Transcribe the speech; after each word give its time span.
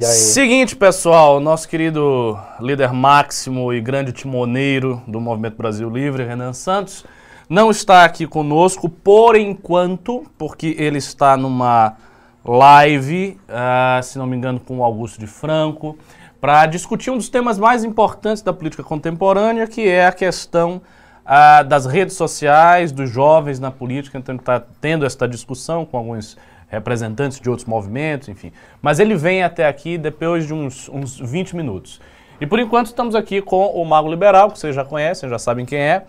Seguinte, 0.00 0.76
pessoal, 0.76 1.40
nosso 1.40 1.68
querido 1.68 2.38
líder 2.60 2.92
máximo 2.92 3.72
e 3.72 3.80
grande 3.80 4.12
timoneiro 4.12 5.02
do 5.08 5.20
Movimento 5.20 5.56
Brasil 5.56 5.90
Livre, 5.90 6.22
Renan 6.22 6.52
Santos, 6.52 7.04
não 7.50 7.68
está 7.68 8.04
aqui 8.04 8.24
conosco 8.24 8.88
por 8.88 9.34
enquanto, 9.34 10.24
porque 10.38 10.76
ele 10.78 10.98
está 10.98 11.36
numa 11.36 11.96
live, 12.44 13.40
uh, 13.48 14.00
se 14.00 14.18
não 14.18 14.26
me 14.28 14.36
engano, 14.36 14.60
com 14.60 14.78
o 14.78 14.84
Augusto 14.84 15.18
de 15.18 15.26
Franco, 15.26 15.98
para 16.40 16.64
discutir 16.66 17.10
um 17.10 17.16
dos 17.16 17.28
temas 17.28 17.58
mais 17.58 17.82
importantes 17.82 18.40
da 18.40 18.52
política 18.52 18.84
contemporânea, 18.84 19.66
que 19.66 19.88
é 19.88 20.06
a 20.06 20.12
questão 20.12 20.80
uh, 21.26 21.64
das 21.64 21.86
redes 21.86 22.14
sociais, 22.14 22.92
dos 22.92 23.10
jovens 23.10 23.58
na 23.58 23.72
política. 23.72 24.16
Então, 24.16 24.32
ele 24.32 24.42
está 24.42 24.62
tendo 24.80 25.04
esta 25.04 25.26
discussão 25.26 25.84
com 25.84 25.98
alguns 25.98 26.36
representantes 26.68 27.40
de 27.40 27.48
outros 27.48 27.66
movimentos, 27.66 28.28
enfim. 28.28 28.52
Mas 28.80 29.00
ele 29.00 29.16
vem 29.16 29.42
até 29.42 29.66
aqui 29.66 29.98
depois 29.98 30.46
de 30.46 30.54
uns, 30.54 30.88
uns 30.88 31.18
20 31.18 31.56
minutos. 31.56 32.00
E 32.40 32.46
por 32.46 32.58
enquanto 32.58 32.86
estamos 32.86 33.14
aqui 33.14 33.42
com 33.42 33.66
o 33.66 33.84
Mago 33.84 34.08
Liberal, 34.08 34.50
que 34.50 34.58
vocês 34.58 34.74
já 34.74 34.84
conhecem, 34.84 35.28
já 35.28 35.38
sabem 35.38 35.66
quem 35.66 35.78
é. 35.78 36.04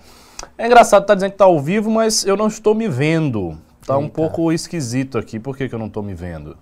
É 0.57 0.67
engraçado 0.67 1.01
estar 1.01 1.13
tá 1.13 1.15
dizendo 1.15 1.31
que 1.31 1.35
está 1.35 1.45
ao 1.45 1.59
vivo, 1.59 1.89
mas 1.89 2.25
eu 2.25 2.37
não 2.37 2.47
estou 2.47 2.75
me 2.75 2.87
vendo. 2.87 3.57
Está 3.81 3.97
um 3.97 4.07
pouco 4.07 4.51
esquisito 4.51 5.17
aqui. 5.17 5.39
Por 5.39 5.57
que, 5.57 5.67
que 5.67 5.73
eu 5.73 5.79
não 5.79 5.87
estou 5.87 6.03
me 6.03 6.13
vendo? 6.13 6.55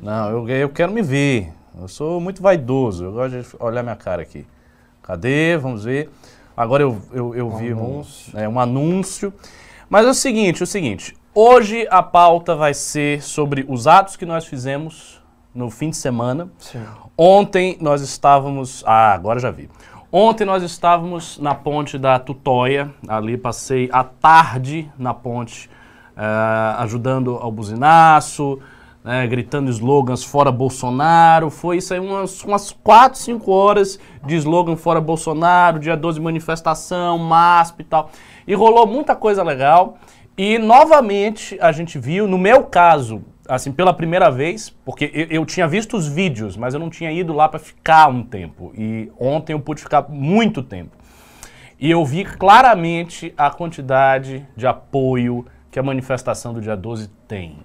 Não, 0.00 0.30
eu, 0.30 0.48
eu 0.48 0.68
quero 0.70 0.90
me 0.92 1.02
ver. 1.02 1.52
Eu 1.78 1.88
sou 1.88 2.20
muito 2.20 2.40
vaidoso. 2.40 3.04
Eu 3.04 3.12
gosto 3.12 3.38
de 3.38 3.46
olhar 3.58 3.82
minha 3.82 3.96
cara 3.96 4.22
aqui. 4.22 4.46
Cadê? 5.02 5.58
Vamos 5.58 5.84
ver. 5.84 6.08
Agora 6.56 6.82
eu, 6.82 7.00
eu, 7.12 7.34
eu 7.34 7.48
um 7.48 7.56
vi 7.56 7.72
anúncio. 7.72 8.34
Um, 8.34 8.40
é, 8.40 8.48
um 8.48 8.58
anúncio. 8.58 9.32
Mas 9.88 10.06
é 10.06 10.10
o 10.10 10.14
seguinte, 10.14 10.62
é 10.62 10.64
o 10.64 10.66
seguinte. 10.66 11.14
Hoje 11.32 11.86
a 11.92 12.02
pauta 12.02 12.56
vai 12.56 12.74
ser 12.74 13.22
sobre 13.22 13.64
os 13.68 13.86
atos 13.86 14.16
que 14.16 14.26
nós 14.26 14.46
fizemos 14.46 15.22
no 15.54 15.70
fim 15.70 15.90
de 15.90 15.96
semana. 15.96 16.50
Sim. 16.58 16.84
Ontem 17.16 17.78
nós 17.80 18.02
estávamos. 18.02 18.82
Ah, 18.84 19.12
agora 19.12 19.38
já 19.38 19.48
vi. 19.48 19.70
Ontem 20.10 20.44
nós 20.44 20.64
estávamos 20.64 21.38
na 21.38 21.54
ponte 21.54 21.96
da 21.96 22.18
Tutóia. 22.18 22.92
Ali 23.06 23.36
passei 23.36 23.88
a 23.92 24.02
tarde 24.02 24.90
na 24.98 25.14
ponte, 25.14 25.70
uh, 26.16 26.80
ajudando 26.80 27.36
ao 27.36 27.52
buzinaço, 27.52 28.58
né, 29.04 29.24
gritando 29.28 29.70
slogans 29.70 30.24
fora 30.24 30.50
Bolsonaro. 30.50 31.48
Foi 31.48 31.76
isso 31.76 31.94
aí, 31.94 32.00
umas, 32.00 32.42
umas 32.42 32.72
4, 32.72 33.16
5 33.16 33.52
horas 33.52 34.00
de 34.26 34.34
slogan 34.34 34.74
fora 34.74 35.00
Bolsonaro, 35.00 35.78
dia 35.78 35.96
12 35.96 36.20
manifestação, 36.20 37.16
MASP 37.18 37.82
e 37.82 37.84
tal. 37.84 38.10
E 38.48 38.52
rolou 38.52 38.84
muita 38.84 39.14
coisa 39.14 39.44
legal. 39.44 39.96
E 40.42 40.56
novamente 40.56 41.58
a 41.60 41.70
gente 41.70 41.98
viu, 41.98 42.26
no 42.26 42.38
meu 42.38 42.64
caso, 42.64 43.22
assim, 43.46 43.70
pela 43.70 43.92
primeira 43.92 44.30
vez, 44.30 44.70
porque 44.70 45.10
eu, 45.12 45.26
eu 45.26 45.44
tinha 45.44 45.68
visto 45.68 45.98
os 45.98 46.08
vídeos, 46.08 46.56
mas 46.56 46.72
eu 46.72 46.80
não 46.80 46.88
tinha 46.88 47.12
ido 47.12 47.34
lá 47.34 47.46
para 47.46 47.60
ficar 47.60 48.08
um 48.08 48.22
tempo. 48.22 48.72
E 48.74 49.12
ontem 49.20 49.52
eu 49.52 49.60
pude 49.60 49.82
ficar 49.82 50.08
muito 50.08 50.62
tempo. 50.62 50.96
E 51.78 51.90
eu 51.90 52.02
vi 52.06 52.24
claramente 52.24 53.34
a 53.36 53.50
quantidade 53.50 54.48
de 54.56 54.66
apoio 54.66 55.44
que 55.70 55.78
a 55.78 55.82
manifestação 55.82 56.54
do 56.54 56.60
dia 56.62 56.74
12 56.74 57.10
tem. 57.28 57.58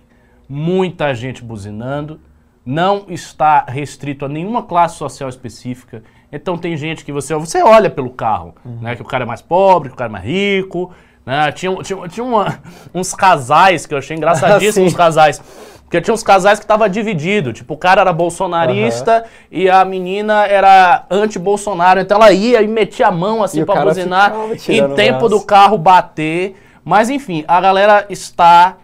Muita 0.50 1.16
gente 1.16 1.42
buzinando, 1.42 2.20
não 2.66 3.06
está 3.08 3.64
restrito 3.70 4.26
a 4.26 4.28
nenhuma 4.28 4.64
classe 4.64 4.98
social 4.98 5.30
específica. 5.30 6.04
Então 6.30 6.58
tem 6.58 6.76
gente 6.76 7.06
que 7.06 7.14
você, 7.14 7.34
você 7.36 7.64
olha 7.64 7.90
pelo 7.90 8.10
carro, 8.10 8.54
uhum. 8.66 8.82
né? 8.82 8.98
Que 8.98 9.02
o 9.02 9.06
cara 9.06 9.24
é 9.24 9.28
mais 9.28 9.42
pobre, 9.42 9.88
que 9.88 9.96
o 9.96 9.98
cara 9.98 10.12
é 10.12 10.12
mais 10.12 10.26
rico, 10.26 10.94
né? 11.26 11.52
Tinha, 11.52 11.76
tinha, 11.78 12.08
tinha 12.08 12.24
uma, 12.24 12.60
uns 12.94 13.14
casais 13.14 13.86
que 13.86 13.94
eu 13.94 13.98
achei 13.98 14.16
engraçadíssimos 14.16 14.92
os 14.94 14.98
casais. 14.98 15.42
Porque 15.84 16.02
tinha 16.02 16.14
uns 16.14 16.24
casais 16.24 16.60
que 16.60 16.66
tava 16.66 16.90
dividido. 16.90 17.54
Tipo, 17.54 17.76
o 17.76 17.78
cara 17.78 18.02
era 18.02 18.12
bolsonarista 18.12 19.24
uhum. 19.24 19.48
e 19.52 19.70
a 19.70 19.86
menina 19.86 20.46
era 20.46 21.06
anti-Bolsonaro. 21.10 22.00
Então 22.00 22.18
ela 22.18 22.32
ia 22.32 22.62
e 22.62 22.68
metia 22.68 23.08
a 23.08 23.12
mão 23.12 23.44
assim 23.44 23.64
pra 23.64 23.84
buzinar 23.84 24.34
em 24.68 24.96
tempo 24.96 25.30
do 25.30 25.42
carro 25.42 25.78
bater. 25.78 26.56
Mas 26.84 27.10
enfim, 27.10 27.44
a 27.48 27.62
galera 27.62 28.06
está 28.10 28.78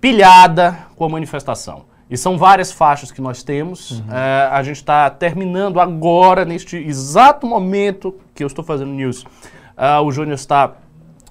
pilhada 0.00 0.78
com 0.96 1.04
a 1.04 1.08
manifestação. 1.08 1.86
E 2.10 2.16
são 2.16 2.38
várias 2.38 2.72
faixas 2.72 3.12
que 3.12 3.20
nós 3.20 3.42
temos. 3.42 3.90
Uhum. 3.90 4.04
É, 4.10 4.48
a 4.50 4.62
gente 4.62 4.76
está 4.76 5.10
terminando 5.10 5.78
agora, 5.78 6.44
neste 6.44 6.76
exato 6.76 7.46
momento 7.46 8.14
que 8.34 8.42
eu 8.42 8.46
estou 8.46 8.64
fazendo 8.64 8.92
news. 8.92 9.22
Uh, 9.76 10.02
o 10.04 10.10
Júnior 10.10 10.34
está 10.34 10.72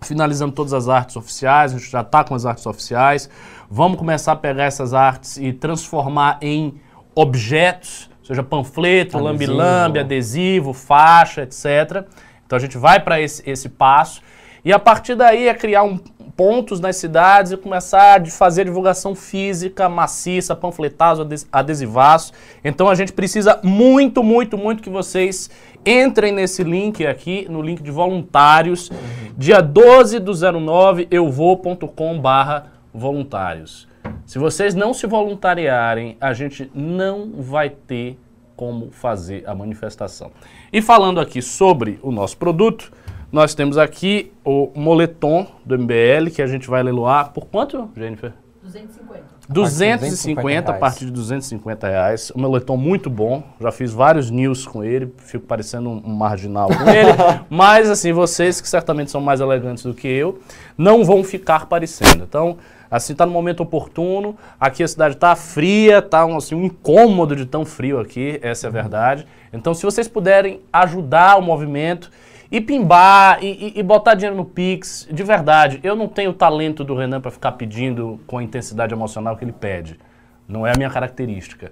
finalizando 0.01 0.51
todas 0.51 0.73
as 0.73 0.87
artes 0.87 1.15
oficiais, 1.15 1.73
a 1.73 1.77
gente 1.77 1.89
já 1.89 2.01
está 2.01 2.23
com 2.23 2.35
as 2.35 2.45
artes 2.45 2.65
oficiais. 2.65 3.29
Vamos 3.69 3.97
começar 3.97 4.33
a 4.33 4.35
pegar 4.35 4.65
essas 4.65 4.93
artes 4.93 5.37
e 5.37 5.51
transformar 5.51 6.37
em 6.41 6.79
objetos, 7.13 8.09
seja 8.23 8.43
panfleto, 8.43 9.17
lambi-lambi, 9.17 9.99
adesivo, 9.99 10.73
faixa, 10.73 11.41
etc. 11.41 12.05
Então 12.45 12.55
a 12.55 12.59
gente 12.59 12.77
vai 12.77 12.99
para 12.99 13.19
esse, 13.19 13.47
esse 13.49 13.69
passo. 13.69 14.21
E 14.63 14.71
a 14.71 14.79
partir 14.79 15.15
daí 15.15 15.47
é 15.47 15.53
criar 15.53 15.83
um, 15.83 15.99
pontos 16.37 16.79
nas 16.79 16.95
cidades 16.97 17.51
e 17.51 17.57
começar 17.57 18.21
a 18.21 18.25
fazer 18.27 18.65
divulgação 18.65 19.15
física, 19.15 19.89
maciça, 19.89 20.55
panfletaço, 20.55 21.27
adesivaço. 21.51 22.31
Então 22.63 22.87
a 22.87 22.93
gente 22.93 23.11
precisa 23.11 23.59
muito, 23.63 24.23
muito, 24.23 24.55
muito 24.55 24.83
que 24.83 24.89
vocês 24.89 25.49
entrem 25.83 26.31
nesse 26.31 26.63
link 26.63 27.05
aqui, 27.07 27.47
no 27.49 27.59
link 27.59 27.81
de 27.81 27.89
voluntários. 27.89 28.91
Uhum. 28.91 28.97
Dia 29.35 29.61
12 29.61 30.19
do 30.19 30.31
09 30.31 31.07
eu 31.09 31.29
vou.com 31.31 32.19
barra 32.19 32.67
voluntários. 32.93 33.87
Se 34.25 34.37
vocês 34.37 34.75
não 34.75 34.93
se 34.93 35.07
voluntariarem, 35.07 36.17
a 36.21 36.33
gente 36.33 36.69
não 36.73 37.31
vai 37.33 37.69
ter 37.69 38.17
como 38.55 38.89
fazer 38.91 39.43
a 39.47 39.55
manifestação. 39.55 40.31
E 40.71 40.81
falando 40.81 41.19
aqui 41.19 41.41
sobre 41.41 41.99
o 42.01 42.11
nosso 42.11 42.37
produto, 42.37 42.91
nós 43.31 43.53
temos 43.53 43.77
aqui 43.77 44.31
o 44.43 44.71
moletom 44.75 45.47
do 45.65 45.77
MBL, 45.77 46.31
que 46.33 46.41
a 46.41 46.47
gente 46.47 46.69
vai 46.69 46.81
leiloar 46.81 47.31
por 47.33 47.47
quanto, 47.47 47.89
Jennifer? 47.95 48.33
250. 48.63 49.37
250, 49.49 50.71
a 50.71 50.73
partir 50.73 51.05
de 51.05 51.11
250 51.11 51.87
reais. 51.87 52.31
Um 52.35 52.41
moletom 52.41 52.75
muito 52.75 53.09
bom. 53.09 53.43
Já 53.61 53.71
fiz 53.71 53.93
vários 53.93 54.29
news 54.29 54.67
com 54.67 54.83
ele, 54.83 55.13
fico 55.17 55.45
parecendo 55.45 55.89
um, 55.89 56.01
marginal 56.01 56.67
com 56.67 56.89
ele. 56.89 57.11
mas, 57.49 57.89
assim, 57.89 58.11
vocês 58.11 58.59
que 58.59 58.67
certamente 58.67 59.09
são 59.09 59.21
mais 59.21 59.39
elegantes 59.39 59.83
do 59.83 59.93
que 59.93 60.07
eu, 60.07 60.39
não 60.77 61.05
vão 61.05 61.23
ficar 61.23 61.65
parecendo. 61.67 62.25
Então, 62.25 62.57
assim, 62.91 63.15
tá 63.15 63.25
no 63.25 63.31
momento 63.31 63.61
oportuno. 63.61 64.37
Aqui 64.59 64.83
a 64.83 64.87
cidade 64.87 65.15
tá 65.15 65.33
fria, 65.35 66.01
tá 66.01 66.25
um, 66.25 66.35
assim, 66.35 66.55
um 66.55 66.65
incômodo 66.65 67.35
de 67.35 67.45
tão 67.45 67.63
frio 67.63 67.99
aqui, 67.99 68.39
essa 68.41 68.67
é 68.67 68.69
a 68.69 68.71
verdade. 68.71 69.25
Então, 69.53 69.73
se 69.73 69.83
vocês 69.83 70.09
puderem 70.09 70.59
ajudar 70.73 71.37
o 71.37 71.41
movimento 71.41 72.11
e 72.51 72.61
pimbar 72.61 73.43
e, 73.43 73.73
e, 73.75 73.79
e, 73.79 73.83
botar 73.83 74.15
dinheiro 74.15 74.35
no 74.35 74.45
Pix, 74.45 75.07
de 75.11 75.23
verdade, 75.23 75.79
eu 75.83 75.95
não 75.95 76.07
tenho 76.07 76.31
o 76.31 76.33
talento 76.33 76.83
do 76.83 76.95
Renan 76.95 77.19
para 77.19 77.31
ficar 77.31 77.53
pedindo 77.53 78.19
com 78.25 78.37
a 78.37 78.43
intensidade 78.43 78.93
emocional 78.93 79.35
que 79.35 79.43
ele 79.43 79.51
pede. 79.51 79.99
Não 80.47 80.65
é 80.65 80.71
a 80.71 80.77
minha 80.77 80.89
característica. 80.89 81.71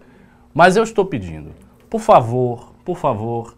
Mas 0.54 0.76
eu 0.76 0.84
estou 0.84 1.06
pedindo, 1.06 1.52
por 1.90 2.02
favor, 2.02 2.74
por 2.84 2.98
favor, 2.98 3.58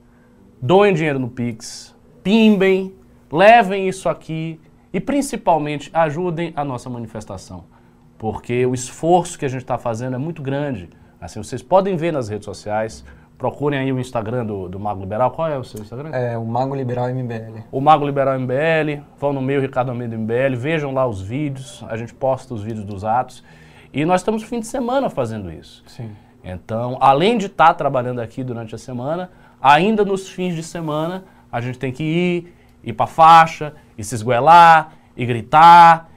doem 0.62 0.94
dinheiro 0.94 1.20
no 1.20 1.28
Pix, 1.28 1.96
pimbem, 2.24 2.94
levem 3.32 3.88
isso 3.88 4.10
aqui 4.10 4.60
e 4.94 5.00
principalmente 5.00 5.90
ajudem 5.94 6.54
a 6.56 6.64
nossa 6.64 6.90
manifestação. 6.90 7.66
Porque 8.18 8.66
o 8.66 8.74
esforço 8.74 9.38
que 9.38 9.46
a 9.46 9.48
gente 9.48 9.62
está 9.62 9.78
fazendo 9.78 10.16
é 10.16 10.18
muito 10.18 10.42
grande. 10.42 10.90
Assim, 11.22 11.42
vocês 11.42 11.62
podem 11.62 11.96
ver 11.96 12.12
nas 12.12 12.30
redes 12.30 12.46
sociais, 12.46 13.04
Procurem 13.38 13.80
aí 13.80 13.94
o 13.94 14.00
Instagram 14.00 14.46
do, 14.46 14.68
do 14.68 14.80
Mago 14.80 15.02
Liberal. 15.02 15.30
Qual 15.30 15.48
é 15.48 15.58
o 15.58 15.64
seu 15.64 15.80
Instagram? 15.82 16.10
É, 16.10 16.38
o 16.38 16.46
Mago 16.46 16.74
Liberal 16.76 17.08
MBL. 17.14 17.62
O 17.72 17.80
Mago 17.80 18.06
Liberal 18.06 18.40
MBL. 18.40 19.04
Vão 19.20 19.32
no 19.32 19.42
meu, 19.42 19.62
Ricardo 19.62 19.90
Almeida 19.90 20.18
MBL. 20.18 20.56
Vejam 20.56 20.92
lá 20.92 21.06
os 21.06 21.22
vídeos. 21.22 21.84
A 21.88 21.96
gente 21.96 22.14
posta 22.16 22.54
os 22.54 22.64
vídeos 22.64 22.84
dos 22.84 23.06
atos. 23.06 23.44
E 23.94 24.06
nós 24.06 24.22
estamos 24.22 24.42
fim 24.44 24.60
de 24.60 24.66
semana 24.66 25.10
fazendo 25.10 25.52
isso. 25.52 25.84
Sim. 25.86 26.10
Então, 26.44 26.98
além 27.00 27.38
de 27.38 27.46
estar 27.46 27.68
tá 27.68 27.74
trabalhando 27.74 28.20
aqui 28.20 28.44
durante 28.44 28.74
a 28.74 28.78
semana, 28.78 29.30
ainda 29.62 30.04
nos 30.04 30.30
fins 30.30 30.56
de 30.56 30.64
semana, 30.64 31.24
a 31.52 31.62
gente 31.62 31.78
tem 31.78 31.92
que 31.92 32.04
ir, 32.04 32.54
ir 32.84 32.94
para 32.94 33.06
faixa, 33.06 33.74
e 33.98 34.04
se 34.04 34.16
esguelar, 34.16 34.94
e 35.16 35.26
gritar. 35.26 36.10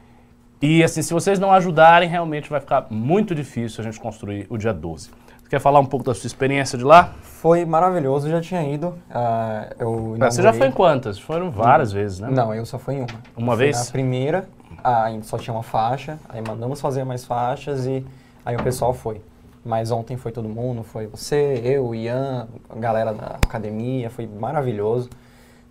E 0.62 0.84
assim, 0.84 1.02
se 1.02 1.12
vocês 1.12 1.38
não 1.38 1.52
ajudarem, 1.52 2.08
realmente 2.08 2.48
vai 2.48 2.60
ficar 2.60 2.86
muito 2.90 3.34
difícil 3.34 3.80
a 3.80 3.84
gente 3.84 3.98
construir 3.98 4.46
o 4.48 4.56
dia 4.56 4.72
12. 4.72 5.10
Quer 5.50 5.58
falar 5.58 5.80
um 5.80 5.84
pouco 5.84 6.06
da 6.06 6.14
sua 6.14 6.28
experiência 6.28 6.78
de 6.78 6.84
lá? 6.84 7.12
Foi 7.22 7.64
maravilhoso, 7.64 8.30
já 8.30 8.40
tinha 8.40 8.62
ido. 8.62 8.94
Uh, 9.10 9.74
eu 9.80 10.16
Você 10.30 10.42
já 10.42 10.52
foi 10.52 10.68
em 10.68 10.70
quantas? 10.70 11.18
Foram 11.18 11.50
várias 11.50 11.90
vezes, 11.90 12.20
né? 12.20 12.28
Não, 12.30 12.54
eu 12.54 12.64
só 12.64 12.78
fui 12.78 12.94
em 12.94 13.00
uma. 13.00 13.08
Uma 13.36 13.56
vez? 13.56 13.76
Na 13.76 13.90
primeira, 13.90 14.48
uh, 14.78 15.24
só 15.24 15.36
tinha 15.38 15.52
uma 15.52 15.64
faixa, 15.64 16.20
aí 16.28 16.40
mandamos 16.40 16.80
fazer 16.80 17.02
mais 17.02 17.24
faixas 17.24 17.84
e 17.84 18.06
aí 18.46 18.54
o 18.54 18.62
pessoal 18.62 18.94
foi. 18.94 19.20
Mas 19.64 19.90
ontem 19.90 20.16
foi 20.16 20.30
todo 20.30 20.48
mundo, 20.48 20.84
foi 20.84 21.08
você, 21.08 21.60
eu, 21.64 21.92
Ian, 21.96 22.46
a 22.68 22.78
galera 22.78 23.12
da 23.12 23.36
academia, 23.42 24.08
foi 24.08 24.28
maravilhoso. 24.28 25.10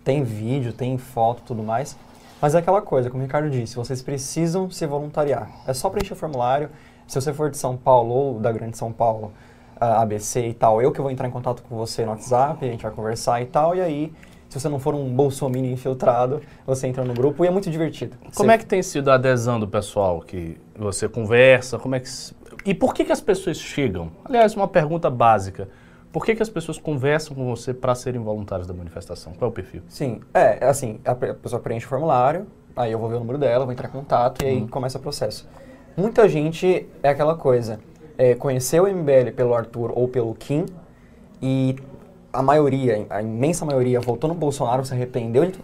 Tem 0.04 0.22
vídeo, 0.22 0.74
tem 0.74 0.98
foto, 0.98 1.40
tudo 1.46 1.62
mais. 1.62 1.96
Mas 2.38 2.54
é 2.54 2.58
aquela 2.58 2.82
coisa, 2.82 3.08
como 3.08 3.22
o 3.22 3.26
Ricardo 3.26 3.48
disse, 3.48 3.76
vocês 3.76 4.02
precisam 4.02 4.70
se 4.70 4.84
voluntariar. 4.84 5.48
É 5.66 5.72
só 5.72 5.88
preencher 5.88 6.12
o 6.12 6.16
formulário. 6.16 6.68
Se 7.06 7.18
você 7.18 7.32
for 7.32 7.50
de 7.50 7.56
São 7.56 7.78
Paulo 7.78 8.12
ou 8.12 8.38
da 8.38 8.52
Grande 8.52 8.76
São 8.76 8.92
Paulo, 8.92 9.32
ah, 9.34 9.49
ABC 9.80 10.48
e 10.48 10.54
tal, 10.54 10.80
eu 10.82 10.92
que 10.92 11.00
vou 11.00 11.10
entrar 11.10 11.26
em 11.26 11.30
contato 11.30 11.62
com 11.62 11.76
você 11.76 12.04
no 12.04 12.10
WhatsApp, 12.10 12.64
a 12.64 12.68
gente 12.70 12.82
vai 12.82 12.92
conversar 12.92 13.40
e 13.42 13.46
tal, 13.46 13.74
e 13.74 13.80
aí, 13.80 14.12
se 14.48 14.58
você 14.60 14.68
não 14.68 14.78
for 14.78 14.94
um 14.94 15.08
bolsominion 15.14 15.72
infiltrado, 15.72 16.40
você 16.66 16.86
entra 16.86 17.04
no 17.04 17.14
grupo 17.14 17.44
e 17.44 17.48
é 17.48 17.50
muito 17.50 17.70
divertido. 17.70 18.16
Como 18.34 18.50
Você- 18.50 18.54
é 18.54 18.58
que 18.58 18.66
tem 18.66 18.82
sido 18.82 19.10
a 19.10 19.14
adesão 19.14 19.58
do 19.58 19.66
pessoal 19.68 20.20
que 20.20 20.56
você 20.76 21.08
conversa? 21.08 21.78
Como 21.78 21.94
é 21.94 22.00
que 22.00 22.08
e 22.66 22.74
por 22.74 22.92
que 22.92 23.04
que 23.04 23.12
as 23.12 23.20
pessoas 23.22 23.56
chegam? 23.58 24.10
Aliás, 24.24 24.54
uma 24.54 24.68
pergunta 24.68 25.08
básica. 25.08 25.68
Por 26.12 26.26
que 26.26 26.34
que 26.34 26.42
as 26.42 26.50
pessoas 26.50 26.76
conversam 26.76 27.34
com 27.36 27.46
você 27.46 27.72
para 27.72 27.94
serem 27.94 28.20
voluntários 28.20 28.66
da 28.66 28.74
manifestação? 28.74 29.32
Qual 29.38 29.48
é 29.48 29.50
o 29.50 29.54
perfil? 29.54 29.80
Sim, 29.88 30.20
é, 30.34 30.62
assim, 30.66 30.98
a 31.04 31.14
pe- 31.14 31.30
a 31.30 31.34
pessoa 31.34 31.62
preenche 31.62 31.86
o 31.86 31.88
formulário, 31.88 32.46
aí 32.76 32.90
eu 32.92 32.98
vou 32.98 33.08
ver 33.08 33.14
o 33.14 33.20
número 33.20 33.38
dela, 33.38 33.64
vou 33.64 33.72
entrar 33.72 33.88
em 33.88 33.92
contato 33.92 34.42
e 34.42 34.46
aí 34.46 34.66
começa 34.68 34.98
o 34.98 35.00
processo. 35.00 35.48
Muita 35.96 36.28
gente 36.28 36.86
é 37.02 37.08
aquela 37.10 37.36
coisa, 37.36 37.78
é, 38.20 38.34
conheceu 38.34 38.84
o 38.84 38.86
MBL 38.86 39.30
pelo 39.34 39.54
Arthur 39.54 39.92
ou 39.94 40.06
pelo 40.06 40.34
Kim 40.34 40.66
e 41.40 41.74
a 42.30 42.42
maioria, 42.42 43.06
a 43.08 43.22
imensa 43.22 43.64
maioria, 43.64 43.98
votou 43.98 44.28
no 44.28 44.34
Bolsonaro, 44.34 44.84
se 44.84 44.92
arrependeu 44.92 45.46
de, 45.46 45.58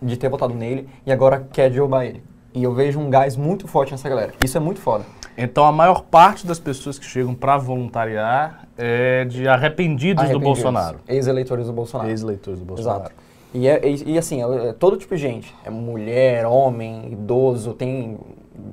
de 0.00 0.16
ter 0.16 0.30
votado 0.30 0.54
nele 0.54 0.88
e 1.04 1.12
agora 1.12 1.46
quer 1.52 1.70
derrubar 1.70 2.06
ele. 2.06 2.22
E 2.54 2.64
eu 2.64 2.72
vejo 2.72 2.98
um 2.98 3.10
gás 3.10 3.36
muito 3.36 3.68
forte 3.68 3.92
nessa 3.92 4.08
galera. 4.08 4.32
Isso 4.42 4.56
é 4.56 4.60
muito 4.60 4.80
foda. 4.80 5.04
Então, 5.36 5.64
a 5.64 5.70
maior 5.70 6.02
parte 6.04 6.46
das 6.46 6.58
pessoas 6.58 6.98
que 6.98 7.04
chegam 7.04 7.34
para 7.34 7.58
voluntariar 7.58 8.66
é 8.76 9.26
de 9.26 9.46
arrependidos, 9.46 10.24
do 10.24 10.30
Arrependidos. 10.30 10.62
Bolsonaro. 10.62 10.98
Ex-eleitores 11.06 11.66
do 11.66 11.72
Bolsonaro. 11.74 12.10
Ex-leitores 12.10 12.58
do 12.58 12.64
Bolsonaro. 12.64 13.00
Exato. 13.00 13.14
E, 13.52 13.68
é, 13.68 13.86
e, 13.86 14.12
e, 14.14 14.18
assim, 14.18 14.42
é, 14.42 14.68
é 14.68 14.72
todo 14.72 14.96
tipo 14.96 15.14
de 15.14 15.20
gente. 15.20 15.54
É 15.62 15.68
mulher, 15.70 16.46
homem, 16.46 17.12
idoso, 17.12 17.74
tem... 17.74 18.18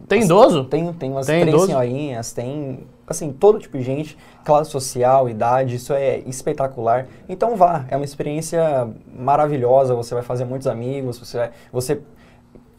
Tem 0.07 0.19
as- 0.19 0.25
idoso? 0.25 0.63
Tem, 0.63 0.91
tem 0.93 1.11
umas 1.11 1.27
Tem 1.27 1.41
três 1.41 1.53
idoso? 1.53 1.67
senhorinhas, 1.67 2.31
tem, 2.33 2.79
assim, 3.07 3.31
todo 3.31 3.59
tipo 3.59 3.77
de 3.77 3.83
gente, 3.83 4.17
classe 4.43 4.71
social, 4.71 5.29
idade, 5.29 5.75
isso 5.75 5.93
é 5.93 6.19
espetacular. 6.19 7.07
Então 7.29 7.55
vá, 7.55 7.85
é 7.89 7.95
uma 7.95 8.05
experiência 8.05 8.87
maravilhosa, 9.17 9.93
você 9.95 10.13
vai 10.13 10.23
fazer 10.23 10.45
muitos 10.45 10.67
amigos, 10.67 11.17
você, 11.19 11.37
vai- 11.37 11.51
você 11.71 12.01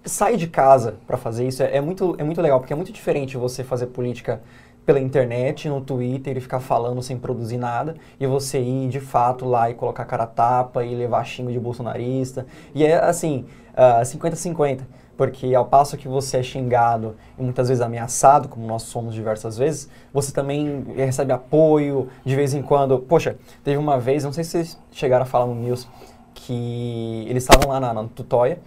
sai 0.05 0.37
de 0.37 0.47
casa 0.47 0.97
para 1.07 1.17
fazer 1.17 1.47
isso, 1.47 1.63
é, 1.63 1.77
é 1.77 1.81
muito, 1.81 2.15
é 2.19 2.25
muito 2.25 2.41
legal, 2.41 2.61
porque 2.61 2.73
é 2.73 2.77
muito 2.77 2.93
diferente 2.93 3.37
você 3.37 3.65
fazer 3.65 3.87
política 3.87 4.41
pela 4.85 5.01
internet, 5.01 5.69
no 5.69 5.81
Twitter 5.81 6.37
e 6.37 6.41
ficar 6.41 6.61
falando 6.61 7.03
sem 7.03 7.19
produzir 7.19 7.57
nada, 7.57 7.97
e 8.21 8.27
você 8.27 8.61
ir 8.61 8.89
de 8.89 9.01
fato 9.01 9.45
lá 9.45 9.69
e 9.69 9.75
colocar 9.75 10.05
cara 10.05 10.27
tapa 10.27 10.85
e 10.85 10.95
levar 10.95 11.25
xingo 11.25 11.51
de 11.51 11.59
bolsonarista. 11.59 12.47
E 12.73 12.85
é 12.85 12.95
assim, 13.03 13.47
ah, 13.77 14.05
50-50, 14.05 14.87
porque 15.17 15.55
ao 15.55 15.65
passo 15.65 15.97
que 15.97 16.07
você 16.07 16.39
é 16.39 16.43
xingado 16.43 17.17
e 17.39 17.43
muitas 17.43 17.69
vezes 17.69 17.83
ameaçado, 17.83 18.49
como 18.49 18.67
nós 18.67 18.83
somos 18.83 19.15
diversas 19.15 19.57
vezes, 19.57 19.89
você 20.13 20.33
também 20.33 20.85
recebe 20.95 21.33
apoio 21.33 22.09
de 22.25 22.37
vez 22.37 22.55
em 22.55 22.63
quando. 22.63 22.99
Poxa, 22.99 23.37
teve 23.65 23.79
uma 23.79 23.99
vez, 23.99 24.25
não 24.25 24.33
sei 24.33 24.45
se 24.45 24.51
vocês 24.51 24.79
chegaram 24.93 25.23
a 25.23 25.27
falar 25.27 25.47
no 25.47 25.55
news, 25.55 25.89
que 26.35 27.25
eles 27.29 27.43
estavam 27.43 27.71
lá 27.71 27.81
na, 27.81 27.95
na 27.95 28.05
Tutóia 28.05 28.61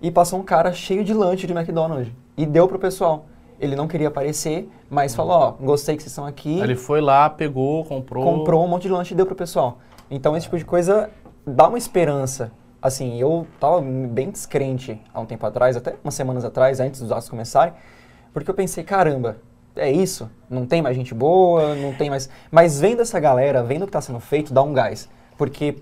e 0.00 0.10
passou 0.10 0.38
um 0.38 0.42
cara 0.42 0.72
cheio 0.72 1.04
de 1.04 1.12
lanche 1.12 1.46
de 1.46 1.52
McDonald's 1.52 2.10
e 2.36 2.46
deu 2.46 2.66
pro 2.66 2.78
pessoal. 2.78 3.26
Ele 3.60 3.76
não 3.76 3.86
queria 3.86 4.08
aparecer, 4.08 4.70
mas 4.88 5.14
falou, 5.14 5.32
ó, 5.32 5.50
gostei 5.52 5.94
que 5.94 6.02
vocês 6.02 6.12
estão 6.12 6.24
aqui. 6.24 6.58
Ele 6.60 6.74
foi 6.74 7.02
lá, 7.02 7.28
pegou, 7.28 7.84
comprou. 7.84 8.24
comprou 8.24 8.64
um 8.64 8.68
monte 8.68 8.84
de 8.84 8.88
lanche 8.88 9.12
e 9.12 9.16
deu 9.16 9.26
pro 9.26 9.34
pessoal. 9.34 9.78
Então 10.10 10.34
esse 10.34 10.44
tipo 10.44 10.56
de 10.56 10.64
coisa 10.64 11.10
dá 11.46 11.68
uma 11.68 11.76
esperança. 11.76 12.50
Assim, 12.82 13.20
eu 13.20 13.46
tava 13.58 13.80
bem 13.80 14.30
descrente 14.30 15.00
há 15.12 15.20
um 15.20 15.26
tempo 15.26 15.44
atrás, 15.44 15.76
até 15.76 15.96
umas 16.02 16.14
semanas 16.14 16.44
atrás, 16.44 16.80
antes 16.80 17.00
dos 17.00 17.12
atos 17.12 17.28
começarem, 17.28 17.74
porque 18.32 18.50
eu 18.50 18.54
pensei, 18.54 18.82
caramba, 18.82 19.36
é 19.76 19.90
isso? 19.90 20.30
Não 20.48 20.66
tem 20.66 20.80
mais 20.80 20.96
gente 20.96 21.14
boa, 21.14 21.74
não 21.74 21.92
tem 21.94 22.08
mais... 22.08 22.30
Mas 22.50 22.80
vendo 22.80 23.02
essa 23.02 23.20
galera, 23.20 23.62
vendo 23.62 23.82
o 23.82 23.86
que 23.86 23.92
tá 23.92 24.00
sendo 24.00 24.20
feito, 24.20 24.52
dá 24.52 24.62
um 24.62 24.72
gás. 24.72 25.08
Porque 25.36 25.76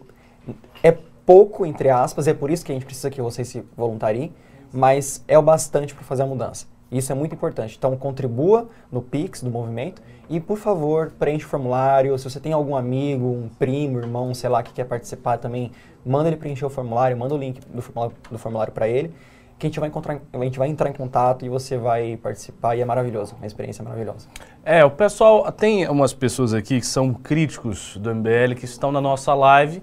é 0.83 0.93
pouco, 1.25 1.65
entre 1.65 1.91
aspas, 1.91 2.27
é 2.27 2.35
por 2.35 2.51
isso 2.51 2.65
que 2.65 2.73
a 2.73 2.75
gente 2.75 2.85
precisa 2.85 3.11
que 3.11 3.21
vocês 3.21 3.47
se 3.49 3.65
voluntariem, 3.77 4.35
mas 4.73 5.23
é 5.29 5.39
o 5.39 5.43
bastante 5.43 5.95
para 5.95 6.05
fazer 6.05 6.23
a 6.23 6.27
mudança. 6.27 6.67
Isso 6.91 7.13
é 7.13 7.15
muito 7.15 7.35
importante. 7.35 7.77
Então, 7.77 7.97
contribua 7.97 8.69
no 8.91 9.03
Pix 9.03 9.43
do 9.43 9.51
movimento 9.51 10.01
e, 10.29 10.41
por 10.41 10.57
favor, 10.57 11.13
preencha 11.19 11.47
o 11.47 11.49
formulário. 11.49 12.19
Se 12.19 12.25
você 12.25 12.41
tem 12.41 12.53
algum 12.53 12.75
amigo, 12.75 13.27
um 13.27 13.49
primo, 13.59 13.99
irmão, 13.99 14.33
sei 14.35 14.49
lá, 14.49 14.63
que 14.63 14.73
quer 14.73 14.85
participar 14.85 15.39
também, 15.39 15.71
manda 16.05 16.29
ele 16.29 16.37
preencher 16.37 16.65
o 16.65 16.71
formulário, 16.71 17.17
manda 17.17 17.35
o 17.35 17.39
link 17.39 17.61
do 17.61 17.83
formulário, 17.83 18.17
do 18.31 18.39
formulário 18.39 18.73
para 18.73 18.89
ele, 18.89 19.15
que 19.59 19.67
a 19.67 19.69
gente, 19.69 19.81
vai 19.81 19.89
encontrar, 19.89 20.21
a 20.33 20.45
gente 20.45 20.59
vai 20.59 20.69
entrar 20.69 20.89
em 20.89 20.93
contato 20.93 21.45
e 21.45 21.49
você 21.49 21.77
vai 21.77 22.17
participar 22.17 22.77
e 22.77 22.81
é 22.81 22.85
maravilhoso. 22.85 23.35
Uma 23.37 23.47
experiência 23.47 23.85
maravilhosa. 23.85 24.29
É, 24.65 24.85
o 24.85 24.91
pessoal, 24.91 25.51
tem 25.53 25.87
umas 25.89 26.15
pessoas 26.15 26.55
aqui 26.55 26.81
que 26.81 26.87
são 26.87 27.13
críticos 27.13 27.97
do 27.99 28.15
MBL, 28.15 28.55
que 28.57 28.65
estão 28.65 28.93
na 28.93 29.01
nossa 29.01 29.35
live. 29.35 29.83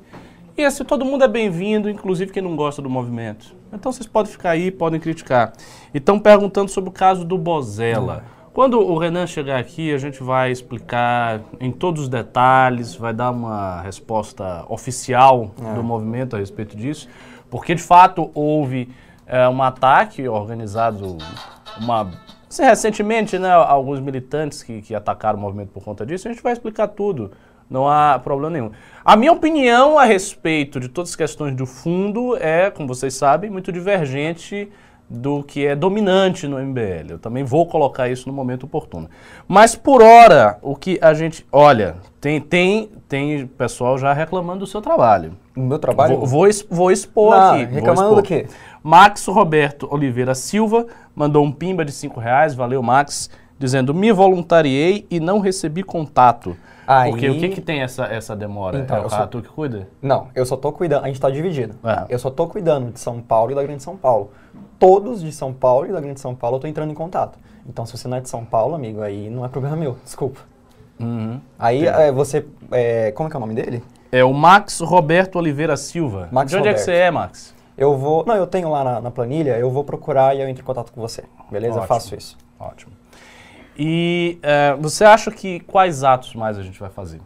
E 0.57 0.63
assim, 0.63 0.85
todo 0.85 1.03
mundo 1.03 1.21
é 1.21 1.27
bem-vindo, 1.27 1.89
inclusive 1.89 2.31
quem 2.31 2.41
não 2.41 2.55
gosta 2.55 2.81
do 2.81 2.89
movimento. 2.89 3.53
Então 3.73 3.91
vocês 3.91 4.07
podem 4.07 4.31
ficar 4.31 4.51
aí, 4.51 4.71
podem 4.71 5.01
criticar. 5.01 5.51
Estão 5.93 6.17
perguntando 6.17 6.71
sobre 6.71 6.89
o 6.89 6.93
caso 6.93 7.25
do 7.25 7.37
Bozella. 7.37 8.23
Quando 8.53 8.79
o 8.79 8.97
Renan 8.97 9.27
chegar 9.27 9.59
aqui, 9.59 9.93
a 9.93 9.97
gente 9.97 10.23
vai 10.23 10.49
explicar 10.49 11.41
em 11.59 11.73
todos 11.73 12.03
os 12.03 12.07
detalhes, 12.09 12.95
vai 12.95 13.13
dar 13.13 13.31
uma 13.31 13.81
resposta 13.81 14.65
oficial 14.69 15.51
do 15.75 15.83
movimento 15.83 16.37
a 16.37 16.39
respeito 16.39 16.77
disso. 16.77 17.09
Porque, 17.49 17.75
de 17.75 17.83
fato, 17.83 18.31
houve 18.33 18.89
é, 19.27 19.49
um 19.49 19.61
ataque 19.61 20.25
organizado, 20.25 21.17
uma 21.81 22.11
Assim, 22.49 22.63
recentemente, 22.63 23.37
né, 23.37 23.51
alguns 23.51 23.99
militantes 23.99 24.63
que, 24.63 24.81
que 24.81 24.95
atacaram 24.95 25.37
o 25.37 25.41
movimento 25.41 25.71
por 25.71 25.83
conta 25.83 26.05
disso, 26.05 26.29
a 26.29 26.31
gente 26.31 26.41
vai 26.41 26.53
explicar 26.53 26.87
tudo. 26.87 27.31
Não 27.69 27.87
há 27.87 28.19
problema 28.19 28.51
nenhum. 28.51 28.71
A 29.03 29.15
minha 29.15 29.31
opinião 29.31 29.97
a 29.97 30.05
respeito 30.05 30.79
de 30.79 30.89
todas 30.89 31.11
as 31.11 31.15
questões 31.15 31.55
do 31.55 31.65
fundo 31.65 32.37
é, 32.37 32.69
como 32.69 32.87
vocês 32.87 33.13
sabem, 33.13 33.49
muito 33.49 33.71
divergente 33.71 34.69
do 35.09 35.43
que 35.43 35.65
é 35.65 35.75
dominante 35.75 36.47
no 36.47 36.57
MBL. 36.59 37.11
Eu 37.11 37.19
também 37.19 37.43
vou 37.43 37.67
colocar 37.67 38.09
isso 38.09 38.27
no 38.27 38.33
momento 38.33 38.63
oportuno. 38.63 39.09
Mas 39.47 39.75
por 39.75 40.01
hora, 40.01 40.57
o 40.61 40.75
que 40.75 40.97
a 41.01 41.13
gente. 41.13 41.45
Olha, 41.51 41.97
tem, 42.19 42.41
tem, 42.41 42.89
tem 43.07 43.45
pessoal 43.45 43.97
já 43.97 44.11
reclamando 44.13 44.59
do 44.59 44.67
seu 44.67 44.81
trabalho. 44.81 45.37
O 45.55 45.61
meu 45.61 45.77
trabalho... 45.77 46.17
Vou, 46.17 46.27
vou, 46.27 46.49
vou 46.69 46.91
expor 46.91 47.35
Não, 47.35 47.53
aqui. 47.53 47.65
reclamando 47.65 48.09
expor. 48.09 48.21
do 48.21 48.27
quê? 48.27 48.47
Max 48.83 49.25
Roberto 49.27 49.87
Oliveira 49.91 50.35
Silva 50.35 50.87
mandou 51.15 51.43
um 51.43 51.51
pimba 51.51 51.85
de 51.85 51.91
5 51.91 52.19
reais, 52.19 52.53
valeu 52.53 52.81
Max, 52.83 53.29
dizendo, 53.57 53.93
me 53.93 54.11
voluntariei 54.11 55.05
e 55.09 55.19
não 55.19 55.39
recebi 55.39 55.83
contato. 55.83 56.57
Aí- 56.87 57.11
Porque 57.11 57.29
o 57.29 57.39
que 57.39 57.49
que 57.49 57.61
tem 57.61 57.81
essa, 57.81 58.05
essa 58.05 58.35
demora? 58.35 58.77
Então, 58.79 58.97
é 58.97 58.99
o 59.01 59.03
eu 59.03 59.09
Rato 59.09 59.41
que 59.41 59.47
cuida? 59.49 59.87
Não, 60.01 60.27
eu 60.35 60.45
só 60.45 60.55
tô 60.55 60.71
cuidando, 60.71 61.03
a 61.05 61.07
gente 61.07 61.19
tá 61.19 61.29
dividido. 61.29 61.75
É. 61.83 62.05
Eu 62.09 62.19
só 62.19 62.29
tô 62.29 62.47
cuidando 62.47 62.91
de 62.91 62.99
São 62.99 63.21
Paulo 63.21 63.51
e 63.51 63.55
da 63.55 63.63
Grande 63.63 63.81
São 63.83 63.97
Paulo. 63.97 64.31
Todos 64.77 65.21
de 65.21 65.31
São 65.31 65.51
Paulo 65.53 65.87
e 65.87 65.91
da 65.91 65.99
Grande 65.99 66.19
São 66.19 66.35
Paulo 66.35 66.57
eu 66.57 66.61
tô 66.61 66.67
entrando 66.67 66.91
em 66.91 66.95
contato. 66.95 67.39
Então 67.67 67.85
se 67.85 67.97
você 67.97 68.07
não 68.07 68.17
é 68.17 68.21
de 68.21 68.29
São 68.29 68.45
Paulo, 68.45 68.75
amigo, 68.75 69.01
aí 69.01 69.29
não 69.29 69.43
é 69.43 69.47
problema 69.47 69.75
meu, 69.75 69.97
desculpa. 70.03 70.39
Uhum. 70.99 71.39
Aí 71.57 71.85
é, 71.87 72.11
você, 72.11 72.45
é, 72.71 73.11
como 73.11 73.27
é 73.27 73.29
que 73.29 73.35
é 73.35 73.37
o 73.37 73.41
nome 73.41 73.53
dele? 73.53 73.83
É 74.11 74.23
o 74.23 74.33
Max 74.33 74.79
Roberto 74.79 75.37
Oliveira 75.37 75.75
Silva. 75.75 76.29
Max 76.31 76.51
de 76.51 76.57
onde 76.57 76.67
é 76.69 76.73
que 76.73 76.79
Roberto. 76.79 76.85
você 76.85 76.93
é, 76.93 77.11
Max? 77.11 77.55
Eu 77.77 77.97
vou, 77.97 78.23
não, 78.25 78.35
eu 78.35 78.47
tenho 78.47 78.69
lá 78.69 78.83
na, 78.83 79.01
na 79.01 79.11
planilha, 79.11 79.57
eu 79.57 79.69
vou 79.69 79.83
procurar 79.83 80.35
e 80.35 80.41
eu 80.41 80.47
entro 80.47 80.61
em 80.61 80.65
contato 80.65 80.93
com 80.93 81.01
você, 81.01 81.23
beleza? 81.51 81.73
Eu 81.73 81.81
Ótimo. 81.81 81.87
faço 81.87 82.15
isso. 82.15 82.37
Ótimo. 82.57 82.93
E 83.77 84.39
é, 84.41 84.75
você 84.75 85.03
acha 85.03 85.29
que 85.31 85.59
quais 85.61 86.03
atos 86.03 86.33
mais 86.33 86.57
a 86.57 86.63
gente 86.63 86.79
vai 86.79 86.89
fazer? 86.89 87.21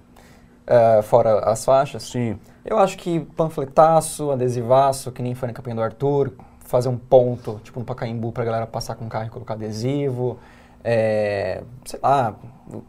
É, 0.65 1.01
fora 1.01 1.39
as 1.39 1.65
faixas, 1.65 2.03
Sim. 2.03 2.39
eu 2.63 2.77
acho 2.77 2.95
que 2.97 3.21
panfletaço, 3.35 4.29
adesivaço, 4.31 5.11
que 5.11 5.21
nem 5.21 5.33
foi 5.33 5.47
na 5.47 5.53
campanha 5.53 5.75
do 5.75 5.81
Arthur, 5.81 6.31
fazer 6.59 6.89
um 6.89 6.97
ponto, 6.97 7.59
tipo 7.63 7.79
no 7.79 7.85
Pacaembu, 7.85 8.31
pra 8.31 8.45
galera 8.45 8.67
passar 8.67 8.93
com 8.93 9.05
o 9.05 9.09
carro 9.09 9.25
e 9.25 9.29
colocar 9.31 9.55
adesivo, 9.55 10.37
é, 10.83 11.63
sei 11.83 11.99
lá, 12.01 12.35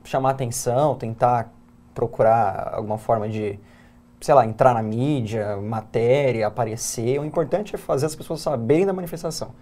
chamar 0.05 0.31
atenção, 0.31 0.95
tentar 0.95 1.50
procurar 1.95 2.75
alguma 2.75 2.99
forma 2.99 3.29
de, 3.29 3.59
sei 4.21 4.35
lá, 4.35 4.45
entrar 4.45 4.75
na 4.75 4.83
mídia, 4.83 5.57
matéria, 5.57 6.47
aparecer. 6.47 7.19
O 7.19 7.25
importante 7.25 7.75
é 7.75 7.79
fazer 7.79 8.07
as 8.07 8.14
pessoas 8.14 8.40
saberem 8.40 8.85
da 8.85 8.93
manifestação. 8.93 9.52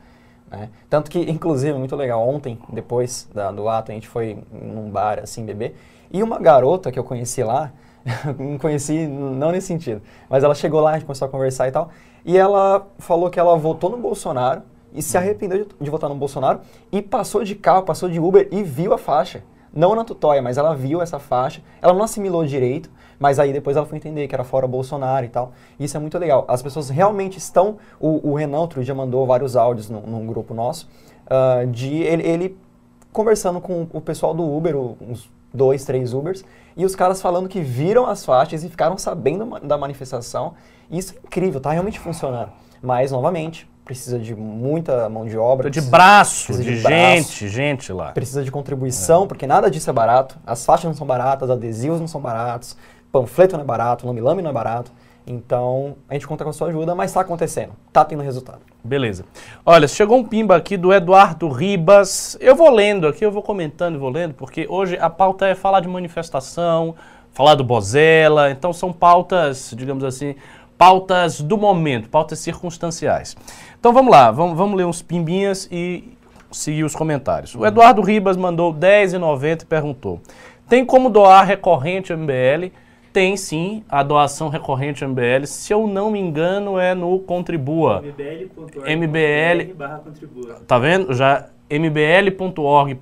Né? 0.51 0.69
Tanto 0.89 1.11
que, 1.11 1.19
inclusive, 1.31 1.77
muito 1.79 1.95
legal, 1.97 2.27
ontem, 2.27 2.59
depois 2.71 3.29
da- 3.35 3.51
do 3.51 3.69
ato, 3.69 3.91
a 3.91 3.95
gente 3.95 4.09
foi 4.09 4.39
num 4.53 4.91
bar, 4.91 5.21
assim, 5.23 5.45
beber, 5.45 5.77
e 6.11 6.23
uma 6.23 6.39
garota 6.39 6.91
que 6.91 6.99
eu 6.99 7.05
conheci 7.05 7.43
lá, 7.43 7.73
não 8.39 8.59
conheci, 8.59 9.07
não 9.07 9.53
nesse 9.53 9.67
sentido, 9.67 10.01
mas 10.29 10.43
ela 10.45 10.55
chegou 10.55 10.81
lá, 10.81 10.91
a 10.91 10.95
gente 10.95 11.05
começou 11.05 11.27
a 11.27 11.31
conversar 11.31 11.69
e 11.69 11.73
tal, 11.73 11.91
e 12.25 12.37
ela 12.37 12.87
falou 12.99 13.31
que 13.31 13.39
ela 13.39 13.57
votou 13.57 13.91
no 13.91 13.99
Bolsonaro 13.99 14.63
e 14.93 15.03
se 15.03 15.17
arrependeu 15.19 15.65
de, 15.65 15.71
de 15.81 15.91
votar 15.91 16.09
no 16.09 16.17
Bolsonaro 16.17 16.61
e 16.91 17.03
passou 17.03 17.45
de 17.45 17.55
carro, 17.55 17.83
passou 17.83 18.09
de 18.09 18.19
Uber 18.19 18.49
e 18.51 18.63
viu 18.63 18.93
a 18.95 18.99
faixa. 18.99 19.43
Não 19.73 19.95
na 19.95 20.03
tutóia, 20.03 20.41
mas 20.41 20.57
ela 20.57 20.75
viu 20.75 21.03
essa 21.03 21.19
faixa, 21.19 21.63
ela 21.83 21.93
não 21.93 22.03
assimilou 22.03 22.45
direito, 22.45 22.91
mas 23.19 23.39
aí 23.39 23.53
depois 23.53 23.77
ela 23.77 23.85
foi 23.87 23.99
entender 23.99 24.29
que 24.29 24.35
era 24.35 24.45
fora 24.45 24.67
Bolsonaro 24.67 25.27
e 25.27 25.29
tal. 25.29 25.53
Isso 25.79 25.97
é 25.97 26.01
muito 26.01 26.17
legal. 26.19 26.45
As 26.49 26.63
pessoas 26.63 26.89
realmente 26.89 27.39
estão. 27.39 27.79
O, 27.99 28.31
o 28.31 28.35
Renan 28.35 28.61
outro 28.61 28.83
dia 28.85 28.95
mandou 28.95 29.27
vários 29.27 29.57
áudios 29.57 29.89
num, 29.91 30.01
num 30.03 30.27
grupo 30.27 30.55
nosso, 30.55 30.89
ah, 31.29 31.65
de 31.69 31.95
ele, 31.97 32.23
ele 32.23 32.57
conversando 33.13 33.61
com 33.61 33.87
o 33.93 34.01
pessoal 34.01 34.33
do 34.35 34.45
Uber, 34.45 34.77
uns 34.77 35.29
dois, 35.53 35.85
três 35.85 36.13
Ubers, 36.15 36.45
e 36.77 36.85
os 36.85 36.95
caras 36.95 37.21
falando 37.21 37.49
que 37.49 37.61
viram 37.61 38.07
as 38.07 38.25
faixas 38.25 38.63
e 38.63 38.69
ficaram 38.69 38.97
sabendo 38.99 39.59
da 39.61 39.77
manifestação. 39.77 40.55
Isso 40.91 41.15
é 41.15 41.27
incrível, 41.27 41.61
tá 41.61 41.73
realmente 41.73 41.99
funcionando. 41.99 42.51
Mas, 42.81 43.11
novamente, 43.11 43.69
precisa 43.85 44.19
de 44.19 44.35
muita 44.35 45.09
mão 45.09 45.27
de 45.27 45.37
obra. 45.37 45.69
De 45.71 45.81
precisa- 45.81 45.91
braço, 45.91 46.47
precisa 46.47 46.63
de, 46.71 46.77
de 46.77 46.83
braço. 46.83 46.97
gente, 46.97 47.49
gente 47.49 47.93
lá. 47.93 48.13
Precisa 48.13 48.45
de 48.45 48.51
contribuição, 48.53 49.27
porque 49.27 49.47
nada 49.47 49.71
disso 49.71 49.89
é 49.91 49.93
barato. 49.93 50.39
As 50.47 50.65
faixas 50.65 50.85
não 50.85 50.95
são 50.95 51.07
baratas, 51.07 51.51
adesivos 51.51 51.99
não 51.99 52.07
são 52.07 52.21
baratos, 52.21 52.77
panfleto 53.13 53.57
não 53.57 53.63
é 53.63 53.67
barato, 53.67 54.07
lame-lame 54.07 54.43
não 54.43 54.51
é 54.51 54.53
barato. 54.53 54.93
Então, 55.27 55.97
a 56.09 56.15
gente 56.15 56.27
conta 56.27 56.43
com 56.43 56.51
a 56.51 56.53
sua 56.55 56.69
ajuda, 56.69 56.95
mas 56.95 57.11
está 57.11 57.21
acontecendo, 57.21 57.73
tá 57.93 58.03
tendo 58.03 58.23
resultado. 58.23 58.61
Beleza. 58.83 59.27
Olha, 59.65 59.87
chegou 59.87 60.17
um 60.17 60.25
pimba 60.25 60.57
aqui 60.57 60.77
do 60.77 60.91
Eduardo 60.91 61.49
Ribas. 61.49 62.39
Eu 62.41 62.57
vou 62.57 62.71
lendo 62.71 63.07
aqui, 63.07 63.27
eu 63.27 63.31
vou 63.31 63.43
comentando 63.43 63.97
e 63.97 63.99
vou 63.99 64.09
lendo, 64.09 64.33
porque 64.33 64.67
hoje 64.71 64.97
a 64.99 65.11
pauta 65.11 65.47
é 65.47 65.55
falar 65.55 65.81
de 65.81 65.89
manifestação, 65.89 66.95
falar 67.33 67.55
do 67.57 67.63
Bozella, 67.63 68.51
então 68.51 68.73
são 68.73 68.91
pautas, 68.91 69.75
digamos 69.77 70.03
assim, 70.03 70.35
pautas 70.79 71.43
do 71.43 71.59
momento, 71.59 72.09
pautas 72.09 72.39
circunstanciais. 72.39 73.37
Então 73.79 73.93
vamos 73.93 74.11
lá, 74.11 74.31
vamos, 74.31 74.57
vamos 74.57 74.79
ler 74.79 74.87
uns 74.87 75.03
pimbinhas 75.03 75.69
e 75.71 76.17
seguir 76.51 76.85
os 76.85 76.97
comentários. 76.97 77.55
O 77.55 77.67
Eduardo 77.67 78.01
Ribas 78.01 78.37
mandou 78.37 78.73
R$10,90 78.73 79.63
e 79.63 79.67
perguntou: 79.67 80.21
tem 80.69 80.85
como 80.85 81.11
doar 81.11 81.45
recorrente 81.45 82.15
MBL? 82.15 82.73
Tem 83.19 83.37
sim, 83.37 83.83
a 83.89 84.05
doação 84.05 84.49
recorrente 84.49 85.05
MBL. 85.05 85.45
Se 85.45 85.73
eu 85.73 85.89
não 85.89 86.09
me 86.09 86.21
engano, 86.21 86.79
é 86.79 86.95
no 86.95 87.19
Contribua. 87.19 88.01
mbl.org.br 88.01 88.89
MBL. 88.89 89.75
barra 89.75 89.99
contribua. 89.99 90.55
Tá 90.65 90.79
vendo? 90.79 91.13
Já 91.13 91.49
mbl.org.br 91.69 92.95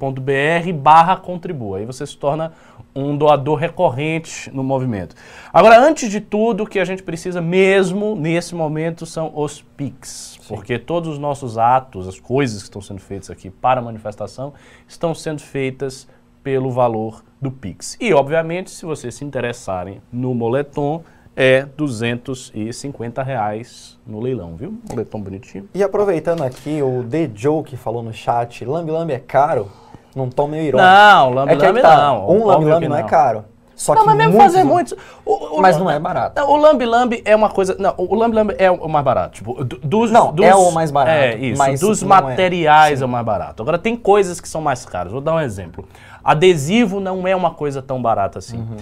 barra 0.75 1.17
contribua. 1.17 1.77
Aí 1.77 1.85
você 1.85 2.07
se 2.07 2.17
torna 2.17 2.55
um 2.95 3.15
doador 3.15 3.59
recorrente 3.59 4.51
no 4.55 4.65
movimento. 4.65 5.15
Agora, 5.53 5.79
antes 5.79 6.11
de 6.11 6.23
tudo, 6.23 6.63
o 6.63 6.67
que 6.67 6.79
a 6.79 6.85
gente 6.87 7.03
precisa 7.03 7.43
mesmo 7.43 8.17
nesse 8.17 8.55
momento 8.55 9.05
são 9.05 9.31
os 9.35 9.61
PICs. 9.77 10.41
Porque 10.49 10.79
todos 10.79 11.11
os 11.11 11.19
nossos 11.19 11.59
atos, 11.59 12.09
as 12.09 12.19
coisas 12.19 12.63
que 12.63 12.69
estão 12.69 12.81
sendo 12.81 13.03
feitas 13.03 13.29
aqui 13.29 13.51
para 13.51 13.81
a 13.81 13.85
manifestação, 13.85 14.55
estão 14.89 15.15
sendo 15.15 15.43
feitas 15.43 16.09
pelo 16.47 16.71
valor 16.71 17.25
do 17.43 17.51
Pix. 17.51 17.97
E, 18.01 18.15
obviamente, 18.15 18.71
se 18.71 18.87
vocês 18.87 19.17
se 19.17 19.25
interessarem 19.25 20.01
no 20.13 20.33
moletom, 20.33 21.03
é 21.35 21.67
250 21.77 23.21
reais 23.21 23.99
no 24.07 24.21
leilão, 24.21 24.55
viu? 24.55 24.79
Moletom 24.89 25.21
bonitinho. 25.21 25.69
E 25.75 25.83
aproveitando 25.83 26.45
aqui, 26.45 26.81
o 26.81 27.03
The 27.03 27.29
Joe 27.35 27.65
que 27.65 27.77
falou 27.77 28.01
no 28.01 28.13
chat, 28.13 28.65
lambe 28.65 28.93
é 29.13 29.19
caro? 29.19 29.73
Num 30.15 30.31
tom 30.31 30.47
meio 30.47 30.63
irônico. 30.63 30.89
Não, 30.89 31.31
lambe 31.31 31.53
é 31.55 31.83
tá, 31.83 31.97
não. 31.97 32.31
Um 32.31 32.79
que 32.79 32.89
não 32.89 32.97
é 32.97 33.03
não. 33.03 33.09
caro. 33.09 33.45
Só 33.77 33.95
não, 33.95 34.01
que 34.03 34.07
mas 34.09 34.17
mesmo 34.17 34.33
fazer 34.41 34.65
muitos. 34.65 34.95
o- 35.25 35.59
o- 35.59 35.61
Mas 35.61 35.77
não 35.77 35.91
é 35.91 36.01
barato. 36.01 36.43
O 36.43 36.57
lambe 36.57 36.87
lambe 36.87 37.23
é 37.27 37.37
uma 37.37 37.51
coisa. 37.51 37.77
Não, 37.79 37.93
o 37.99 38.15
lambe 38.15 38.35
lambe 38.35 38.55
é 38.59 38.71
o 38.71 38.89
mais 38.89 39.05
barato. 39.05 39.35
Tipo, 39.35 39.63
do- 39.63 39.79
dos, 39.79 40.11
Não, 40.11 40.33
dos- 40.33 40.47
é 40.47 40.55
o 40.55 40.73
mais 40.73 40.91
barato, 40.91 41.19
É 41.19 41.37
isso. 41.37 41.59
mas 41.59 41.79
dos 41.81 42.03
é. 42.03 42.07
materiais 42.07 43.03
é. 43.03 43.05
o 43.05 43.09
mais 43.09 43.25
barato. 43.25 43.63
Agora 43.63 43.79
tem 43.79 43.95
coisas 43.95 44.41
que 44.41 44.49
são 44.49 44.63
mais 44.63 44.87
caras. 44.87 45.13
Vou 45.13 45.21
dar 45.21 45.35
um 45.35 45.41
exemplo. 45.41 45.87
Adesivo 46.25 47.01
não 47.01 47.29
é 47.29 47.37
uma 47.37 47.51
coisa 47.51 47.83
tão 47.83 48.01
barata 48.01 48.39
assim. 48.39 48.57
Uhum. 48.59 48.77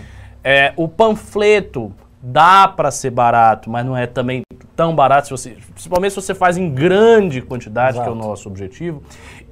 É, 0.44 0.72
o 0.76 0.86
panfleto 0.86 1.92
dá 2.22 2.68
para 2.68 2.90
ser 2.90 3.10
barato, 3.10 3.68
mas 3.68 3.84
não 3.84 3.96
é 3.96 4.06
também 4.06 4.42
tão 4.76 4.94
barato 4.94 5.26
se 5.26 5.30
você, 5.30 5.56
principalmente 5.72 6.12
se 6.12 6.20
você 6.22 6.34
faz 6.34 6.56
em 6.56 6.70
grande 6.70 7.42
quantidade, 7.42 7.98
que 7.98 8.06
é 8.06 8.10
o 8.10 8.14
Exato. 8.14 8.28
nosso 8.28 8.48
objetivo. 8.48 9.02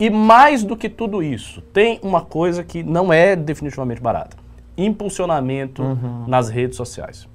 E 0.01 0.09
mais 0.09 0.65
do 0.65 0.77
que 0.77 0.89
tudo 0.89 1.23
isso, 1.23 1.61
tem 1.73 1.99
uma 2.03 2.23
coisa 2.23 2.65
que 2.65 2.83
não 2.83 3.13
é 3.13 3.37
definitivamente 3.37 4.01
barata: 4.01 4.37
impulsionamento 4.85 5.83
Uhum. 5.83 6.25
nas 6.27 6.49
redes 6.49 6.77
sociais. 6.77 7.29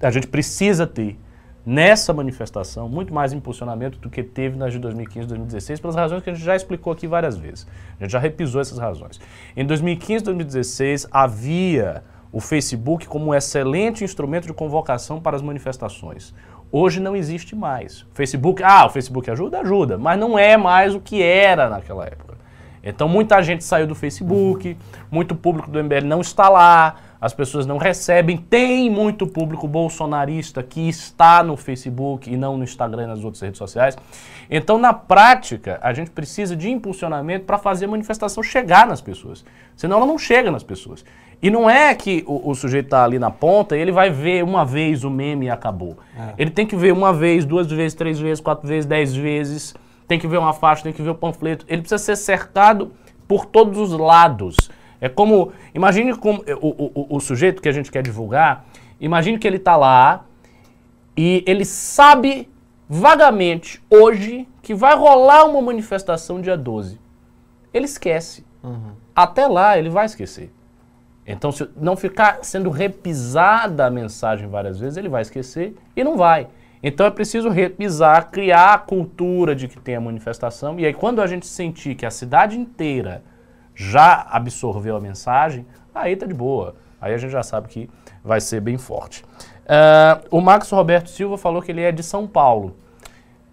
A 0.00 0.10
gente 0.10 0.26
precisa 0.26 0.86
ter 0.86 1.18
nessa 1.64 2.12
manifestação 2.12 2.88
muito 2.88 3.14
mais 3.14 3.32
impulsionamento 3.32 3.96
do 3.98 4.10
que 4.10 4.22
teve 4.22 4.56
nas 4.56 4.72
de 4.72 4.78
2015 4.80 5.26
e 5.26 5.28
2016, 5.28 5.78
pelas 5.78 5.94
razões 5.94 6.22
que 6.22 6.30
a 6.30 6.34
gente 6.34 6.44
já 6.44 6.56
explicou 6.56 6.92
aqui 6.92 7.06
várias 7.06 7.36
vezes. 7.36 7.66
A 8.00 8.02
gente 8.02 8.10
já 8.12 8.18
repisou 8.18 8.60
essas 8.60 8.78
razões. 8.78 9.20
Em 9.56 9.64
2015 9.64 10.22
e 10.22 10.24
2016 10.24 11.06
havia 11.12 12.02
o 12.32 12.40
Facebook 12.40 13.06
como 13.06 13.26
um 13.26 13.34
excelente 13.34 14.02
instrumento 14.02 14.46
de 14.46 14.52
convocação 14.52 15.20
para 15.20 15.36
as 15.36 15.42
manifestações. 15.42 16.34
Hoje 16.72 16.98
não 16.98 17.14
existe 17.14 17.54
mais. 17.54 18.00
O 18.02 18.14
Facebook, 18.14 18.62
ah, 18.64 18.86
o 18.86 18.90
Facebook 18.90 19.30
ajuda? 19.30 19.60
Ajuda, 19.60 19.98
mas 19.98 20.18
não 20.18 20.36
é 20.38 20.56
mais 20.56 20.94
o 20.94 21.00
que 21.00 21.22
era 21.22 21.68
naquela 21.68 22.06
época. 22.06 22.31
Então 22.82 23.08
muita 23.08 23.40
gente 23.42 23.62
saiu 23.62 23.86
do 23.86 23.94
Facebook, 23.94 24.76
muito 25.10 25.34
público 25.34 25.70
do 25.70 25.82
MBL 25.82 26.04
não 26.04 26.20
está 26.20 26.48
lá, 26.48 26.96
as 27.22 27.32
pessoas 27.32 27.64
não 27.64 27.78
recebem. 27.78 28.36
Tem 28.36 28.90
muito 28.90 29.28
público 29.28 29.68
bolsonarista 29.68 30.60
que 30.60 30.88
está 30.88 31.40
no 31.40 31.56
Facebook 31.56 32.28
e 32.28 32.36
não 32.36 32.56
no 32.56 32.64
Instagram 32.64 33.04
e 33.04 33.06
nas 33.06 33.22
outras 33.22 33.40
redes 33.40 33.58
sociais. 33.58 33.96
Então, 34.50 34.76
na 34.76 34.92
prática, 34.92 35.78
a 35.80 35.92
gente 35.92 36.10
precisa 36.10 36.56
de 36.56 36.68
impulsionamento 36.68 37.44
para 37.44 37.58
fazer 37.58 37.84
a 37.84 37.88
manifestação 37.88 38.42
chegar 38.42 38.88
nas 38.88 39.00
pessoas. 39.00 39.44
Senão 39.76 39.98
ela 39.98 40.06
não 40.06 40.18
chega 40.18 40.50
nas 40.50 40.64
pessoas. 40.64 41.04
E 41.40 41.48
não 41.48 41.70
é 41.70 41.94
que 41.94 42.24
o, 42.26 42.50
o 42.50 42.54
sujeito 42.56 42.86
está 42.86 43.04
ali 43.04 43.20
na 43.20 43.30
ponta 43.30 43.76
e 43.76 43.80
ele 43.80 43.92
vai 43.92 44.10
ver 44.10 44.42
uma 44.42 44.64
vez 44.64 45.04
o 45.04 45.10
meme 45.10 45.46
e 45.46 45.50
acabou. 45.50 45.96
Ele 46.36 46.50
tem 46.50 46.66
que 46.66 46.74
ver 46.74 46.92
uma 46.92 47.12
vez, 47.12 47.44
duas 47.44 47.70
vezes, 47.70 47.94
três 47.94 48.18
vezes, 48.18 48.40
quatro 48.40 48.66
vezes, 48.66 48.84
dez 48.84 49.14
vezes 49.14 49.74
tem 50.12 50.18
que 50.20 50.26
ver 50.28 50.36
uma 50.38 50.52
faixa, 50.52 50.82
tem 50.82 50.92
que 50.92 51.00
ver 51.00 51.08
o 51.10 51.14
panfleto. 51.14 51.64
Ele 51.66 51.80
precisa 51.80 51.96
ser 51.98 52.16
cercado 52.16 52.92
por 53.26 53.46
todos 53.46 53.78
os 53.78 53.92
lados. 53.98 54.56
É 55.00 55.08
como, 55.08 55.52
imagine 55.74 56.14
como 56.14 56.44
o, 56.60 56.66
o, 56.68 56.92
o- 56.94 57.16
o 57.16 57.20
sujeito 57.20 57.62
que 57.62 57.68
a 57.68 57.72
gente 57.72 57.90
quer 57.90 58.02
divulgar, 58.02 58.66
imagine 59.00 59.38
que 59.38 59.46
ele 59.48 59.56
está 59.56 59.74
lá 59.74 60.24
e 61.16 61.42
ele 61.46 61.64
sabe 61.64 62.48
vagamente 62.88 63.82
hoje 63.88 64.46
que 64.60 64.74
vai 64.74 64.94
rolar 64.94 65.44
uma 65.46 65.62
manifestação 65.62 66.40
dia 66.40 66.56
12. 66.56 67.00
Ele 67.72 67.86
esquece. 67.86 68.44
Até 69.16 69.46
lá 69.46 69.78
ele 69.78 69.88
vai 69.90 70.04
esquecer. 70.06 70.52
Então, 71.26 71.50
se 71.50 71.68
não 71.76 71.96
ficar 71.96 72.40
sendo 72.42 72.68
repisada 72.70 73.86
a 73.86 73.90
mensagem 73.90 74.46
várias 74.48 74.78
vezes, 74.78 74.96
ele 74.98 75.08
vai 75.08 75.22
esquecer 75.22 75.74
e 75.96 76.04
não 76.04 76.16
vai. 76.16 76.48
Então 76.82 77.06
é 77.06 77.10
preciso 77.10 77.48
repisar, 77.48 78.30
criar 78.30 78.74
a 78.74 78.78
cultura 78.78 79.54
de 79.54 79.68
que 79.68 79.78
tem 79.78 79.94
a 79.94 80.00
manifestação. 80.00 80.80
E 80.80 80.84
aí, 80.86 80.92
quando 80.92 81.22
a 81.22 81.26
gente 81.26 81.46
sentir 81.46 81.94
que 81.94 82.04
a 82.04 82.10
cidade 82.10 82.58
inteira 82.58 83.22
já 83.74 84.26
absorveu 84.30 84.96
a 84.96 85.00
mensagem, 85.00 85.64
aí 85.94 86.16
tá 86.16 86.26
de 86.26 86.34
boa. 86.34 86.74
Aí 87.00 87.14
a 87.14 87.18
gente 87.18 87.30
já 87.30 87.42
sabe 87.42 87.68
que 87.68 87.88
vai 88.24 88.40
ser 88.40 88.60
bem 88.60 88.78
forte. 88.78 89.24
Ah, 89.66 90.20
o 90.30 90.40
Max 90.40 90.70
Roberto 90.70 91.08
Silva 91.08 91.38
falou 91.38 91.62
que 91.62 91.70
ele 91.70 91.82
é 91.82 91.92
de 91.92 92.02
São 92.02 92.26
Paulo. 92.26 92.76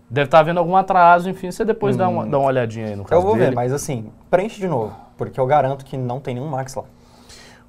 Deve 0.09 0.25
estar 0.25 0.39
havendo 0.39 0.59
algum 0.59 0.75
atraso, 0.75 1.29
enfim, 1.29 1.51
você 1.51 1.63
depois 1.63 1.95
dá, 1.95 2.07
uma, 2.09 2.25
dá 2.25 2.39
uma 2.39 2.47
olhadinha 2.47 2.87
aí 2.87 2.95
no 2.95 3.03
caso 3.05 3.21
Eu 3.21 3.23
vou 3.23 3.35
dele. 3.35 3.49
ver, 3.51 3.55
mas 3.55 3.71
assim, 3.71 4.11
preenche 4.29 4.59
de 4.59 4.67
novo, 4.67 4.95
porque 5.15 5.39
eu 5.39 5.45
garanto 5.45 5.85
que 5.85 5.95
não 5.95 6.19
tem 6.19 6.33
nenhum 6.33 6.47
Max 6.47 6.73
lá. 6.73 6.85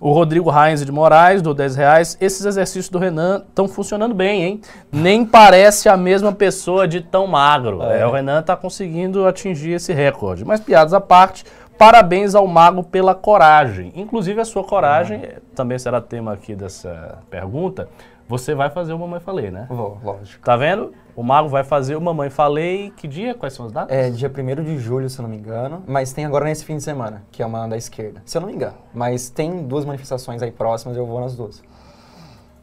O 0.00 0.12
Rodrigo 0.12 0.50
Heinz 0.50 0.82
de 0.82 0.90
Moraes, 0.90 1.42
do 1.42 1.52
10 1.52 1.76
reais. 1.76 2.16
Esses 2.18 2.46
exercícios 2.46 2.88
do 2.88 2.98
Renan 2.98 3.44
estão 3.46 3.68
funcionando 3.68 4.14
bem, 4.14 4.42
hein? 4.42 4.60
Nem 4.90 5.26
parece 5.26 5.90
a 5.90 5.96
mesma 5.96 6.32
pessoa 6.32 6.88
de 6.88 7.02
tão 7.02 7.26
magro. 7.26 7.82
É. 7.82 8.00
É, 8.00 8.06
o 8.06 8.10
Renan 8.10 8.40
está 8.40 8.56
conseguindo 8.56 9.26
atingir 9.26 9.72
esse 9.72 9.92
recorde. 9.92 10.42
Mas 10.42 10.58
piadas 10.58 10.94
à 10.94 11.00
parte, 11.02 11.44
parabéns 11.76 12.34
ao 12.34 12.46
mago 12.46 12.82
pela 12.82 13.14
coragem. 13.14 13.92
Inclusive 13.94 14.40
a 14.40 14.44
sua 14.46 14.64
coragem 14.64 15.20
eh, 15.22 15.36
também 15.54 15.78
será 15.78 16.00
tema 16.00 16.32
aqui 16.32 16.54
dessa 16.54 17.18
pergunta. 17.28 17.86
Você 18.30 18.54
vai 18.54 18.70
fazer 18.70 18.92
o 18.92 18.98
Mamãe 19.00 19.18
Falei, 19.18 19.50
né? 19.50 19.66
Vou, 19.68 19.98
lógico. 20.04 20.44
Tá 20.44 20.56
vendo? 20.56 20.94
O 21.16 21.22
mago 21.24 21.48
vai 21.48 21.64
fazer 21.64 21.96
o 21.96 22.00
Mamãe 22.00 22.30
Falei. 22.30 22.92
Que 22.96 23.08
dia? 23.08 23.34
Quais 23.34 23.52
são 23.54 23.66
as 23.66 23.72
datas? 23.72 23.90
É 23.90 24.08
dia 24.08 24.30
1 24.30 24.62
de 24.62 24.78
julho, 24.78 25.10
se 25.10 25.18
eu 25.18 25.24
não 25.24 25.28
me 25.28 25.36
engano, 25.36 25.82
mas 25.84 26.12
tem 26.12 26.24
agora 26.24 26.44
nesse 26.44 26.64
fim 26.64 26.76
de 26.76 26.82
semana, 26.84 27.24
que 27.32 27.42
é 27.42 27.46
uma 27.46 27.66
da 27.66 27.76
esquerda, 27.76 28.22
se 28.24 28.38
eu 28.38 28.40
não 28.40 28.46
me 28.46 28.54
engano. 28.54 28.76
Mas 28.94 29.30
tem 29.30 29.66
duas 29.66 29.84
manifestações 29.84 30.42
aí 30.42 30.52
próximas, 30.52 30.96
eu 30.96 31.04
vou 31.04 31.18
nas 31.18 31.34
duas. 31.34 31.60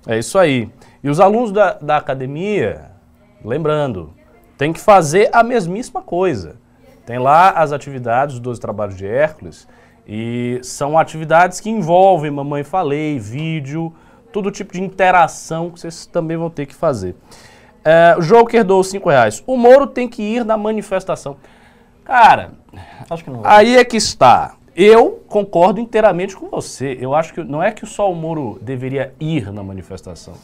É 0.07 0.17
isso 0.17 0.39
aí. 0.39 0.71
E 1.03 1.09
os 1.09 1.19
alunos 1.19 1.51
da, 1.51 1.73
da 1.73 1.97
academia, 1.97 2.91
lembrando, 3.43 4.13
tem 4.57 4.71
que 4.71 4.79
fazer 4.79 5.29
a 5.33 5.43
mesmíssima 5.43 6.01
coisa. 6.01 6.55
Tem 7.05 7.19
lá 7.19 7.49
as 7.49 7.73
atividades 7.73 8.35
dos 8.35 8.41
12 8.41 8.61
trabalhos 8.61 8.95
de 8.95 9.05
Hércules 9.05 9.67
e 10.07 10.61
são 10.63 10.97
atividades 10.97 11.59
que 11.59 11.69
envolvem 11.69 12.31
Mamãe 12.31 12.63
Falei, 12.63 13.19
vídeo, 13.19 13.93
todo 14.37 14.51
tipo 14.51 14.71
de 14.71 14.83
interação 14.83 15.71
que 15.71 15.79
vocês 15.79 16.05
também 16.05 16.37
vão 16.37 16.47
ter 16.47 16.67
que 16.67 16.75
fazer. 16.75 17.15
É, 17.83 18.15
o 18.15 18.21
Joker 18.21 18.63
dou 18.63 18.83
5 18.83 19.09
reais. 19.09 19.43
O 19.47 19.57
Moro 19.57 19.87
tem 19.87 20.07
que 20.07 20.21
ir 20.21 20.45
na 20.45 20.55
manifestação. 20.55 21.37
Cara, 22.03 22.51
Acho 23.09 23.23
que 23.23 23.31
não 23.31 23.41
vai. 23.41 23.65
Aí 23.65 23.77
é 23.77 23.83
que 23.83 23.97
está. 23.97 24.55
Eu 24.75 25.23
concordo 25.27 25.79
inteiramente 25.81 26.37
com 26.37 26.49
você. 26.49 26.95
Eu 27.01 27.15
acho 27.15 27.33
que 27.33 27.43
não 27.43 27.63
é 27.63 27.71
que 27.71 27.83
só 27.87 28.11
o 28.11 28.15
Moro 28.15 28.59
deveria 28.61 29.11
ir 29.19 29.51
na 29.51 29.63
manifestação. 29.63 30.35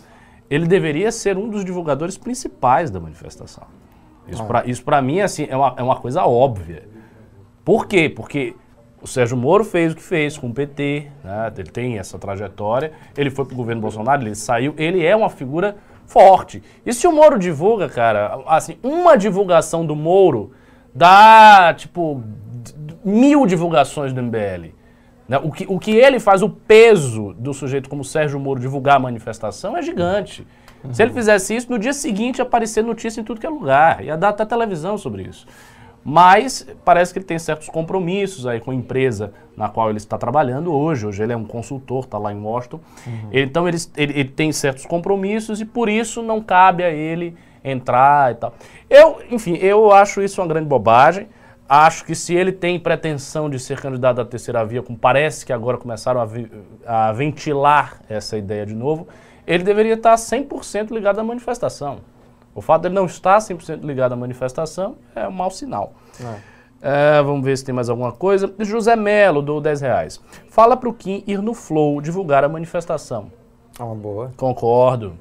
Ele 0.50 0.65
deveria 0.65 1.12
ser 1.12 1.38
um 1.38 1.47
dos 1.47 1.63
divulgadores 1.63 2.17
principais 2.17 2.89
da 2.89 3.00
manifestação. 3.00 3.65
Isso 4.27 4.41
Ah. 4.50 4.83
para 4.83 5.01
mim 5.03 5.19
assim, 5.19 5.45
é, 5.47 5.55
uma, 5.55 5.75
é 5.77 5.83
uma 5.83 5.97
coisa 5.97 6.25
óbvia. 6.25 6.88
Por 7.63 7.85
quê? 7.85 8.09
Porque 8.09 8.55
O 9.03 9.07
Sérgio 9.07 9.36
Moro 9.36 9.65
fez 9.65 9.91
o 9.91 9.95
que 9.98 10.01
fez 10.01 10.38
com 10.38 10.48
o 10.48 10.53
PT, 10.53 11.07
né? 11.22 11.51
ele 11.57 11.69
tem 11.69 12.00
essa 12.00 12.17
trajetória. 12.17 12.93
Ele 13.17 13.29
foi 13.29 13.43
para 13.43 13.53
o 13.53 13.57
governo 13.57 13.81
Bolsonaro, 13.81 14.22
ele 14.22 14.33
saiu, 14.33 14.74
ele 14.77 15.05
é 15.05 15.13
uma 15.13 15.29
figura 15.29 15.75
forte. 16.07 16.63
E 16.86 16.93
se 16.93 17.05
o 17.05 17.12
Moro 17.12 17.38
divulga, 17.38 17.89
cara, 17.89 18.41
assim, 18.48 18.77
uma 18.81 19.17
divulgação 19.17 19.86
do 19.86 19.93
Moro 19.93 20.53
dá, 20.95 21.74
tipo, 21.77 22.24
mil 23.03 23.45
divulgações 23.45 24.13
do 24.13 24.24
MBL. 24.24 24.72
Né? 25.27 25.38
O, 25.43 25.51
que, 25.51 25.65
o 25.67 25.77
que 25.77 25.91
ele 25.91 26.17
faz, 26.17 26.41
o 26.41 26.48
peso 26.50 27.33
do 27.33 27.53
sujeito 27.53 27.89
como 27.89 28.05
Sérgio 28.05 28.39
Moro 28.39 28.62
divulgar 28.62 28.95
a 28.95 29.00
manifestação 29.00 29.75
é 29.75 29.81
gigante. 29.81 30.48
Uhum. 30.81 30.93
Se 30.93 31.03
ele 31.03 31.12
fizesse 31.12 31.53
isso, 31.53 31.69
no 31.69 31.77
dia 31.77 31.93
seguinte 31.93 32.39
ia 32.39 32.43
aparecer 32.43 32.81
notícia 32.81 33.19
em 33.19 33.24
tudo 33.25 33.41
que 33.41 33.45
é 33.45 33.50
lugar. 33.50 34.01
Ia 34.01 34.15
dar 34.15 34.29
até 34.29 34.45
televisão 34.45 34.98
sobre 34.98 35.24
isso. 35.24 35.45
Mas 36.03 36.67
parece 36.83 37.13
que 37.13 37.19
ele 37.19 37.25
tem 37.25 37.39
certos 37.39 37.69
compromissos 37.69 38.45
aí 38.45 38.60
com 38.60 38.72
a 38.72 38.75
empresa 38.75 39.33
na 39.55 39.69
qual 39.69 39.89
ele 39.89 39.98
está 39.98 40.17
trabalhando 40.17 40.74
hoje. 40.74 41.07
Hoje 41.07 41.24
ele 41.24 41.31
é 41.31 41.38
um 41.38 41.45
consultor, 41.45 42.03
está 42.03 42.17
lá 42.17 42.33
em 42.33 42.41
Washington. 42.41 42.79
Uhum. 43.07 43.29
Então 43.31 43.67
ele, 43.67 43.77
ele, 43.95 44.19
ele, 44.19 44.29
tem 44.29 44.51
certos 44.51 44.86
compromissos 44.86 45.62
e 45.62 45.65
por 45.65 45.88
isso 45.88 46.22
não 46.22 46.41
cabe 46.41 46.83
a 46.83 46.89
ele 46.89 47.38
entrar 47.63 48.31
e 48.31 48.36
tal. 48.36 48.53
Eu, 48.89 49.22
enfim, 49.31 49.55
eu 49.55 49.93
acho 49.93 50.22
isso 50.22 50.41
uma 50.41 50.48
grande 50.48 50.67
bobagem. 50.67 51.27
Acho 51.69 52.03
que 52.03 52.13
se 52.13 52.36
ele 52.36 52.51
tem 52.51 52.77
pretensão 52.77 53.50
de 53.50 53.57
ser 53.57 53.79
candidato 53.79 54.19
à 54.19 54.25
terceira 54.25 54.65
via, 54.65 54.83
como 54.83 54.98
parece 54.98 55.45
que 55.45 55.53
agora 55.53 55.77
começaram 55.77 56.22
a, 56.22 57.07
a 57.07 57.12
ventilar 57.13 58.01
essa 58.10 58.38
ideia 58.38 58.65
de 58.65 58.75
novo, 58.75 59.07
ele 59.48 59.63
deveria 59.63 59.93
estar 59.93 60.15
100% 60.15 60.91
ligado 60.91 61.19
à 61.19 61.24
manifestação. 61.24 62.00
O 62.55 62.62
fato 62.62 62.83
de 62.83 62.88
ele 62.88 62.95
não 62.95 63.05
estar 63.05 63.38
100% 63.38 63.83
ligado 63.83 64.13
à 64.13 64.15
manifestação 64.15 64.95
é 65.15 65.27
um 65.27 65.31
mau 65.31 65.50
sinal. 65.50 65.93
É. 66.22 66.53
É, 66.86 67.24
vamos 67.24 67.45
ver 67.45 67.57
se 67.57 67.63
tem 67.63 67.74
mais 67.74 67.89
alguma 67.89 68.12
coisa. 68.12 68.53
José 68.60 68.95
Melo, 68.95 69.41
do 69.41 69.62
10 69.62 69.81
reais. 69.81 70.22
Fala 70.50 70.75
para 70.75 70.89
o 70.89 70.93
Kim 70.93 71.24
ir 71.25 71.41
no 71.41 71.53
Flow 71.53 72.01
divulgar 72.01 72.43
a 72.43 72.50
manifestação. 72.50 73.31
É 73.79 73.83
uma 73.83 73.95
boa. 73.95 74.31
Concordo. 74.36 75.13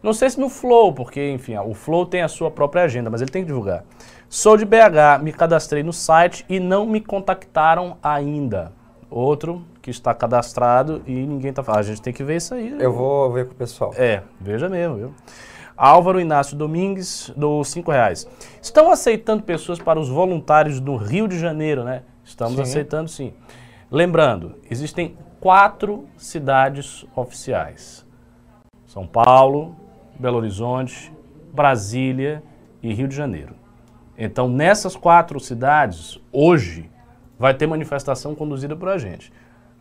Não 0.00 0.12
sei 0.12 0.30
se 0.30 0.38
no 0.38 0.48
Flow, 0.48 0.92
porque, 0.92 1.32
enfim, 1.32 1.56
o 1.58 1.74
Flow 1.74 2.06
tem 2.06 2.22
a 2.22 2.28
sua 2.28 2.52
própria 2.52 2.84
agenda, 2.84 3.10
mas 3.10 3.20
ele 3.20 3.32
tem 3.32 3.42
que 3.42 3.48
divulgar. 3.48 3.84
Sou 4.28 4.56
de 4.56 4.64
BH, 4.64 5.20
me 5.20 5.32
cadastrei 5.32 5.82
no 5.82 5.92
site 5.92 6.46
e 6.48 6.60
não 6.60 6.86
me 6.86 7.00
contactaram 7.00 7.96
ainda. 8.00 8.70
Outro 9.10 9.64
que 9.82 9.90
está 9.90 10.14
cadastrado 10.14 11.02
e 11.04 11.12
ninguém 11.12 11.50
está 11.50 11.64
falando. 11.64 11.80
A 11.80 11.82
gente 11.82 12.00
tem 12.00 12.12
que 12.12 12.22
ver 12.22 12.36
isso 12.36 12.54
aí. 12.54 12.76
Eu 12.78 12.92
vou 12.92 13.32
ver 13.32 13.46
com 13.46 13.52
o 13.52 13.56
pessoal. 13.56 13.92
É, 13.96 14.22
veja 14.40 14.68
mesmo, 14.68 14.96
viu? 14.96 15.14
Álvaro 15.78 16.20
Inácio 16.20 16.56
Domingues, 16.56 17.32
do 17.36 17.62
cinco 17.62 17.92
reais. 17.92 18.26
Estão 18.60 18.90
aceitando 18.90 19.44
pessoas 19.44 19.78
para 19.78 20.00
os 20.00 20.08
voluntários 20.08 20.80
do 20.80 20.96
Rio 20.96 21.28
de 21.28 21.38
Janeiro, 21.38 21.84
né? 21.84 22.02
Estamos 22.24 22.56
sim. 22.56 22.62
aceitando 22.62 23.08
sim. 23.08 23.32
Lembrando, 23.88 24.56
existem 24.68 25.16
quatro 25.40 26.06
cidades 26.16 27.06
oficiais: 27.14 28.04
São 28.86 29.06
Paulo, 29.06 29.76
Belo 30.18 30.38
Horizonte, 30.38 31.12
Brasília 31.52 32.42
e 32.82 32.92
Rio 32.92 33.06
de 33.06 33.14
Janeiro. 33.14 33.54
Então, 34.18 34.48
nessas 34.48 34.96
quatro 34.96 35.38
cidades, 35.38 36.18
hoje, 36.32 36.90
vai 37.38 37.54
ter 37.54 37.68
manifestação 37.68 38.34
conduzida 38.34 38.74
por 38.74 38.88
a 38.88 38.98
gente. 38.98 39.32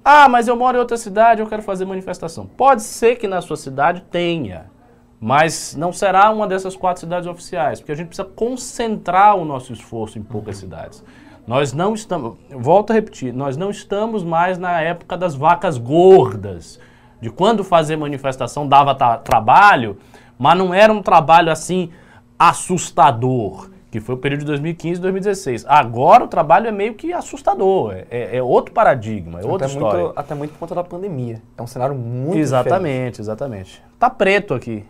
Ah, 0.05 0.29
mas 0.29 0.47
eu 0.47 0.55
moro 0.55 0.77
em 0.77 0.79
outra 0.79 0.95
cidade, 0.95 1.41
eu 1.41 1.47
quero 1.47 1.63
fazer 1.63 1.85
manifestação. 1.85 2.45
Pode 2.45 2.83
ser 2.83 3.15
que 3.15 3.27
na 3.27 3.41
sua 3.41 3.57
cidade 3.57 4.01
tenha. 4.11 4.76
Mas 5.19 5.75
não 5.75 5.91
será 5.91 6.29
uma 6.29 6.47
dessas 6.47 6.75
quatro 6.75 6.99
cidades 6.99 7.27
oficiais, 7.27 7.79
porque 7.79 7.91
a 7.91 7.95
gente 7.95 8.07
precisa 8.07 8.27
concentrar 8.27 9.35
o 9.35 9.45
nosso 9.45 9.73
esforço 9.73 10.19
em 10.19 10.23
poucas 10.23 10.57
cidades. 10.57 11.03
Nós 11.47 11.71
não 11.73 11.93
estamos, 11.93 12.37
volto 12.51 12.91
a 12.91 12.93
repetir, 12.93 13.33
nós 13.33 13.55
não 13.55 13.71
estamos 13.71 14.23
mais 14.23 14.57
na 14.57 14.81
época 14.81 15.17
das 15.17 15.33
vacas 15.33 15.77
gordas, 15.77 16.79
de 17.21 17.29
quando 17.29 17.63
fazer 17.63 17.95
manifestação 17.95 18.67
dava 18.67 18.93
trabalho, 19.17 19.97
mas 20.37 20.57
não 20.57 20.73
era 20.73 20.91
um 20.93 21.01
trabalho 21.01 21.51
assim 21.51 21.89
assustador, 22.37 23.69
que 23.89 23.99
foi 23.99 24.13
o 24.15 24.17
período 24.17 24.41
de 24.41 24.45
2015 24.47 24.99
e 24.99 25.01
2016. 25.01 25.65
Agora 25.67 26.25
o 26.25 26.27
trabalho 26.27 26.67
é 26.67 26.71
meio 26.71 26.93
que 26.93 27.11
assustador, 27.13 27.93
é, 27.93 28.05
é, 28.11 28.37
é 28.37 28.43
outro 28.43 28.73
paradigma, 28.73 29.39
é 29.39 29.41
até 29.41 29.49
outra 29.49 29.67
história. 29.67 30.03
Muito, 30.03 30.19
até 30.19 30.35
muito 30.35 30.51
por 30.51 30.59
conta 30.59 30.75
da 30.75 30.83
pandemia. 30.83 31.41
É 31.57 31.61
um 31.61 31.67
cenário 31.67 31.95
muito 31.95 32.37
Exatamente, 32.37 32.81
diferente. 32.81 33.21
exatamente. 33.21 33.83
Tá 33.97 34.09
preto 34.09 34.53
aqui. 34.53 34.85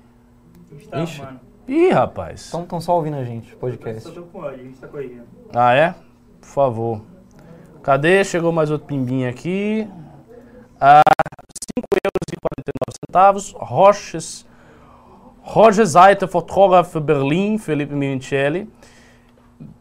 Tá, 0.89 1.03
Ixi. 1.03 1.21
mano. 1.21 1.39
Ih, 1.67 1.89
rapaz. 1.89 2.53
Estão 2.53 2.79
só 2.79 2.95
ouvindo 2.95 3.17
a 3.17 3.23
gente, 3.23 3.55
podcast. 3.55 4.03
Só 4.03 4.11
tô 4.11 4.21
com 4.23 4.39
ódio, 4.39 4.61
a 4.61 4.63
gente 4.63 4.77
tá 4.79 4.87
correndo. 4.87 5.23
Ah, 5.53 5.73
é? 5.73 5.95
Por 6.39 6.47
favor. 6.47 7.01
Cadê? 7.83 8.23
Chegou 8.23 8.51
mais 8.51 8.71
outro 8.71 8.87
pimbinho 8.87 9.29
aqui. 9.29 9.87
Ah, 10.79 11.01
5 11.77 11.87
euros 11.91 12.27
e 12.31 12.35
49 12.39 12.97
centavos. 13.05 13.55
Roches. 13.57 14.45
Roger 15.41 15.85
Zaiter, 15.85 16.27
fotógrafo 16.27 16.99
Berlim, 16.99 17.57
Felipe 17.57 17.95
Minichelli, 17.95 18.69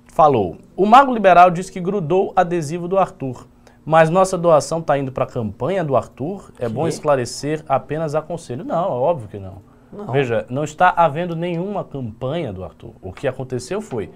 falou: 0.07 0.59
O 0.77 0.87
Mago 0.87 1.13
Liberal 1.13 1.51
disse 1.51 1.73
que 1.73 1.81
grudou 1.81 2.33
adesivo 2.37 2.87
do 2.87 2.97
Arthur, 2.97 3.49
mas 3.85 4.09
nossa 4.09 4.39
doação 4.39 4.79
está 4.79 4.97
indo 4.97 5.11
para 5.11 5.25
a 5.25 5.27
campanha 5.27 5.83
do 5.83 5.97
Arthur. 5.97 6.53
É 6.61 6.67
que? 6.67 6.73
bom 6.73 6.87
esclarecer, 6.87 7.65
apenas 7.69 8.15
aconselho. 8.15 8.65
Não, 8.65 8.89
óbvio 8.91 9.29
que 9.29 9.39
não. 9.41 9.61
Não. 9.97 10.13
Veja, 10.13 10.47
não 10.51 10.65
está 10.65 10.93
havendo 10.97 11.35
nenhuma 11.35 11.83
campanha 11.83 12.53
do 12.53 12.63
Arthur. 12.63 12.93
O 13.01 13.13
que 13.13 13.27
aconteceu 13.27 13.81
foi, 13.81 14.11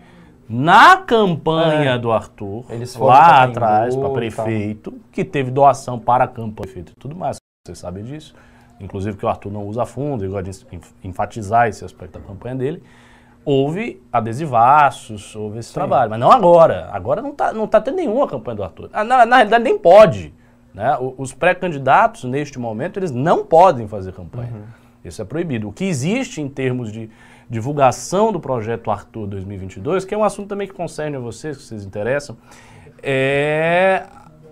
na 0.48 0.96
campanha 0.96 1.92
é. 1.92 1.98
do 1.98 2.10
Arthur, 2.10 2.64
lá 2.98 3.44
atrás, 3.44 3.94
para 3.94 4.10
prefeito, 4.10 4.94
que 5.12 5.24
teve 5.24 5.50
doação 5.50 5.98
para 5.98 6.24
a 6.24 6.28
campanha 6.28 6.52
prefeito 6.52 6.92
e 6.92 6.96
tudo 6.96 7.14
mais, 7.14 7.38
você 7.64 7.74
sabe 7.74 8.02
disso. 8.02 8.34
Inclusive 8.80 9.16
que 9.16 9.24
o 9.24 9.28
Arthur 9.28 9.52
não 9.52 9.66
usa 9.66 9.84
fundo, 9.84 10.24
ele 10.24 10.32
gosta 10.32 10.50
de 10.50 10.80
enfatizar 11.04 11.68
esse 11.68 11.84
aspecto 11.84 12.18
da 12.18 12.26
campanha 12.26 12.56
dele. 12.56 12.82
Houve 13.44 14.02
adesivaços, 14.12 15.36
houve 15.36 15.58
esse 15.58 15.68
Sim. 15.68 15.74
trabalho, 15.74 16.10
mas 16.10 16.18
não 16.18 16.32
agora. 16.32 16.88
Agora 16.92 17.22
não 17.22 17.30
está 17.30 17.52
não 17.52 17.66
tá 17.66 17.80
tendo 17.80 17.96
nenhuma 17.96 18.26
campanha 18.26 18.56
do 18.56 18.64
Arthur. 18.64 18.90
Na, 18.92 19.24
na 19.24 19.36
realidade, 19.36 19.62
nem 19.62 19.78
pode. 19.78 20.34
Né? 20.74 20.96
Os 21.16 21.32
pré-candidatos, 21.32 22.24
neste 22.24 22.58
momento, 22.58 22.98
eles 22.98 23.10
não 23.10 23.44
podem 23.44 23.86
fazer 23.86 24.12
campanha. 24.12 24.52
Uhum. 24.52 24.79
Isso 25.04 25.22
é 25.22 25.24
proibido. 25.24 25.68
O 25.68 25.72
que 25.72 25.84
existe 25.84 26.40
em 26.40 26.48
termos 26.48 26.92
de 26.92 27.10
divulgação 27.48 28.32
do 28.32 28.38
projeto 28.38 28.90
Arthur 28.90 29.26
2022, 29.26 30.04
que 30.04 30.14
é 30.14 30.18
um 30.18 30.24
assunto 30.24 30.48
também 30.48 30.68
que 30.68 30.74
concerne 30.74 31.16
a 31.16 31.20
vocês, 31.20 31.56
que 31.56 31.62
vocês 31.62 31.84
interessam, 31.84 32.36
é 33.02 34.06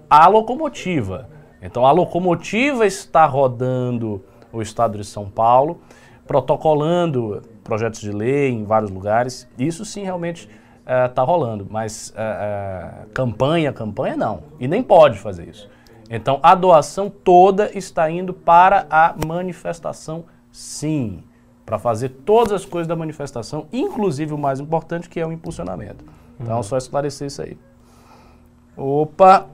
a 0.09 0.27
locomotiva. 0.27 1.29
Então 1.61 1.87
a 1.87 1.93
locomotiva 1.93 2.87
está 2.87 3.27
rodando 3.27 4.25
o 4.53 4.63
estado 4.63 4.97
de 4.97 5.05
São 5.05 5.29
Paulo, 5.29 5.81
protocolando 6.27 7.43
projetos 7.63 8.01
de 8.01 8.11
lei 8.11 8.51
em 8.51 8.65
vários 8.65 8.91
lugares. 8.91 9.49
Isso 9.59 9.85
sim 9.85 10.03
realmente 10.03 10.49
está 10.85 11.23
eh, 11.23 11.25
rolando, 11.25 11.67
mas 11.69 12.11
uh, 12.11 13.05
uh, 13.05 13.11
campanha, 13.13 13.73
campanha 13.73 14.17
não. 14.17 14.43
E 14.59 14.67
nem 14.67 14.83
pode 14.83 15.19
fazer 15.19 15.49
isso. 15.49 15.69
Então 16.09 16.41
a 16.43 16.55
doação 16.55 17.11
toda 17.11 17.71
está 17.77 18.11
indo 18.11 18.33
para 18.33 18.87
a 18.89 19.15
manifestação 19.27 20.25
Sim, 20.59 21.23
para 21.64 21.79
fazer 21.79 22.09
todas 22.09 22.53
as 22.53 22.64
coisas 22.64 22.88
da 22.88 22.97
manifestação, 22.97 23.68
inclusive 23.73 24.35
o 24.35 24.38
mais 24.38 24.59
importante, 24.59 25.09
que 25.09 25.21
é 25.21 25.25
o 25.25 25.31
impulsionamento. 25.31 26.05
Então, 26.40 26.57
uhum. 26.57 26.62
só 26.64 26.77
esclarecer 26.77 27.29
isso 27.29 27.40
aí. 27.40 27.57
Opa! 28.77 29.47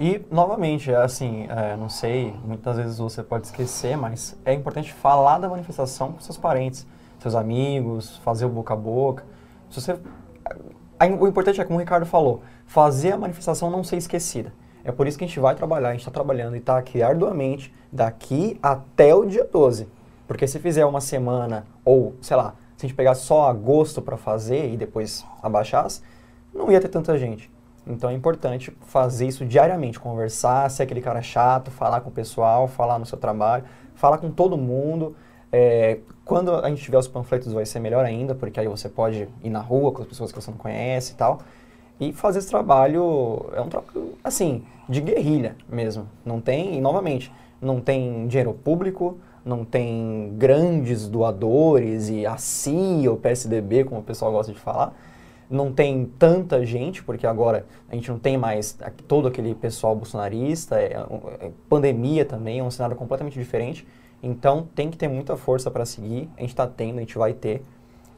E, 0.00 0.20
novamente, 0.32 0.92
assim, 0.92 1.46
é, 1.48 1.76
não 1.76 1.88
sei, 1.88 2.34
muitas 2.44 2.76
vezes 2.76 2.98
você 2.98 3.22
pode 3.22 3.46
esquecer, 3.46 3.96
mas 3.96 4.36
é 4.44 4.52
importante 4.52 4.92
falar 4.92 5.38
da 5.38 5.48
manifestação 5.48 6.12
com 6.12 6.20
seus 6.20 6.36
parentes, 6.36 6.84
seus 7.20 7.36
amigos, 7.36 8.16
fazer 8.24 8.46
o 8.46 8.48
boca 8.48 8.74
a 8.74 8.76
boca. 8.76 9.24
Se 9.70 9.80
você, 9.80 9.96
o 11.20 11.28
importante 11.28 11.60
é, 11.60 11.64
como 11.64 11.78
o 11.78 11.80
Ricardo 11.80 12.04
falou, 12.04 12.42
fazer 12.66 13.12
a 13.12 13.16
manifestação 13.16 13.70
não 13.70 13.84
ser 13.84 13.96
esquecida. 13.96 14.52
É 14.88 14.92
por 14.92 15.06
isso 15.06 15.18
que 15.18 15.24
a 15.24 15.26
gente 15.26 15.38
vai 15.38 15.54
trabalhar, 15.54 15.90
a 15.90 15.92
gente 15.92 16.00
está 16.00 16.10
trabalhando 16.10 16.56
e 16.56 16.60
está 16.60 16.78
aqui 16.78 17.02
arduamente 17.02 17.70
daqui 17.92 18.58
até 18.62 19.14
o 19.14 19.26
dia 19.26 19.44
12. 19.44 19.86
Porque 20.26 20.46
se 20.46 20.58
fizer 20.58 20.86
uma 20.86 21.02
semana, 21.02 21.66
ou 21.84 22.14
sei 22.22 22.34
lá, 22.38 22.54
se 22.74 22.86
a 22.86 22.88
gente 22.88 22.96
pegar 22.96 23.14
só 23.14 23.50
agosto 23.50 24.00
para 24.00 24.16
fazer 24.16 24.72
e 24.72 24.78
depois 24.78 25.26
abaixasse, 25.42 26.00
não 26.54 26.72
ia 26.72 26.80
ter 26.80 26.88
tanta 26.88 27.18
gente. 27.18 27.50
Então 27.86 28.08
é 28.08 28.14
importante 28.14 28.74
fazer 28.80 29.26
isso 29.26 29.44
diariamente, 29.44 30.00
conversar, 30.00 30.70
ser 30.70 30.84
aquele 30.84 31.02
cara 31.02 31.20
chato, 31.20 31.70
falar 31.70 32.00
com 32.00 32.08
o 32.08 32.12
pessoal, 32.12 32.66
falar 32.66 32.98
no 32.98 33.04
seu 33.04 33.18
trabalho, 33.18 33.64
falar 33.94 34.16
com 34.16 34.30
todo 34.30 34.56
mundo. 34.56 35.14
É, 35.52 35.98
quando 36.24 36.54
a 36.54 36.66
gente 36.70 36.82
tiver 36.82 36.96
os 36.96 37.08
panfletos 37.08 37.52
vai 37.52 37.66
ser 37.66 37.80
melhor 37.80 38.06
ainda, 38.06 38.34
porque 38.34 38.58
aí 38.58 38.66
você 38.66 38.88
pode 38.88 39.28
ir 39.44 39.50
na 39.50 39.60
rua 39.60 39.92
com 39.92 40.00
as 40.00 40.08
pessoas 40.08 40.32
que 40.32 40.40
você 40.40 40.50
não 40.50 40.56
conhece 40.56 41.12
e 41.12 41.16
tal. 41.16 41.40
E 42.00 42.12
fazer 42.12 42.38
esse 42.38 42.48
trabalho 42.48 43.46
é 43.54 43.60
um 43.60 43.68
trabalho, 43.68 44.14
assim, 44.22 44.62
de 44.88 45.00
guerrilha 45.00 45.56
mesmo. 45.68 46.08
Não 46.24 46.40
tem, 46.40 46.76
e 46.76 46.80
novamente, 46.80 47.32
não 47.60 47.80
tem 47.80 48.26
dinheiro 48.28 48.52
público, 48.52 49.18
não 49.44 49.64
tem 49.64 50.34
grandes 50.36 51.08
doadores 51.08 52.08
e 52.08 52.26
a 52.26 52.36
CIA 52.36 53.10
ou 53.10 53.16
PSDB, 53.16 53.84
como 53.84 54.00
o 54.00 54.04
pessoal 54.04 54.30
gosta 54.30 54.52
de 54.52 54.58
falar. 54.58 54.94
não 55.50 55.72
tem 55.72 56.04
tanta 56.18 56.62
gente, 56.64 57.02
porque 57.02 57.26
agora 57.26 57.64
a 57.88 57.94
gente 57.94 58.10
não 58.10 58.18
tem 58.18 58.36
mais 58.36 58.78
todo 59.06 59.26
aquele 59.26 59.54
pessoal 59.54 59.96
bolsonarista, 59.96 60.78
é, 60.78 60.92
é 61.40 61.50
pandemia 61.70 62.24
também, 62.24 62.58
é 62.58 62.62
um 62.62 62.70
cenário 62.70 62.94
completamente 62.94 63.38
diferente. 63.38 63.86
Então 64.22 64.68
tem 64.74 64.90
que 64.90 64.98
ter 64.98 65.08
muita 65.08 65.36
força 65.36 65.70
para 65.70 65.86
seguir. 65.86 66.28
A 66.36 66.40
gente 66.40 66.50
está 66.50 66.66
tendo, 66.66 66.98
a 66.98 67.00
gente 67.00 67.16
vai 67.16 67.32
ter, 67.32 67.62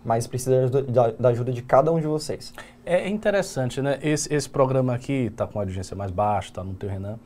mas 0.05 0.27
precisa 0.27 0.69
da, 0.69 1.11
da, 1.11 1.29
ajuda 1.29 1.53
de 1.53 1.63
cada 1.63 1.93
um 1.93 2.01
de 2.01 2.07
vocês. 2.07 2.55
É 2.85 3.09
interessante, 3.09 3.83
né? 3.83 3.99
Esse, 4.03 4.33
esse 4.33 4.49
programa 4.49 4.95
aqui 4.95 5.27
está 5.27 5.47
com 5.47 5.59
a 5.59 5.63
audiência 5.63 5.97
mais 5.97 6.11
baixa, 6.11 6.49
está 6.49 6.65
no 6.65 6.75
teu 6.75 6.89
Renan, 6.89 7.19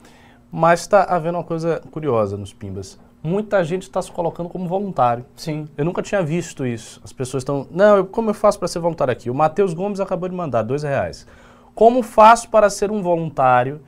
mas 0.51 0.81
está 0.81 1.05
havendo 1.05 1.39
uma 1.39 1.45
coisa 1.45 1.81
curiosa 1.91 2.37
nos 2.37 2.53
Pimbas. 2.53 2.99
Muita 3.23 3.65
gente 3.65 3.83
está 3.83 4.03
se 4.03 4.13
colocando 4.13 4.51
como 4.51 4.69
voluntário. 4.69 5.25
Sim. 5.35 5.67
Eu 5.79 5.85
nunca 5.85 6.03
tinha 6.03 6.23
visto 6.23 6.67
isso. 6.67 7.01
As 7.03 7.11
pessoas 7.13 7.41
estão. 7.41 7.67
Não, 7.71 7.97
eu, 7.97 8.07
como 8.07 8.29
eu 8.29 8.35
faço 8.35 8.59
para 8.59 8.69
ser 8.69 8.81
voluntário 8.81 9.13
aqui? 9.13 9.31
O 9.31 9.35
Matheus 9.35 9.73
Gomes 9.73 9.99
acabou 9.99 10.29
de 10.29 10.35
mandar 10.35 10.63
dois 10.63 10.83
reais. 10.83 11.27
Como 11.75 12.03
faço 12.03 12.51
para 12.51 12.69
ser 12.69 12.91
um 12.91 13.03
voluntário 13.03 13.81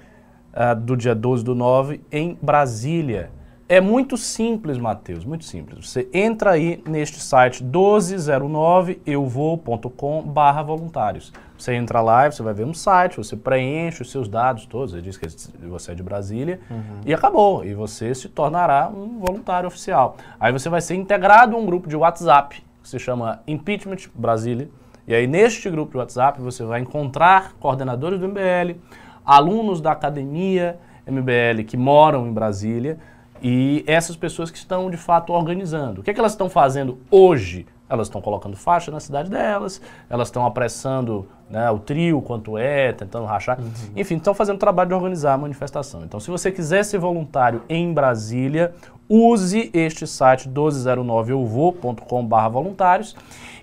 uh, 0.55 0.75
do 0.75 0.97
dia 0.97 1.15
12 1.15 1.45
do 1.45 1.55
9 1.55 2.01
em 2.11 2.39
Brasília? 2.41 3.31
É 3.69 3.81
muito 3.81 4.17
simples, 4.17 4.79
Matheus, 4.79 5.25
muito 5.25 5.45
simples. 5.45 5.91
Você 5.91 6.09
entra 6.15 6.53
aí 6.53 6.81
neste 6.87 7.19
site 7.19 7.65
1209euvou.com 7.65 10.23
barra 10.23 10.63
voluntários. 10.63 11.33
Você 11.59 11.75
entra 11.75 12.01
lá 12.01 12.29
e 12.29 12.33
você 12.33 12.45
vai 12.45 12.55
ver 12.55 12.65
um 12.65 12.73
site, 12.73 13.17
você 13.17 13.37
preenche 13.37 14.03
os 14.03 14.13
seus 14.13 14.29
dados 14.29 14.67
todos, 14.67 14.93
você 14.93 15.03
diz 15.03 15.17
que 15.17 15.27
você 15.67 15.91
é 15.91 15.97
de 15.97 16.03
Brasília 16.03 16.61
uhum. 16.71 17.01
e 17.05 17.13
acabou. 17.13 17.65
E 17.65 17.75
você 17.75 18.15
se 18.15 18.29
tornará 18.29 18.89
um 18.89 19.19
voluntário 19.19 19.67
oficial. 19.67 20.17
Aí 20.39 20.53
você 20.53 20.69
vai 20.69 20.81
ser 20.81 20.95
integrado 20.95 21.57
a 21.57 21.59
um 21.59 21.67
grupo 21.67 21.89
de 21.89 21.97
WhatsApp 21.97 22.63
que 22.81 22.89
se 22.89 23.01
chama 23.01 23.41
Impeachment 23.49 23.97
Brasília. 24.15 24.69
E 25.09 25.15
aí 25.15 25.27
neste 25.27 25.69
grupo 25.69 25.91
de 25.91 25.99
WhatsApp 25.99 26.41
você 26.41 26.63
vai 26.63 26.79
encontrar 26.79 27.55
coordenadores 27.59 28.21
do 28.21 28.29
MBL, 28.29 28.79
alunos 29.25 29.81
da 29.81 29.91
academia 29.91 30.79
MBL 31.05 31.65
que 31.67 31.77
moram 31.77 32.29
em 32.29 32.33
Brasília, 32.33 33.01
e 33.43 33.85
essas 33.87 34.17
pessoas 34.17 34.51
que 34.51 34.59
estão 34.59 34.91
de 34.91 34.97
fato 34.97 35.33
organizando. 35.33 36.01
O 36.01 36.05
que, 36.05 36.11
é 36.11 36.15
que 36.15 36.21
elas 36.21 36.33
estão 36.33 36.49
fazendo 36.49 36.99
hoje? 37.11 37.67
Elas 37.89 38.09
estão 38.09 38.21
colocando 38.21 38.57
faixa 38.57 38.91
na 38.91 38.99
cidade 38.99 39.31
delas, 39.31 39.81
elas 40.11 40.27
estão 40.27 40.45
apressando 40.45 41.29
né, 41.49 41.71
o 41.71 41.79
trio, 41.79 42.21
quanto 42.21 42.59
é, 42.59 42.93
tentando 42.93 43.27
rachar. 43.27 43.61
Uhum. 43.61 43.71
Enfim, 43.95 44.17
estão 44.17 44.35
fazendo 44.35 44.57
o 44.57 44.59
trabalho 44.59 44.89
de 44.89 44.95
organizar 44.95 45.35
a 45.35 45.39
manifestação. 45.39 46.03
Então, 46.03 46.19
se 46.19 46.29
você 46.29 46.51
quiser 46.51 46.85
ser 46.85 46.99
voluntário 46.99 47.63
em 47.69 47.95
Brasília, 47.95 48.75
use 49.09 49.71
este 49.73 50.05
site 50.05 50.49
1209euvou.com.br 50.49 52.49
voluntários. 52.51 53.15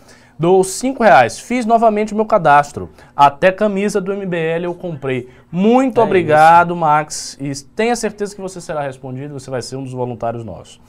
Dou 0.44 0.62
5 0.62 1.02
reais. 1.02 1.40
Fiz 1.40 1.66
novamente 1.66 2.12
o 2.12 2.18
meu 2.18 2.26
cadastro. 2.26 2.90
Até 3.16 3.50
camisa 3.50 4.02
do 4.02 4.14
MBL 4.14 4.66
eu 4.66 4.76
comprei. 4.76 5.30
Muito 5.50 6.02
é 6.02 6.04
obrigado, 6.04 6.74
isso. 6.74 6.76
Max. 6.82 7.38
E 7.40 7.54
tenha 7.74 7.96
certeza 7.96 8.36
que 8.36 8.42
você 8.42 8.60
será 8.60 8.82
respondido. 8.82 9.40
Você 9.40 9.50
vai 9.50 9.62
ser 9.62 9.78
um 9.78 9.84
dos 9.84 9.94
voluntários 9.94 10.44
nossos. 10.44 10.82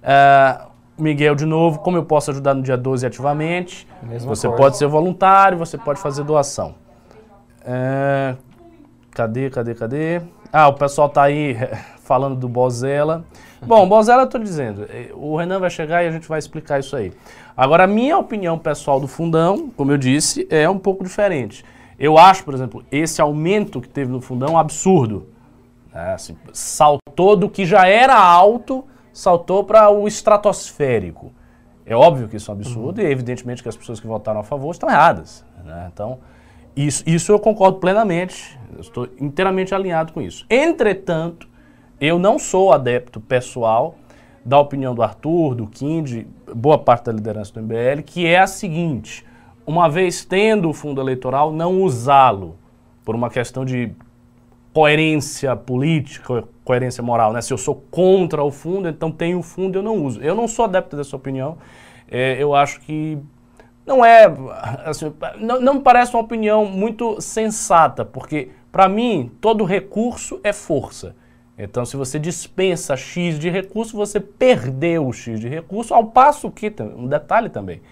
Uh, 0.00 0.70
Miguel, 0.96 1.34
de 1.34 1.44
novo, 1.44 1.80
como 1.80 1.96
eu 1.96 2.04
posso 2.04 2.30
ajudar 2.30 2.54
no 2.54 2.62
dia 2.62 2.76
12 2.76 3.04
ativamente? 3.04 3.84
Mesma 4.00 4.28
você 4.28 4.46
coisa. 4.46 4.62
pode 4.62 4.76
ser 4.76 4.86
voluntário, 4.86 5.58
você 5.58 5.76
pode 5.76 5.98
fazer 5.98 6.22
doação. 6.22 6.76
Uh, 7.62 8.38
cadê, 9.10 9.50
cadê, 9.50 9.74
cadê? 9.74 10.22
Ah, 10.52 10.68
o 10.68 10.74
pessoal 10.74 11.08
tá 11.08 11.24
aí 11.24 11.56
falando 12.04 12.36
do 12.36 12.48
Bozella. 12.48 13.24
Bom, 13.66 13.86
Bozella 13.88 14.22
eu 14.22 14.26
tô 14.26 14.38
dizendo, 14.38 14.86
eh, 14.88 15.10
o 15.14 15.36
Renan 15.36 15.58
vai 15.58 15.70
chegar 15.70 16.02
e 16.02 16.08
a 16.08 16.10
gente 16.10 16.26
vai 16.26 16.38
explicar 16.38 16.80
isso 16.80 16.96
aí. 16.96 17.12
Agora, 17.56 17.84
a 17.84 17.86
minha 17.86 18.16
opinião 18.16 18.58
pessoal 18.58 18.98
do 18.98 19.06
fundão, 19.06 19.70
como 19.76 19.92
eu 19.92 19.98
disse, 19.98 20.46
é 20.50 20.68
um 20.68 20.78
pouco 20.78 21.04
diferente. 21.04 21.64
Eu 21.98 22.16
acho, 22.16 22.42
por 22.42 22.54
exemplo, 22.54 22.82
esse 22.90 23.20
aumento 23.20 23.80
que 23.80 23.88
teve 23.88 24.10
no 24.10 24.22
fundão 24.22 24.56
absurdo. 24.56 25.28
É, 25.92 26.12
assim, 26.12 26.36
saltou 26.52 27.36
do 27.36 27.50
que 27.50 27.66
já 27.66 27.86
era 27.86 28.16
alto, 28.16 28.84
saltou 29.12 29.64
para 29.64 29.90
o 29.90 30.08
estratosférico. 30.08 31.32
É 31.84 31.94
óbvio 31.94 32.28
que 32.28 32.36
isso 32.36 32.50
é 32.50 32.54
um 32.54 32.56
absurdo 32.56 33.00
uhum. 33.00 33.06
e 33.06 33.10
evidentemente 33.10 33.62
que 33.62 33.68
as 33.68 33.76
pessoas 33.76 34.00
que 34.00 34.06
votaram 34.06 34.40
a 34.40 34.44
favor 34.44 34.70
estão 34.70 34.88
erradas. 34.88 35.44
Né? 35.62 35.90
Então, 35.92 36.20
isso, 36.74 37.02
isso 37.06 37.32
eu 37.32 37.38
concordo 37.38 37.78
plenamente, 37.78 38.58
eu 38.72 38.80
estou 38.80 39.08
inteiramente 39.18 39.74
alinhado 39.74 40.12
com 40.12 40.22
isso. 40.22 40.46
Entretanto, 40.48 41.49
eu 42.00 42.18
não 42.18 42.38
sou 42.38 42.72
adepto 42.72 43.20
pessoal 43.20 43.96
da 44.44 44.58
opinião 44.58 44.94
do 44.94 45.02
Arthur, 45.02 45.54
do 45.54 45.66
Kind, 45.66 46.24
boa 46.54 46.78
parte 46.78 47.04
da 47.04 47.12
liderança 47.12 47.52
do 47.52 47.62
MBL, 47.62 48.02
que 48.04 48.26
é 48.26 48.38
a 48.38 48.46
seguinte: 48.46 49.24
uma 49.66 49.88
vez 49.88 50.24
tendo 50.24 50.70
o 50.70 50.72
fundo 50.72 51.00
eleitoral, 51.00 51.52
não 51.52 51.82
usá-lo 51.82 52.56
por 53.04 53.14
uma 53.14 53.28
questão 53.28 53.64
de 53.64 53.92
coerência 54.72 55.54
política, 55.54 56.44
coerência 56.64 57.02
moral, 57.02 57.32
né? 57.32 57.42
Se 57.42 57.52
eu 57.52 57.58
sou 57.58 57.74
contra 57.90 58.42
o 58.42 58.50
fundo, 58.50 58.88
então 58.88 59.10
tenho 59.10 59.40
o 59.40 59.42
fundo, 59.42 59.78
eu 59.78 59.82
não 59.82 59.96
uso. 59.96 60.22
Eu 60.22 60.34
não 60.34 60.48
sou 60.48 60.64
adepto 60.64 60.96
dessa 60.96 61.14
opinião. 61.16 61.58
É, 62.08 62.42
eu 62.42 62.54
acho 62.54 62.80
que 62.80 63.18
não 63.84 64.04
é, 64.04 64.26
assim, 64.84 65.12
não, 65.38 65.60
não 65.60 65.74
me 65.74 65.80
parece 65.80 66.14
uma 66.14 66.22
opinião 66.22 66.64
muito 66.64 67.20
sensata, 67.20 68.04
porque 68.04 68.50
para 68.70 68.88
mim 68.88 69.30
todo 69.40 69.64
recurso 69.64 70.40
é 70.44 70.52
força. 70.52 71.14
Então, 71.62 71.84
se 71.84 71.94
você 71.94 72.18
dispensa 72.18 72.96
X 72.96 73.38
de 73.38 73.50
recurso, 73.50 73.94
você 73.94 74.18
perdeu 74.18 75.06
o 75.06 75.12
X 75.12 75.38
de 75.38 75.46
recurso, 75.46 75.92
ao 75.92 76.06
passo 76.06 76.50
que, 76.50 76.72
um 76.96 77.06
detalhe 77.06 77.50
também, 77.50 77.82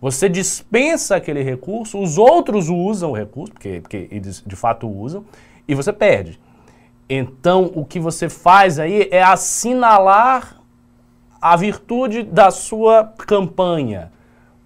você 0.00 0.28
dispensa 0.28 1.14
aquele 1.14 1.40
recurso, 1.40 2.00
os 2.00 2.18
outros 2.18 2.68
usam 2.68 3.12
o 3.12 3.16
recurso, 3.16 3.52
porque, 3.52 3.80
porque 3.80 4.08
eles 4.10 4.42
de 4.44 4.56
fato 4.56 4.88
usam, 4.88 5.24
e 5.68 5.74
você 5.74 5.92
perde. 5.92 6.40
Então, 7.08 7.70
o 7.76 7.84
que 7.84 8.00
você 8.00 8.28
faz 8.28 8.80
aí 8.80 9.08
é 9.12 9.22
assinalar 9.22 10.60
a 11.40 11.54
virtude 11.56 12.24
da 12.24 12.50
sua 12.50 13.04
campanha. 13.04 14.10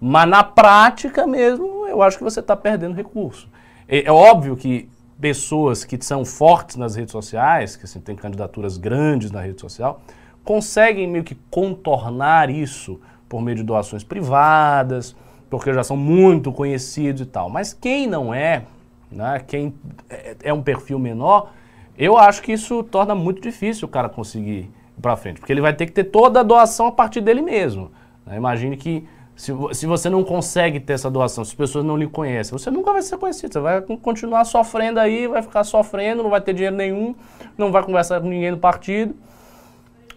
Mas 0.01 0.27
na 0.27 0.43
prática 0.43 1.27
mesmo, 1.27 1.85
eu 1.87 2.01
acho 2.01 2.17
que 2.17 2.23
você 2.23 2.39
está 2.39 2.55
perdendo 2.55 2.95
recurso. 2.95 3.47
É, 3.87 4.07
é 4.07 4.11
óbvio 4.11 4.55
que 4.55 4.89
pessoas 5.19 5.83
que 5.83 5.97
são 6.03 6.23
fortes 6.23 6.75
nas 6.75 6.95
redes 6.95 7.11
sociais, 7.11 7.75
que 7.75 7.85
assim, 7.85 7.99
têm 7.99 8.15
candidaturas 8.15 8.77
grandes 8.77 9.31
na 9.31 9.41
rede 9.41 9.59
social, 9.59 10.01
conseguem 10.43 11.07
meio 11.07 11.23
que 11.23 11.35
contornar 11.49 12.49
isso 12.49 12.99
por 13.27 13.41
meio 13.41 13.57
de 13.57 13.63
doações 13.63 14.03
privadas, 14.03 15.15
porque 15.49 15.73
já 15.73 15.83
são 15.83 15.97
muito 15.97 16.51
conhecidos 16.51 17.21
e 17.21 17.25
tal. 17.25 17.49
Mas 17.49 17.73
quem 17.73 18.07
não 18.07 18.33
é, 18.33 18.63
né, 19.11 19.43
quem 19.45 19.73
é, 20.09 20.35
é 20.43 20.53
um 20.53 20.61
perfil 20.61 20.99
menor, 20.99 21.51
eu 21.97 22.17
acho 22.17 22.41
que 22.41 22.51
isso 22.51 22.83
torna 22.83 23.15
muito 23.15 23.41
difícil 23.41 23.87
o 23.87 23.91
cara 23.91 24.07
conseguir 24.07 24.69
ir 24.97 25.01
para 25.01 25.15
frente, 25.15 25.39
porque 25.39 25.51
ele 25.51 25.61
vai 25.61 25.73
ter 25.73 25.85
que 25.85 25.91
ter 25.91 26.05
toda 26.05 26.41
a 26.41 26.43
doação 26.43 26.87
a 26.87 26.91
partir 26.91 27.21
dele 27.21 27.41
mesmo. 27.41 27.91
Né? 28.25 28.37
Imagine 28.37 28.77
que 28.77 29.07
se, 29.37 29.53
se 29.73 29.85
você 29.85 30.09
não 30.09 30.23
consegue 30.23 30.79
ter 30.79 30.93
essa 30.93 31.11
doação, 31.11 31.45
se 31.45 31.51
as 31.51 31.55
pessoas 31.55 31.85
não 31.85 31.95
lhe 31.95 32.07
conhecem, 32.07 32.57
você 32.57 32.71
nunca 32.71 32.91
vai 32.91 33.03
ser 33.03 33.17
conhecido. 33.17 33.53
Você 33.53 33.59
vai 33.59 33.79
continuar 33.81 34.43
sofrendo 34.45 34.99
aí, 34.99 35.27
vai 35.27 35.43
ficar 35.43 35.63
sofrendo, 35.63 36.23
não 36.23 36.29
vai 36.31 36.41
ter 36.41 36.55
dinheiro 36.55 36.75
nenhum, 36.75 37.15
não 37.55 37.71
vai 37.71 37.83
conversar 37.83 38.19
com 38.19 38.27
ninguém 38.27 38.49
do 38.49 38.57
partido. 38.57 39.15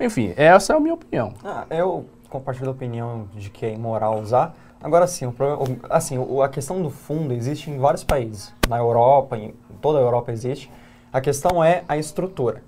Enfim, 0.01 0.33
essa 0.39 0.73
é 0.73 0.77
a 0.77 0.81
minha 0.81 0.95
opinião. 0.95 1.35
Ah, 1.45 1.67
eu 1.69 2.07
compartilho 2.31 2.65
da 2.65 2.73
opinião 2.73 3.29
de 3.35 3.51
que 3.51 3.67
é 3.67 3.75
imoral 3.75 4.19
usar. 4.19 4.57
Agora 4.83 5.07
sim, 5.07 5.27
o 5.27 5.33
problema, 5.33 5.79
assim, 5.91 6.17
a 6.43 6.49
questão 6.49 6.81
do 6.81 6.89
fundo 6.89 7.35
existe 7.35 7.71
em 7.71 7.77
vários 7.77 8.03
países. 8.03 8.55
Na 8.67 8.79
Europa, 8.79 9.37
em 9.37 9.55
toda 9.83 9.99
a 9.99 10.01
Europa 10.01 10.33
existe. 10.33 10.71
A 11.13 11.21
questão 11.21 11.63
é 11.63 11.85
a 11.87 11.99
estrutura. 11.99 12.63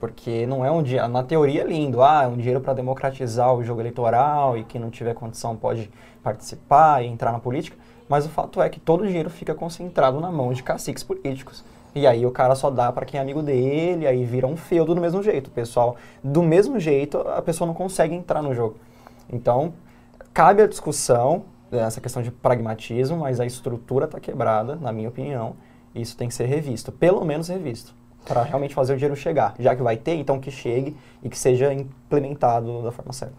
Porque 0.00 0.46
não 0.46 0.64
é 0.64 0.70
um 0.70 0.82
dinheiro, 0.82 1.06
na 1.08 1.22
teoria 1.22 1.60
é 1.60 1.64
lindo, 1.64 2.02
ah, 2.02 2.22
é 2.24 2.26
um 2.26 2.36
dinheiro 2.36 2.60
para 2.60 2.72
democratizar 2.72 3.54
o 3.54 3.62
jogo 3.62 3.82
eleitoral 3.82 4.56
e 4.56 4.64
quem 4.64 4.80
não 4.80 4.88
tiver 4.88 5.14
condição 5.14 5.54
pode 5.54 5.90
participar 6.22 7.04
e 7.04 7.06
entrar 7.06 7.30
na 7.32 7.38
política, 7.38 7.76
mas 8.08 8.24
o 8.24 8.30
fato 8.30 8.62
é 8.62 8.68
que 8.70 8.80
todo 8.80 9.02
o 9.02 9.06
dinheiro 9.06 9.28
fica 9.28 9.54
concentrado 9.54 10.18
na 10.18 10.32
mão 10.32 10.54
de 10.54 10.62
caciques 10.62 11.04
políticos. 11.04 11.62
E 11.94 12.06
aí 12.06 12.24
o 12.24 12.30
cara 12.30 12.54
só 12.54 12.70
dá 12.70 12.90
para 12.90 13.04
quem 13.04 13.18
é 13.18 13.22
amigo 13.22 13.42
dele, 13.42 14.06
aí 14.06 14.24
vira 14.24 14.46
um 14.46 14.56
feudo 14.56 14.94
do 14.94 15.00
mesmo 15.00 15.22
jeito. 15.22 15.50
Pessoal, 15.50 15.96
do 16.24 16.42
mesmo 16.42 16.80
jeito, 16.80 17.18
a 17.18 17.42
pessoa 17.42 17.66
não 17.66 17.74
consegue 17.74 18.14
entrar 18.14 18.42
no 18.42 18.54
jogo. 18.54 18.76
Então, 19.30 19.74
cabe 20.32 20.62
a 20.62 20.66
discussão, 20.66 21.44
essa 21.70 22.00
questão 22.00 22.22
de 22.22 22.30
pragmatismo, 22.30 23.18
mas 23.18 23.38
a 23.38 23.46
estrutura 23.46 24.06
está 24.06 24.18
quebrada, 24.18 24.76
na 24.76 24.92
minha 24.92 25.08
opinião, 25.08 25.56
isso 25.94 26.16
tem 26.16 26.28
que 26.28 26.34
ser 26.34 26.46
revisto, 26.46 26.92
pelo 26.92 27.24
menos 27.24 27.48
revisto, 27.48 27.94
para 28.24 28.42
realmente 28.42 28.74
fazer 28.74 28.92
o 28.92 28.96
dinheiro 28.96 29.16
chegar. 29.16 29.54
Já 29.58 29.74
que 29.74 29.82
vai 29.82 29.96
ter, 29.96 30.14
então 30.14 30.38
que 30.38 30.50
chegue 30.50 30.96
e 31.22 31.28
que 31.28 31.38
seja 31.38 31.72
implementado 31.72 32.82
da 32.82 32.92
forma 32.92 33.12
certa. 33.12 33.34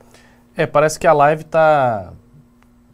É, 0.56 0.65
parece 0.65 1.00
que 1.00 1.08
a 1.08 1.13
live 1.13 1.44
tá. 1.46 2.12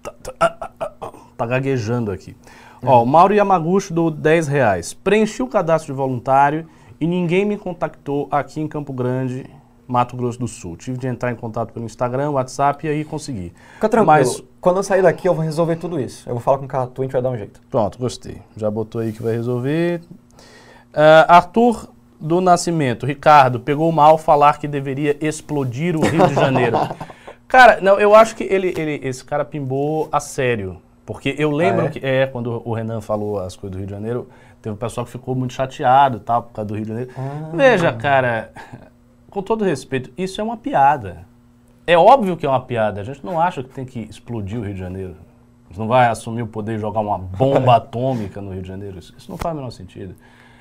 tá, 0.03 0.13
tá, 0.23 0.33
ah, 0.39 0.69
ah, 0.79 0.91
ah, 1.01 1.11
tá 1.35 1.45
gaguejando 1.45 2.11
aqui. 2.11 2.35
Ó, 2.83 3.03
o 3.03 3.05
Mauro 3.05 3.33
Yamaguchi 3.33 3.91
do 3.91 4.11
10 4.11 4.47
reais. 4.47 4.93
Preenchi 4.93 5.41
o 5.41 5.47
cadastro 5.47 5.93
de 5.93 5.97
voluntário 5.97 6.67
e 6.99 7.07
ninguém 7.07 7.45
me 7.45 7.57
contactou 7.57 8.27
aqui 8.29 8.61
em 8.61 8.67
Campo 8.67 8.93
Grande, 8.93 9.45
Mato 9.87 10.15
Grosso 10.15 10.39
do 10.39 10.47
Sul. 10.47 10.77
Tive 10.77 10.97
de 10.97 11.07
entrar 11.07 11.31
em 11.31 11.35
contato 11.35 11.73
pelo 11.73 11.85
Instagram, 11.85 12.31
WhatsApp 12.31 12.85
e 12.85 12.89
aí 12.89 13.03
consegui. 13.03 13.53
Fica 13.75 13.89
tranquilo, 13.89 14.05
Mas- 14.05 14.43
quando 14.61 14.77
eu 14.77 14.83
sair 14.83 15.01
daqui 15.01 15.27
eu 15.27 15.33
vou 15.33 15.43
resolver 15.43 15.77
tudo 15.77 15.99
isso. 15.99 16.29
Eu 16.29 16.33
vou 16.33 16.41
falar 16.41 16.59
com 16.59 16.65
o 16.65 16.67
Catu 16.67 17.01
e 17.01 17.03
a 17.03 17.05
gente 17.05 17.13
vai 17.13 17.21
dar 17.21 17.29
um 17.31 17.37
jeito. 17.37 17.59
Pronto, 17.69 17.97
gostei. 17.97 18.41
Já 18.55 18.69
botou 18.69 19.01
aí 19.01 19.11
que 19.11 19.23
vai 19.23 19.33
resolver. 19.33 20.01
Ah, 20.93 21.37
Arthur 21.37 21.89
do 22.19 22.41
Nascimento, 22.41 23.05
Ricardo, 23.05 23.59
pegou 23.59 23.91
mal 23.91 24.17
falar 24.17 24.57
que 24.59 24.67
deveria 24.67 25.15
explodir 25.21 25.95
o 25.95 26.01
Rio 26.01 26.27
de 26.27 26.33
Janeiro. 26.33 26.77
cara, 27.47 27.79
não, 27.81 27.99
eu 27.99 28.15
acho 28.15 28.35
que 28.35 28.43
ele, 28.43 28.73
ele, 28.77 28.99
esse 29.07 29.23
cara 29.23 29.45
pimbou 29.45 30.09
a 30.11 30.19
sério. 30.19 30.81
Porque 31.05 31.35
eu 31.37 31.51
lembro 31.51 31.83
Ah, 31.83 31.85
é? 31.85 31.89
que, 31.89 32.05
é, 32.05 32.27
quando 32.27 32.61
o 32.65 32.73
Renan 32.73 32.99
falou 32.99 33.39
as 33.39 33.55
coisas 33.55 33.71
do 33.71 33.77
Rio 33.77 33.87
de 33.87 33.93
Janeiro, 33.93 34.27
teve 34.61 34.73
um 34.73 34.77
pessoal 34.77 35.05
que 35.05 35.11
ficou 35.11 35.33
muito 35.35 35.53
chateado, 35.53 36.19
tal, 36.19 36.43
por 36.43 36.53
causa 36.53 36.67
do 36.67 36.75
Rio 36.75 36.83
de 36.83 36.89
Janeiro. 36.89 37.11
Ah. 37.17 37.51
Veja, 37.53 37.93
cara, 37.93 38.51
com 39.29 39.41
todo 39.41 39.63
respeito, 39.63 40.11
isso 40.17 40.41
é 40.41 40.43
uma 40.43 40.57
piada. 40.57 41.25
É 41.85 41.97
óbvio 41.97 42.35
que 42.35 42.45
é 42.45 42.49
uma 42.49 42.59
piada. 42.59 42.99
A 42.99 43.03
gente 43.05 43.25
não 43.25 43.39
acha 43.39 43.63
que 43.63 43.69
tem 43.69 43.85
que 43.85 43.99
explodir 44.01 44.59
o 44.59 44.63
Rio 44.63 44.73
de 44.73 44.79
Janeiro. 44.81 45.15
A 45.65 45.69
gente 45.69 45.79
não 45.79 45.87
vai 45.87 46.07
assumir 46.07 46.41
o 46.41 46.47
poder 46.47 46.75
e 46.75 46.79
jogar 46.79 46.99
uma 46.99 47.17
bomba 47.17 47.77
atômica 47.77 48.41
no 48.41 48.51
Rio 48.51 48.61
de 48.61 48.67
Janeiro. 48.67 48.99
Isso, 48.99 49.13
isso 49.17 49.31
não 49.31 49.37
faz 49.37 49.53
o 49.53 49.57
menor 49.57 49.69
sentido. 49.69 50.13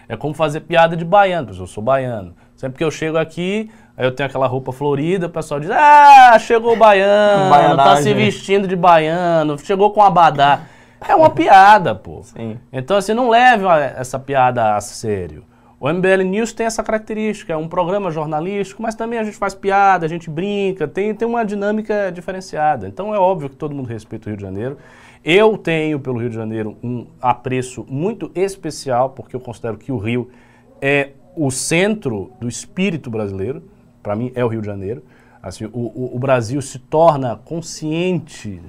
É 0.08 0.16
como 0.16 0.34
fazer 0.34 0.60
piada 0.60 0.96
de 0.96 1.04
baiano, 1.04 1.48
porque 1.48 1.62
eu 1.62 1.66
sou 1.66 1.82
baiano. 1.82 2.34
Sempre 2.54 2.78
que 2.78 2.84
eu 2.84 2.90
chego 2.90 3.18
aqui, 3.18 3.70
aí 3.96 4.06
eu 4.06 4.12
tenho 4.12 4.28
aquela 4.28 4.46
roupa 4.46 4.72
florida, 4.72 5.26
o 5.26 5.30
pessoal 5.30 5.60
diz: 5.60 5.70
Ah, 5.70 6.38
chegou 6.38 6.74
o 6.74 6.76
baiano, 6.76 7.44
tá 7.44 7.50
Baianagem. 7.50 8.02
se 8.02 8.14
vestindo 8.14 8.66
de 8.68 8.76
baiano, 8.76 9.58
chegou 9.58 9.90
com 9.90 10.02
abadá. 10.02 10.60
É 11.06 11.14
uma 11.14 11.30
piada, 11.30 11.94
pô. 11.94 12.22
Sim. 12.22 12.58
Então, 12.72 12.96
assim, 12.96 13.12
não 13.14 13.28
leve 13.28 13.64
essa 13.96 14.18
piada 14.18 14.74
a 14.74 14.80
sério. 14.80 15.44
O 15.78 15.92
MBL 15.92 16.22
News 16.22 16.54
tem 16.54 16.66
essa 16.66 16.82
característica, 16.82 17.52
é 17.52 17.56
um 17.56 17.68
programa 17.68 18.10
jornalístico, 18.10 18.82
mas 18.82 18.94
também 18.94 19.18
a 19.18 19.24
gente 19.24 19.36
faz 19.36 19.54
piada, 19.54 20.06
a 20.06 20.08
gente 20.08 20.30
brinca, 20.30 20.88
tem, 20.88 21.14
tem 21.14 21.28
uma 21.28 21.44
dinâmica 21.44 22.10
diferenciada. 22.10 22.88
Então 22.88 23.14
é 23.14 23.18
óbvio 23.18 23.50
que 23.50 23.56
todo 23.56 23.74
mundo 23.74 23.86
respeita 23.86 24.26
o 24.26 24.30
Rio 24.30 24.38
de 24.38 24.42
Janeiro. 24.42 24.78
Eu 25.28 25.58
tenho 25.58 25.98
pelo 25.98 26.20
Rio 26.20 26.30
de 26.30 26.36
Janeiro 26.36 26.76
um 26.84 27.04
apreço 27.20 27.84
muito 27.88 28.30
especial, 28.32 29.10
porque 29.10 29.34
eu 29.34 29.40
considero 29.40 29.76
que 29.76 29.90
o 29.90 29.98
Rio 29.98 30.30
é 30.80 31.14
o 31.36 31.50
centro 31.50 32.30
do 32.40 32.46
espírito 32.46 33.10
brasileiro. 33.10 33.60
Para 34.04 34.14
mim 34.14 34.30
é 34.36 34.44
o 34.44 34.48
Rio 34.48 34.60
de 34.60 34.66
Janeiro. 34.68 35.02
Assim, 35.42 35.64
o, 35.64 35.70
o- 35.80 36.12
o 36.14 36.18
Brasil 36.20 36.62
se 36.62 36.78
torna 36.78 37.34
consciente 37.44 38.62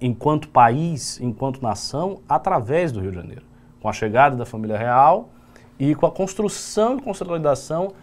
enquanto 0.00 0.48
país, 0.48 1.20
enquanto 1.20 1.60
nação, 1.60 2.20
através 2.28 2.92
do 2.92 3.00
Rio 3.00 3.10
de 3.10 3.16
Janeiro. 3.16 3.42
Com 3.82 3.88
a 3.88 3.92
chegada 3.92 4.36
da 4.36 4.46
família 4.46 4.78
real 4.78 5.30
e 5.76 5.92
com 5.96 6.06
a 6.06 6.10
construção 6.12 6.98
e 6.98 7.02
consolidação 7.02 7.94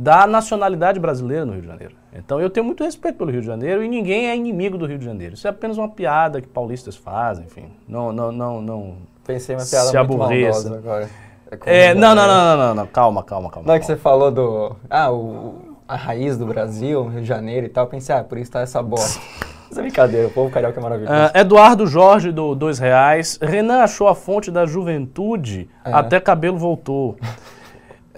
da 0.00 0.26
nacionalidade 0.26 0.98
brasileira 0.98 1.44
no 1.44 1.52
Rio 1.52 1.60
de 1.60 1.66
Janeiro. 1.68 1.94
Então 2.12 2.40
eu 2.40 2.48
tenho 2.48 2.64
muito 2.64 2.82
respeito 2.82 3.18
pelo 3.18 3.30
Rio 3.30 3.40
de 3.42 3.46
Janeiro 3.46 3.84
e 3.84 3.88
ninguém 3.88 4.28
é 4.30 4.36
inimigo 4.36 4.78
do 4.78 4.86
Rio 4.86 4.98
de 4.98 5.04
Janeiro. 5.04 5.34
Isso 5.34 5.46
é 5.46 5.50
apenas 5.50 5.76
uma 5.76 5.88
piada 5.88 6.40
que 6.40 6.48
paulistas 6.48 6.96
fazem, 6.96 7.44
enfim. 7.44 7.66
Não, 7.86 8.10
não, 8.12 8.32
não, 8.32 8.62
não. 8.62 8.94
Pensei 9.26 9.54
uma 9.54 9.60
Se 9.60 9.76
piada 9.76 10.02
muito 10.04 10.14
aborreça. 10.22 10.70
maldosa 10.70 10.78
agora. 10.78 11.10
como 11.58 11.62
É, 11.66 11.92
não, 11.94 12.14
não, 12.14 12.24
é. 12.24 12.26
não, 12.26 12.44
não, 12.44 12.56
não, 12.68 12.74
não, 12.76 12.86
calma, 12.86 13.22
calma, 13.22 13.50
calma. 13.50 13.66
Não 13.66 13.74
é 13.74 13.78
que 13.78 13.84
você 13.84 13.96
falou 13.96 14.30
do. 14.30 14.74
Ah, 14.88 15.12
o, 15.12 15.76
a 15.86 15.96
raiz 15.96 16.38
do 16.38 16.46
Brasil, 16.46 17.06
Rio 17.06 17.20
de 17.20 17.26
Janeiro 17.26 17.66
e 17.66 17.68
tal. 17.68 17.84
Eu 17.84 17.90
pensei, 17.90 18.14
ah, 18.14 18.24
por 18.24 18.38
isso 18.38 18.50
tá 18.50 18.60
essa 18.60 18.82
bosta. 18.82 19.20
Mas 19.68 19.78
é 19.78 19.82
brincadeira, 19.82 20.26
o 20.26 20.30
povo 20.32 20.50
carioca 20.50 20.80
é 20.80 20.82
maravilhoso. 20.82 21.14
Ah, 21.14 21.30
Eduardo 21.38 21.86
Jorge, 21.86 22.32
do 22.32 22.56
dois 22.56 22.78
reais. 22.80 23.38
Renan 23.40 23.82
achou 23.82 24.08
a 24.08 24.14
fonte 24.16 24.50
da 24.50 24.64
juventude, 24.66 25.68
É. 25.84 25.92
até 25.92 26.18
cabelo 26.18 26.56
voltou. 26.58 27.16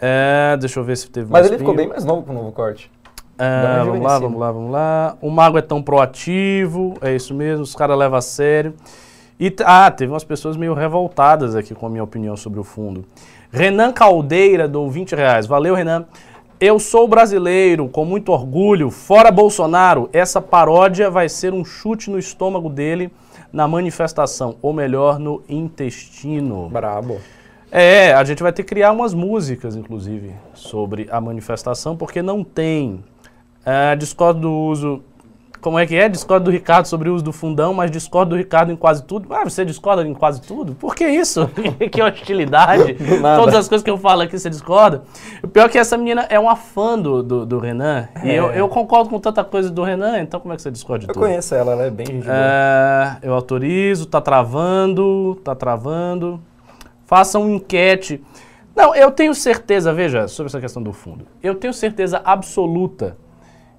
É, 0.05 0.57
deixa 0.57 0.81
eu 0.81 0.85
ver 0.85 0.97
se 0.97 1.09
teve 1.09 1.31
Mas 1.31 1.47
ele 1.47 1.59
ficou 1.59 1.77
bem 1.77 1.87
mais 1.87 2.05
novo 2.05 2.25
com 2.25 2.33
o 2.33 2.35
novo 2.35 2.51
corte. 2.51 2.91
Uma 3.39 3.85
vamos 3.85 4.03
lá, 4.03 4.19
vamos 4.19 4.41
lá, 4.41 4.53
vamos 4.53 4.73
lá. 4.73 5.17
O 5.21 5.31
mago 5.31 5.57
é 5.57 5.63
tão 5.63 5.81
proativo, 5.81 6.95
é 7.01 7.15
isso 7.15 7.33
mesmo, 7.33 7.63
os 7.63 7.77
caras 7.77 7.97
levam 7.97 8.19
a 8.19 8.21
sério. 8.21 8.75
E, 9.39 9.55
ah, 9.65 9.89
teve 9.93 10.13
umas 10.13 10.25
pessoas 10.25 10.57
meio 10.57 10.75
revoltadas 10.75 11.55
aqui 11.55 11.73
com 11.73 11.87
a 11.87 11.91
minha 11.91 12.03
opinião 12.03 12.37
sobre 12.37 12.59
o 12.59 12.65
fundo. 12.65 13.05
Renan 13.53 13.93
Caldeira, 13.93 14.67
do 14.67 14.89
20 14.89 15.15
reais. 15.15 15.47
Valeu, 15.47 15.75
Renan. 15.75 16.05
Eu 16.61 16.79
sou 16.79 17.07
brasileiro, 17.07 17.89
com 17.89 18.05
muito 18.05 18.31
orgulho. 18.31 18.91
Fora 18.91 19.31
Bolsonaro, 19.31 20.09
essa 20.13 20.41
paródia 20.41 21.11
vai 21.11 21.29
ser 21.29 21.53
um 21.53 21.65
chute 21.65 22.11
no 22.11 22.19
estômago 22.19 22.69
dele 22.69 23.11
na 23.53 23.69
manifestação, 23.69 24.57
ou 24.63 24.73
melhor, 24.73 25.19
no 25.19 25.43
intestino. 25.49 26.69
Brabo. 26.69 27.21
É, 27.75 28.13
a 28.13 28.23
gente 28.23 28.43
vai 28.43 28.53
ter 28.53 28.63
que 28.65 28.69
criar 28.69 28.93
umas 28.93 29.15
músicas, 29.15 29.75
inclusive, 29.77 30.35
sobre 30.53 31.09
a 31.11 31.19
manifestação, 31.23 31.97
porque 31.97 32.21
não 32.21 32.45
tem. 32.45 33.03
É, 33.65 33.97
discordo 33.97 34.41
do 34.41 34.53
uso. 34.53 35.03
Como 35.63 35.79
é 35.79 35.87
que 35.87 35.95
é? 35.95 36.09
Discordo 36.09 36.47
do 36.47 36.51
Ricardo 36.51 36.87
sobre 36.87 37.09
o 37.09 37.15
uso 37.15 37.23
do 37.25 37.33
fundão, 37.33 37.73
mas 37.73 37.89
discordo 37.89 38.31
do 38.31 38.37
Ricardo 38.37 38.73
em 38.73 38.77
quase 38.77 39.05
tudo. 39.05 39.33
Ah, 39.33 39.45
você 39.45 39.65
discorda 39.65 40.03
em 40.07 40.13
quase 40.13 40.43
tudo? 40.43 40.75
Por 40.75 40.93
que 40.95 41.07
isso? 41.09 41.49
que 41.91 42.03
hostilidade. 42.03 42.97
Todas 43.39 43.55
as 43.55 43.69
coisas 43.69 43.85
que 43.85 43.89
eu 43.91 43.97
falo 43.97 44.23
aqui 44.23 44.37
você 44.37 44.51
discorda. 44.51 45.05
O 45.41 45.47
pior 45.47 45.67
é 45.67 45.69
que 45.69 45.79
essa 45.79 45.97
menina 45.97 46.27
é 46.29 46.37
uma 46.39 46.57
fã 46.57 46.99
do, 46.99 47.23
do, 47.23 47.47
do 47.47 47.59
Renan. 47.61 48.09
E 48.25 48.31
É. 48.31 48.41
eu, 48.41 48.47
eu 48.51 48.69
concordo 48.69 49.09
com 49.09 49.21
tanta 49.21 49.45
coisa 49.45 49.71
do 49.71 49.85
Renan, 49.85 50.19
então 50.21 50.41
como 50.41 50.53
é 50.53 50.57
que 50.57 50.63
você 50.63 50.71
discorda 50.71 51.05
de 51.07 51.11
Eu 51.11 51.15
tudo? 51.15 51.23
conheço 51.23 51.55
ela, 51.55 51.73
ela 51.73 51.85
é 51.85 51.91
bem. 51.91 52.07
É, 52.27 53.17
eu 53.23 53.33
autorizo, 53.33 54.05
tá 54.07 54.21
travando, 54.21 55.37
tá 55.45 55.55
travando. 55.55 56.41
Faça 57.13 57.39
uma 57.39 57.51
enquete. 57.51 58.25
Não, 58.75 58.95
eu 58.95 59.11
tenho 59.11 59.35
certeza, 59.35 59.93
veja, 59.93 60.27
sobre 60.29 60.49
essa 60.49 60.59
questão 60.59 60.83
do 60.83 60.95
fundo. 60.95 61.27
Eu 61.43 61.55
tenho 61.55 61.75
certeza 61.75 62.23
absoluta 62.25 63.19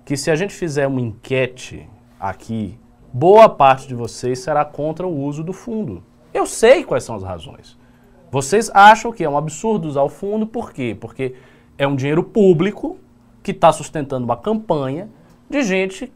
que 0.06 0.16
se 0.16 0.30
a 0.30 0.36
gente 0.36 0.54
fizer 0.54 0.86
uma 0.86 1.02
enquete 1.02 1.90
aqui, 2.20 2.78
boa 3.12 3.50
parte 3.50 3.88
de 3.88 3.96
vocês 3.96 4.38
será 4.38 4.64
contra 4.64 5.08
o 5.08 5.20
uso 5.20 5.44
do 5.44 5.52
fundo. 5.52 6.04
Eu 6.32 6.46
sei 6.46 6.84
quais 6.84 7.06
são 7.06 7.16
as 7.16 7.24
razões. 7.24 7.76
Vocês 8.30 8.70
acham 8.72 9.12
que 9.12 9.24
é 9.24 9.30
um 9.30 9.36
absurdo 9.36 9.88
usar 9.88 10.04
o 10.04 10.10
fundo, 10.10 10.46
por 10.46 10.72
quê? 10.72 10.96
Porque 11.02 11.34
é 11.76 11.88
um 11.88 11.96
dinheiro 11.96 12.24
público 12.24 13.00
que 13.42 13.50
está 13.50 13.72
sustentando 13.72 14.26
uma 14.26 14.38
campanha 14.38 15.10
de 15.50 15.64
gente 15.64 16.14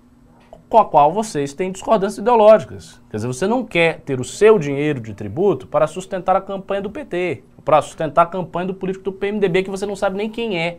com 0.70 0.78
a 0.78 0.86
qual 0.86 1.14
vocês 1.14 1.54
têm 1.54 1.72
discordâncias 1.72 2.18
ideológicas. 2.18 3.02
Quer 3.10 3.18
dizer, 3.18 3.28
você 3.28 3.48
não 3.48 3.64
quer 3.64 4.02
ter 4.02 4.20
o 4.20 4.24
seu 4.24 4.60
dinheiro 4.60 5.00
de 5.00 5.14
tributo 5.14 5.66
para 5.68 5.88
sustentar 5.88 6.36
a 6.36 6.42
campanha 6.42 6.82
do 6.82 6.90
PT, 6.90 7.44
para 7.64 7.82
sustentar 7.82 8.24
a 8.24 8.26
campanha 8.26 8.68
do 8.68 8.74
político 8.74 9.06
do 9.06 9.14
PMDB 9.14 9.64
que 9.64 9.70
você 9.70 9.86
não 9.86 9.96
sabe 9.96 10.18
nem 10.18 10.30
quem 10.30 10.60
é. 10.60 10.78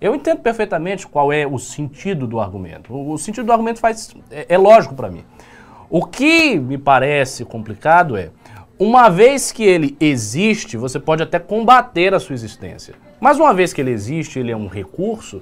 Eu 0.00 0.14
entendo 0.14 0.40
perfeitamente 0.40 1.06
qual 1.06 1.32
é 1.32 1.46
o 1.46 1.58
sentido 1.58 2.26
do 2.26 2.40
argumento. 2.40 2.92
O, 2.92 3.16
sentido 3.16 3.46
do 3.46 3.52
argumento 3.52 3.78
faz, 3.78 4.14
é, 4.30 4.46
é 4.48 4.58
lógico 4.58 4.94
para 4.94 5.10
mim. 5.10 5.24
O 5.88 6.04
que 6.04 6.58
me 6.58 6.76
parece 6.76 7.44
complicado 7.44 8.16
é, 8.16 8.30
uma 8.78 9.08
vez 9.08 9.52
que 9.52 9.62
ele 9.62 9.96
existe, 10.00 10.76
você 10.76 10.98
pode 10.98 11.22
até 11.22 11.38
combater 11.38 12.12
a 12.12 12.18
sua 12.18 12.34
existência. 12.34 12.94
Mas 13.20 13.38
uma 13.38 13.54
vez 13.54 13.72
que 13.72 13.80
ele 13.80 13.92
existe, 13.92 14.40
ele 14.40 14.50
é 14.50 14.56
um 14.56 14.66
recurso, 14.66 15.40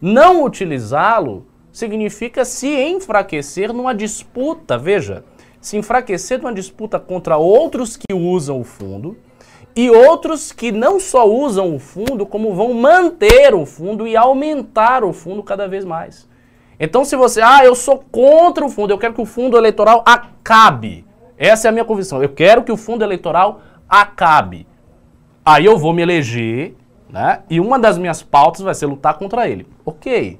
não 0.00 0.44
utilizá-lo 0.44 1.44
significa 1.76 2.42
se 2.42 2.68
enfraquecer 2.68 3.70
numa 3.70 3.94
disputa, 3.94 4.78
veja, 4.78 5.22
se 5.60 5.76
enfraquecer 5.76 6.38
numa 6.38 6.54
disputa 6.54 6.98
contra 6.98 7.36
outros 7.36 7.98
que 7.98 8.14
usam 8.14 8.58
o 8.58 8.64
fundo 8.64 9.14
e 9.76 9.90
outros 9.90 10.52
que 10.52 10.72
não 10.72 10.98
só 10.98 11.28
usam 11.28 11.76
o 11.76 11.78
fundo, 11.78 12.24
como 12.24 12.54
vão 12.54 12.72
manter 12.72 13.54
o 13.54 13.66
fundo 13.66 14.06
e 14.06 14.16
aumentar 14.16 15.04
o 15.04 15.12
fundo 15.12 15.42
cada 15.42 15.68
vez 15.68 15.84
mais. 15.84 16.26
Então, 16.80 17.04
se 17.04 17.14
você, 17.14 17.42
ah, 17.42 17.62
eu 17.62 17.74
sou 17.74 18.02
contra 18.10 18.64
o 18.64 18.70
fundo, 18.70 18.94
eu 18.94 18.98
quero 18.98 19.12
que 19.12 19.20
o 19.20 19.26
fundo 19.26 19.58
eleitoral 19.58 20.02
acabe. 20.06 21.04
Essa 21.36 21.68
é 21.68 21.68
a 21.68 21.72
minha 21.72 21.84
convicção. 21.84 22.22
Eu 22.22 22.30
quero 22.30 22.64
que 22.64 22.72
o 22.72 22.76
fundo 22.78 23.04
eleitoral 23.04 23.60
acabe. 23.86 24.66
Aí 25.44 25.66
eu 25.66 25.76
vou 25.76 25.92
me 25.92 26.00
eleger, 26.00 26.74
né? 27.10 27.42
E 27.50 27.60
uma 27.60 27.78
das 27.78 27.98
minhas 27.98 28.22
pautas 28.22 28.62
vai 28.62 28.74
ser 28.74 28.86
lutar 28.86 29.18
contra 29.18 29.46
ele. 29.46 29.66
Ok. 29.84 30.38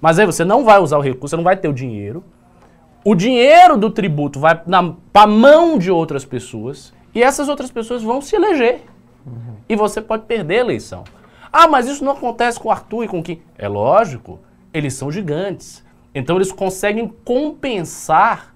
Mas 0.00 0.18
aí 0.18 0.26
você 0.26 0.44
não 0.44 0.64
vai 0.64 0.78
usar 0.80 0.98
o 0.98 1.02
recurso, 1.02 1.28
você 1.30 1.36
não 1.36 1.44
vai 1.44 1.56
ter 1.56 1.68
o 1.68 1.72
dinheiro. 1.72 2.24
O 3.04 3.14
dinheiro 3.14 3.76
do 3.76 3.90
tributo 3.90 4.38
vai 4.38 4.54
para 5.12 5.26
mão 5.26 5.78
de 5.78 5.90
outras 5.90 6.24
pessoas 6.24 6.92
e 7.14 7.22
essas 7.22 7.48
outras 7.48 7.70
pessoas 7.70 8.02
vão 8.02 8.20
se 8.20 8.36
eleger. 8.36 8.82
Uhum. 9.26 9.56
E 9.68 9.76
você 9.76 10.00
pode 10.00 10.24
perder 10.24 10.56
a 10.56 10.60
eleição. 10.60 11.04
Ah, 11.52 11.66
mas 11.66 11.88
isso 11.88 12.04
não 12.04 12.12
acontece 12.12 12.60
com 12.60 12.68
o 12.68 12.72
Arthur 12.72 13.04
e 13.04 13.08
com 13.08 13.22
quem? 13.22 13.42
É 13.58 13.68
lógico, 13.68 14.38
eles 14.72 14.94
são 14.94 15.10
gigantes. 15.10 15.84
Então 16.14 16.36
eles 16.36 16.52
conseguem 16.52 17.08
compensar 17.24 18.54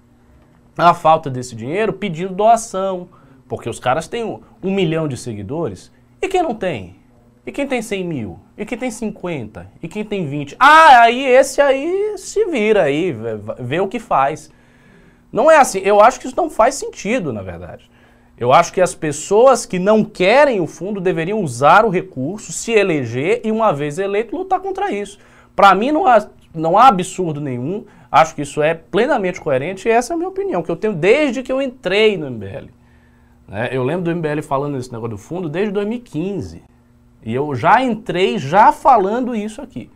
a 0.77 0.93
falta 0.93 1.29
desse 1.29 1.55
dinheiro 1.55 1.93
pedindo 1.93 2.33
doação. 2.33 3.07
Porque 3.47 3.69
os 3.69 3.79
caras 3.79 4.07
têm 4.07 4.23
um, 4.23 4.41
um 4.63 4.73
milhão 4.73 5.07
de 5.07 5.17
seguidores. 5.17 5.91
E 6.21 6.27
quem 6.27 6.41
não 6.41 6.55
tem? 6.55 6.95
E 7.45 7.51
quem 7.51 7.67
tem 7.67 7.81
100 7.81 8.03
mil? 8.03 8.39
E 8.57 8.65
quem 8.65 8.77
tem 8.77 8.89
50? 8.89 9.67
E 9.83 9.87
quem 9.87 10.05
tem 10.05 10.25
20? 10.25 10.55
Ah, 10.57 11.01
aí 11.01 11.25
esse 11.25 11.59
aí 11.59 12.17
se 12.17 12.45
vira 12.45 12.83
aí, 12.83 13.13
vê, 13.59 13.81
o 13.81 13.87
que 13.87 13.99
faz. 13.99 14.49
Não 15.31 15.51
é 15.51 15.57
assim. 15.57 15.79
Eu 15.79 15.99
acho 15.99 16.19
que 16.19 16.27
isso 16.27 16.37
não 16.37 16.49
faz 16.49 16.75
sentido, 16.75 17.33
na 17.33 17.41
verdade. 17.41 17.89
Eu 18.37 18.53
acho 18.53 18.71
que 18.71 18.79
as 18.79 18.95
pessoas 18.95 19.65
que 19.65 19.77
não 19.77 20.03
querem 20.03 20.61
o 20.61 20.67
fundo 20.67 21.01
deveriam 21.01 21.41
usar 21.41 21.85
o 21.85 21.89
recurso, 21.89 22.53
se 22.53 22.71
eleger 22.71 23.41
e, 23.43 23.51
uma 23.51 23.73
vez 23.73 23.99
eleito, 23.99 24.35
lutar 24.35 24.59
contra 24.61 24.91
isso. 24.91 25.19
Para 25.53 25.75
mim, 25.75 25.91
não 25.91 26.07
há, 26.07 26.25
não 26.53 26.77
há 26.77 26.87
absurdo 26.87 27.41
nenhum. 27.41 27.85
Acho 28.09 28.35
que 28.35 28.41
isso 28.41 28.61
é 28.61 28.73
plenamente 28.73 29.41
coerente 29.41 29.89
e 29.89 29.91
essa 29.91 30.13
é 30.13 30.15
a 30.15 30.17
minha 30.17 30.29
opinião, 30.29 30.63
que 30.63 30.71
eu 30.71 30.75
tenho 30.77 30.93
desde 30.93 31.43
que 31.43 31.51
eu 31.51 31.61
entrei 31.61 32.17
no 32.17 32.29
MBL. 32.31 32.69
Né? 33.47 33.69
Eu 33.71 33.83
lembro 33.83 34.03
do 34.03 34.15
MBL 34.15 34.41
falando 34.41 34.77
esse 34.77 34.91
negócio 34.91 35.11
do 35.11 35.17
fundo 35.17 35.49
desde 35.49 35.73
2015. 35.73 36.63
E 37.25 37.33
eu 37.33 37.55
já 37.55 37.81
entrei 37.81 38.37
já 38.37 38.71
falando 38.71 39.35
isso 39.35 39.61
aqui. 39.61 39.89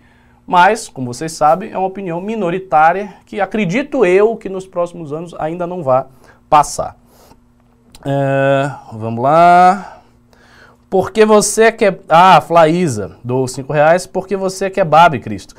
Mas, 0.47 0.89
como 0.89 1.13
vocês 1.13 1.31
sabem, 1.31 1.71
é 1.71 1.77
uma 1.77 1.85
opinião 1.85 2.19
minoritária 2.19 3.13
que 3.23 3.39
acredito 3.39 4.03
eu 4.03 4.35
que 4.35 4.49
nos 4.49 4.65
próximos 4.65 5.13
anos 5.13 5.35
ainda 5.37 5.67
não 5.67 5.83
vai 5.83 6.05
passar. 6.49 6.97
É, 8.03 8.71
vamos 8.93 9.21
lá. 9.21 10.01
Porque 10.89 11.23
você 11.23 11.71
quer. 11.71 11.99
Ah, 12.09 12.41
Flaísa, 12.41 13.17
dou 13.23 13.47
5 13.47 13.71
reais. 13.71 14.07
Porque 14.07 14.35
você 14.35 14.71
quer 14.71 14.85
babe, 14.85 15.19
Cristo. 15.19 15.53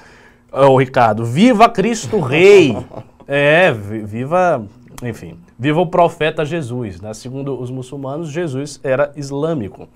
Ô, 0.53 0.77
Ricardo, 0.77 1.25
viva 1.25 1.69
Cristo 1.69 2.19
Rei! 2.19 2.77
é, 3.29 3.71
viva. 3.71 4.67
Enfim, 5.05 5.39
viva 5.57 5.81
o 5.81 5.87
profeta 5.87 6.45
Jesus. 6.45 7.01
Né? 7.01 7.15
Segundo 7.15 7.61
os 7.61 7.71
muçulmanos, 7.71 8.31
Jesus 8.31 8.81
era 8.83 9.13
islâmico. 9.15 9.89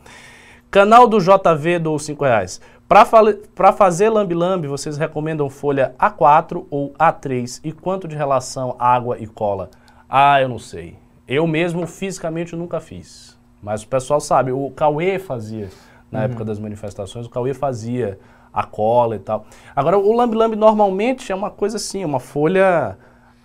Canal 0.74 1.06
do 1.06 1.20
JV 1.20 1.78
dou 1.78 1.96
5 2.00 2.24
reais. 2.24 2.60
Para 2.88 3.72
fazer 3.72 4.08
lambi-lambi, 4.08 4.66
vocês 4.66 4.96
recomendam 4.96 5.48
folha 5.48 5.94
A4 5.96 6.66
ou 6.68 6.92
A3? 6.94 7.60
E 7.62 7.70
quanto 7.70 8.08
de 8.08 8.16
relação 8.16 8.74
água 8.76 9.16
e 9.16 9.24
cola? 9.28 9.70
Ah, 10.10 10.42
eu 10.42 10.48
não 10.48 10.58
sei. 10.58 10.98
Eu 11.28 11.46
mesmo 11.46 11.86
fisicamente 11.86 12.56
nunca 12.56 12.80
fiz. 12.80 13.38
Mas 13.62 13.84
o 13.84 13.86
pessoal 13.86 14.20
sabe, 14.20 14.50
o 14.50 14.68
Cauê 14.72 15.20
fazia, 15.20 15.70
na 16.10 16.18
uhum. 16.18 16.24
época 16.24 16.44
das 16.44 16.58
manifestações, 16.58 17.24
o 17.24 17.30
Cauê 17.30 17.54
fazia 17.54 18.18
a 18.52 18.64
cola 18.64 19.14
e 19.14 19.20
tal. 19.20 19.46
Agora, 19.76 19.96
o 19.96 20.12
lambi-lambi 20.12 20.56
normalmente 20.56 21.30
é 21.30 21.36
uma 21.36 21.52
coisa 21.52 21.76
assim, 21.76 22.04
uma 22.04 22.18
folha 22.18 22.98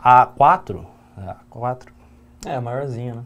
A4. 0.04 0.84
A4. 1.54 1.90
É, 2.48 2.60
maiorzinha, 2.60 3.14
né? 3.14 3.22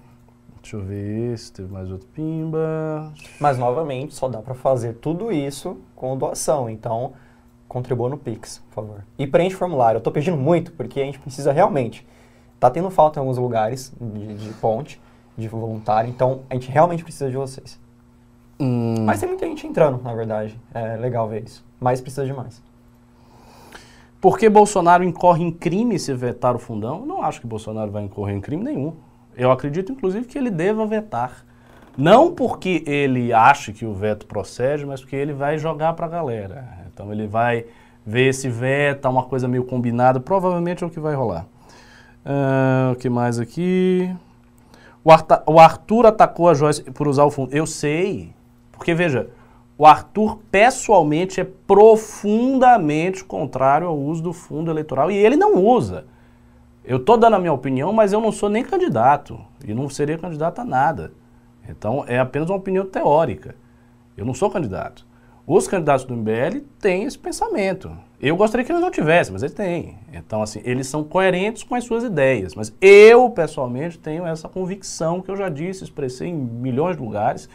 Deixa 0.64 0.78
eu 0.78 0.82
ver 0.82 1.38
se 1.38 1.52
teve 1.52 1.72
mais 1.72 1.92
outro 1.92 2.08
pimba. 2.08 3.12
Mas, 3.38 3.58
novamente, 3.58 4.16
só 4.16 4.30
dá 4.30 4.42
para 4.42 4.54
fazer 4.54 4.94
tudo 4.94 5.30
isso 5.30 5.78
com 5.94 6.18
doação. 6.18 6.70
Então, 6.70 7.12
contribua 7.68 8.08
no 8.08 8.18
Pix, 8.18 8.64
por 8.70 8.76
favor. 8.76 9.06
E 9.20 9.28
preenche 9.28 9.58
o 9.58 9.60
formulário. 9.60 9.98
Eu 9.98 10.00
estou 10.00 10.14
pedindo 10.14 10.38
muito, 10.38 10.72
porque 10.72 11.02
a 11.02 11.04
gente 11.04 11.20
precisa 11.20 11.52
realmente. 11.52 12.08
Tá 12.62 12.70
tendo 12.70 12.90
falta 12.90 13.20
em 13.20 13.22
alguns 13.22 13.38
lugares 13.38 13.94
de, 14.00 14.36
de 14.36 14.54
ponte, 14.54 15.02
de 15.38 15.50
voluntário. 15.50 16.10
Então, 16.10 16.44
a 16.50 16.54
gente 16.54 16.72
realmente 16.72 17.04
precisa 17.04 17.30
de 17.30 17.36
vocês. 17.36 17.78
Hum. 18.58 19.04
Mas 19.04 19.20
tem 19.20 19.28
muita 19.28 19.46
gente 19.46 19.68
entrando, 19.68 20.02
na 20.02 20.14
verdade. 20.14 20.58
É 20.74 20.96
legal 20.96 21.28
ver 21.28 21.44
isso. 21.44 21.66
Mas 21.78 22.00
precisa 22.00 22.26
de 22.26 22.32
mais. 22.32 22.64
Por 24.22 24.40
que 24.40 24.48
Bolsonaro 24.48 25.04
incorre 25.04 25.44
em 25.44 25.52
crime 25.52 26.00
se 26.00 26.14
vetar 26.14 26.56
o 26.56 26.60
fundão? 26.60 27.06
Não 27.06 27.22
acho 27.22 27.42
que 27.42 27.48
Bolsonaro 27.48 27.92
vai 27.92 28.04
incorrer 28.04 28.34
em 28.34 28.40
crime 28.40 28.64
nenhum. 28.64 28.94
Eu 29.36 29.52
acredito, 29.52 29.92
inclusive, 29.92 30.26
que 30.26 30.38
ele 30.38 30.50
deva 30.50 30.86
vetar. 30.86 31.46
Não 31.98 32.34
porque 32.34 32.84
ele 32.88 33.32
ache 33.32 33.72
que 33.72 33.86
o 33.86 33.94
veto 33.94 34.26
procede, 34.26 34.86
mas 34.86 35.02
porque 35.02 35.16
ele 35.16 35.34
vai 35.34 35.58
jogar 35.58 35.94
para 35.94 36.06
a 36.06 36.10
galera. 36.10 36.68
Então 36.92 37.12
ele 37.12 37.28
vai 37.28 37.66
ver 38.06 38.34
se 38.34 38.50
veta, 38.50 39.10
uma 39.10 39.24
coisa 39.24 39.48
meio 39.48 39.64
combinada. 39.64 40.20
Provavelmente 40.20 40.84
é 40.84 40.88
o 40.88 40.90
que 40.90 41.00
vai 41.00 41.16
rolar. 41.16 41.46
Uh, 42.26 42.94
o 42.94 42.96
que 42.96 43.10
mais 43.10 43.40
aqui? 43.40 44.10
O, 45.04 45.12
Arta, 45.12 45.44
o 45.46 45.60
Arthur 45.60 46.06
atacou 46.06 46.50
a 46.50 46.54
Joyce 46.54 46.84
por 46.84 47.08
usar 47.08 47.26
o 47.26 47.32
fundo. 47.32 47.54
Eu 47.54 47.68
sei. 47.68 48.34
Porque, 48.72 48.94
veja, 48.94 49.30
o 49.78 49.86
Arthur 49.86 50.40
pessoalmente 50.50 51.42
é 51.42 51.44
profundamente 51.44 53.24
contrário 53.24 53.88
ao 53.88 53.98
uso 53.98 54.24
do 54.24 54.34
fundo 54.34 54.72
eleitoral 54.72 55.12
e 55.12 55.16
ele 55.16 55.36
não 55.36 55.56
usa. 55.56 56.06
Eu 56.86 56.98
estou 56.98 57.18
dando 57.18 57.36
a 57.36 57.40
minha 57.40 57.54
opinião, 57.54 57.94
mas 57.94 58.12
eu 58.12 58.20
não 58.20 58.32
sou 58.32 58.50
nem 58.50 58.64
candidato 58.64 59.40
e 59.66 59.74
não 59.74 59.90
seria 59.90 60.18
candidato 60.18 60.60
a 60.60 60.66
nada. 60.66 61.14
Então 61.68 62.04
é 62.08 62.20
apenas 62.20 62.50
uma 62.50 62.58
opinião 62.58 62.86
teórica. 62.86 63.56
Eu 64.18 64.26
não 64.26 64.34
sou 64.34 64.50
candidato. 64.50 65.06
Os 65.48 65.68
candidatos 65.68 66.06
do 66.06 66.16
MBL 66.16 66.60
têm 66.80 67.04
esse 67.04 67.18
pensamento. 67.18 67.92
Eu 68.22 68.38
gostaria 68.38 68.66
que 68.66 68.72
eles 68.72 68.82
não 68.82 68.92
tivessem, 68.92 69.34
mas 69.34 69.44
eles 69.44 69.54
têm. 69.54 69.98
Então, 70.14 70.42
assim, 70.42 70.62
eles 70.64 70.88
são 70.88 71.04
coerentes 71.04 71.64
com 71.64 71.76
as 71.76 71.84
suas 71.84 72.04
ideias. 72.04 72.56
Mas 72.56 72.74
eu, 72.80 73.30
pessoalmente, 73.30 74.00
tenho 74.00 74.26
essa 74.26 74.48
convicção 74.48 75.22
que 75.22 75.30
eu 75.30 75.36
já 75.36 75.50
disse, 75.50 75.84
expressei 75.84 76.30
em 76.30 76.34
milhões 76.34 76.96
de 76.96 77.04
lugares. 77.04 77.50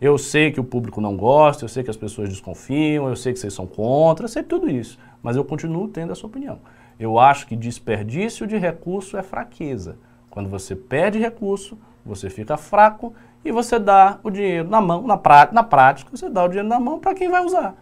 Eu 0.00 0.16
sei 0.16 0.50
que 0.50 0.60
o 0.60 0.64
público 0.64 1.00
não 1.00 1.14
gosta, 1.14 1.64
eu 1.64 1.68
sei 1.68 1.82
que 1.82 1.90
as 1.90 1.96
pessoas 1.96 2.28
desconfiam, 2.30 3.08
eu 3.08 3.16
sei 3.16 3.34
que 3.34 3.38
vocês 3.38 3.52
são 3.52 3.66
contra, 3.66 4.24
eu 4.24 4.28
sei 4.28 4.42
tudo 4.42 4.70
isso. 4.70 4.98
Mas 5.22 5.36
eu 5.36 5.44
continuo 5.44 5.88
tendo 5.88 6.12
essa 6.12 6.26
opinião. 6.26 6.58
Eu 6.98 7.18
acho 7.18 7.46
que 7.46 7.54
desperdício 7.54 8.46
de 8.46 8.56
recurso 8.56 9.16
é 9.16 9.22
fraqueza. 9.22 9.98
Quando 10.30 10.48
você 10.48 10.74
perde 10.74 11.18
recurso, 11.18 11.78
você 12.04 12.30
fica 12.30 12.56
fraco 12.56 13.14
e 13.44 13.52
você 13.52 13.78
dá 13.78 14.18
o 14.22 14.30
dinheiro 14.30 14.68
na 14.68 14.80
mão, 14.80 15.06
na, 15.06 15.16
prática, 15.16 15.54
na 15.54 15.62
prática, 15.62 16.10
você 16.10 16.28
dá 16.28 16.44
o 16.44 16.48
dinheiro 16.48 16.68
na 16.68 16.80
mão 16.80 16.98
para 16.98 17.14
quem 17.14 17.28
vai 17.28 17.44
usar. 17.44 17.74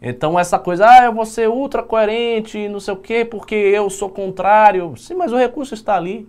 Então 0.00 0.38
essa 0.38 0.58
coisa, 0.58 0.88
ah, 0.88 1.04
eu 1.04 1.12
vou 1.12 1.26
ser 1.26 1.48
ultra 1.48 1.82
coerente, 1.82 2.68
não 2.68 2.80
sei 2.80 2.94
o 2.94 2.98
quê, 2.98 3.24
porque 3.24 3.54
eu 3.54 3.90
sou 3.90 4.08
contrário. 4.08 4.96
Sim, 4.96 5.14
mas 5.14 5.32
o 5.32 5.36
recurso 5.36 5.74
está 5.74 5.96
ali. 5.96 6.28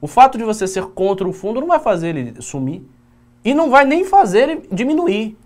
O 0.00 0.06
fato 0.06 0.38
de 0.38 0.44
você 0.44 0.66
ser 0.66 0.86
contra 0.86 1.28
o 1.28 1.32
fundo 1.32 1.60
não 1.60 1.68
vai 1.68 1.80
fazer 1.80 2.16
ele 2.16 2.40
sumir. 2.40 2.82
E 3.44 3.54
não 3.54 3.70
vai 3.70 3.84
nem 3.84 4.04
fazer 4.04 4.48
ele 4.48 4.68
diminuir. 4.70 5.36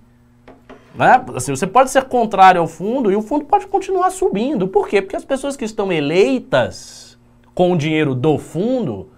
Né? 0.97 1.25
Assim, 1.35 1.55
você 1.55 1.67
pode 1.67 1.91
ser 1.91 2.05
contrário 2.05 2.61
ao 2.61 2.67
fundo 2.67 3.13
e 3.13 3.17
o 3.17 3.23
fundo 3.23 3.45
pode 3.45 3.67
continuar 3.67 4.11
subindo. 4.11 4.67
Por 4.67 4.89
quê? 4.89 5.03
Porque 5.03 5.17
as 5.17 5.25
pessoas 5.25 5.57
que 5.57 5.65
estão 5.65 5.93
eleitas 5.93 7.19
com 7.55 7.73
o 7.73 7.77
dinheiro 7.77 8.15
do 8.15 8.39
fundo, 8.39 9.11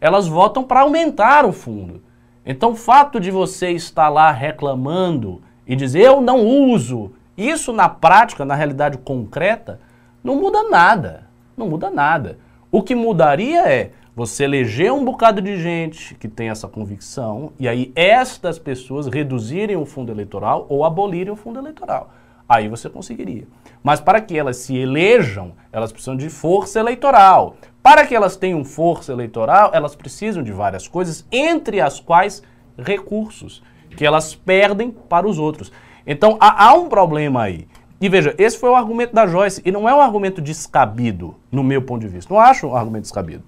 elas 0.00 0.26
votam 0.26 0.64
para 0.64 0.80
aumentar 0.80 1.44
o 1.44 1.52
fundo. 1.52 2.02
Então, 2.44 2.72
o 2.72 2.76
fato 2.76 3.18
de 3.18 3.30
você 3.30 3.70
estar 3.70 4.08
lá 4.08 4.30
reclamando 4.30 5.42
e 5.66 5.74
dizer 5.74 6.02
eu 6.02 6.20
não 6.20 6.44
uso, 6.44 7.12
isso 7.36 7.72
na 7.72 7.88
prática, 7.88 8.44
na 8.44 8.54
realidade 8.54 8.98
concreta, 8.98 9.80
não 10.22 10.36
muda 10.36 10.62
nada. 10.62 11.26
Não 11.56 11.68
muda 11.68 11.90
nada. 11.90 12.38
O 12.70 12.82
que 12.82 12.94
mudaria 12.94 13.68
é 13.68 13.90
você 14.16 14.44
eleger 14.44 14.90
um 14.90 15.04
bocado 15.04 15.42
de 15.42 15.60
gente 15.60 16.14
que 16.14 16.26
tem 16.26 16.48
essa 16.48 16.66
convicção 16.66 17.52
e 17.58 17.68
aí 17.68 17.92
estas 17.94 18.58
pessoas 18.58 19.08
reduzirem 19.08 19.76
o 19.76 19.84
fundo 19.84 20.10
eleitoral 20.10 20.64
ou 20.70 20.86
abolirem 20.86 21.30
o 21.30 21.36
fundo 21.36 21.58
eleitoral. 21.58 22.10
Aí 22.48 22.66
você 22.66 22.88
conseguiria. 22.88 23.46
Mas 23.82 24.00
para 24.00 24.22
que 24.22 24.38
elas 24.38 24.56
se 24.56 24.74
elejam, 24.74 25.52
elas 25.70 25.92
precisam 25.92 26.16
de 26.16 26.30
força 26.30 26.80
eleitoral. 26.80 27.56
Para 27.82 28.06
que 28.06 28.14
elas 28.14 28.36
tenham 28.36 28.64
força 28.64 29.12
eleitoral, 29.12 29.70
elas 29.74 29.94
precisam 29.94 30.42
de 30.42 30.50
várias 30.50 30.88
coisas, 30.88 31.26
entre 31.30 31.82
as 31.82 32.00
quais 32.00 32.42
recursos, 32.78 33.62
que 33.98 34.06
elas 34.06 34.34
perdem 34.34 34.90
para 34.90 35.28
os 35.28 35.38
outros. 35.38 35.70
Então 36.06 36.38
há, 36.40 36.68
há 36.68 36.72
um 36.72 36.88
problema 36.88 37.42
aí. 37.42 37.68
E 38.00 38.08
veja, 38.08 38.34
esse 38.38 38.58
foi 38.58 38.70
o 38.70 38.74
argumento 38.74 39.14
da 39.14 39.26
Joyce, 39.26 39.60
e 39.62 39.70
não 39.70 39.86
é 39.86 39.94
um 39.94 40.00
argumento 40.00 40.40
descabido, 40.40 41.34
no 41.52 41.62
meu 41.62 41.82
ponto 41.82 42.00
de 42.00 42.08
vista. 42.08 42.32
Não 42.32 42.40
acho 42.40 42.68
um 42.68 42.76
argumento 42.76 43.02
descabido. 43.02 43.44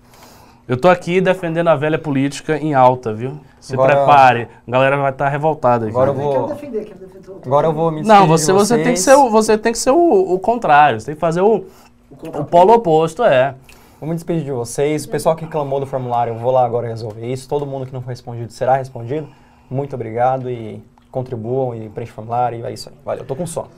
Eu 0.69 0.77
tô 0.77 0.87
aqui 0.87 1.19
defendendo 1.19 1.69
a 1.69 1.75
velha 1.75 1.99
política 1.99 2.59
em 2.59 2.75
alta, 2.75 3.15
viu? 3.15 3.41
Se 3.59 3.73
agora, 3.73 3.97
prepare, 3.97 4.49
a 4.67 4.71
galera 4.71 4.99
vai 4.99 5.11
estar 5.11 5.25
tá 5.25 5.31
revoltada 5.31 5.87
aqui. 5.87 5.97
Agora 5.97 6.11
eu 6.11 6.15
vou. 6.15 6.31
Quero 6.31 6.47
defender, 6.49 6.85
quero 6.85 7.01
defender 7.01 7.19
agora 7.47 7.67
eu 7.69 7.73
vou 7.73 7.91
me 7.91 8.03
Não, 8.03 8.27
você, 8.27 8.53
você 8.53 8.77
tem 8.77 8.93
que 8.93 9.01
ser, 9.01 9.15
o, 9.15 9.31
você 9.31 9.57
tem 9.57 9.73
que 9.73 9.79
ser 9.79 9.93
o, 9.93 10.35
o 10.35 10.39
contrário. 10.39 11.01
Você 11.01 11.07
tem 11.07 11.15
que 11.15 11.21
fazer 11.21 11.41
o, 11.41 11.65
O 12.11 12.45
polo 12.45 12.75
oposto 12.75 13.25
é. 13.25 13.55
Vou 13.99 14.07
me 14.07 14.15
despedir 14.15 14.45
de 14.45 14.53
vocês. 14.53 15.07
O 15.07 15.09
pessoal 15.09 15.35
que 15.35 15.47
clamou 15.47 15.81
do 15.81 15.87
formulário, 15.87 16.35
eu 16.35 16.39
vou 16.39 16.53
lá 16.53 16.67
agora 16.67 16.87
resolver 16.87 17.27
isso. 17.27 17.49
Todo 17.49 17.65
mundo 17.65 17.87
que 17.87 17.93
não 17.93 18.03
foi 18.03 18.13
respondido 18.13 18.53
será 18.53 18.77
respondido. 18.77 19.27
Muito 19.71 19.95
obrigado 19.95 20.51
e 20.51 20.85
contribuam 21.11 21.75
e 21.75 21.89
preenchem 21.89 22.13
o 22.13 22.15
formulário 22.15 22.59
e 22.59 22.63
é 22.63 22.73
isso 22.73 22.91
aí. 22.91 22.95
Valeu, 23.07 23.25
tô 23.25 23.35
com 23.35 23.47
sono. 23.47 23.69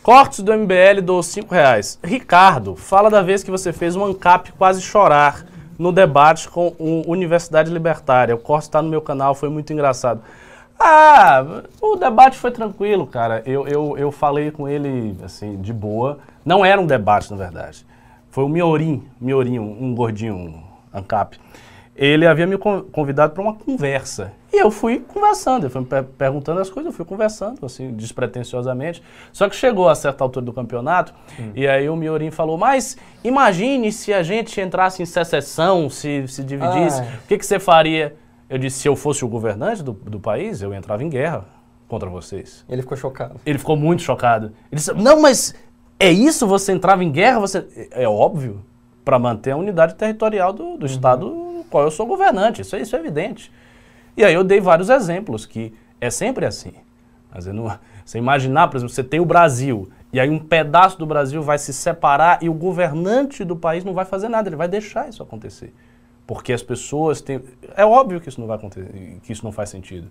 Cortes 0.00 0.44
do 0.44 0.56
MBL 0.56 1.02
do 1.02 1.20
5 1.20 1.52
reais. 1.52 1.98
Ricardo, 2.04 2.76
fala 2.76 3.10
da 3.10 3.20
vez 3.20 3.42
que 3.42 3.50
você 3.50 3.72
fez 3.72 3.96
um 3.96 4.04
ANCAP 4.04 4.52
quase 4.52 4.80
chorar 4.80 5.44
no 5.78 5.92
debate 5.92 6.48
com 6.48 6.74
a 6.78 7.10
Universidade 7.10 7.70
Libertária. 7.70 8.34
O 8.34 8.38
corte 8.38 8.64
está 8.64 8.80
no 8.80 8.88
meu 8.88 9.00
canal, 9.00 9.34
foi 9.34 9.48
muito 9.48 9.72
engraçado. 9.72 10.20
Ah, 10.78 11.62
o 11.80 11.96
debate 11.96 12.36
foi 12.36 12.50
tranquilo, 12.50 13.06
cara. 13.06 13.42
Eu, 13.46 13.66
eu, 13.66 13.96
eu 13.96 14.12
falei 14.12 14.50
com 14.50 14.68
ele, 14.68 15.16
assim, 15.24 15.56
de 15.56 15.72
boa. 15.72 16.18
Não 16.44 16.64
era 16.64 16.80
um 16.80 16.86
debate, 16.86 17.30
na 17.30 17.36
verdade. 17.36 17.86
Foi 18.30 18.44
o 18.44 18.48
Miorim, 18.48 19.02
Miorim, 19.18 19.58
um, 19.58 19.84
um 19.84 19.94
gordinho, 19.94 20.34
um 20.34 20.62
ANCAP. 20.92 21.38
Ele 21.96 22.26
havia 22.26 22.46
me 22.46 22.58
convidado 22.58 23.32
para 23.32 23.42
uma 23.42 23.54
conversa. 23.54 24.32
E 24.52 24.58
eu 24.58 24.70
fui 24.70 25.00
conversando, 25.00 25.64
ele 25.64 25.70
foi 25.70 25.80
me 25.80 25.88
perguntando 26.18 26.60
as 26.60 26.68
coisas, 26.68 26.92
eu 26.92 26.96
fui 26.96 27.04
conversando, 27.04 27.64
assim, 27.64 27.92
despretensiosamente. 27.92 29.02
Só 29.32 29.48
que 29.48 29.56
chegou 29.56 29.88
a 29.88 29.94
certa 29.94 30.22
altura 30.22 30.44
do 30.44 30.52
campeonato, 30.52 31.14
hum. 31.38 31.52
e 31.54 31.66
aí 31.66 31.88
o 31.88 31.96
Miorim 31.96 32.30
falou, 32.30 32.58
mas 32.58 32.96
imagine 33.24 33.90
se 33.90 34.12
a 34.12 34.22
gente 34.22 34.60
entrasse 34.60 35.02
em 35.02 35.06
secessão, 35.06 35.88
se, 35.88 36.28
se 36.28 36.44
dividisse, 36.44 37.00
o 37.00 37.26
que, 37.28 37.38
que 37.38 37.46
você 37.46 37.58
faria? 37.58 38.14
Eu 38.48 38.58
disse, 38.58 38.80
se 38.80 38.88
eu 38.88 38.94
fosse 38.94 39.24
o 39.24 39.28
governante 39.28 39.82
do, 39.82 39.92
do 39.92 40.20
país, 40.20 40.62
eu 40.62 40.72
entrava 40.72 41.02
em 41.02 41.08
guerra 41.08 41.44
contra 41.88 42.08
vocês. 42.08 42.64
Ele 42.68 42.82
ficou 42.82 42.96
chocado. 42.96 43.40
Ele 43.44 43.58
ficou 43.58 43.76
muito 43.76 44.02
chocado. 44.02 44.46
Ele 44.70 44.76
disse, 44.76 44.92
não, 44.92 45.20
mas 45.20 45.54
é 45.98 46.10
isso? 46.10 46.46
Você 46.46 46.72
entrava 46.72 47.02
em 47.02 47.10
guerra? 47.10 47.40
Você... 47.40 47.88
É 47.90 48.06
óbvio, 48.06 48.62
para 49.04 49.18
manter 49.18 49.52
a 49.52 49.56
unidade 49.56 49.94
territorial 49.94 50.52
do, 50.52 50.76
do 50.76 50.80
uhum. 50.80 50.86
Estado 50.86 51.45
qual 51.76 51.84
eu 51.84 51.90
sou 51.90 52.06
governante. 52.06 52.62
Isso, 52.62 52.74
é, 52.74 52.80
isso 52.80 52.96
é 52.96 52.98
evidente. 52.98 53.52
E 54.16 54.24
aí 54.24 54.32
eu 54.32 54.42
dei 54.42 54.60
vários 54.60 54.88
exemplos, 54.88 55.44
que 55.44 55.74
é 56.00 56.08
sempre 56.08 56.46
assim. 56.46 56.72
Você 58.02 58.16
imaginar, 58.16 58.68
por 58.68 58.78
exemplo, 58.78 58.94
você 58.94 59.04
tem 59.04 59.20
o 59.20 59.26
Brasil, 59.26 59.90
e 60.10 60.18
aí 60.18 60.30
um 60.30 60.38
pedaço 60.38 60.98
do 60.98 61.04
Brasil 61.04 61.42
vai 61.42 61.58
se 61.58 61.74
separar 61.74 62.42
e 62.42 62.48
o 62.48 62.54
governante 62.54 63.44
do 63.44 63.54
país 63.54 63.84
não 63.84 63.92
vai 63.92 64.06
fazer 64.06 64.28
nada, 64.30 64.48
ele 64.48 64.56
vai 64.56 64.68
deixar 64.68 65.06
isso 65.06 65.22
acontecer. 65.22 65.74
Porque 66.26 66.50
as 66.50 66.62
pessoas 66.62 67.20
têm. 67.20 67.42
É 67.76 67.84
óbvio 67.84 68.22
que 68.22 68.30
isso 68.30 68.40
não 68.40 68.48
vai 68.48 68.56
acontecer, 68.56 69.18
que 69.22 69.32
isso 69.32 69.44
não 69.44 69.52
faz 69.52 69.68
sentido. 69.68 70.10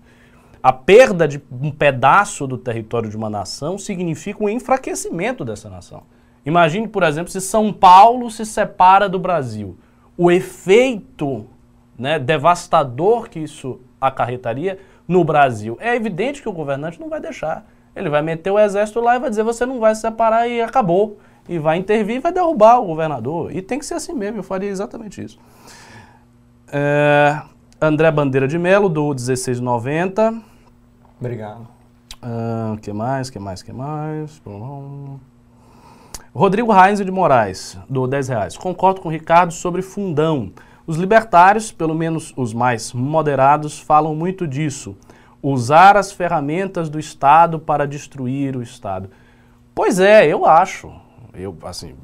A 0.62 0.72
perda 0.72 1.28
de 1.28 1.42
um 1.52 1.72
pedaço 1.72 2.46
do 2.46 2.60
território 2.60 3.10
de 3.10 3.18
uma 3.18 3.30
nação 3.30 3.78
significa 3.80 4.44
um 4.44 4.50
enfraquecimento 4.50 5.44
dessa 5.44 5.68
nação. 5.68 6.04
Imagine, 6.46 6.88
por 6.88 7.02
exemplo, 7.02 7.32
se 7.32 7.42
São 7.42 7.74
Paulo 7.74 8.30
se 8.30 8.46
separa 8.46 9.10
do 9.10 9.18
Brasil. 9.18 9.76
O 10.16 10.30
efeito 10.30 11.48
né, 11.98 12.20
devastador 12.20 13.30
que 13.30 13.40
isso 13.40 13.80
acarretaria 14.00 14.80
no 15.08 15.24
Brasil. 15.24 15.78
É 15.80 15.96
evidente 15.96 16.42
que 16.42 16.50
o 16.50 16.54
governante 16.54 17.00
não 17.00 17.10
vai 17.10 17.20
deixar. 17.20 17.66
Ele 17.96 18.10
vai 18.10 18.22
meter 18.22 18.52
o 18.52 18.60
exército 18.60 19.00
lá 19.00 19.16
e 19.16 19.20
vai 19.20 19.30
dizer 19.30 19.44
você 19.44 19.66
não 19.66 19.80
vai 19.80 19.96
se 19.96 20.02
separar 20.02 20.48
e 20.48 20.62
acabou. 20.62 21.18
E 21.48 21.60
vai 21.60 21.78
intervir 21.78 22.18
e 22.18 22.20
vai 22.20 22.32
derrubar 22.32 22.80
o 22.80 22.86
governador. 22.86 23.56
E 23.56 23.62
tem 23.62 23.80
que 23.80 23.86
ser 23.86 23.94
assim 23.94 24.14
mesmo, 24.14 24.40
eu 24.40 24.44
faria 24.44 24.70
exatamente 24.70 25.24
isso. 25.24 25.40
É, 26.72 27.40
André 27.80 28.10
Bandeira 28.12 28.48
de 28.48 28.58
Melo, 28.58 28.90
do 28.90 29.10
1690. 29.10 30.42
Obrigado. 31.20 31.68
Uh, 32.24 32.78
que 32.78 32.92
mais, 32.92 33.30
que 33.30 33.38
mais, 33.38 33.62
que 33.62 33.72
mais? 33.72 34.42
Rodrigo 36.34 36.74
Reis 36.74 37.00
de 37.00 37.12
Moraes, 37.12 37.78
do 37.88 38.08
10 38.08 38.28
reais. 38.30 38.58
Concordo 38.58 39.00
com 39.00 39.10
o 39.10 39.12
Ricardo 39.12 39.54
sobre 39.54 39.82
fundão. 39.84 40.52
Os 40.88 40.98
libertários, 40.98 41.72
pelo 41.72 41.96
menos 41.96 42.32
os 42.38 42.54
mais 42.54 42.94
moderados, 42.94 43.80
falam 43.80 44.16
muito 44.16 44.48
disso. 44.48 44.96
Usar 45.42 45.98
as 45.98 46.12
ferramentas 46.12 46.90
do 46.90 47.00
Estado 47.00 47.60
para 47.60 47.88
destruir 47.88 48.56
o 48.56 48.62
Estado. 48.62 49.10
Pois 49.74 50.00
é, 50.00 50.28
eu 50.28 50.46
acho. 50.46 50.94
Eu, 51.34 51.58
assim, 51.64 51.96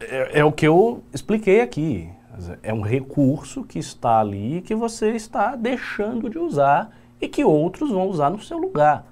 é, 0.00 0.40
é 0.40 0.44
o 0.44 0.52
que 0.52 0.66
eu 0.66 1.02
expliquei 1.12 1.60
aqui. 1.60 2.08
É 2.62 2.72
um 2.72 2.80
recurso 2.80 3.64
que 3.64 3.78
está 3.78 4.20
ali 4.20 4.62
que 4.62 4.74
você 4.74 5.10
está 5.10 5.56
deixando 5.56 6.30
de 6.30 6.38
usar 6.38 6.90
e 7.20 7.28
que 7.28 7.44
outros 7.44 7.90
vão 7.90 8.08
usar 8.08 8.30
no 8.30 8.40
seu 8.40 8.56
lugar. 8.56 9.04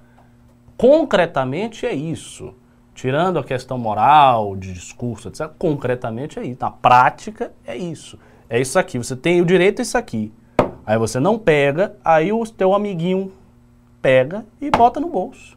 Concretamente 0.77 1.85
é 1.85 1.93
isso. 1.93 2.55
Tirando 2.95 3.39
a 3.39 3.45
questão 3.45 3.77
moral, 3.77 4.57
de 4.57 4.73
discurso, 4.73 5.29
etc. 5.29 5.49
Concretamente 5.59 6.39
é 6.39 6.47
isso. 6.47 6.59
Na 6.61 6.71
prática 6.71 7.53
é 7.67 7.77
isso. 7.77 8.19
É 8.49 8.61
isso 8.61 8.79
aqui. 8.79 8.99
Você 8.99 9.15
tem 9.15 9.41
o 9.41 9.45
direito 9.45 9.81
a 9.81 9.83
isso 9.83 9.99
aqui. 9.99 10.33
Aí 10.87 10.97
você 10.99 11.21
não 11.21 11.39
pega, 11.39 11.97
aí 12.05 12.33
o 12.33 12.45
teu 12.47 12.75
amiguinho 12.75 13.33
pega 14.01 14.47
e 14.61 14.71
bota 14.71 14.99
no 14.99 15.09
bolso. 15.09 15.57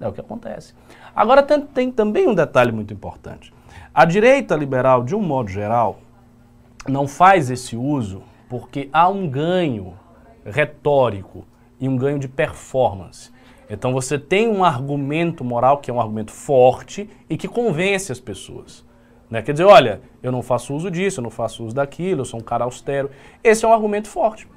É 0.00 0.08
o 0.08 0.12
que 0.12 0.20
acontece. 0.20 0.74
Agora 1.14 1.42
tem, 1.42 1.60
tem 1.60 1.92
também 1.92 2.26
um 2.26 2.34
detalhe 2.34 2.72
muito 2.72 2.94
importante. 2.94 3.52
A 3.92 4.04
direita 4.04 4.56
liberal, 4.56 5.04
de 5.04 5.14
um 5.14 5.20
modo 5.20 5.50
geral, 5.50 5.98
não 6.88 7.06
faz 7.06 7.50
esse 7.50 7.76
uso 7.76 8.22
porque 8.48 8.88
há 8.92 9.08
um 9.08 9.28
ganho 9.28 9.94
retórico 10.44 11.44
e 11.78 11.88
um 11.88 11.96
ganho 11.96 12.18
de 12.18 12.28
performance. 12.28 13.30
Então 13.68 13.92
você 13.92 14.18
tem 14.18 14.48
um 14.48 14.64
argumento 14.64 15.44
moral 15.44 15.78
que 15.78 15.90
é 15.90 15.94
um 15.94 16.00
argumento 16.00 16.32
forte 16.32 17.08
e 17.28 17.36
que 17.36 17.46
convence 17.46 18.10
as 18.10 18.18
pessoas. 18.18 18.84
Né? 19.30 19.40
Quer 19.42 19.52
dizer, 19.52 19.64
olha, 19.64 20.00
eu 20.22 20.32
não 20.32 20.42
faço 20.42 20.74
uso 20.74 20.90
disso, 20.90 21.20
eu 21.20 21.22
não 21.22 21.30
faço 21.30 21.64
uso 21.64 21.74
daquilo, 21.74 22.22
eu 22.22 22.24
sou 22.24 22.40
um 22.40 22.42
cara 22.42 22.64
austero. 22.64 23.10
Esse 23.44 23.64
é 23.64 23.68
um 23.68 23.72
argumento 23.72 24.08
forte. 24.08 24.48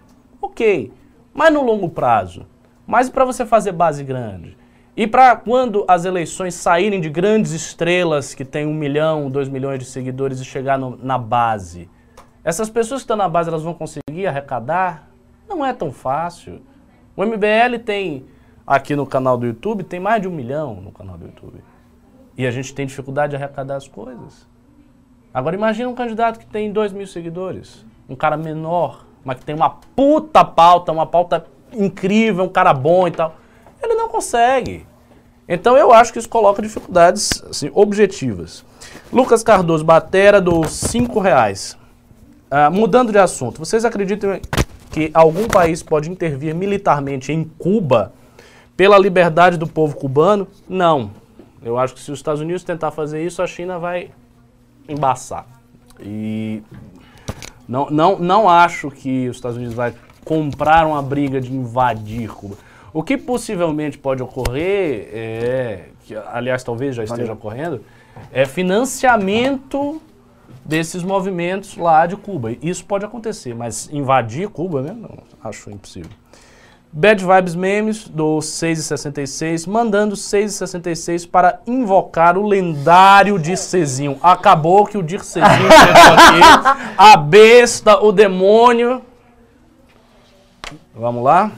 Ok, 0.42 0.92
mas 1.34 1.54
no 1.54 1.64
longo 1.64 1.88
prazo, 1.88 2.46
mas 2.86 3.10
para 3.10 3.24
você 3.24 3.46
fazer 3.46 3.72
base 3.72 4.04
grande, 4.04 4.58
e 4.96 5.08
para 5.08 5.36
quando 5.36 5.86
as 5.88 6.06
eleições 6.06 6.54
saírem 6.54 7.00
de 7.00 7.10
grandes 7.10 7.52
estrelas 7.52 8.36
que 8.36 8.46
têm 8.46 8.68
um 8.68 8.74
milhão, 8.74 9.30
dois 9.30 9.50
milhões 9.50 9.80
de 9.80 9.86
seguidores 9.86 10.40
e 10.40 10.46
chegar 10.46 10.78
no, 10.78 10.98
na 10.98 11.18
base, 11.18 11.90
essas 12.44 12.70
pessoas 12.70 13.02
que 13.02 13.06
estão 13.06 13.18
na 13.18 13.30
base, 13.30 13.50
elas 13.50 13.64
vão 13.64 13.74
conseguir 13.74 14.28
arrecadar? 14.28 15.10
Não 15.48 15.66
é 15.66 15.74
tão 15.74 15.92
fácil. 15.92 16.62
O 17.16 17.26
MBL 17.26 17.80
tem, 17.84 18.26
aqui 18.68 18.96
no 18.96 19.06
canal 19.06 19.38
do 19.38 19.46
YouTube, 19.46 19.84
tem 19.84 20.00
mais 20.00 20.22
de 20.22 20.28
um 20.28 20.32
milhão 20.32 20.76
no 20.76 20.92
canal 20.92 21.18
do 21.18 21.26
YouTube. 21.26 21.64
E 22.38 22.46
a 22.46 22.52
gente 22.52 22.76
tem 22.76 22.86
dificuldade 22.86 23.32
de 23.32 23.38
arrecadar 23.38 23.78
as 23.78 23.88
coisas. 23.88 24.48
Agora 25.34 25.56
imagina 25.56 25.90
um 25.90 25.96
candidato 25.96 26.38
que 26.38 26.46
tem 26.46 26.72
dois 26.72 26.94
mil 26.94 27.08
seguidores. 27.08 27.84
Um 28.08 28.16
cara 28.16 28.38
menor, 28.38 29.06
mas 29.26 29.40
que 29.40 29.46
tem 29.46 29.56
uma 29.56 29.70
puta 29.70 30.46
pauta, 30.46 30.92
uma 30.92 31.08
pauta 31.08 31.46
incrível, 31.74 32.44
um 32.44 32.50
cara 32.50 32.74
bom 32.74 33.08
e 33.08 33.12
tal. 33.12 33.36
Ele 33.82 33.96
não 33.96 34.08
consegue. 34.08 34.86
Então 35.48 35.76
eu 35.76 35.92
acho 35.92 36.14
que 36.14 36.20
isso 36.20 36.30
coloca 36.30 36.62
dificuldades 36.62 37.44
assim, 37.50 37.72
objetivas. 37.74 38.64
Lucas 39.12 39.44
Cardoso 39.44 39.84
Batera, 39.84 40.40
dos 40.40 40.72
cinco 40.72 41.20
reais. 41.20 41.78
Uh, 42.52 42.72
mudando 42.72 43.12
de 43.12 43.18
assunto, 43.18 43.58
vocês 43.58 43.84
acreditam 43.84 44.40
que 44.92 45.10
algum 45.14 45.48
país 45.48 45.82
pode 45.82 46.12
intervir 46.12 46.54
militarmente 46.54 47.32
em 47.32 47.44
Cuba 47.44 48.14
pela 48.78 48.98
liberdade 49.00 49.58
do 49.58 49.66
povo 49.66 49.96
cubano? 49.96 50.48
Não. 50.70 51.10
Eu 51.64 51.80
acho 51.80 51.96
que 51.96 52.00
se 52.00 52.12
os 52.12 52.20
Estados 52.20 52.42
Unidos 52.42 52.64
tentar 52.64 52.92
fazer 52.92 53.26
isso, 53.26 53.42
a 53.42 53.48
China 53.48 53.80
vai 53.80 54.12
embaçar. 54.88 55.46
E 56.00 56.62
não, 57.68 57.90
não, 57.90 58.20
não 58.20 58.50
acho 58.50 58.92
que 58.92 59.30
os 59.30 59.38
Estados 59.38 59.58
Unidos 59.58 59.76
vai 59.76 59.94
comprar 60.24 60.86
uma 60.86 61.02
briga 61.02 61.40
de 61.40 61.54
invadir 61.54 62.30
Cuba. 62.30 62.56
O 62.94 63.02
que 63.02 63.18
possivelmente 63.18 63.98
pode 63.98 64.22
ocorrer 64.22 65.10
é, 65.12 65.86
que 66.06 66.16
aliás 66.16 66.64
talvez 66.64 66.96
já 66.96 67.04
esteja 67.04 67.34
ocorrendo, 67.34 67.84
é 68.32 68.46
financiamento 68.46 70.02
desses 70.64 71.04
movimentos 71.04 71.76
lá 71.76 72.06
de 72.06 72.16
Cuba. 72.16 72.52
Isso 72.62 72.86
pode 72.86 73.06
acontecer, 73.06 73.56
mas 73.56 73.90
invadir 73.92 74.48
Cuba, 74.50 74.82
né? 74.82 74.94
Não, 74.94 75.18
acho 75.44 75.70
impossível. 75.72 76.12
Bad 76.96 77.26
Vibes 77.26 77.56
Memes, 77.56 78.08
do 78.08 78.38
6,66, 78.38 79.68
mandando 79.68 80.16
6,66 80.16 81.28
para 81.28 81.60
invocar 81.66 82.38
o 82.38 82.46
lendário 82.46 83.40
Dircezinho. 83.40 84.20
Acabou 84.22 84.86
que 84.86 84.96
o 84.96 85.02
Dircezinho 85.02 85.48
chegou 85.58 86.14
aqui. 86.14 86.80
A 86.96 87.18
besta, 87.18 87.98
o 87.98 88.12
demônio. 88.12 89.02
Vamos 90.94 91.24
lá. 91.24 91.52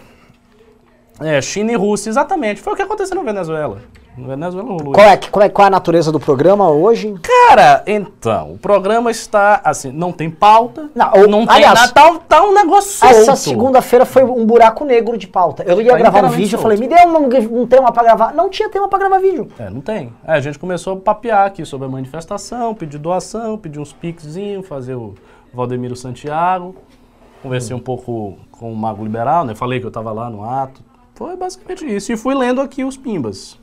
É, 1.20 1.42
China 1.42 1.74
e 1.74 1.76
Rússia, 1.76 2.10
exatamente. 2.10 2.62
Foi 2.62 2.72
o 2.72 2.76
que 2.78 2.82
aconteceu 2.82 3.18
na 3.18 3.24
Venezuela. 3.24 3.82
No 4.18 4.28
Venezuela 4.28 4.68
rolou 4.70 4.94
qual 4.94 5.06
é, 5.06 5.18
qual, 5.18 5.46
é, 5.46 5.50
qual 5.50 5.66
é 5.66 5.68
a 5.68 5.72
natureza 5.72 6.10
do 6.12 6.20
programa 6.20 6.70
hoje? 6.70 7.14
Cara, 7.22 7.84
então, 7.86 8.54
o 8.54 8.58
programa 8.58 9.12
está 9.12 9.60
assim, 9.64 9.92
não 9.92 10.12
tem 10.14 10.30
pauta, 10.30 10.90
Não, 10.96 11.12
não, 11.28 11.44
o- 11.44 11.48
tem 11.48 11.56
aliás, 11.58 11.80
nada, 11.80 11.92
tá, 11.94 12.20
tá 12.28 12.44
um 12.44 12.54
negócio 12.54 12.92
solto. 12.92 13.14
Essa 13.14 13.36
segunda-feira 13.36 14.06
foi 14.06 14.24
um 14.24 14.46
buraco 14.46 14.86
negro 14.86 15.18
de 15.18 15.28
pauta. 15.28 15.64
Eu 15.64 15.82
ia 15.82 15.92
Tá 15.92 15.98
gravar 15.98 16.24
um 16.24 16.30
vídeo, 16.30 16.56
eu 16.56 16.62
solto. 16.62 16.62
falei, 16.64 16.78
me 16.78 16.88
dê 16.88 16.96
um, 17.06 17.62
um 17.62 17.68
tema 17.68 17.92
pra 17.92 18.04
gravar. 18.04 18.34
Não 18.34 18.50
tinha 18.50 18.70
tema 18.70 18.88
pra 18.88 18.98
gravar 19.00 19.20
vídeo. 19.20 19.50
É, 19.60 19.70
não 19.70 19.82
tem. 19.82 20.14
É, 20.26 20.32
a 20.34 20.40
gente 20.40 20.58
começou 20.58 20.94
a 20.94 20.98
papear 20.98 21.46
aqui 21.48 21.66
sobre 21.66 21.88
a 21.88 21.90
manifestação, 21.92 22.74
pedir 22.74 22.98
doação, 22.98 23.58
pedir 23.58 23.80
uns 23.80 23.92
piquezinhos, 23.92 24.66
fazer 24.66 24.96
o 24.96 25.14
Valdemiro 25.54 25.96
Santiago. 25.96 26.74
Conversei 27.44 27.76
um 27.76 27.80
pouco 27.80 28.38
com 28.50 28.72
o 28.72 28.76
Mago 28.76 29.04
Liberal, 29.04 29.44
né? 29.44 29.54
Falei 29.54 29.80
que 29.82 29.86
eu 29.86 29.92
tava 29.92 30.12
lá 30.14 30.30
no 30.30 30.44
ato. 30.50 30.82
Foi 31.16 31.36
basicamente 31.36 31.86
isso. 31.86 32.12
E 32.14 32.18
fui 32.18 32.34
lendo 32.34 32.62
aqui 32.62 32.84
os 32.84 32.96
pimbas. 32.98 33.60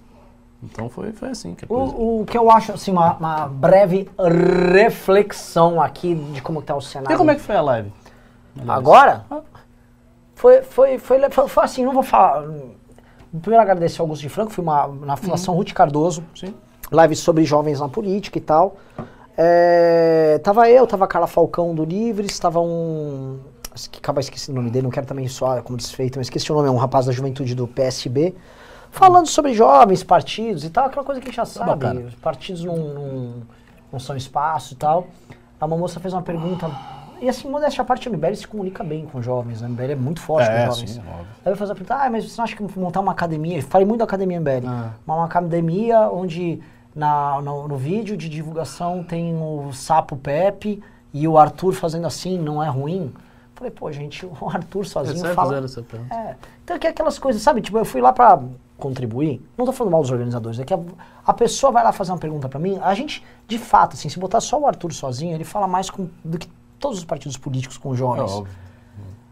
Então 0.63 0.89
foi, 0.89 1.13
foi 1.13 1.31
assim 1.31 1.55
que 1.55 1.65
a 1.65 1.69
coisa. 1.69 1.93
O, 1.95 2.21
o 2.21 2.25
que 2.25 2.39
eu 2.39 2.51
acho, 2.51 2.73
assim, 2.73 2.93
uma, 2.93 3.15
uma 3.15 3.47
breve 3.49 4.09
reflexão 4.73 5.83
aqui 5.83 6.15
de 6.15 6.41
como 6.41 6.63
tá 6.63 6.77
o 6.77 6.81
cenário. 6.81 7.15
E 7.15 7.19
como 7.19 7.31
é 7.31 7.35
que 7.35 7.41
foi 7.41 7.57
a 7.57 7.63
live? 7.63 7.93
Agora? 8.69 9.25
Foi, 10.35 10.63
foi, 10.63 10.99
foi, 10.99 11.31
foi, 11.31 11.49
foi 11.49 11.65
assim, 11.65 11.85
não 11.85 11.93
vou 11.93 12.03
falar. 12.03 12.45
Primeiro 13.41 13.63
agradecer 13.63 14.01
ao 14.01 14.05
Augusto 14.05 14.23
de 14.23 14.29
Franco, 14.29 14.53
fui 14.53 14.63
uma, 14.63 14.87
na 14.89 15.17
Fundação 15.17 15.55
Ruth 15.55 15.73
Cardoso, 15.73 16.23
Sim. 16.35 16.55
live 16.91 17.17
sobre 17.17 17.45
jovens 17.45 17.81
na 17.81 17.89
política 17.89 18.39
e 18.39 18.41
tal. 18.41 18.77
É, 19.37 20.39
tava 20.45 20.69
eu, 20.69 20.87
tava 20.87 21.05
a 21.07 21.09
Carla 21.09 21.27
Falcão 21.27 21.75
do 21.75 21.85
Livres, 21.85 22.39
tava 22.39 22.61
um. 22.61 23.41
que 23.91 23.99
Acaba 23.99 24.21
esquecendo 24.21 24.59
o 24.59 24.63
nome 24.63 24.71
dele, 24.71 24.85
não 24.85 24.91
quero 24.91 25.07
também 25.07 25.27
soar 25.29 25.63
como 25.63 25.79
desfeito, 25.79 26.19
mas 26.19 26.27
esqueci 26.27 26.53
o 26.53 26.55
nome, 26.55 26.69
é 26.69 26.71
um 26.71 26.77
rapaz 26.77 27.07
da 27.07 27.13
juventude 27.13 27.55
do 27.55 27.67
PSB. 27.67 28.35
Falando 28.93 29.27
sobre 29.27 29.55
jovens, 29.55 30.05
partidos 30.05 30.65
e 30.65 30.71
tal, 30.71 30.85
aquela 30.85 31.05
coisa 31.05 31.21
que 31.21 31.27
a 31.27 31.31
gente 31.31 31.37
já 31.37 31.47
sabe. 31.47 31.71
bacana. 31.71 32.01
Os 32.03 32.15
partidos 32.15 32.63
não, 32.63 32.77
não, 32.77 33.33
não 33.91 33.99
são 33.99 34.15
espaço 34.17 34.75
e 34.75 34.77
tal. 34.77 35.07
A 35.59 35.65
uma 35.67 35.77
moça 35.79 35.99
fez 35.99 36.13
uma 36.13 36.21
pergunta. 36.23 36.71
E 37.21 37.29
assim, 37.29 37.49
modéstia 37.49 37.83
à 37.83 37.85
parte, 37.85 38.07
a 38.09 38.13
MBL 38.13 38.35
se 38.35 38.47
comunica 38.47 38.85
bem 38.85 39.07
com 39.07 39.23
jovens. 39.23 39.63
né? 39.63 39.67
A 39.69 39.71
MBL 39.71 39.93
é 39.93 39.95
muito 39.95 40.21
forte 40.21 40.49
É, 40.49 40.67
com 40.67 40.73
jovens. 40.73 40.91
sim, 40.91 40.99
óbvio. 41.01 41.27
Aí 41.45 41.53
eu 41.53 41.57
fazer 41.57 41.73
a 41.73 41.75
pergunta, 41.75 41.95
ah, 41.95 42.11
mas 42.11 42.31
você 42.31 42.37
não 42.37 42.45
acha 42.45 42.55
que 42.57 42.79
montar 42.79 43.01
uma 43.01 43.13
academia? 43.13 43.59
Eu 43.59 43.63
falei 43.63 43.87
muito 43.87 43.99
da 44.01 44.05
academia 44.05 44.39
MBL. 44.39 44.67
Ah. 44.69 44.91
Uma 45.07 45.25
academia 45.25 46.11
onde 46.11 46.61
na, 46.95 47.41
no, 47.41 47.67
no 47.69 47.77
vídeo 47.77 48.17
de 48.17 48.29
divulgação 48.29 49.03
tem 49.03 49.35
o 49.41 49.73
Sapo 49.73 50.17
Pepe 50.17 50.83
e 51.15 51.27
o 51.27 51.39
Arthur 51.39 51.73
fazendo 51.73 52.07
assim, 52.07 52.39
não 52.39 52.63
é 52.63 52.69
ruim? 52.69 53.13
Falei, 53.55 53.71
pô, 53.71 53.91
gente, 53.93 54.27
o 54.27 54.49
Arthur 54.51 54.85
sozinho 54.85 55.25
fala... 55.35 55.49
fizeram 55.49 55.65
essa 55.65 55.83
pergunta. 55.83 56.15
É. 56.15 56.37
Então, 56.65 56.79
que 56.79 56.87
é 56.87 56.91
aquelas 56.91 57.19
coisas, 57.19 57.41
sabe? 57.41 57.61
Tipo, 57.63 57.79
eu 57.79 57.85
fui 57.85 58.01
lá 58.01 58.13
pra 58.13 58.39
contribuir. 58.83 59.41
Não 59.57 59.65
tô 59.65 59.73
falando 59.73 59.93
mal 59.93 60.03
dos 60.03 60.11
organizadores, 60.11 60.59
é 60.59 60.65
que 60.65 60.75
a, 60.75 60.79
a 61.27 61.33
pessoa 61.33 61.71
vai 61.73 61.85
lá 61.85 61.93
fazer 61.93 62.11
uma 62.13 62.19
pergunta 62.19 62.49
pra 62.49 62.59
mim. 62.59 62.79
A 62.83 62.93
gente, 62.95 63.23
de 63.47 63.59
fato, 63.59 63.95
assim, 63.95 64.09
se 64.09 64.19
botar 64.19 64.41
só 64.41 64.59
o 64.59 64.67
Arthur 64.67 64.93
sozinho, 64.93 65.35
ele 65.35 65.45
fala 65.45 65.67
mais 65.69 65.89
com, 65.89 66.09
do 66.25 66.37
que 66.39 66.49
todos 66.79 66.99
os 66.99 67.05
partidos 67.05 67.37
políticos 67.37 67.77
com 67.79 67.95
É 67.95 67.97
jovens. 67.97 68.33
óbvio. 68.33 68.55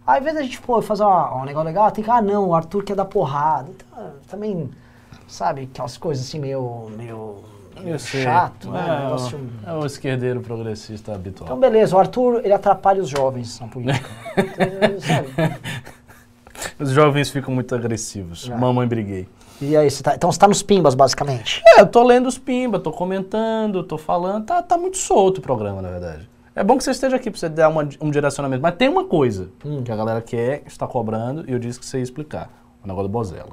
Aí, 0.07 0.17
ao 0.17 0.21
invés 0.21 0.35
da 0.37 0.43
gente, 0.43 0.61
pô, 0.61 0.81
fazer 0.81 1.03
uma- 1.05 1.35
um 1.43 1.45
negócio 1.45 1.67
legal, 1.67 1.91
tem 1.91 2.03
que, 2.05 2.11
ah, 2.11 2.23
não, 2.23 2.49
o 2.49 2.55
Arthur 2.55 2.83
quer 2.85 2.95
dar 2.97 3.05
porrada. 3.05 3.69
Então, 3.71 4.13
também, 4.29 4.71
sabe, 5.29 5.69
aquelas 5.71 5.97
coisas 5.97 6.27
assim 6.27 6.39
meio, 6.41 6.91
meio, 6.97 7.37
meio 7.83 7.99
chato, 7.99 8.71
né? 8.71 8.81
É, 8.81 9.05
negócio- 9.05 9.39
o- 9.39 9.69
é 9.69 9.73
o 9.75 9.85
esquerdeiro 9.87 10.41
progressista 10.41 11.15
habitual. 11.15 11.47
Então, 11.49 11.59
beleza, 11.61 11.95
o 11.97 11.99
Arthur, 11.99 12.41
ele 12.45 12.53
atrapalha 12.53 13.03
os 13.03 13.09
jovens 13.09 13.59
na 13.61 13.67
política. 13.69 14.09
Então, 14.37 15.01
sabe? 15.01 15.57
Os 16.79 16.91
jovens 16.91 17.31
ficam 17.31 17.55
muito 17.55 17.75
agressivos. 17.75 18.49
É. 18.51 18.57
Mamãe 18.57 18.87
briguei. 18.87 19.29
E 19.61 19.77
aí, 19.77 19.91
você 19.91 20.03
tá, 20.03 20.15
então 20.15 20.31
você 20.33 20.39
tá 20.39 20.49
nos 20.49 20.63
pimbas, 20.63 20.95
basicamente. 20.95 21.63
É, 21.67 21.81
eu 21.83 21.87
tô 21.87 22.03
lendo 22.03 22.27
os 22.27 22.39
pimba, 22.39 22.79
tô 22.79 22.91
comentando, 22.91 23.83
tô 23.83 23.99
falando. 23.99 24.47
Tá, 24.47 24.63
tá 24.63 24.79
muito 24.79 24.97
solto 24.97 25.39
o 25.39 25.41
programa, 25.43 25.83
na 25.83 25.91
verdade. 25.91 26.29
É 26.57 26.65
bom 26.65 26.77
que 26.79 26.85
você 26.85 26.91
esteja 26.93 27.17
aqui 27.17 27.31
pra 27.31 27.39
você 27.39 27.49
dar 27.49 27.69
uma- 27.69 27.89
um 28.01 28.11
direcionamento. 28.11 28.63
Mas 28.63 28.75
tem 28.77 28.89
uma 28.89 29.05
coisa 29.05 29.49
Hum. 29.65 29.83
que 29.83 29.93
a 29.93 29.97
galera 29.97 30.21
quer, 30.23 30.63
está 30.67 30.87
cobrando, 30.87 31.45
e 31.49 31.53
eu 31.53 31.59
disse 31.59 31.79
que 31.79 31.85
você 31.87 31.99
ia 31.99 32.03
explicar. 32.03 32.49
O 32.83 32.87
negócio 32.89 33.09
do 33.09 33.13
Bozella. 33.13 33.51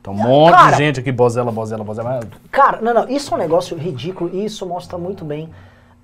Então, 0.00 0.12
um 0.12 0.16
monte 0.16 0.52
Cara- 0.52 0.70
de 0.72 0.76
gente 0.76 1.00
aqui, 1.00 1.10
Bozella, 1.10 1.50
Bozella, 1.50 1.82
Bozella. 1.82 2.20
Cara, 2.50 2.80
não, 2.82 2.92
não, 2.94 3.08
isso 3.08 3.32
é 3.32 3.36
um 3.36 3.40
negócio 3.40 3.76
ridículo 3.76 4.30
e 4.32 4.44
isso 4.44 4.64
mostra 4.66 4.96
muito 4.98 5.24
bem 5.24 5.48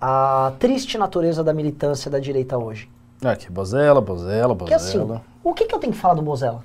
a 0.01 0.53
triste 0.59 0.97
natureza 0.99 1.45
da 1.45 1.53
militância 1.53 2.11
da 2.11 2.19
direita 2.19 2.59
hoje. 2.59 2.89
Aqui, 3.25 3.51
Bozella, 3.51 4.01
Bozella, 4.01 4.57
Porque 4.57 4.75
assim, 4.75 4.99
Bozella. 4.99 5.23
o 5.43 5.55
que, 5.55 5.67
que 5.67 5.75
eu 5.75 5.79
tenho 5.79 5.93
que 5.93 5.99
falar 5.99 6.15
do 6.15 6.23
Bozella? 6.23 6.63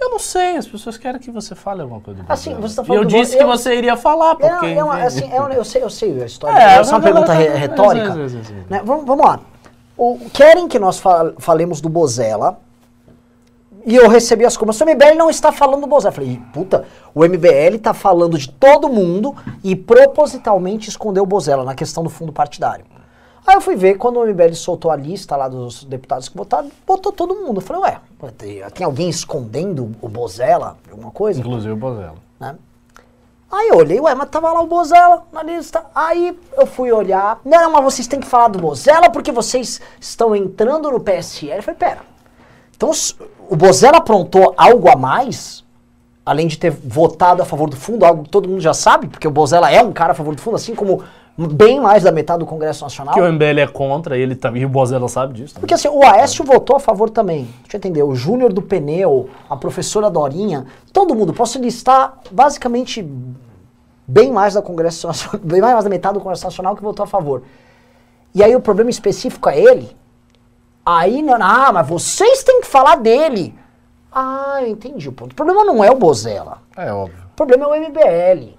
Eu 0.00 0.10
não 0.10 0.18
sei, 0.18 0.56
as 0.56 0.66
pessoas 0.66 0.96
querem 0.96 1.20
que 1.20 1.30
você 1.30 1.54
fale 1.54 1.82
alguma 1.82 2.00
coisa 2.00 2.22
do 2.22 2.32
Assim, 2.32 2.54
você 2.54 2.76
tá 2.76 2.82
e 2.82 2.86
falando 2.86 3.02
eu 3.02 3.08
do 3.08 3.12
Bo- 3.14 3.20
disse 3.22 3.36
que 3.36 3.42
eu- 3.42 3.46
você 3.48 3.74
iria 3.74 3.96
falar, 3.96 4.36
porque... 4.36 4.66
É, 4.66 4.74
é 4.76 4.84
uma- 4.84 5.02
assim, 5.02 5.28
é 5.32 5.42
um- 5.42 5.48
eu, 5.48 5.64
sei, 5.64 5.82
eu 5.82 5.90
sei 5.90 6.22
a 6.22 6.26
história. 6.26 6.56
É, 6.56 6.76
é 6.76 6.80
uma 6.82 6.92
mas 6.92 7.02
pergunta 7.02 7.32
re- 7.32 7.46
tá- 7.50 7.54
retórica. 7.56 8.14
Né? 8.70 8.80
Vamos, 8.84 9.04
vamos 9.04 9.24
lá. 9.26 9.40
O- 9.96 10.18
querem 10.32 10.68
que 10.68 10.78
nós 10.78 10.98
fa- 11.00 11.32
falemos 11.38 11.80
do 11.80 11.88
Bozella. 11.88 12.60
E 13.84 13.96
eu 13.96 14.08
recebi 14.08 14.44
as 14.44 14.56
comas. 14.56 14.78
O 14.80 14.84
MBL 14.84 15.14
não 15.16 15.30
está 15.30 15.50
falando 15.50 15.80
do 15.82 15.86
Bozella. 15.86 16.10
Eu 16.12 16.14
falei, 16.16 16.42
puta, 16.52 16.84
o 17.14 17.24
MBL 17.24 17.76
está 17.76 17.94
falando 17.94 18.36
de 18.38 18.50
todo 18.50 18.88
mundo 18.88 19.34
e 19.64 19.74
propositalmente 19.74 20.88
escondeu 20.88 21.22
o 21.22 21.26
Bozella 21.26 21.64
na 21.64 21.74
questão 21.74 22.02
do 22.04 22.10
fundo 22.10 22.32
partidário. 22.32 22.84
Aí 23.48 23.54
eu 23.54 23.62
fui 23.62 23.76
ver, 23.76 23.94
quando 23.94 24.20
o 24.20 24.26
MBL 24.26 24.52
soltou 24.52 24.90
a 24.90 24.96
lista 24.96 25.34
lá 25.34 25.48
dos 25.48 25.82
deputados 25.82 26.28
que 26.28 26.36
votaram, 26.36 26.70
botou 26.86 27.10
todo 27.10 27.34
mundo. 27.34 27.56
Eu 27.56 27.62
falei, 27.62 27.82
ué, 27.82 28.00
tem, 28.74 28.84
alguém 28.84 29.08
escondendo 29.08 29.90
o 30.02 30.08
Bozella? 30.08 30.76
Alguma 30.90 31.10
coisa? 31.10 31.40
Inclusive 31.40 31.72
o 31.72 31.76
Bozella. 31.76 32.16
né? 32.38 32.56
Aí 33.50 33.68
eu 33.68 33.76
olhei, 33.78 33.98
ué, 33.98 34.14
mas 34.14 34.28
tava 34.28 34.52
lá 34.52 34.60
o 34.60 34.66
Bozella 34.66 35.24
na 35.32 35.42
lista. 35.42 35.82
Aí 35.94 36.38
eu 36.58 36.66
fui 36.66 36.92
olhar, 36.92 37.40
não, 37.42 37.58
não, 37.58 37.72
mas 37.72 37.84
vocês 37.84 38.06
têm 38.06 38.20
que 38.20 38.26
falar 38.26 38.48
do 38.48 38.58
Bozella 38.58 39.08
porque 39.08 39.32
vocês 39.32 39.80
estão 39.98 40.36
entrando 40.36 40.90
no 40.90 41.00
PSL. 41.00 41.56
Eu 41.56 41.62
falei, 41.62 41.78
pera, 41.78 42.00
então 42.76 42.90
o 43.48 43.56
Bozella 43.56 43.96
aprontou 43.96 44.52
algo 44.58 44.90
a 44.90 44.94
mais, 44.94 45.64
além 46.26 46.48
de 46.48 46.58
ter 46.58 46.70
votado 46.70 47.40
a 47.40 47.46
favor 47.46 47.70
do 47.70 47.76
fundo, 47.76 48.04
algo 48.04 48.24
que 48.24 48.28
todo 48.28 48.46
mundo 48.46 48.60
já 48.60 48.74
sabe, 48.74 49.08
porque 49.08 49.26
o 49.26 49.30
Bozella 49.30 49.70
é 49.70 49.82
um 49.82 49.94
cara 49.94 50.12
a 50.12 50.14
favor 50.14 50.34
do 50.34 50.42
fundo, 50.42 50.56
assim 50.56 50.74
como 50.74 51.02
bem 51.46 51.80
mais 51.80 52.02
da 52.02 52.10
metade 52.10 52.40
do 52.40 52.46
Congresso 52.46 52.82
Nacional. 52.82 53.14
Que 53.14 53.20
o 53.20 53.32
MBL 53.32 53.60
é 53.60 53.66
contra, 53.66 54.18
ele 54.18 54.34
também, 54.34 54.62
e 54.62 54.66
o 54.66 54.68
Bozella 54.68 55.08
sabe 55.08 55.34
disso. 55.34 55.54
também. 55.54 55.60
Porque 55.60 55.74
assim, 55.74 55.88
o 55.88 56.02
Aécio 56.02 56.44
votou 56.44 56.74
a 56.76 56.80
favor 56.80 57.08
também. 57.10 57.48
Deixa 57.62 57.76
eu 57.76 57.78
entender, 57.78 58.02
o 58.02 58.14
Júnior 58.14 58.52
do 58.52 58.60
Pneu, 58.60 59.30
a 59.48 59.56
professora 59.56 60.10
Dorinha, 60.10 60.66
todo 60.92 61.14
mundo, 61.14 61.32
posso 61.32 61.58
listar 61.60 62.18
basicamente 62.30 63.08
bem 64.06 64.32
mais 64.32 64.54
da 64.54 64.62
Congresso 64.62 65.06
Nacional, 65.06 65.40
bem 65.44 65.60
mais 65.60 65.84
da 65.84 65.90
metade 65.90 66.14
do 66.14 66.20
Congresso 66.20 66.44
Nacional 66.44 66.74
que 66.74 66.82
votou 66.82 67.04
a 67.04 67.06
favor. 67.06 67.42
E 68.34 68.42
aí 68.42 68.56
o 68.56 68.60
problema 68.60 68.90
específico 68.90 69.48
é 69.48 69.60
ele. 69.60 69.96
Aí, 70.84 71.22
não, 71.22 71.34
ah, 71.40 71.70
mas 71.72 71.86
vocês 71.86 72.42
têm 72.42 72.62
que 72.62 72.66
falar 72.66 72.96
dele. 72.96 73.54
Ah, 74.10 74.58
eu 74.62 74.68
entendi 74.68 75.08
o 75.08 75.12
ponto. 75.12 75.32
O 75.32 75.34
problema 75.34 75.64
não 75.64 75.84
é 75.84 75.90
o 75.90 75.94
Bozella. 75.94 76.62
É 76.76 76.92
óbvio. 76.92 77.24
O 77.32 77.36
problema 77.36 77.64
é 77.64 77.68
o 77.68 77.88
MBL. 77.88 78.58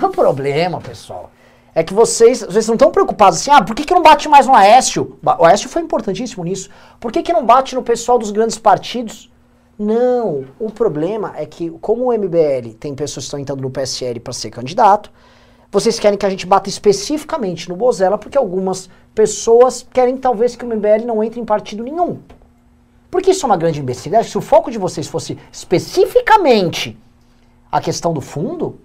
O 0.00 0.08
problema, 0.08 0.80
pessoal, 0.80 1.30
é 1.74 1.82
que 1.82 1.94
vocês, 1.94 2.42
vocês 2.42 2.66
não 2.66 2.74
estão 2.74 2.90
preocupados 2.90 3.40
assim, 3.40 3.50
ah, 3.50 3.62
por 3.62 3.74
que, 3.74 3.84
que 3.84 3.94
não 3.94 4.02
bate 4.02 4.28
mais 4.28 4.46
no 4.46 4.54
Aécio? 4.54 5.18
O 5.22 5.44
Aécio 5.44 5.68
foi 5.68 5.82
importantíssimo 5.82 6.44
nisso. 6.44 6.68
Por 6.98 7.12
que, 7.12 7.22
que 7.22 7.32
não 7.32 7.44
bate 7.44 7.74
no 7.74 7.82
pessoal 7.82 8.18
dos 8.18 8.30
grandes 8.30 8.58
partidos? 8.58 9.30
Não, 9.78 10.44
o 10.58 10.70
problema 10.70 11.32
é 11.36 11.46
que, 11.46 11.70
como 11.80 12.10
o 12.10 12.12
MBL 12.12 12.74
tem 12.78 12.94
pessoas 12.94 13.24
que 13.24 13.28
estão 13.28 13.40
entrando 13.40 13.62
no 13.62 13.70
PSL 13.70 14.20
para 14.20 14.32
ser 14.32 14.50
candidato, 14.50 15.10
vocês 15.72 15.98
querem 15.98 16.18
que 16.18 16.26
a 16.26 16.30
gente 16.30 16.46
bata 16.46 16.68
especificamente 16.68 17.68
no 17.68 17.76
Bozella, 17.76 18.18
porque 18.18 18.36
algumas 18.36 18.90
pessoas 19.14 19.86
querem 19.92 20.16
talvez 20.16 20.56
que 20.56 20.64
o 20.64 20.68
MBL 20.68 21.06
não 21.06 21.22
entre 21.22 21.40
em 21.40 21.44
partido 21.44 21.84
nenhum. 21.84 22.18
Porque 23.10 23.30
isso 23.30 23.44
é 23.44 23.48
uma 23.48 23.56
grande 23.56 23.80
imbecilidade. 23.80 24.28
Se 24.28 24.36
o 24.36 24.40
foco 24.40 24.70
de 24.70 24.78
vocês 24.78 25.06
fosse 25.06 25.38
especificamente 25.52 26.98
a 27.70 27.80
questão 27.80 28.12
do 28.12 28.20
fundo, 28.20 28.78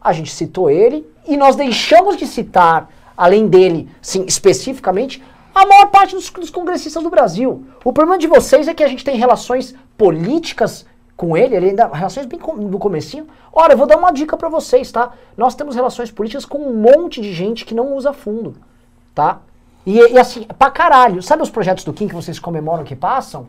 a 0.00 0.12
gente 0.12 0.30
citou 0.30 0.70
ele 0.70 1.06
e 1.26 1.36
nós 1.36 1.56
deixamos 1.56 2.16
de 2.16 2.26
citar, 2.26 2.88
além 3.16 3.46
dele, 3.46 3.88
sim, 4.00 4.24
especificamente, 4.26 5.22
a 5.54 5.66
maior 5.66 5.86
parte 5.86 6.14
dos, 6.14 6.30
dos 6.30 6.50
congressistas 6.50 7.02
do 7.02 7.10
Brasil. 7.10 7.66
O 7.84 7.92
problema 7.92 8.18
de 8.18 8.26
vocês 8.26 8.68
é 8.68 8.74
que 8.74 8.82
a 8.82 8.88
gente 8.88 9.04
tem 9.04 9.16
relações 9.16 9.74
políticas 9.98 10.86
com 11.16 11.36
ele, 11.36 11.54
ele 11.54 11.68
ainda 11.70 11.86
relações 11.88 12.24
bem 12.24 12.38
com, 12.38 12.54
no 12.54 12.78
comecinho. 12.78 13.26
Ora, 13.52 13.74
eu 13.74 13.76
vou 13.76 13.86
dar 13.86 13.98
uma 13.98 14.10
dica 14.10 14.38
pra 14.38 14.48
vocês, 14.48 14.90
tá? 14.90 15.12
Nós 15.36 15.54
temos 15.54 15.74
relações 15.74 16.10
políticas 16.10 16.46
com 16.46 16.58
um 16.58 16.74
monte 16.74 17.20
de 17.20 17.32
gente 17.34 17.66
que 17.66 17.74
não 17.74 17.94
usa 17.94 18.12
fundo, 18.12 18.56
tá? 19.14 19.40
E, 19.84 19.98
e 19.98 20.18
assim, 20.18 20.46
pra 20.58 20.70
caralho. 20.70 21.22
Sabe 21.22 21.42
os 21.42 21.50
projetos 21.50 21.84
do 21.84 21.92
Kim 21.92 22.08
que 22.08 22.14
vocês 22.14 22.38
comemoram 22.38 22.84
que 22.84 22.96
passam? 22.96 23.48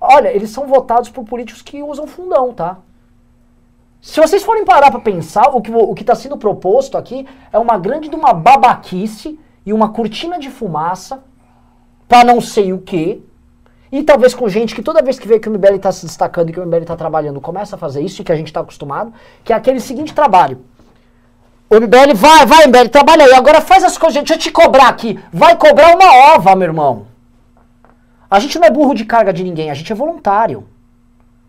Olha, 0.00 0.28
eles 0.28 0.50
são 0.50 0.66
votados 0.66 1.10
por 1.10 1.24
políticos 1.24 1.62
que 1.62 1.82
usam 1.82 2.06
fundão, 2.06 2.52
tá? 2.54 2.78
Se 4.00 4.18
vocês 4.18 4.42
forem 4.42 4.64
parar 4.64 4.90
pra 4.90 5.00
pensar, 5.00 5.48
o 5.54 5.60
que 5.60 5.70
o 5.70 5.94
que 5.94 6.02
está 6.02 6.14
sendo 6.14 6.36
proposto 6.36 6.96
aqui 6.96 7.26
é 7.52 7.58
uma 7.58 7.76
grande 7.78 8.08
de 8.08 8.16
uma 8.16 8.32
babaquice 8.32 9.38
e 9.64 9.72
uma 9.72 9.90
cortina 9.90 10.38
de 10.38 10.50
fumaça 10.50 11.22
pra 12.08 12.24
não 12.24 12.40
sei 12.40 12.72
o 12.72 12.78
quê. 12.78 13.20
E 13.92 14.02
talvez 14.02 14.34
com 14.34 14.48
gente 14.48 14.74
que 14.74 14.82
toda 14.82 15.02
vez 15.02 15.18
que 15.18 15.28
vê 15.28 15.38
que 15.38 15.48
o 15.48 15.52
MBL 15.52 15.74
está 15.74 15.92
se 15.92 16.06
destacando 16.06 16.48
e 16.48 16.52
que 16.52 16.60
o 16.60 16.66
MBL 16.66 16.82
está 16.82 16.96
trabalhando, 16.96 17.40
começa 17.40 17.76
a 17.76 17.78
fazer 17.78 18.00
isso 18.02 18.22
e 18.22 18.24
que 18.24 18.32
a 18.32 18.36
gente 18.36 18.46
está 18.46 18.60
acostumado, 18.60 19.12
que 19.44 19.52
é 19.52 19.56
aquele 19.56 19.80
seguinte 19.80 20.14
trabalho. 20.14 20.64
O 21.68 21.76
MBL, 21.76 22.14
vai, 22.14 22.46
vai, 22.46 22.66
MBL, 22.66 22.88
trabalha 22.88 23.24
aí. 23.26 23.32
Agora 23.32 23.60
faz 23.60 23.84
as 23.84 23.98
coisas, 23.98 24.16
deixa 24.16 24.34
eu 24.34 24.38
te 24.38 24.50
cobrar 24.50 24.88
aqui. 24.88 25.20
Vai 25.32 25.56
cobrar 25.56 25.94
uma 25.94 26.34
ova, 26.34 26.56
meu 26.56 26.68
irmão. 26.68 27.06
A 28.30 28.38
gente 28.40 28.58
não 28.58 28.66
é 28.66 28.70
burro 28.70 28.94
de 28.94 29.04
carga 29.04 29.32
de 29.32 29.44
ninguém, 29.44 29.70
a 29.70 29.74
gente 29.74 29.92
é 29.92 29.94
voluntário. 29.94 30.66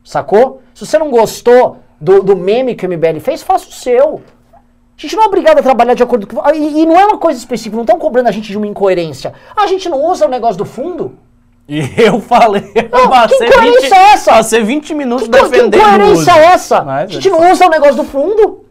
Sacou? 0.04 0.62
Se 0.74 0.86
você 0.86 0.97
não 0.97 1.12
gostou 1.12 1.80
do, 2.02 2.24
do 2.24 2.36
meme 2.36 2.74
que 2.74 2.86
o 2.86 2.89
MBL 2.89 3.20
fez, 3.20 3.43
faça 3.43 3.70
o 3.70 3.72
seu. 3.72 4.22
A 4.97 5.02
gente 5.02 5.16
não 5.16 5.24
é 5.24 5.28
obrigado 5.28 5.60
a 5.60 5.64
trabalhar 5.64 5.93
de 5.93 6.04
acordo 6.04 6.28
com. 6.28 6.41
E, 6.54 6.82
e 6.82 6.86
não 6.86 6.99
é 6.99 7.06
uma 7.06 7.18
coisa 7.18 7.39
específica, 7.39 7.76
não 7.76 7.84
estão 7.84 7.99
cobrando 7.99 8.28
a 8.28 8.32
gente 8.32 8.49
de 8.49 8.58
uma 8.58 8.68
incoerência. 8.68 9.34
A 9.56 9.68
gente 9.68 9.88
não 9.88 10.04
usa 10.04 10.26
o 10.26 10.30
negócio 10.30 10.58
do 10.58 10.66
fundo. 10.66 11.18
E 11.70 11.80
eu 11.97 12.20
falei, 12.20 12.70
eu 12.76 12.89
Não, 12.89 13.28
que 13.28 13.36
incoerência 13.36 13.82
20, 13.82 13.93
é 13.93 14.14
essa? 14.14 14.32
passei 14.32 14.64
20 14.64 14.93
minutos 14.93 15.28
Que, 15.28 15.34
que 15.34 15.41
defendendo 15.41 15.74
o 15.74 15.78
incoerência 15.78 16.32
é 16.32 16.43
essa? 16.45 16.82
Mas 16.82 17.10
a 17.10 17.14
gente 17.14 17.28
ele 17.28 17.38
não 17.38 17.52
usa 17.52 17.66
o 17.68 17.70
negócio 17.70 17.95
do 17.95 18.04
fundo. 18.04 18.66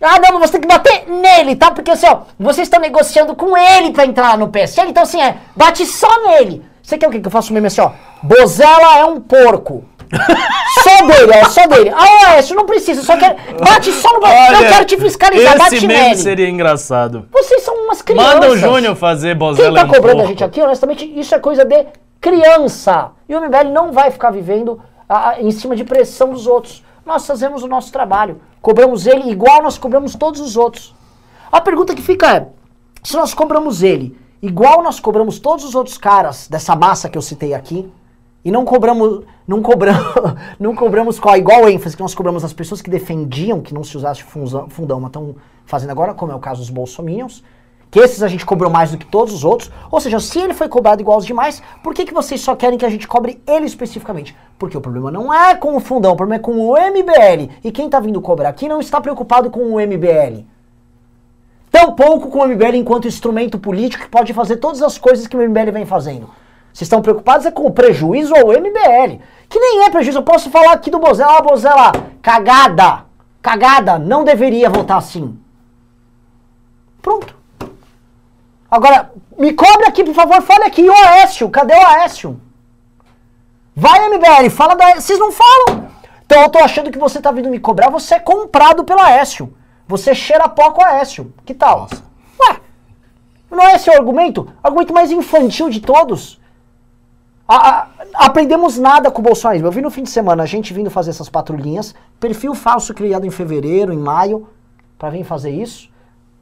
Ah, 0.00 0.18
não, 0.18 0.38
mas 0.38 0.48
você 0.50 0.58
tem 0.58 0.62
que 0.62 0.66
bater 0.66 1.08
nele, 1.08 1.56
tá? 1.56 1.70
Porque 1.72 1.90
assim, 1.90 2.06
ó, 2.06 2.20
vocês 2.38 2.66
estão 2.66 2.80
negociando 2.80 3.34
com 3.34 3.56
ele 3.56 3.90
pra 3.92 4.06
entrar 4.06 4.38
no 4.38 4.48
PSL, 4.48 4.88
então 4.88 5.02
assim, 5.02 5.20
é, 5.20 5.36
bate 5.54 5.84
só 5.84 6.08
nele. 6.28 6.64
Você 6.82 6.96
quer 6.96 7.06
o 7.06 7.10
quê? 7.10 7.20
Que 7.20 7.26
eu 7.26 7.30
faço 7.30 7.52
mesmo 7.52 7.66
assim, 7.66 7.82
ó. 7.82 7.90
Bozella 8.22 8.98
é 8.98 9.04
um 9.04 9.20
porco. 9.20 9.84
só 10.82 11.06
dele, 11.06 11.32
é 11.32 11.44
só 11.44 11.66
dele. 11.66 11.90
Ah, 11.94 12.32
Oeste, 12.32 12.54
não 12.54 12.66
precisa, 12.66 13.02
só 13.02 13.16
quer. 13.16 13.36
Bate 13.58 13.92
só 13.92 14.08
no. 14.12 14.26
eu 14.26 14.56
Olha, 14.56 14.68
quero 14.68 14.84
te 14.84 14.96
fiscalizar, 14.96 15.56
Esse 15.56 15.58
bate 15.58 15.86
meme 15.86 16.02
nele. 16.02 16.16
seria 16.16 16.48
engraçado. 16.48 17.28
Vocês 17.30 17.62
são 17.62 17.74
umas 17.84 18.02
crianças. 18.02 18.34
Manda 18.34 18.50
o 18.50 18.56
Júnior 18.56 18.96
fazer 18.96 19.30
Quem 19.30 19.38
bozela 19.38 19.86
tá 19.86 19.94
cobrando 19.94 20.22
a 20.22 20.26
gente 20.26 20.42
aqui, 20.42 20.60
honestamente, 20.60 21.04
isso 21.18 21.34
é 21.34 21.38
coisa 21.38 21.64
de 21.64 21.86
criança. 22.20 23.12
E 23.28 23.34
o 23.34 23.40
MBL 23.40 23.70
não 23.72 23.92
vai 23.92 24.10
ficar 24.10 24.30
vivendo 24.30 24.80
ah, 25.08 25.30
ah, 25.30 25.40
em 25.40 25.50
cima 25.50 25.76
de 25.76 25.84
pressão 25.84 26.30
dos 26.30 26.46
outros. 26.46 26.82
Nós 27.06 27.26
fazemos 27.26 27.62
o 27.62 27.68
nosso 27.68 27.92
trabalho. 27.92 28.40
Cobramos 28.60 29.06
ele 29.06 29.30
igual 29.30 29.62
nós 29.62 29.78
cobramos 29.78 30.14
todos 30.14 30.40
os 30.40 30.56
outros. 30.56 30.94
A 31.50 31.60
pergunta 31.60 31.94
que 31.94 32.02
fica 32.02 32.36
é: 32.36 32.46
se 33.02 33.16
nós 33.16 33.32
cobramos 33.32 33.82
ele 33.82 34.18
igual 34.42 34.82
nós 34.82 34.98
cobramos 34.98 35.38
todos 35.38 35.64
os 35.64 35.74
outros 35.74 35.98
caras 35.98 36.48
dessa 36.48 36.74
massa 36.74 37.08
que 37.08 37.18
eu 37.18 37.22
citei 37.22 37.52
aqui, 37.52 37.90
e 38.44 38.50
não 38.50 38.64
cobramos, 38.64 39.24
não 39.46 39.62
cobramos, 39.62 40.14
não 40.58 40.74
cobramos 40.74 41.20
a 41.26 41.38
igual 41.38 41.68
ênfase 41.68 41.96
que 41.96 42.02
nós 42.02 42.14
cobramos 42.14 42.44
as 42.44 42.52
pessoas 42.52 42.80
que 42.80 42.88
defendiam 42.88 43.60
que 43.60 43.74
não 43.74 43.84
se 43.84 43.96
usasse 43.96 44.22
fundão, 44.22 45.00
mas 45.00 45.08
estão 45.08 45.34
fazendo 45.64 45.90
agora, 45.90 46.14
como 46.14 46.32
é 46.32 46.34
o 46.34 46.38
caso 46.38 46.60
dos 46.60 46.70
bolsominions, 46.70 47.44
que 47.90 47.98
esses 47.98 48.22
a 48.22 48.28
gente 48.28 48.46
cobrou 48.46 48.70
mais 48.70 48.92
do 48.92 48.98
que 48.98 49.04
todos 49.04 49.34
os 49.34 49.44
outros. 49.44 49.70
Ou 49.90 50.00
seja, 50.00 50.20
se 50.20 50.38
ele 50.38 50.54
foi 50.54 50.68
cobrado 50.68 51.02
igual 51.02 51.16
aos 51.16 51.26
demais, 51.26 51.62
por 51.82 51.92
que, 51.92 52.04
que 52.04 52.14
vocês 52.14 52.40
só 52.40 52.54
querem 52.54 52.78
que 52.78 52.84
a 52.84 52.88
gente 52.88 53.06
cobre 53.06 53.42
ele 53.46 53.66
especificamente? 53.66 54.36
Porque 54.58 54.76
o 54.76 54.80
problema 54.80 55.10
não 55.10 55.34
é 55.34 55.54
com 55.56 55.76
o 55.76 55.80
fundão, 55.80 56.12
o 56.12 56.16
problema 56.16 56.40
é 56.40 56.42
com 56.42 56.52
o 56.52 56.74
MBL. 56.74 57.50
E 57.64 57.72
quem 57.72 57.86
está 57.86 57.98
vindo 57.98 58.20
cobrar 58.20 58.50
aqui 58.50 58.68
não 58.68 58.80
está 58.80 59.00
preocupado 59.00 59.50
com 59.50 59.60
o 59.60 59.80
MBL. 59.80 60.44
Tampouco 61.70 62.28
com 62.30 62.40
o 62.40 62.46
MBL 62.46 62.76
enquanto 62.76 63.08
instrumento 63.08 63.58
político 63.58 64.04
que 64.04 64.10
pode 64.10 64.32
fazer 64.32 64.56
todas 64.56 64.82
as 64.82 64.96
coisas 64.96 65.26
que 65.26 65.36
o 65.36 65.48
MBL 65.48 65.72
vem 65.72 65.86
fazendo. 65.86 66.28
Vocês 66.72 66.86
estão 66.86 67.02
preocupados 67.02 67.46
é 67.46 67.50
com 67.50 67.66
o 67.66 67.72
prejuízo 67.72 68.34
ao 68.34 68.48
MBL. 68.48 69.20
Que 69.48 69.58
nem 69.58 69.84
é 69.84 69.90
prejuízo. 69.90 70.18
Eu 70.18 70.22
posso 70.22 70.50
falar 70.50 70.72
aqui 70.72 70.90
do 70.90 70.98
Bozella. 70.98 71.38
Ah, 71.38 71.42
Bozella, 71.42 71.92
cagada. 72.22 73.04
Cagada. 73.42 73.98
Não 73.98 74.24
deveria 74.24 74.70
votar 74.70 74.98
assim. 74.98 75.38
Pronto. 77.02 77.34
Agora, 78.70 79.10
me 79.36 79.52
cobre 79.52 79.86
aqui, 79.86 80.04
por 80.04 80.14
favor. 80.14 80.40
Fale 80.42 80.64
aqui. 80.64 80.88
O 80.88 80.92
Aécio. 80.92 81.50
Cadê 81.50 81.74
o 81.74 81.86
Aécio? 81.86 82.40
Vai, 83.74 84.08
MBL. 84.08 84.50
Fala 84.50 84.74
da... 84.74 84.94
Vocês 84.94 85.18
não 85.18 85.32
falam. 85.32 85.90
Então 86.24 86.42
eu 86.42 86.48
tô 86.48 86.60
achando 86.60 86.92
que 86.92 86.98
você 86.98 87.20
tá 87.20 87.32
vindo 87.32 87.50
me 87.50 87.58
cobrar. 87.58 87.90
Você 87.90 88.14
é 88.14 88.20
comprado 88.20 88.84
pelo 88.84 89.00
Aécio. 89.00 89.52
Você 89.88 90.14
cheira 90.14 90.48
pó 90.48 90.70
com 90.70 90.80
o 90.82 90.84
Aécio. 90.84 91.34
Que 91.44 91.52
tal? 91.52 91.88
Ué, 92.38 92.60
não 93.50 93.66
é 93.66 93.74
esse 93.74 93.90
o 93.90 93.92
argumento? 93.92 94.42
O 94.42 94.66
argumento 94.66 94.94
mais 94.94 95.10
infantil 95.10 95.68
de 95.68 95.80
todos. 95.80 96.39
A- 97.52 97.56
a- 97.82 97.86
aprendemos 98.26 98.78
nada 98.78 99.10
com 99.10 99.20
o 99.20 99.24
bolsonarismo. 99.24 99.66
Eu 99.66 99.72
vi 99.72 99.80
no 99.82 99.90
fim 99.90 100.04
de 100.04 100.10
semana 100.10 100.44
a 100.44 100.46
gente 100.46 100.72
vindo 100.72 100.88
fazer 100.88 101.10
essas 101.10 101.28
patrulhinhas, 101.28 101.94
perfil 102.20 102.54
falso 102.54 102.94
criado 102.94 103.26
em 103.26 103.30
fevereiro, 103.30 103.92
em 103.92 103.98
maio, 103.98 104.46
pra 104.96 105.10
vir 105.10 105.24
fazer 105.24 105.50
isso. 105.50 105.90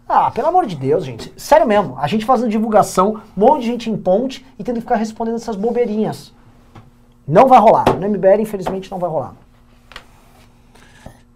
Ah, 0.07 0.31
pelo 0.31 0.49
amor 0.49 0.67
de 0.67 0.77
Deus, 0.77 1.05
gente. 1.05 1.33
Sério 1.37 1.67
mesmo. 1.67 1.97
A 1.99 2.07
gente 2.07 2.27
fazendo 2.27 2.51
divulgação, 2.51 3.23
um 3.37 3.41
monte 3.41 3.61
de 3.63 3.67
gente 3.69 3.91
em 3.91 3.97
ponte 3.97 4.45
e 4.59 4.65
tendo 4.65 4.77
que 4.77 4.81
ficar 4.83 4.97
respondendo 4.97 5.37
essas 5.37 5.57
bobeirinhas. 5.57 6.33
Não 7.27 7.47
vai 7.47 7.59
rolar. 7.59 7.85
No 7.99 8.07
MBL, 8.07 8.43
infelizmente, 8.43 8.91
não 8.91 8.99
vai 8.99 9.09
rolar. 9.09 9.33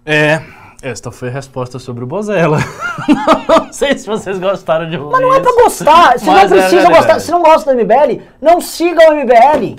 É, 0.04 0.42
esta 0.82 1.12
foi 1.12 1.28
a 1.28 1.30
resposta 1.30 1.78
sobre 1.78 2.02
o 2.02 2.06
Bozella. 2.06 2.58
não 3.48 3.72
sei 3.72 3.96
se 3.96 4.06
vocês 4.06 4.38
gostaram 4.38 4.90
de 4.90 4.98
Mas 4.98 5.20
não 5.20 5.32
é 5.32 5.40
pra 5.40 5.52
gostar. 5.52 6.18
Você 6.18 6.26
não 6.26 6.38
é 6.38 6.48
precisa 6.48 6.88
gostar. 6.88 7.20
Se 7.20 7.30
não 7.30 7.40
gosta 7.40 7.72
do 7.72 7.80
MBL, 7.80 8.20
não 8.40 8.60
siga 8.60 9.10
o 9.10 9.14
MBL. 9.14 9.76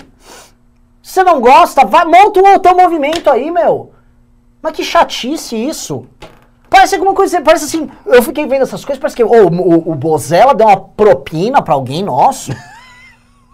Se 1.02 1.12
você 1.12 1.22
não 1.22 1.40
gosta, 1.40 1.84
vai, 1.84 2.06
monta 2.06 2.40
o 2.40 2.58
teu 2.58 2.74
movimento 2.74 3.28
aí, 3.30 3.50
meu. 3.50 3.92
Mas 4.62 4.72
que 4.72 4.82
chatice 4.82 5.54
isso. 5.54 6.06
Parece 6.70 6.94
alguma 6.94 7.14
coisa, 7.14 7.40
parece 7.42 7.66
assim, 7.66 7.88
eu 8.06 8.22
fiquei 8.22 8.46
vendo 8.46 8.62
essas 8.62 8.84
coisas, 8.84 9.00
parece 9.00 9.14
que 9.14 9.22
ô, 9.22 9.46
o, 9.46 9.92
o 9.92 9.94
Bozella 9.94 10.54
deu 10.54 10.66
uma 10.66 10.80
propina 10.80 11.62
pra 11.62 11.74
alguém 11.74 12.02
nosso. 12.02 12.50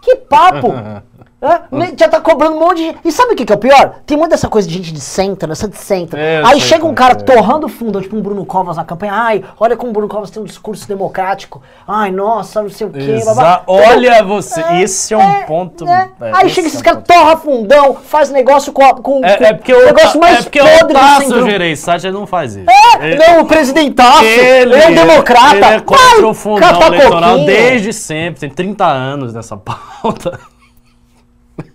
Que 0.00 0.16
papo! 0.16 0.72
É, 1.42 1.96
já 1.96 2.08
tá 2.08 2.20
cobrando 2.20 2.56
um 2.56 2.60
monte 2.60 2.92
de. 2.92 2.96
E 3.02 3.10
sabe 3.10 3.32
o 3.32 3.36
que, 3.36 3.46
que 3.46 3.52
é 3.52 3.56
o 3.56 3.58
pior? 3.58 3.94
Tem 4.04 4.16
muita 4.16 4.34
dessa 4.34 4.48
coisa 4.48 4.68
de 4.68 4.74
gente 4.74 4.92
de 4.92 5.00
centro, 5.00 5.50
essa 5.50 5.66
de 5.66 5.76
centro. 5.76 6.18
É, 6.18 6.42
Aí 6.44 6.60
chega 6.60 6.86
um 6.86 6.94
cara 6.94 7.12
é. 7.12 7.16
torrando 7.16 7.68
fundo, 7.68 8.00
tipo 8.00 8.16
um 8.16 8.20
Bruno 8.20 8.44
Covas 8.44 8.76
na 8.76 8.84
campanha. 8.84 9.12
Ai, 9.14 9.44
olha 9.58 9.76
como 9.76 9.90
o 9.90 9.92
Bruno 9.92 10.08
Covas 10.08 10.30
tem 10.30 10.42
um 10.42 10.46
discurso 10.46 10.86
democrático. 10.86 11.62
Ai, 11.88 12.10
nossa, 12.10 12.62
não 12.62 12.68
sei 12.68 12.86
o 12.86 12.90
quê. 12.90 13.18
Olha 13.66 14.22
você, 14.22 14.62
esse 14.82 15.14
é 15.14 15.16
um 15.16 15.42
ponto- 15.46 15.88
é. 15.88 16.10
é, 16.20 16.30
Aí 16.34 16.46
esse 16.46 16.56
chega 16.56 16.66
é 16.66 16.68
esses 16.68 16.82
caras, 16.82 17.02
ponto. 17.02 17.18
torra 17.18 17.36
fundão, 17.36 17.94
faz 17.94 18.30
negócio 18.30 18.72
com, 18.72 18.86
com, 18.96 19.24
É, 19.24 19.36
com 19.36 19.44
é 19.44 19.52
porque 19.54 19.72
o 19.72 19.84
negócio 19.86 20.20
mais 20.20 20.40
é 20.40 20.42
porque 20.42 20.60
podre 20.60 20.84
o 20.84 20.86
do 20.88 20.92
Tasso 20.94 21.20
centro. 21.22 21.50
Gereissati 21.50 22.06
ele 22.06 22.16
não 22.16 22.26
faz 22.26 22.56
isso. 22.56 22.70
É, 22.70 23.16
não, 23.16 23.40
o 23.40 23.46
presidentaço, 23.46 24.24
ele, 24.24 24.74
é 24.74 24.88
um 24.88 24.94
democrata. 24.94 25.56
Ele 25.56 25.64
é 25.64 25.80
contra 25.80 26.26
o 26.26 26.34
fundão 26.34 26.82
eleitoral 26.82 27.38
desde 27.46 27.92
sempre. 27.92 28.40
Tem 28.40 28.50
30 28.50 28.84
anos 28.86 29.32
nessa 29.32 29.56
pauta. 29.56 30.38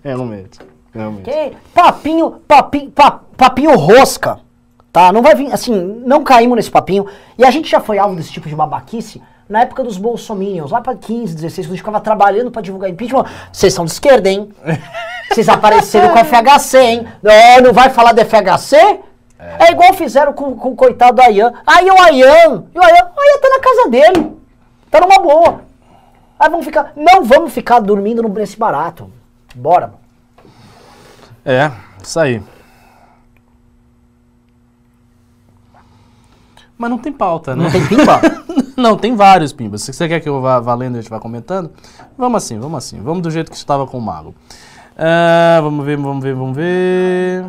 Realmente. 0.04 0.60
Realmente. 0.94 1.24
Que 1.30 1.54
papinho, 1.74 2.32
papinho, 2.48 2.92
pa- 2.92 3.20
papinho 3.36 3.76
rosca, 3.78 4.40
tá? 4.92 5.12
Não 5.12 5.22
vai 5.22 5.36
vir, 5.36 5.52
assim, 5.54 5.74
não 6.06 6.24
caímos 6.24 6.56
nesse 6.56 6.72
papinho. 6.72 7.06
E 7.38 7.44
a 7.46 7.52
gente 7.52 7.70
já 7.70 7.80
foi 7.80 7.98
alvo 7.98 8.16
desse 8.16 8.32
tipo 8.32 8.48
de 8.48 8.56
babaquice 8.56 9.22
na 9.48 9.62
época 9.62 9.84
dos 9.84 9.98
bolsominions, 9.98 10.72
lá 10.72 10.82
pra 10.82 10.96
15, 10.96 11.36
16, 11.36 11.68
quando 11.68 11.74
a 11.74 11.76
gente 11.76 11.80
ficava 11.80 12.00
trabalhando 12.02 12.50
pra 12.50 12.62
divulgar 12.62 12.90
impeachment. 12.90 13.26
Vocês 13.52 13.74
são 13.74 13.86
de 13.86 13.92
esquerda, 13.92 14.30
hein? 14.30 14.50
Vocês 15.30 15.50
apareceram 15.50 16.10
com 16.10 16.18
FHC, 16.24 16.78
hein? 16.80 17.08
Não, 17.22 17.66
não 17.68 17.74
vai 17.74 17.90
falar 17.90 18.12
de 18.14 18.24
FHC? 18.24 19.00
É, 19.38 19.72
igual 19.72 19.94
fizeram 19.94 20.34
com, 20.34 20.56
com 20.56 20.70
o 20.70 20.76
coitado 20.76 21.18
do 21.18 21.22
Ayan. 21.22 21.54
Aí 21.68 21.90
o 21.90 22.02
Ayan, 22.02 22.64
e 22.74 22.80
o 22.80 22.82
Ayan, 22.82 23.06
o 23.16 23.20
Ayan 23.20 23.40
tá 23.42 23.50
na 23.50 23.60
casa 23.60 23.90
dele. 23.90 24.32
Tá 24.90 25.02
numa 25.02 25.20
boa. 25.20 25.62
Aí 26.40 26.50
vamos 26.50 26.66
ficar, 26.66 26.94
não 26.96 27.24
vamos 27.24 27.52
ficar 27.54 27.80
dormindo 27.80 28.22
no 28.24 28.30
preço 28.32 28.58
barato. 28.58 29.10
Bora. 29.56 29.94
É, 31.46 31.72
isso 32.04 32.20
aí. 32.20 32.44
Mas 36.78 36.90
não 36.90 36.98
tem 36.98 37.12
pauta, 37.12 37.56
né? 37.56 37.64
Não 37.64 37.72
tem 37.72 37.88
pimba? 37.88 38.22
Não, 38.76 38.98
tem 38.98 39.16
vários 39.16 39.54
pimbas. 39.54 39.84
Se 39.84 39.94
você 39.94 40.06
quer 40.06 40.20
que 40.20 40.28
eu 40.28 40.42
vá 40.42 40.60
valendo 40.60 40.96
e 40.96 41.00
a 41.00 41.02
gente 41.02 41.10
vá 41.10 41.18
comentando, 41.18 41.72
vamos 42.18 42.44
assim, 42.44 42.60
vamos 42.60 42.78
assim. 42.78 43.02
Vamos 43.02 43.24
do 43.24 43.32
jeito 43.32 43.50
que 43.50 43.56
estava 43.56 43.88
com 43.88 43.98
o 43.98 44.02
Mago. 44.02 44.36
Ah, 44.98 45.62
vamos 45.62 45.86
ver, 45.86 45.96
vamos 45.96 46.22
ver, 46.22 46.36
vamos 46.36 46.58
ver. 46.58 47.46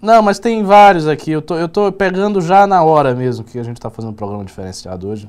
Não, 0.00 0.22
mas 0.22 0.38
tem 0.38 0.62
vários 0.62 1.08
aqui. 1.08 1.32
Eu 1.32 1.42
tô, 1.42 1.56
eu 1.56 1.68
tô 1.68 1.90
pegando 1.90 2.40
já 2.40 2.64
na 2.64 2.82
hora 2.84 3.12
mesmo 3.12 3.44
que 3.44 3.58
a 3.58 3.62
gente 3.64 3.80
tá 3.80 3.90
fazendo 3.90 4.12
um 4.12 4.14
programa 4.14 4.44
diferenciado 4.44 5.08
hoje. 5.08 5.28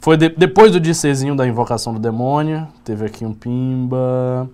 Foi 0.00 0.16
de- 0.16 0.30
depois 0.30 0.72
do 0.72 0.80
dissezinho 0.80 1.36
da 1.36 1.46
invocação 1.46 1.92
do 1.92 1.98
demônio. 2.00 2.66
Teve 2.84 3.04
aqui 3.04 3.24
um 3.24 3.34
pimba. 3.34 4.48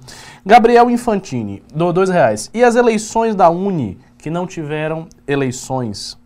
Gabriel 0.44 0.90
Infantini, 0.90 1.62
do 1.74 1.92
dois 1.92 2.08
reais. 2.10 2.50
E 2.52 2.64
as 2.64 2.74
eleições 2.74 3.34
da 3.34 3.48
Uni 3.48 3.98
que 4.18 4.28
não 4.28 4.46
tiveram 4.46 5.06
eleições? 5.26 6.18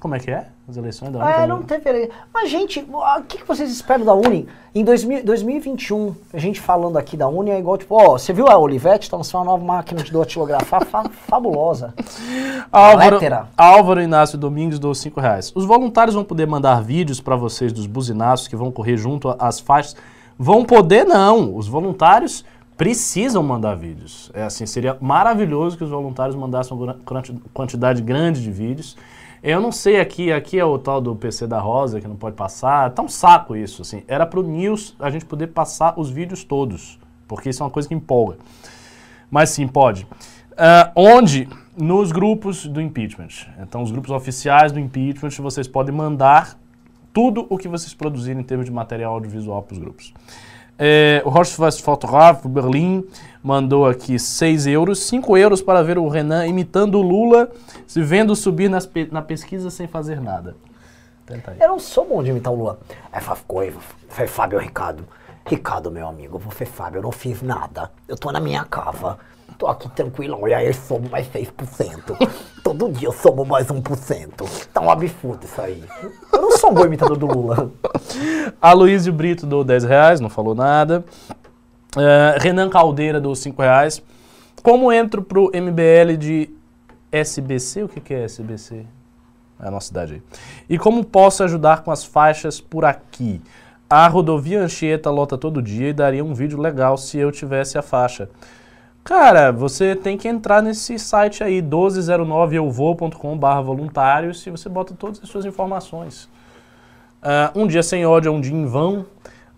Como 0.00 0.14
é 0.14 0.18
que 0.18 0.30
é? 0.30 0.46
As 0.66 0.76
eleições 0.78 1.12
da 1.12 1.18
Uni? 1.18 1.30
É, 1.30 1.46
não 1.46 1.62
teve. 1.62 1.88
ele- 1.90 2.10
Mas, 2.32 2.48
gente, 2.50 2.80
o 2.90 3.22
que, 3.28 3.38
que 3.38 3.46
vocês 3.46 3.70
esperam 3.70 4.04
da 4.04 4.14
Uni? 4.14 4.48
Em 4.74 4.82
2000 4.82 5.22
2021, 5.24 6.14
a 6.32 6.38
gente 6.38 6.58
falando 6.58 6.96
aqui 6.96 7.16
da 7.18 7.28
Uni 7.28 7.50
é 7.50 7.58
igual, 7.58 7.76
tipo, 7.76 7.94
ó, 7.94 8.12
você 8.18 8.32
viu 8.32 8.48
a 8.48 8.56
Olivetti? 8.56 9.10
Tá 9.10 9.16
lançando 9.18 9.42
uma 9.42 9.52
nova 9.52 9.62
máquina 9.64 10.02
de 10.02 10.10
datilografar 10.10 10.86
fa 10.86 11.04
fabulosa. 11.28 11.92
Álvaro. 12.72 13.18
Álvaro 13.56 14.00
Inácio 14.00 14.38
Domingues 14.38 14.78
dou 14.78 14.94
5 14.94 15.20
reais. 15.20 15.52
Os 15.54 15.64
voluntários 15.66 16.14
vão 16.14 16.24
poder 16.24 16.46
mandar 16.46 16.82
vídeos 16.82 17.20
para 17.20 17.36
vocês 17.36 17.72
dos 17.72 17.86
buzinaços 17.86 18.48
que 18.48 18.56
vão 18.56 18.70
correr 18.72 18.96
junto 18.96 19.34
às 19.38 19.60
faixas. 19.60 19.94
Vão 20.38 20.64
poder 20.64 21.04
não. 21.04 21.54
Os 21.54 21.68
voluntários 21.68 22.44
precisam 22.76 23.42
mandar 23.42 23.74
vídeos. 23.76 24.30
É 24.32 24.44
assim, 24.44 24.64
seria 24.64 24.96
maravilhoso 25.00 25.76
que 25.76 25.84
os 25.84 25.90
voluntários 25.90 26.34
mandassem 26.34 26.74
uma 26.74 26.96
quantidade 27.52 28.00
grande 28.00 28.40
de 28.42 28.50
vídeos. 28.50 28.96
Eu 29.42 29.60
não 29.60 29.72
sei 29.72 29.98
aqui, 29.98 30.30
aqui 30.30 30.58
é 30.58 30.64
o 30.64 30.78
tal 30.78 31.00
do 31.00 31.16
PC 31.16 31.46
da 31.46 31.58
Rosa 31.58 32.00
que 32.00 32.06
não 32.06 32.16
pode 32.16 32.36
passar. 32.36 32.90
Tá 32.90 33.02
um 33.02 33.08
saco 33.08 33.56
isso, 33.56 33.80
assim. 33.80 34.02
Era 34.06 34.26
pro 34.26 34.42
News 34.42 34.94
a 35.00 35.10
gente 35.10 35.24
poder 35.24 35.48
passar 35.48 35.98
os 35.98 36.10
vídeos 36.10 36.44
todos, 36.44 36.98
porque 37.26 37.48
isso 37.48 37.62
é 37.62 37.64
uma 37.64 37.70
coisa 37.70 37.88
que 37.88 37.94
empolga. 37.94 38.36
Mas 39.30 39.50
sim, 39.50 39.66
pode. 39.66 40.06
Ah, 40.56 40.92
onde? 40.94 41.48
Nos 41.74 42.12
grupos 42.12 42.66
do 42.66 42.80
impeachment. 42.80 43.28
Então, 43.62 43.82
os 43.82 43.90
grupos 43.90 44.10
oficiais 44.10 44.72
do 44.72 44.78
impeachment, 44.78 45.30
vocês 45.30 45.66
podem 45.66 45.94
mandar 45.94 46.58
tudo 47.12 47.46
o 47.48 47.56
que 47.56 47.68
vocês 47.68 47.94
produzirem 47.94 48.42
em 48.42 48.44
termos 48.44 48.66
de 48.66 48.72
material 48.72 49.14
audiovisual 49.14 49.62
para 49.62 49.72
os 49.72 49.78
grupos. 49.78 50.12
É, 50.82 51.20
Horst 51.26 51.52
Fotograf, 51.82 52.48
Berlim, 52.48 53.04
mandou 53.42 53.86
aqui 53.86 54.18
6 54.18 54.66
euros, 54.66 55.00
5 55.00 55.36
euros 55.36 55.60
para 55.60 55.82
ver 55.82 55.98
o 55.98 56.08
Renan 56.08 56.46
imitando 56.46 56.94
o 56.94 57.02
Lula, 57.02 57.50
se 57.86 58.00
vendo 58.02 58.34
subir 58.34 58.70
nas 58.70 58.86
pe- 58.86 59.08
na 59.12 59.20
pesquisa 59.20 59.68
sem 59.68 59.86
fazer 59.86 60.22
nada. 60.22 60.56
Tenta 61.26 61.50
aí. 61.50 61.58
Eu 61.60 61.68
não 61.68 61.78
sou 61.78 62.06
bom 62.06 62.22
de 62.22 62.30
imitar 62.30 62.50
o 62.50 62.56
Lula. 62.56 62.80
É 63.12 63.20
Coiva, 63.46 63.78
foi 64.08 64.26
Fábio 64.26 64.58
Ricardo. 64.58 65.04
Ricardo, 65.46 65.90
meu 65.90 66.06
amigo, 66.06 66.38
você 66.38 66.64
Fábio, 66.64 66.98
eu 66.98 67.02
não 67.02 67.12
fiz 67.12 67.42
nada. 67.42 67.90
Eu 68.06 68.16
tô 68.16 68.30
na 68.30 68.40
minha 68.40 68.64
cava. 68.64 69.18
Tô 69.58 69.66
aqui 69.66 69.88
tranquilão, 69.90 70.48
e 70.48 70.54
aí 70.54 70.68
eu 70.68 70.74
somo 70.74 71.08
mais 71.10 71.26
6%. 71.28 72.16
Todo 72.64 72.90
dia 72.92 73.08
eu 73.08 73.12
somo 73.12 73.44
mais 73.44 73.66
1%. 73.66 74.68
Tá 74.72 74.80
um 74.80 74.90
absurdo 74.90 75.44
isso 75.44 75.60
aí. 75.60 75.84
Eu 76.32 76.40
não 76.40 76.56
sou 76.56 76.70
um 76.70 76.74
bom 76.74 76.86
imitador 76.86 77.16
do 77.16 77.26
Lula. 77.26 77.70
Aloysio 78.62 79.12
Brito 79.12 79.46
deu 79.46 79.64
10 79.64 79.84
reais, 79.84 80.20
não 80.20 80.30
falou 80.30 80.54
nada. 80.54 81.04
É, 81.96 82.38
Renan 82.38 82.70
Caldeira 82.70 83.20
deu 83.20 83.34
5 83.34 83.60
reais. 83.60 84.02
Como 84.62 84.92
entro 84.92 85.22
pro 85.22 85.50
MBL 85.54 86.16
de 86.18 86.50
SBC? 87.10 87.82
O 87.82 87.88
que, 87.88 88.00
que 88.00 88.14
é 88.14 88.24
SBC? 88.24 88.86
É 89.58 89.68
a 89.68 89.70
nossa 89.70 89.88
cidade 89.88 90.14
aí. 90.14 90.22
E 90.68 90.78
como 90.78 91.04
posso 91.04 91.42
ajudar 91.42 91.82
com 91.82 91.90
as 91.90 92.04
faixas 92.04 92.60
por 92.60 92.84
aqui? 92.84 93.42
A 93.92 94.06
rodovia 94.06 94.62
Anchieta 94.62 95.10
lota 95.10 95.36
todo 95.36 95.60
dia 95.60 95.88
e 95.88 95.92
daria 95.92 96.24
um 96.24 96.32
vídeo 96.32 96.60
legal 96.60 96.96
se 96.96 97.18
eu 97.18 97.32
tivesse 97.32 97.76
a 97.76 97.82
faixa. 97.82 98.30
Cara, 99.02 99.50
você 99.50 99.96
tem 99.96 100.16
que 100.16 100.28
entrar 100.28 100.62
nesse 100.62 100.96
site 100.96 101.42
aí, 101.42 101.60
1209euvou.com.br 101.60 103.62
voluntários, 103.64 104.46
e 104.46 104.50
você 104.50 104.68
bota 104.68 104.94
todas 104.94 105.20
as 105.20 105.28
suas 105.28 105.44
informações. 105.44 106.28
Ah, 107.20 107.50
um 107.52 107.66
dia 107.66 107.82
sem 107.82 108.06
ódio 108.06 108.28
é 108.28 108.32
um 108.32 108.40
dia 108.40 108.54
em 108.54 108.64
vão, 108.64 109.04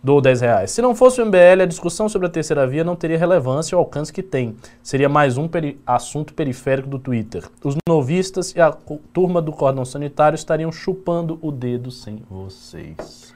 dou 0.02 0.18
10 0.18 0.40
reais. 0.40 0.70
Se 0.70 0.80
não 0.80 0.94
fosse 0.94 1.20
o 1.20 1.26
MBL, 1.26 1.64
a 1.64 1.66
discussão 1.66 2.08
sobre 2.08 2.26
a 2.26 2.30
terceira 2.30 2.66
via 2.66 2.82
não 2.82 2.96
teria 2.96 3.18
relevância 3.18 3.74
e 3.74 3.76
o 3.76 3.80
alcance 3.80 4.10
que 4.10 4.22
tem. 4.22 4.56
Seria 4.82 5.10
mais 5.10 5.36
um 5.36 5.46
peri- 5.46 5.78
assunto 5.86 6.32
periférico 6.32 6.88
do 6.88 6.98
Twitter. 6.98 7.44
Os 7.62 7.76
novistas 7.86 8.54
e 8.56 8.62
a 8.62 8.72
turma 9.12 9.42
do 9.42 9.52
cordão 9.52 9.84
sanitário 9.84 10.36
estariam 10.36 10.72
chupando 10.72 11.38
o 11.42 11.52
dedo 11.52 11.90
sem 11.90 12.22
vocês. 12.30 13.31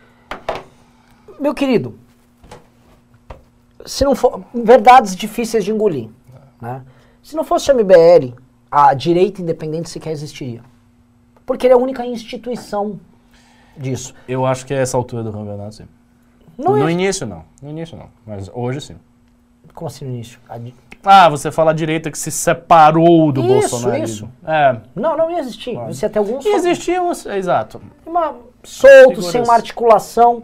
Meu 1.38 1.54
querido, 1.54 1.98
se 3.84 4.04
não 4.04 4.14
for. 4.14 4.42
Verdades 4.54 5.14
difíceis 5.14 5.64
de 5.64 5.70
engolir. 5.70 6.08
Né? 6.60 6.82
Se 7.22 7.36
não 7.36 7.44
fosse 7.44 7.70
o 7.70 7.74
MBL, 7.74 8.34
a 8.70 8.94
direita 8.94 9.42
independente 9.42 9.90
sequer 9.90 10.10
existiria. 10.12 10.62
Porque 11.44 11.66
ele 11.66 11.74
é 11.74 11.76
a 11.76 11.80
única 11.80 12.04
instituição 12.06 12.98
disso. 13.76 14.14
Eu 14.26 14.44
acho 14.46 14.64
que 14.66 14.74
é 14.74 14.78
essa 14.78 14.96
altura 14.96 15.22
do 15.22 15.32
campeonato, 15.32 15.74
sim. 15.76 15.84
Não 16.58 16.76
no 16.76 16.88
é- 16.88 16.92
início, 16.92 17.26
não. 17.26 17.44
No 17.62 17.68
início, 17.70 17.96
não. 17.96 18.08
Mas 18.26 18.50
hoje, 18.52 18.80
sim. 18.80 18.96
Como 19.74 19.88
assim 19.88 20.06
no 20.06 20.12
início? 20.12 20.38
A 20.48 20.58
Ah, 21.04 21.28
você 21.28 21.52
fala 21.52 21.70
a 21.70 21.74
direita 21.74 22.10
que 22.10 22.18
se 22.18 22.30
separou 22.30 23.30
do 23.30 23.40
Isso, 23.42 23.50
bolsonarismo. 23.70 24.32
isso. 24.42 24.50
É. 24.50 24.80
Não, 24.94 25.16
não 25.16 25.30
ia 25.30 25.38
existir. 25.38 25.76
Você 25.86 26.06
ia 26.06 26.10
ter 26.10 26.18
alguns. 26.18 26.44
Existiam, 26.46 27.12
exato. 27.12 27.80
Uma, 28.06 28.34
solto, 28.64 29.08
Figuras. 29.10 29.26
sem 29.26 29.42
uma 29.42 29.54
articulação. 29.54 30.42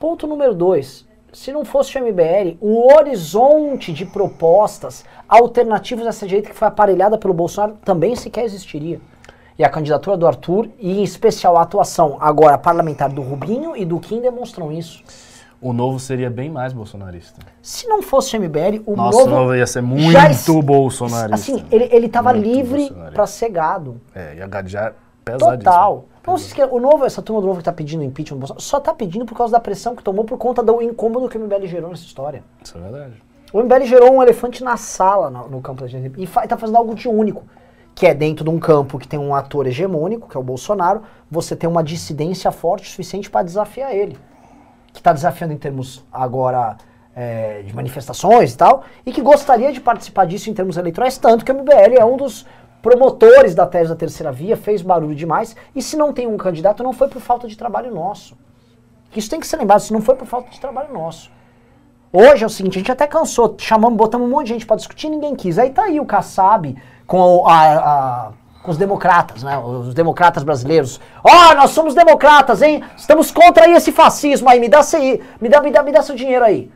Ponto 0.00 0.26
número 0.26 0.54
dois. 0.54 1.06
Se 1.30 1.52
não 1.52 1.62
fosse 1.62 1.96
o 1.98 2.02
MBL, 2.02 2.56
o 2.58 2.90
horizonte 2.90 3.92
de 3.92 4.06
propostas 4.06 5.04
alternativas 5.28 6.06
a 6.06 6.08
essa 6.08 6.26
direita 6.26 6.48
que 6.48 6.56
foi 6.56 6.66
aparelhada 6.66 7.18
pelo 7.18 7.34
Bolsonaro 7.34 7.76
também 7.84 8.16
sequer 8.16 8.44
existiria. 8.44 8.98
E 9.58 9.62
a 9.62 9.68
candidatura 9.68 10.16
do 10.16 10.26
Arthur, 10.26 10.70
e 10.78 11.00
em 11.00 11.02
especial 11.02 11.58
a 11.58 11.62
atuação 11.62 12.16
agora 12.18 12.56
parlamentar 12.56 13.10
do 13.10 13.20
Rubinho 13.20 13.76
e 13.76 13.84
do 13.84 14.00
Kim 14.00 14.22
demonstram 14.22 14.72
isso. 14.72 15.04
O 15.60 15.74
novo 15.74 16.00
seria 16.00 16.30
bem 16.30 16.48
mais 16.48 16.72
bolsonarista. 16.72 17.38
Se 17.60 17.86
não 17.86 18.00
fosse 18.00 18.34
o 18.34 18.40
MBL, 18.40 18.82
o 18.86 18.96
Nossa, 18.96 19.18
novo. 19.18 19.30
o 19.30 19.38
novo 19.38 19.54
ia 19.54 19.66
ser 19.66 19.82
muito 19.82 20.10
já 20.12 20.62
bolsonarista. 20.62 21.34
Assim, 21.34 21.62
ele, 21.70 21.90
ele 21.92 22.08
tava 22.08 22.32
Muito 22.32 22.48
livre 22.48 22.90
pra 23.12 23.26
ser 23.26 23.50
gado. 23.50 24.00
É, 24.14 24.36
ia 24.36 24.46
gadear 24.46 24.94
pesadíssimo. 25.22 25.58
Total. 25.58 26.04
Então, 26.20 26.36
vocês 26.36 26.52
querem- 26.52 26.72
o 26.72 26.78
novo, 26.78 27.04
essa 27.04 27.22
turma 27.22 27.40
do 27.40 27.46
novo 27.46 27.58
que 27.58 27.64
tá 27.64 27.72
pedindo 27.72 28.02
impeachment 28.04 28.36
do 28.36 28.40
Bolsonaro, 28.40 28.62
só 28.62 28.78
tá 28.78 28.92
pedindo 28.92 29.24
por 29.24 29.36
causa 29.36 29.52
da 29.52 29.60
pressão 29.60 29.96
que 29.96 30.02
tomou 30.02 30.24
por 30.24 30.36
conta 30.38 30.62
do 30.62 30.80
incômodo 30.82 31.28
que 31.28 31.38
o 31.38 31.40
MBL 31.40 31.66
gerou 31.66 31.90
nessa 31.90 32.02
história. 32.04 32.44
Isso 32.62 32.76
é 32.76 32.80
verdade. 32.80 33.14
O 33.52 33.60
MBL 33.60 33.84
gerou 33.86 34.12
um 34.12 34.22
elefante 34.22 34.62
na 34.62 34.76
sala 34.76 35.30
no, 35.30 35.48
no 35.48 35.60
campo 35.60 35.80
da 35.80 35.86
gente 35.88 36.12
e 36.20 36.26
fa- 36.26 36.46
tá 36.46 36.56
fazendo 36.56 36.76
algo 36.76 36.94
de 36.94 37.08
único, 37.08 37.42
que 37.94 38.06
é 38.06 38.14
dentro 38.14 38.44
de 38.44 38.50
um 38.50 38.58
campo 38.60 38.98
que 38.98 39.08
tem 39.08 39.18
um 39.18 39.34
ator 39.34 39.66
hegemônico, 39.66 40.28
que 40.28 40.36
é 40.36 40.40
o 40.40 40.42
Bolsonaro, 40.42 41.02
você 41.30 41.56
tem 41.56 41.68
uma 41.68 41.82
dissidência 41.82 42.52
forte 42.52 42.84
o 42.86 42.90
suficiente 42.90 43.28
para 43.30 43.42
desafiar 43.42 43.94
ele. 43.94 44.16
Que 44.92 45.02
tá 45.02 45.12
desafiando 45.12 45.54
em 45.54 45.58
termos 45.58 46.04
agora 46.12 46.76
é, 47.16 47.62
de 47.62 47.74
manifestações 47.74 48.54
e 48.54 48.56
tal, 48.56 48.84
e 49.04 49.12
que 49.12 49.20
gostaria 49.20 49.72
de 49.72 49.80
participar 49.80 50.26
disso 50.26 50.48
em 50.48 50.54
termos 50.54 50.76
eleitorais, 50.76 51.18
tanto 51.18 51.44
que 51.44 51.50
o 51.50 51.54
MBL 51.54 51.96
é 51.98 52.04
um 52.04 52.16
dos 52.16 52.46
promotores 52.82 53.54
da 53.54 53.66
tese 53.66 53.90
da 53.90 53.96
terceira 53.96 54.32
via, 54.32 54.56
fez 54.56 54.82
barulho 54.82 55.14
demais, 55.14 55.54
e 55.74 55.82
se 55.82 55.96
não 55.96 56.12
tem 56.12 56.26
um 56.26 56.36
candidato, 56.36 56.82
não 56.82 56.92
foi 56.92 57.08
por 57.08 57.20
falta 57.20 57.46
de 57.46 57.56
trabalho 57.56 57.94
nosso. 57.94 58.36
Isso 59.14 59.28
tem 59.28 59.40
que 59.40 59.46
ser 59.46 59.56
lembrado, 59.56 59.80
isso 59.80 59.92
não 59.92 60.00
foi 60.00 60.14
por 60.14 60.26
falta 60.26 60.50
de 60.50 60.60
trabalho 60.60 60.92
nosso. 60.92 61.30
Hoje 62.12 62.42
é 62.42 62.46
o 62.46 62.50
seguinte, 62.50 62.76
a 62.76 62.80
gente 62.80 62.90
até 62.92 63.06
cansou, 63.06 63.54
chamamos, 63.58 63.96
botamos 63.96 64.26
um 64.26 64.30
monte 64.30 64.46
de 64.48 64.52
gente 64.54 64.66
pra 64.66 64.76
discutir 64.76 65.08
ninguém 65.08 65.34
quis. 65.36 65.58
Aí 65.58 65.70
tá 65.70 65.84
aí 65.84 66.00
o 66.00 66.04
Kassab 66.06 66.76
com, 67.06 67.46
a- 67.46 67.78
a- 67.78 68.30
com 68.62 68.70
os 68.70 68.76
democratas, 68.76 69.42
né? 69.44 69.56
Os 69.58 69.94
democratas 69.94 70.42
brasileiros. 70.42 71.00
Ó, 71.22 71.54
nós 71.54 71.70
somos 71.70 71.94
democratas, 71.94 72.62
hein? 72.62 72.82
Estamos 72.96 73.30
contra 73.30 73.64
aí 73.64 73.72
esse 73.74 73.92
fascismo 73.92 74.48
aí, 74.48 74.58
me 74.58 74.68
dá, 74.68 74.82
seu- 74.82 75.00
me 75.40 75.48
dá, 75.48 75.60
me 75.60 75.70
dá, 75.70 75.82
me 75.84 75.92
dá 75.92 76.02
seu 76.02 76.14
dinheiro 76.16 76.44
aí. 76.44 76.70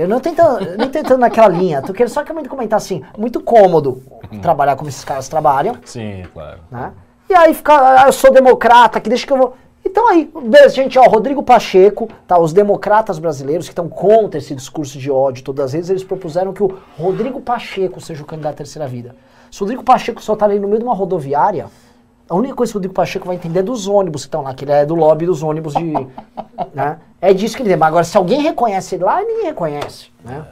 Eu 0.00 0.08
não 0.08 0.18
tentando, 0.18 0.76
nem 0.78 0.88
tentando 0.88 1.20
naquela 1.20 1.48
linha, 1.48 1.82
tô 1.82 1.92
querendo 1.92 2.12
só 2.12 2.24
que 2.24 2.32
eu 2.32 2.48
comentar 2.48 2.78
assim, 2.78 3.02
muito 3.18 3.40
cômodo 3.40 4.02
trabalhar 4.40 4.76
como 4.76 4.88
esses 4.88 5.04
caras 5.04 5.28
trabalham 5.28 5.76
Sim, 5.84 6.24
claro. 6.32 6.60
né? 6.70 6.92
E 7.28 7.34
aí 7.34 7.52
fica, 7.52 8.02
ah, 8.02 8.06
eu 8.06 8.12
sou 8.12 8.32
democrata, 8.32 9.00
que 9.00 9.08
deixa 9.08 9.26
que 9.26 9.32
eu 9.32 9.36
vou. 9.36 9.54
Então 9.84 10.08
aí, 10.08 10.30
beleza, 10.42 10.74
gente, 10.74 10.98
ó, 10.98 11.04
Rodrigo 11.04 11.42
Pacheco, 11.42 12.08
tá, 12.26 12.38
os 12.38 12.52
democratas 12.52 13.18
brasileiros 13.18 13.66
que 13.66 13.72
estão 13.72 13.88
contra 13.88 14.38
esse 14.38 14.54
discurso 14.54 14.98
de 14.98 15.10
ódio 15.10 15.44
todas 15.44 15.66
as 15.66 15.72
vezes, 15.72 15.90
eles 15.90 16.04
propuseram 16.04 16.52
que 16.52 16.62
o 16.62 16.78
Rodrigo 16.98 17.40
Pacheco 17.40 18.00
seja 18.00 18.22
o 18.22 18.26
candidato 18.26 18.54
à 18.54 18.56
terceira 18.56 18.88
vida. 18.88 19.14
Se 19.50 19.60
o 19.60 19.64
Rodrigo 19.64 19.82
Pacheco 19.82 20.22
só 20.22 20.34
tá 20.34 20.44
ali 20.44 20.58
no 20.58 20.66
meio 20.66 20.78
de 20.78 20.84
uma 20.84 20.94
rodoviária, 20.94 21.66
a 22.30 22.34
única 22.36 22.54
coisa 22.54 22.72
que 22.72 22.76
o 22.76 22.78
Rodrigo 22.78 22.94
Pacheco 22.94 23.26
vai 23.26 23.34
entender 23.36 23.58
é 23.58 23.62
dos 23.62 23.86
ônibus 23.88 24.22
que 24.22 24.28
estão 24.28 24.42
lá, 24.42 24.54
que 24.54 24.64
ele 24.64 24.70
é 24.72 24.86
do 24.86 24.94
lobby 24.94 25.26
dos 25.26 25.42
ônibus 25.42 25.74
de. 25.74 25.92
né? 26.72 26.98
É 27.20 27.34
disso 27.34 27.56
que 27.56 27.62
ele 27.62 27.70
tem. 27.70 27.76
Mas 27.76 27.88
agora, 27.88 28.04
se 28.04 28.16
alguém 28.16 28.40
reconhece 28.40 28.94
ele 28.94 29.04
lá, 29.04 29.20
ninguém 29.20 29.46
reconhece. 29.46 30.06
Né? 30.24 30.42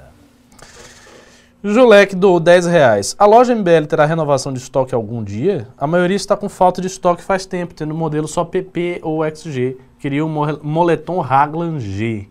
Julek 1.62 2.14
do 2.14 2.39
10 2.39 2.66
reais. 2.66 3.16
A 3.18 3.26
loja 3.26 3.55
MBL 3.55 3.87
terá 3.89 4.05
renovação 4.07 4.53
de 4.53 4.59
estoque 4.59 4.95
algum 4.95 5.22
dia? 5.22 5.68
A 5.76 5.87
maioria 5.87 6.16
está 6.16 6.37
com 6.37 6.49
falta 6.49 6.81
de 6.81 6.87
estoque 6.87 7.22
faz 7.22 7.47
tempo, 7.47 7.74
tendo 7.74 7.95
modelo 7.95 8.29
só 8.29 8.45
PP 8.45 9.01
ou 9.03 9.24
XG. 9.29 9.76
Queria 9.99 10.24
um 10.24 10.29
mo- 10.29 10.61
moletom 10.62 11.20
Raglan 11.20 11.79
G. 11.81 12.29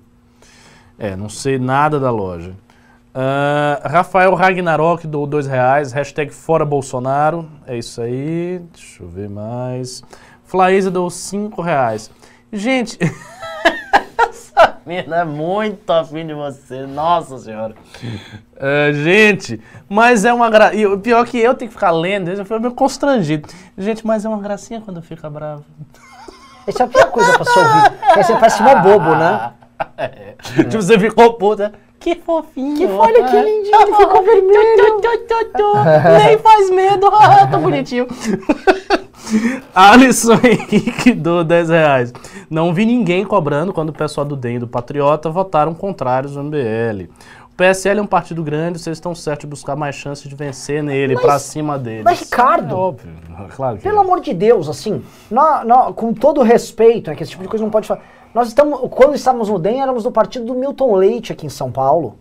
É, 0.97 1.15
não 1.15 1.29
sei 1.29 1.59
nada 1.59 1.99
da 1.99 2.09
loja. 2.09 2.53
Ah, 3.19 3.81
Rafael 3.83 4.35
Ragnarok 4.35 5.07
do 5.07 5.25
2 5.25 5.47
reais. 5.47 5.91
Hashtag 5.91 6.31
fora 6.31 6.63
Bolsonaro. 6.63 7.49
É 7.65 7.75
isso 7.75 7.99
aí. 7.99 8.61
Deixa 8.71 9.01
eu 9.01 9.09
ver 9.09 9.27
mais. 9.27 10.03
Flaísa 10.43 10.91
deu 10.91 11.09
5 11.09 11.59
reais. 11.59 12.11
Gente... 12.53 12.99
Essa 14.29 14.77
mina 14.85 15.15
é 15.17 15.25
muito 15.25 15.89
afim 15.91 16.27
de 16.27 16.33
você, 16.35 16.85
nossa 16.85 17.39
senhora. 17.39 17.73
É, 18.55 18.91
gente, 18.93 19.59
mas 19.89 20.23
é 20.23 20.33
uma 20.33 20.49
o 20.93 20.99
pior 20.99 21.25
que 21.25 21.39
eu 21.39 21.55
tenho 21.55 21.69
que 21.69 21.75
ficar 21.75 21.91
lendo, 21.91 22.29
eu 22.29 22.45
fico 22.45 22.59
meio 22.59 22.73
constrangido. 22.73 23.47
Gente, 23.77 24.05
mas 24.05 24.25
é 24.25 24.29
uma 24.29 24.39
gracinha 24.39 24.81
quando 24.81 25.01
fica 25.01 25.29
bravo. 25.29 25.65
Essa 26.67 26.83
é 26.83 26.85
a 26.85 26.89
pior 26.89 27.11
coisa 27.11 27.33
pra 27.33 27.45
se 27.45 27.59
ouvir. 27.59 28.23
Você 28.23 28.33
parece 28.33 28.63
mó 28.63 28.75
bobo, 28.75 29.15
né? 29.15 29.53
É. 29.97 30.35
Tipo, 30.69 30.81
você 30.81 30.99
ficou 30.99 31.33
puta. 31.33 31.73
Que 31.99 32.15
fofinho. 32.15 32.77
Que 32.77 32.85
olha 32.85 33.23
que 33.25 33.35
lindinho, 33.41 33.75
ele 33.81 33.95
ficou 33.95 34.23
vermelho. 34.23 35.01
Nem 36.25 36.37
faz 36.37 36.69
medo. 36.69 37.09
Tão 37.51 37.61
bonitinho. 37.63 38.07
Alisson 39.75 40.39
Henrique 40.43 41.11
do 41.13 41.43
10 41.43 41.69
reais. 41.69 42.13
Não 42.49 42.73
vi 42.73 42.85
ninguém 42.85 43.25
cobrando 43.25 43.73
quando 43.73 43.89
o 43.89 43.93
pessoal 43.93 44.25
do 44.25 44.35
DEM 44.35 44.55
e 44.55 44.59
do 44.59 44.67
Patriota 44.67 45.29
votaram 45.29 45.73
contrários 45.73 46.37
ao 46.37 46.43
MBL. 46.43 47.09
PSL 47.57 47.99
é 47.99 48.03
um 48.03 48.07
partido 48.07 48.43
grande, 48.43 48.77
vocês 48.77 48.95
estão 48.97 49.15
certos 49.15 49.41
de 49.41 49.47
buscar 49.47 49.75
mais 49.75 49.95
chances 49.95 50.29
de 50.29 50.35
vencer 50.35 50.83
nele, 50.83 51.15
Mas- 51.15 51.23
pra 51.25 51.39
cima 51.39 51.77
deles. 51.79 52.03
mas, 52.03 52.19
Ricardo, 52.19 52.71
É 52.71 52.77
óbvio, 52.77 53.11
claro 53.55 53.77
que 53.77 53.83
Pelo 53.83 53.97
é. 53.97 54.01
amor 54.01 54.21
de 54.21 54.31
Deus, 54.31 54.69
assim, 54.69 55.01
nó- 55.31 55.63
nó- 55.63 55.91
com 55.91 56.13
todo 56.13 56.43
respeito, 56.43 57.09
né, 57.09 57.15
que 57.15 57.23
esse 57.23 57.31
tipo 57.31 57.41
de 57.41 57.49
coisa 57.49 57.65
não 57.65 57.71
pode 57.71 57.87
falar. 57.87 58.01
Nós 58.33 58.49
estamos, 58.49 58.79
quando 58.91 59.15
estávamos 59.15 59.49
no 59.49 59.57
DEM, 59.57 59.81
éramos 59.81 60.03
do 60.03 60.11
partido 60.11 60.45
do 60.45 60.53
Milton 60.53 60.95
Leite 60.95 61.31
aqui 61.31 61.45
em 61.45 61.49
São 61.49 61.71
Paulo, 61.71 62.17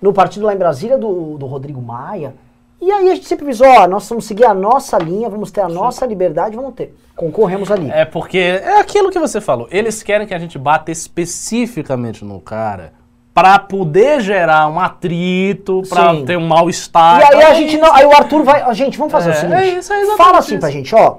no 0.00 0.12
partido 0.12 0.46
lá 0.46 0.54
em 0.54 0.58
Brasília 0.58 0.98
do, 0.98 1.38
do 1.38 1.46
Rodrigo 1.46 1.80
Maia. 1.80 2.34
E 2.80 2.90
aí 2.90 3.10
a 3.10 3.14
gente 3.14 3.26
sempre 3.28 3.44
avisou, 3.44 3.66
ó, 3.66 3.86
nós 3.86 4.08
vamos 4.08 4.24
seguir 4.24 4.46
a 4.46 4.54
nossa 4.54 4.96
linha, 4.98 5.28
vamos 5.28 5.50
ter 5.50 5.60
a 5.60 5.68
nossa 5.68 6.06
liberdade, 6.06 6.56
vamos 6.56 6.74
ter. 6.74 6.96
Concorremos 7.14 7.70
ali. 7.70 7.90
É 7.90 8.06
porque 8.06 8.38
é 8.38 8.80
aquilo 8.80 9.10
que 9.10 9.18
você 9.18 9.38
falou. 9.40 9.68
Eles 9.70 10.02
querem 10.02 10.26
que 10.26 10.32
a 10.32 10.38
gente 10.38 10.58
bata 10.58 10.90
especificamente 10.90 12.24
no 12.24 12.40
cara 12.40 12.94
pra 13.34 13.58
poder 13.58 14.20
gerar 14.22 14.66
um 14.68 14.80
atrito, 14.80 15.82
pra 15.88 16.14
Sim. 16.14 16.24
ter 16.24 16.38
um 16.38 16.46
mal-estar. 16.48 17.20
E 17.20 17.22
aí 17.24 17.28
Então, 17.28 17.40
a 17.40 17.50
é 17.50 17.54
gente 17.54 17.76
não. 17.78 17.94
Aí 17.94 18.06
o 18.06 18.12
Arthur 18.12 18.42
vai. 18.44 18.74
Gente, 18.74 18.96
vamos 18.96 19.12
fazer 19.12 19.28
É, 19.30 19.32
o 19.32 19.36
seguinte. 19.36 19.54
é 19.56 19.78
isso, 19.78 19.92
é 19.92 19.96
exatamente 20.00 20.16
fala 20.16 20.38
assim 20.38 20.52
isso. 20.54 20.60
pra 20.60 20.70
gente, 20.70 20.94
ó. 20.94 21.16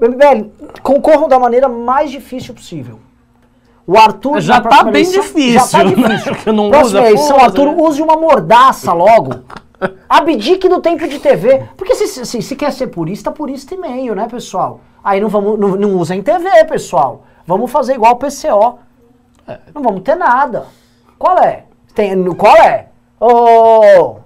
O 0.00 0.04
MBL, 0.08 0.50
concorram 0.82 1.28
da 1.28 1.38
maneira 1.38 1.68
mais 1.68 2.10
difícil 2.10 2.54
possível. 2.54 2.98
O 3.86 3.98
Arthur. 3.98 4.40
Já 4.40 4.60
tá 4.60 4.84
bem 4.84 5.02
eleição- 5.02 5.22
difícil, 5.22 5.52
Já 5.60 5.66
tá 5.66 5.84
né? 5.84 5.94
difícil. 5.94 6.34
Porque 6.34 6.52
não 6.52 6.70
Próxima 6.70 7.00
usa 7.00 7.10
eleição, 7.10 7.36
Arthur, 7.38 7.66
né? 7.66 7.82
use 7.82 8.02
uma 8.02 8.16
mordaça 8.16 8.92
logo. 8.92 9.34
Abdique 10.08 10.68
do 10.68 10.80
tempo 10.80 11.06
de 11.08 11.18
TV. 11.18 11.64
Porque 11.76 11.94
se, 11.94 12.24
se, 12.24 12.42
se 12.42 12.56
quer 12.56 12.72
ser 12.72 12.88
purista, 12.88 13.30
purista 13.30 13.74
e 13.74 13.78
meio, 13.78 14.14
né, 14.14 14.26
pessoal? 14.28 14.80
Aí 15.02 15.20
não, 15.20 15.28
vamos, 15.28 15.58
não, 15.58 15.68
não 15.76 15.96
usa 15.96 16.14
em 16.14 16.22
TV, 16.22 16.48
pessoal. 16.66 17.24
Vamos 17.46 17.70
fazer 17.70 17.94
igual 17.94 18.12
o 18.12 18.16
PCO. 18.16 18.78
Não 19.74 19.82
vamos 19.82 20.02
ter 20.02 20.14
nada. 20.14 20.66
Qual 21.18 21.36
é? 21.38 21.64
Tem, 21.94 22.32
qual 22.34 22.56
é? 22.56 22.88
Ô! 23.18 24.16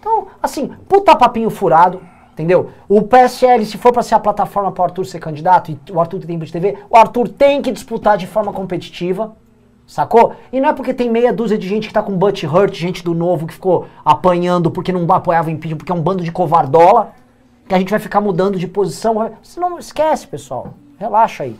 Então, 0.00 0.26
assim, 0.42 0.68
puta 0.88 1.14
papinho 1.14 1.50
furado, 1.50 2.00
entendeu? 2.36 2.70
O 2.86 3.00
PSL, 3.00 3.64
se 3.64 3.78
for 3.78 3.92
pra 3.92 4.02
ser 4.02 4.14
a 4.14 4.20
plataforma 4.20 4.70
pro 4.70 4.84
Arthur 4.84 5.06
ser 5.06 5.18
candidato 5.18 5.70
e 5.70 5.78
o 5.90 5.98
Arthur 5.98 6.18
tem 6.18 6.28
tempo 6.28 6.44
de 6.44 6.52
TV, 6.52 6.76
o 6.90 6.96
Arthur 6.96 7.28
tem 7.28 7.62
que 7.62 7.72
disputar 7.72 8.18
de 8.18 8.26
forma 8.26 8.52
competitiva, 8.52 9.34
sacou? 9.86 10.34
E 10.52 10.60
não 10.60 10.68
é 10.68 10.72
porque 10.74 10.92
tem 10.92 11.10
meia 11.10 11.32
dúzia 11.32 11.56
de 11.56 11.66
gente 11.66 11.88
que 11.88 11.94
tá 11.94 12.02
com 12.02 12.12
butt 12.12 12.46
hurt, 12.46 12.74
gente 12.74 13.02
do 13.02 13.14
novo 13.14 13.46
que 13.46 13.54
ficou 13.54 13.86
apanhando 14.04 14.70
porque 14.70 14.92
não 14.92 15.10
apoiava 15.14 15.50
impeachment, 15.50 15.78
porque 15.78 15.92
é 15.92 15.94
um 15.94 16.02
bando 16.02 16.22
de 16.22 16.30
covardola, 16.30 17.12
que 17.66 17.74
a 17.74 17.78
gente 17.78 17.90
vai 17.90 17.98
ficar 17.98 18.20
mudando 18.20 18.58
de 18.58 18.68
posição. 18.68 19.32
Você 19.42 19.58
não 19.58 19.78
esquece, 19.78 20.26
pessoal. 20.26 20.74
Relaxa 20.98 21.44
aí. 21.44 21.56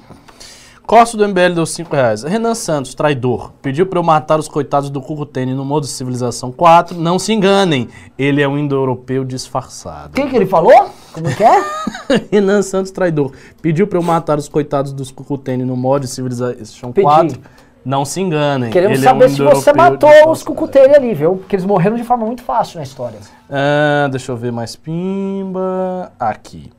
Costa 0.87 1.17
do 1.17 1.27
MBL 1.27 1.55
deu 1.57 1.67
5 1.67 1.97
reais. 1.97 2.23
Renan 2.23 2.55
Santos, 2.55 2.95
traidor, 2.95 3.51
pediu 3.61 3.87
pra 3.87 3.99
eu 3.99 4.05
matar 4.05 4.39
os 4.39 4.47
coitados 4.47 4.89
do 4.89 5.01
Currutene 5.01 5.53
no 5.53 5.65
modo 5.65 5.85
Civilização 5.85 6.53
4. 6.53 6.97
Não 6.97 7.19
se 7.19 7.33
enganem, 7.33 7.89
ele 8.17 8.41
é 8.41 8.47
um 8.47 8.57
indo-europeu 8.57 9.25
disfarçado. 9.25 10.11
O 10.11 10.13
que, 10.13 10.31
que 10.31 10.37
ele 10.37 10.47
falou? 10.47 10.89
Como 11.13 11.27
que 11.35 11.43
é? 11.43 11.61
Renan 12.31 12.63
Santos, 12.63 12.93
traidor, 12.93 13.33
pediu 13.61 13.89
pra 13.89 13.99
eu 13.99 14.03
matar 14.03 14.39
os 14.39 14.49
coitados 14.49 14.93
dos 14.93 15.11
Currutene 15.11 15.65
no 15.65 15.77
modo 15.77 16.07
Civilização 16.07 16.93
Pedi. 16.93 17.05
4. 17.05 17.41
Não 17.85 18.05
se 18.05 18.21
enganem. 18.21 18.71
Queremos 18.71 18.99
ele 18.99 19.07
é 19.07 19.11
um 19.11 19.13
saber 19.13 19.29
se 19.31 19.43
você 19.43 19.73
matou 19.73 20.31
os 20.31 20.43
cucuteiros 20.43 20.97
ali, 20.97 21.15
viu? 21.15 21.37
Porque 21.37 21.55
eles 21.55 21.65
morreram 21.65 21.97
de 21.97 22.03
forma 22.05 22.27
muito 22.27 22.43
fácil 22.43 22.79
na 22.79 22.85
história. 22.85 23.19
Ah, 23.51 24.09
deixa 24.11 24.31
eu 24.31 24.37
ver 24.37 24.51
mais 24.53 24.75
pimba. 24.75 26.13
Aqui. 26.19 26.71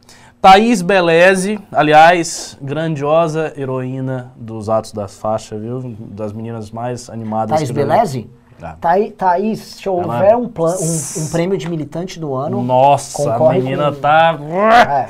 Thaís 0.42 0.82
Beleze, 0.82 1.60
aliás, 1.72 2.58
grandiosa 2.62 3.54
heroína 3.58 4.32
dos 4.36 4.70
atos 4.70 4.92
das 4.94 5.18
faixas, 5.18 5.60
viu? 5.60 5.96
Das 6.00 6.32
meninas 6.32 6.70
mais 6.72 7.10
animadas. 7.10 7.58
Thaís. 7.60 7.72
Beleze? 7.72 8.30
Ah. 8.62 8.76
Thaí- 8.80 9.12
Thaís, 9.12 9.60
se 9.60 9.88
Ela- 9.88 9.98
houver 9.98 10.36
um, 10.38 10.48
plan- 10.48 10.76
um, 10.80 11.24
um 11.24 11.30
prêmio 11.30 11.58
de 11.58 11.68
militante 11.70 12.20
do 12.20 12.34
ano. 12.36 12.62
Nossa, 12.64 13.36
a 13.36 13.54
menina 13.54 13.92
com- 13.92 14.00
tá. 14.00 14.38
É. 14.42 15.10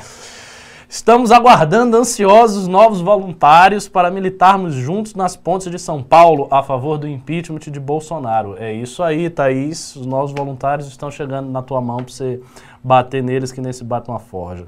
Estamos 0.88 1.30
aguardando 1.30 1.98
ansiosos 1.98 2.66
novos 2.66 3.02
voluntários 3.02 3.86
para 3.86 4.10
militarmos 4.10 4.72
juntos 4.74 5.14
nas 5.14 5.36
pontes 5.36 5.70
de 5.70 5.78
São 5.78 6.02
Paulo 6.02 6.48
a 6.50 6.62
favor 6.62 6.96
do 6.96 7.06
impeachment 7.06 7.58
de 7.60 7.78
Bolsonaro. 7.78 8.56
É 8.58 8.72
isso 8.72 9.02
aí, 9.02 9.28
Thaís. 9.28 9.94
Os 9.94 10.06
novos 10.06 10.32
voluntários 10.32 10.88
estão 10.88 11.10
chegando 11.10 11.50
na 11.50 11.60
tua 11.60 11.82
mão 11.82 11.98
para 11.98 12.06
você 12.12 12.40
bater 12.82 13.22
neles 13.22 13.52
que 13.52 13.60
nem 13.60 13.72
se 13.72 13.84
bate 13.84 14.08
uma 14.10 14.18
forja. 14.18 14.64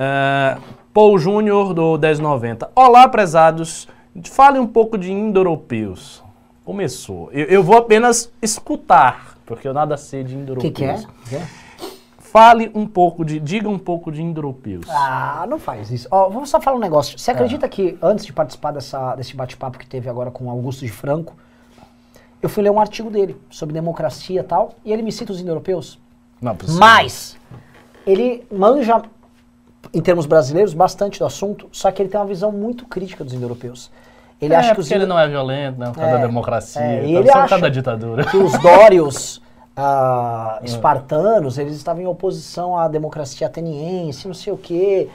É, 0.00 0.56
Paul 0.94 1.18
Júnior 1.18 1.74
do 1.74 1.98
1090. 1.98 2.70
Olá, 2.72 3.08
prezados. 3.08 3.88
Fale 4.26 4.56
um 4.60 4.66
pouco 4.66 4.96
de 4.96 5.10
indo-europeus. 5.12 6.22
Começou. 6.64 7.32
Eu, 7.32 7.46
eu 7.46 7.64
vou 7.64 7.76
apenas 7.76 8.32
escutar, 8.40 9.36
porque 9.44 9.66
eu 9.66 9.74
nada 9.74 9.96
sei 9.96 10.22
de 10.22 10.36
O 10.36 10.38
indo-europeus. 10.38 10.72
que, 10.72 10.80
que 10.80 10.84
é? 10.84 11.04
Que 11.28 11.36
é? 11.36 11.48
Fale 12.16 12.70
um 12.76 12.86
pouco 12.86 13.24
de. 13.24 13.40
Diga 13.40 13.68
um 13.68 13.78
pouco 13.78 14.12
de 14.12 14.22
indo-europeus. 14.22 14.86
Ah, 14.88 15.44
não 15.48 15.58
faz 15.58 15.90
isso. 15.90 16.06
Ó, 16.12 16.28
vamos 16.28 16.48
só 16.48 16.60
falar 16.60 16.76
um 16.76 16.80
negócio. 16.80 17.18
Você 17.18 17.32
acredita 17.32 17.68
que 17.68 17.98
antes 18.00 18.24
de 18.24 18.32
participar 18.32 18.70
dessa, 18.70 19.16
desse 19.16 19.34
bate-papo 19.34 19.78
que 19.78 19.86
teve 19.86 20.08
agora 20.08 20.30
com 20.30 20.48
Augusto 20.48 20.84
de 20.84 20.92
Franco, 20.92 21.34
eu 22.40 22.48
fui 22.48 22.62
ler 22.62 22.70
um 22.70 22.78
artigo 22.78 23.10
dele 23.10 23.36
sobre 23.50 23.72
democracia 23.72 24.42
e 24.42 24.44
tal, 24.44 24.74
e 24.84 24.92
ele 24.92 25.02
me 25.02 25.10
cita 25.10 25.32
os 25.32 25.40
indo-europeus. 25.40 25.98
Não, 26.40 26.54
precisa. 26.54 26.78
Mas 26.78 27.36
ele 28.06 28.46
manja, 28.52 29.02
em 29.94 30.00
termos 30.00 30.26
brasileiros, 30.26 30.74
bastante 30.74 31.18
do 31.18 31.24
assunto, 31.24 31.68
só 31.72 31.90
que 31.90 32.02
ele 32.02 32.08
tem 32.08 32.20
uma 32.20 32.26
visão 32.26 32.50
muito 32.52 32.84
crítica 32.86 33.24
dos 33.24 33.32
indo-europeus. 33.32 33.90
Ele 34.40 34.54
é, 34.54 34.56
acha 34.56 34.74
que 34.74 34.80
os, 34.80 34.90
ele 34.90 35.06
não 35.06 35.18
é 35.18 35.26
violento, 35.26 35.78
né? 35.80 35.86
Por 35.86 35.96
causa 35.96 36.10
É, 36.10 36.12
da 36.20 36.26
democracia. 36.26 36.82
é, 36.82 37.06
então, 37.08 37.20
ele 37.20 37.26
só 37.30 37.40
por 37.40 37.48
causa 37.48 37.62
da 37.62 37.68
ditadura. 37.68 38.24
que 38.24 38.36
os 38.36 38.52
dórios 38.58 39.42
ah, 39.76 40.60
espartanos, 40.62 41.58
eles 41.58 41.74
estavam 41.74 42.02
em 42.02 42.06
oposição 42.06 42.76
à 42.78 42.86
democracia 42.88 43.46
ateniense, 43.46 44.26
não 44.28 44.34
sei 44.34 44.52
o 44.52 44.56
quê. 44.56 45.08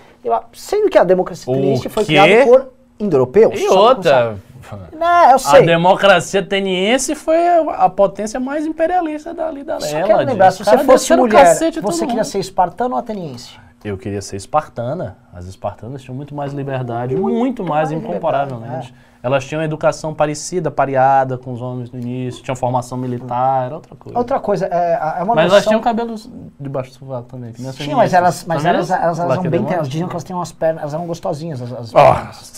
Sendo 0.54 0.90
que 0.90 0.98
a 0.98 1.04
democracia 1.04 1.54
ateniense 1.54 1.88
foi 1.90 2.06
criada 2.06 2.46
por 2.46 2.74
indo-europeus. 3.00 3.60
E 3.60 3.68
outra. 3.70 4.38
começar. 4.70 4.88
Né, 4.98 5.32
eu 5.32 5.36
A 5.36 5.40
sei. 5.40 5.66
democracia 5.66 6.40
ateniense 6.40 7.16
foi 7.16 7.36
a, 7.48 7.62
a 7.86 7.90
potência 7.90 8.40
mais 8.40 8.66
imperialista 8.66 9.34
dali 9.34 9.62
da 9.64 9.80
Só 9.80 9.88
Hélade. 9.88 10.08
quero 10.08 10.26
lembrar, 10.26 10.52
se 10.52 10.64
você 10.64 10.78
fosse 10.80 11.16
mulher, 11.16 11.54
você 11.54 11.72
queria 11.72 12.16
mundo. 12.16 12.24
ser 12.24 12.40
espartano 12.40 12.96
ou 12.96 13.00
ateniense? 13.00 13.52
Eu 13.84 13.98
queria 13.98 14.22
ser 14.22 14.38
espartana. 14.38 15.18
As 15.34 15.46
espartanas 15.46 16.02
tinham 16.02 16.16
muito 16.16 16.34
mais 16.34 16.54
liberdade, 16.54 17.16
muito, 17.16 17.64
mais, 17.64 17.90
mais 17.90 17.92
incomparavelmente. 17.92 18.66
liberdade, 18.66 18.94
Elas 19.22 19.46
tinham 19.46 19.62
educação 19.64 20.14
parecida, 20.14 20.70
pareada 20.72 21.38
com 21.38 21.52
os 21.52 21.62
homens 21.62 21.92
no 21.92 22.00
início, 22.00 22.42
tinham 22.44 22.56
formação 22.56 22.98
militar, 22.98 23.66
era 23.66 23.76
outra 23.76 23.96
coisa. 23.96 24.18
Outra 24.18 24.40
coisa, 24.40 24.66
é, 24.68 24.94
é 25.20 25.24
uma 25.24 25.36
Mas 25.36 25.46
elas 25.46 25.54
noção... 25.56 25.72
tinham 25.72 25.82
cabelos 25.82 26.30
debaixo 26.60 26.92
do 26.92 26.98
sovaco 27.00 27.28
também. 27.30 27.52
Tinha, 27.52 27.96
mas 27.96 28.14
elas, 28.14 28.46
mas 28.46 28.64
elas, 28.64 28.90
elas, 28.90 29.20
elas, 29.20 29.38
eram 29.38 29.50
bem, 29.50 29.66
elas 29.74 29.90
diziam 29.90 30.08
que 30.08 30.14
elas 30.14 30.24
têm 30.24 30.36
umas 30.36 30.52
pernas, 30.52 30.82
elas 30.84 30.94
eram 30.94 31.06
gostosinhas, 31.06 31.62
as, 31.62 31.72
as 31.74 31.92
pernas. 31.92 32.54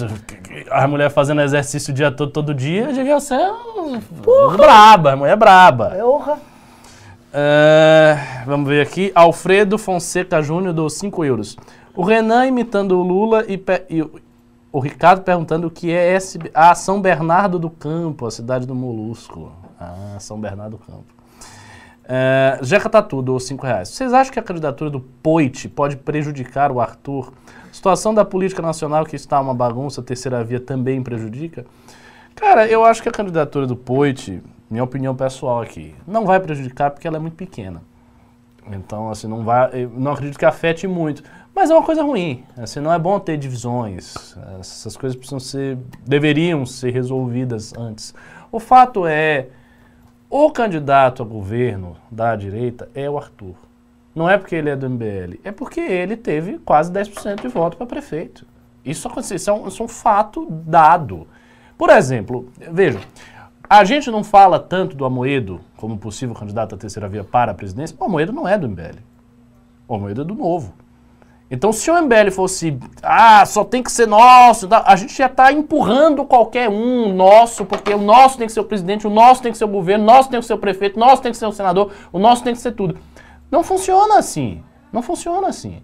a 0.69 0.87
mulher 0.87 1.09
fazendo 1.09 1.41
exercício 1.41 1.91
o 1.91 1.95
dia 1.95 2.11
todo, 2.11 2.31
todo 2.31 2.53
dia, 2.53 2.87
devia 2.93 3.19
ser 3.19 3.39
um- 3.39 3.99
braba, 4.57 5.13
a 5.13 5.15
mulher 5.15 5.33
é 5.33 5.35
braba. 5.35 5.89
Porra. 5.89 6.37
É, 7.37 8.17
vamos 8.45 8.69
ver 8.69 8.81
aqui. 8.81 9.11
Alfredo 9.13 9.77
Fonseca 9.77 10.41
Júnior 10.41 10.73
do 10.73 10.89
5 10.89 11.25
euros. 11.25 11.57
O 11.93 12.01
Renan 12.01 12.45
imitando 12.47 12.97
o 12.97 13.03
Lula 13.03 13.43
e, 13.45 13.61
e 13.89 14.01
o- 14.01 14.11
o 14.71 14.79
Ricardo 14.79 15.21
perguntando 15.21 15.67
o 15.67 15.71
que 15.71 15.91
é 15.91 16.13
SB... 16.13 16.49
Ah, 16.53 16.73
São 16.73 17.01
Bernardo 17.01 17.59
do 17.59 17.69
Campo, 17.69 18.25
a 18.25 18.31
cidade 18.31 18.65
do 18.65 18.73
Molusco. 18.73 19.51
Ah, 19.77 20.15
São 20.17 20.39
Bernardo 20.39 20.77
do 20.77 20.77
Campo. 20.77 21.03
É, 22.07 22.57
Jeca 22.61 22.89
Tatu, 22.89 23.21
do 23.21 23.37
5 23.37 23.65
reais. 23.65 23.89
Vocês 23.89 24.13
acham 24.13 24.31
que 24.31 24.39
a 24.39 24.43
candidatura 24.43 24.89
do 24.89 25.01
Poit 25.01 25.67
pode 25.67 25.97
prejudicar 25.97 26.71
o 26.71 26.79
Arthur? 26.79 27.33
Situação 27.69 28.13
da 28.13 28.23
política 28.23 28.61
nacional 28.61 29.03
que 29.05 29.17
está 29.17 29.41
uma 29.41 29.53
bagunça, 29.53 29.99
a 29.99 30.03
terceira 30.03 30.41
via 30.41 30.59
também 30.61 31.03
prejudica? 31.03 31.65
Cara, 32.33 32.65
eu 32.65 32.85
acho 32.85 33.01
que 33.03 33.09
a 33.09 33.11
candidatura 33.11 33.67
do 33.67 33.75
Poit, 33.75 34.41
minha 34.69 34.83
opinião 34.83 35.15
pessoal 35.15 35.61
aqui, 35.61 35.95
não 36.07 36.25
vai 36.25 36.39
prejudicar 36.39 36.91
porque 36.91 37.07
ela 37.07 37.17
é 37.17 37.19
muito 37.19 37.35
pequena. 37.35 37.81
Então, 38.71 39.09
assim, 39.09 39.27
não 39.27 39.43
vai, 39.43 39.87
não 39.93 40.11
acredito 40.11 40.39
que 40.39 40.45
afete 40.45 40.87
muito. 40.87 41.23
Mas 41.53 41.69
é 41.69 41.73
uma 41.73 41.83
coisa 41.83 42.03
ruim. 42.03 42.43
Assim, 42.57 42.79
não 42.79 42.91
é 42.91 42.99
bom 42.99 43.17
ter 43.19 43.37
divisões. 43.37 44.35
Essas 44.59 44.97
coisas 44.97 45.15
precisam 45.15 45.39
ser, 45.39 45.77
deveriam 46.05 46.65
ser 46.65 46.91
resolvidas 46.91 47.73
antes. 47.77 48.13
O 48.51 48.59
fato 48.59 49.05
é, 49.05 49.47
o 50.29 50.51
candidato 50.51 51.23
a 51.23 51.25
governo 51.25 51.95
da 52.11 52.35
direita 52.35 52.89
é 52.93 53.09
o 53.09 53.17
Arthur. 53.17 53.55
Não 54.13 54.29
é 54.29 54.37
porque 54.37 54.55
ele 54.55 54.69
é 54.69 54.75
do 54.75 54.89
MBL, 54.89 55.39
é 55.43 55.51
porque 55.51 55.79
ele 55.79 56.15
teve 56.15 56.57
quase 56.59 56.91
10% 56.91 57.41
de 57.41 57.47
voto 57.49 57.75
para 57.77 57.85
prefeito. 57.85 58.45
Isso, 58.83 59.07
aconteceu, 59.07 59.35
isso, 59.35 59.49
é 59.49 59.53
um, 59.53 59.67
isso 59.67 59.81
é 59.81 59.85
um 59.85 59.89
fato 59.89 60.47
dado. 60.49 61.27
Por 61.77 61.89
exemplo, 61.89 62.49
veja, 62.71 62.99
a 63.69 63.83
gente 63.83 64.09
não 64.11 64.23
fala 64.23 64.59
tanto 64.59 64.95
do 64.95 65.05
Amoedo 65.05 65.59
como 65.77 65.97
possível 65.97 66.35
candidato 66.35 66.75
à 66.75 66.77
terceira 66.77 67.07
via 67.07 67.23
para 67.23 67.51
a 67.51 67.55
presidência. 67.55 67.95
O 67.99 68.03
Amoedo 68.03 68.31
não 68.31 68.47
é 68.47 68.57
do 68.57 68.67
MBL. 68.67 68.99
O 69.87 69.95
Amoedo 69.95 70.21
é 70.21 70.25
do 70.25 70.35
Novo. 70.35 70.73
Então, 71.49 71.71
se 71.71 71.91
o 71.91 72.01
MBL 72.01 72.31
fosse, 72.31 72.77
ah, 73.03 73.45
só 73.45 73.63
tem 73.63 73.83
que 73.83 73.91
ser 73.91 74.07
nosso, 74.07 74.67
a 74.71 74.95
gente 74.95 75.15
já 75.15 75.27
está 75.27 75.53
empurrando 75.53 76.25
qualquer 76.25 76.69
um 76.69 77.13
nosso, 77.13 77.65
porque 77.65 77.93
o 77.93 78.01
nosso 78.01 78.37
tem 78.37 78.47
que 78.47 78.53
ser 78.53 78.61
o 78.61 78.65
presidente, 78.65 79.05
o 79.05 79.11
nosso 79.11 79.43
tem 79.43 79.51
que 79.51 79.57
ser 79.57 79.65
o 79.65 79.67
governo, 79.67 80.03
o 80.03 80.07
nosso 80.07 80.29
tem 80.29 80.39
que 80.39 80.45
ser 80.45 80.55
o 80.55 80.57
prefeito, 80.57 80.97
o 80.97 80.99
nosso 80.99 81.21
tem 81.21 81.31
que 81.31 81.37
ser 81.37 81.45
o 81.45 81.51
senador, 81.51 81.91
o 82.11 82.17
nosso 82.17 82.43
tem 82.43 82.53
que 82.53 82.59
ser 82.59 82.71
tudo. 82.71 82.97
Não 83.51 83.63
funciona 83.63 84.17
assim. 84.17 84.63
Não 84.91 85.03
funciona 85.03 85.47
assim. 85.47 85.83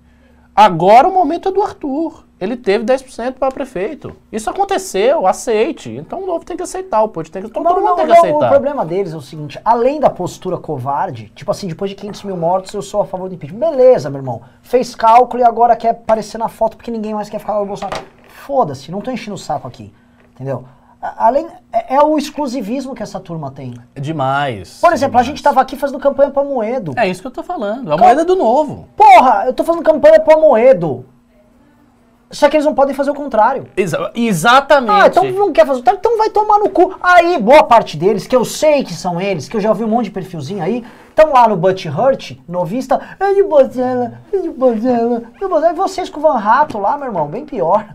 Agora 0.55 1.07
o 1.07 1.13
momento 1.13 1.49
é 1.49 1.51
do 1.51 1.61
Arthur. 1.61 2.25
Ele 2.41 2.57
teve 2.57 2.83
10% 2.83 3.33
para 3.33 3.51
prefeito. 3.51 4.15
Isso 4.31 4.49
aconteceu, 4.49 5.27
aceite. 5.27 5.91
Então 5.91 6.23
o 6.23 6.25
novo 6.25 6.43
tem 6.43 6.57
que 6.57 6.63
aceitar, 6.63 7.03
o 7.03 7.07
Poit 7.07 7.29
tem 7.29 7.43
que. 7.43 7.49
Todo 7.49 7.63
Não, 7.63 7.75
mundo 7.75 7.85
não, 7.85 7.95
tem 7.95 8.05
que 8.07 8.11
não, 8.11 8.17
aceitar. 8.17 8.47
O 8.47 8.49
problema 8.49 8.83
deles 8.83 9.13
é 9.13 9.15
o 9.17 9.21
seguinte: 9.21 9.59
além 9.63 9.99
da 9.99 10.09
postura 10.09 10.57
covarde, 10.57 11.31
tipo 11.35 11.51
assim, 11.51 11.67
depois 11.67 11.91
de 11.91 11.95
500 11.95 12.23
mil 12.23 12.35
mortos, 12.35 12.73
eu 12.73 12.81
sou 12.81 13.01
a 13.01 13.05
favor 13.05 13.29
do 13.29 13.35
impeachment. 13.35 13.59
Beleza, 13.59 14.09
meu 14.09 14.19
irmão. 14.19 14.41
Fez 14.63 14.95
cálculo 14.95 15.43
e 15.43 15.45
agora 15.45 15.75
quer 15.75 15.89
aparecer 15.91 16.39
na 16.39 16.49
foto 16.49 16.75
porque 16.77 16.89
ninguém 16.89 17.13
mais 17.13 17.29
quer 17.29 17.37
ficar 17.39 17.59
no 17.59 17.65
Bolsonaro. 17.67 18.01
Foda-se, 18.27 18.89
não 18.91 19.01
tô 19.01 19.11
enchendo 19.11 19.35
o 19.35 19.37
saco 19.37 19.67
aqui. 19.67 19.93
Entendeu? 20.33 20.65
A- 20.99 21.27
Além, 21.27 21.47
é, 21.71 21.95
é 21.95 22.01
o 22.01 22.17
exclusivismo 22.17 22.95
que 22.95 23.03
essa 23.03 23.19
turma 23.19 23.51
tem. 23.51 23.75
É 23.95 23.99
demais. 24.01 24.79
Por 24.81 24.91
exemplo, 24.93 25.17
a 25.17 25.21
demais. 25.21 25.27
gente 25.27 25.43
tava 25.43 25.61
aqui 25.61 25.75
fazendo 25.75 25.99
campanha 25.99 26.31
pra 26.31 26.43
Moedo. 26.43 26.93
É 26.97 27.07
isso 27.07 27.21
que 27.21 27.27
eu 27.27 27.31
tô 27.31 27.43
falando. 27.43 27.91
A 27.93 27.97
moeda 27.97 28.21
é 28.21 28.25
do 28.25 28.35
novo. 28.35 28.87
Porra, 28.95 29.43
eu 29.45 29.53
tô 29.53 29.63
fazendo 29.63 29.83
campanha 29.83 30.19
pra 30.19 30.37
Moedo. 30.37 31.05
Só 32.32 32.49
que 32.49 32.55
eles 32.55 32.65
não 32.65 32.73
podem 32.73 32.95
fazer 32.95 33.11
o 33.11 33.13
contrário. 33.13 33.67
Exa- 33.75 34.11
exatamente. 34.15 34.91
Ah, 35.03 35.07
então 35.07 35.32
não 35.32 35.51
quer 35.51 35.65
fazer 35.65 35.79
o 35.79 35.84
contrário? 35.84 35.99
Então 35.99 36.17
vai 36.17 36.29
tomar 36.29 36.59
no 36.59 36.69
cu. 36.69 36.95
Aí, 37.01 37.38
boa 37.39 37.63
parte 37.63 37.97
deles, 37.97 38.25
que 38.25 38.36
eu 38.36 38.45
sei 38.45 38.84
que 38.84 38.93
são 38.93 39.19
eles, 39.19 39.47
que 39.49 39.57
eu 39.57 39.61
já 39.61 39.69
ouvi 39.69 39.84
um 39.84 39.88
monte 39.88 40.05
de 40.05 40.11
perfilzinho 40.11 40.63
aí, 40.63 40.84
estão 41.09 41.32
lá 41.34 41.47
no 41.47 41.55
Butt 41.57 41.88
Hurt, 41.89 42.38
novista. 42.47 42.99
É 43.19 43.34
de 43.34 43.43
Bozella, 43.43 44.13
é 44.32 44.38
de 44.38 44.49
Bozella, 44.49 45.23
é 45.36 45.39
de 45.39 45.47
Bozella. 45.47 45.73
E 45.73 45.75
vocês 45.75 46.09
com 46.09 46.19
o 46.19 46.23
Van 46.23 46.38
Rato 46.38 46.77
lá, 46.79 46.97
meu 46.97 47.07
irmão, 47.07 47.27
bem 47.27 47.45
pior. 47.45 47.86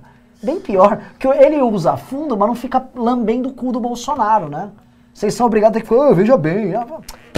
Bem 0.42 0.60
pior. 0.60 0.98
Que 1.18 1.26
ele 1.28 1.60
usa 1.62 1.96
fundo, 1.96 2.36
mas 2.36 2.46
não 2.48 2.54
fica 2.54 2.86
lambendo 2.94 3.48
o 3.48 3.52
cu 3.52 3.72
do 3.72 3.80
Bolsonaro, 3.80 4.48
né? 4.48 4.68
Vocês 5.14 5.32
são 5.34 5.46
obrigados 5.46 5.76
a 5.76 5.80
ter 5.80 5.82
que 5.82 5.88
falar, 5.88 6.10
"Ah, 6.10 6.12
veja 6.14 6.36
bem. 6.36 6.74
ah, 6.74 6.84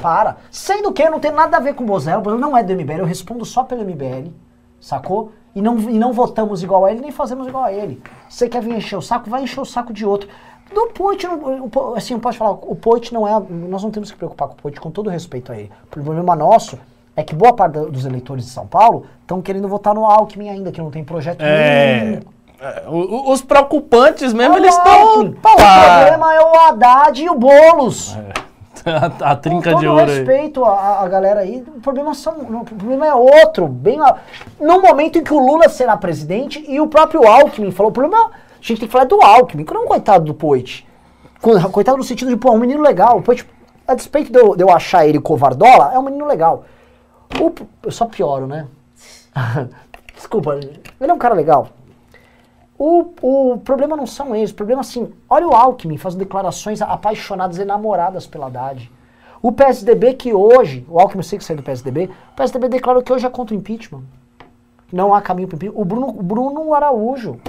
Para. 0.03 0.36
Sendo 0.51 0.92
que 0.92 1.09
não 1.09 1.18
tem 1.20 1.30
nada 1.32 1.57
a 1.57 1.61
ver 1.61 1.74
com 1.74 1.84
o 1.84 1.86
Bozella, 1.86 2.18
o 2.18 2.22
Bozella 2.22 2.40
não 2.40 2.57
é 2.57 2.62
do 2.62 2.72
MBL, 2.72 3.01
eu 3.01 3.05
respondo 3.05 3.44
só 3.44 3.62
pelo 3.64 3.82
MBL, 3.82 4.32
sacou? 4.81 5.33
E 5.55 5.62
não, 5.62 5.76
e 5.79 5.99
não 5.99 6.12
votamos 6.12 6.62
igual 6.62 6.85
a 6.85 6.91
ele, 6.93 7.01
nem 7.01 7.11
fazemos 7.11 7.47
igual 7.49 7.64
a 7.64 7.72
ele. 7.72 8.01
Você 8.29 8.49
quer 8.49 8.62
vir 8.62 8.76
encher 8.76 8.97
o 8.97 9.03
saco, 9.03 9.29
vai 9.29 9.43
encher 9.43 9.61
o 9.61 9.64
saco 9.64 9.93
de 9.93 10.05
outro. 10.07 10.29
Do 10.72 10.89
Poit, 10.89 11.26
assim, 11.97 12.12
eu 12.14 12.20
posso 12.20 12.37
falar, 12.39 12.53
o 12.53 12.76
Poit 12.76 13.12
não 13.12 13.26
é, 13.26 13.43
nós 13.68 13.83
não 13.83 13.91
temos 13.91 14.11
que 14.11 14.16
preocupar 14.18 14.49
com 14.49 14.55
o 14.55 14.57
Poit, 14.59 14.79
com 14.81 14.91
todo 14.91 15.09
respeito 15.11 15.51
a 15.51 15.57
ele. 15.57 15.70
O 15.85 15.87
problema 15.89 16.37
nosso 16.37 16.79
é 17.16 17.22
que 17.22 17.35
boa 17.35 17.53
parte 17.55 17.79
dos 17.91 18.05
eleitores 18.05 18.45
de 18.45 18.51
São 18.51 18.66
Paulo 18.66 19.07
estão 19.22 19.41
querendo 19.43 19.66
votar 19.66 19.95
no 19.95 20.05
Alckmin 20.05 20.51
ainda, 20.51 20.70
que 20.70 20.81
não 20.81 20.91
tem 20.91 21.03
projeto 21.03 21.41
É. 21.41 22.01
nenhum. 22.05 22.20
é, 22.61 22.85
Os 23.33 23.41
preocupantes 23.43 24.33
mesmo, 24.35 24.55
É 24.55 24.59
eles 24.59 24.76
estão. 24.76 25.22
O 25.22 25.33
problema 25.33 26.35
é 26.35 26.41
o 26.41 26.68
Haddad 26.68 27.20
e 27.24 27.29
o 27.31 27.35
Boulos. 27.35 28.16
a, 29.22 29.32
a 29.32 29.36
trinca 29.36 29.72
Com 29.72 29.80
de 29.80 29.86
ouro 29.89 30.05
respeito 30.07 30.64
à, 30.64 31.03
à 31.03 31.09
galera 31.09 31.41
aí, 31.41 31.64
o 31.76 31.80
problema, 31.80 32.14
são, 32.14 32.34
o 32.39 32.64
problema 32.64 33.07
é 33.07 33.14
outro. 33.14 33.66
Bem, 33.68 33.99
no 34.61 34.80
momento 34.80 35.18
em 35.18 35.24
que 35.24 35.32
o 35.32 35.39
Lula 35.39 35.68
será 35.68 35.97
presidente 35.97 36.64
e 36.68 36.80
o 36.80 36.86
próprio 36.86 37.26
Alckmin 37.26 37.70
falou, 37.70 37.91
o 37.91 37.95
problema, 37.95 38.26
a 38.26 38.30
gente 38.61 38.80
tem 38.80 38.89
que 38.89 38.93
falar 38.93 39.05
do 39.05 39.20
Alckmin, 39.22 39.64
que 39.64 39.72
não 39.74 39.82
é 39.82 39.84
um 39.84 39.89
coitado 39.89 40.24
do 40.24 40.34
Poit. 40.34 40.86
Co- 41.41 41.70
Coitado 41.70 41.99
no 41.99 42.05
sentido 42.05 42.28
de, 42.30 42.36
pô, 42.36 42.49
é 42.49 42.53
um 42.53 42.59
menino 42.59 42.82
legal. 42.82 43.18
O 43.18 43.22
Poit, 43.22 43.47
a 43.86 43.95
despeito 43.95 44.32
de 44.32 44.39
eu, 44.39 44.57
de 44.57 44.62
eu 44.62 44.70
achar 44.70 45.07
ele 45.07 45.20
covardola, 45.20 45.93
é 45.95 45.99
um 45.99 46.03
menino 46.03 46.26
legal. 46.26 46.64
O, 47.41 47.53
eu 47.84 47.91
só 47.93 48.07
pioro, 48.07 48.47
né? 48.47 48.66
Desculpa, 50.14 50.55
ele 50.57 51.11
é 51.11 51.12
um 51.14 51.18
cara 51.18 51.34
legal. 51.34 51.68
O, 52.79 53.07
o 53.22 53.59
problema 53.59 53.97
não 53.97 54.07
são 54.07 54.37
eles, 54.37 54.51
o 54.53 54.55
problema 54.55 54.83
assim, 54.83 55.12
olha 55.29 55.47
o 55.49 55.53
Alckmin 55.55 55.97
fazendo 55.97 56.20
declarações 56.20 56.81
apaixonadas 56.81 57.59
e 57.59 57.62
enamoradas 57.62 58.26
pela 58.26 58.47
Haddad. 58.47 58.91
O 59.43 59.51
PSDB 59.51 60.14
que 60.14 60.33
hoje, 60.33 60.87
o 60.89 60.99
Alckmin 61.01 61.20
eu 61.20 61.24
sei 61.24 61.39
que 61.39 61.45
saiu 61.45 61.57
do 61.57 61.62
PSDB, 61.62 62.09
o 62.33 62.37
PSDB 62.37 62.68
declarou 62.68 63.03
que 63.03 63.12
hoje 63.12 63.26
é 63.26 63.31
contra 63.31 63.55
o 63.55 63.59
impeachment. 63.59 64.03
Não 64.93 65.12
há 65.12 65.20
caminho 65.20 65.49
para 65.49 65.55
o 65.55 65.59
impeachment. 65.59 65.81
O 65.81 65.85
Bruno, 65.85 66.09
o 66.09 66.22
Bruno 66.22 66.72
Araújo. 66.74 67.41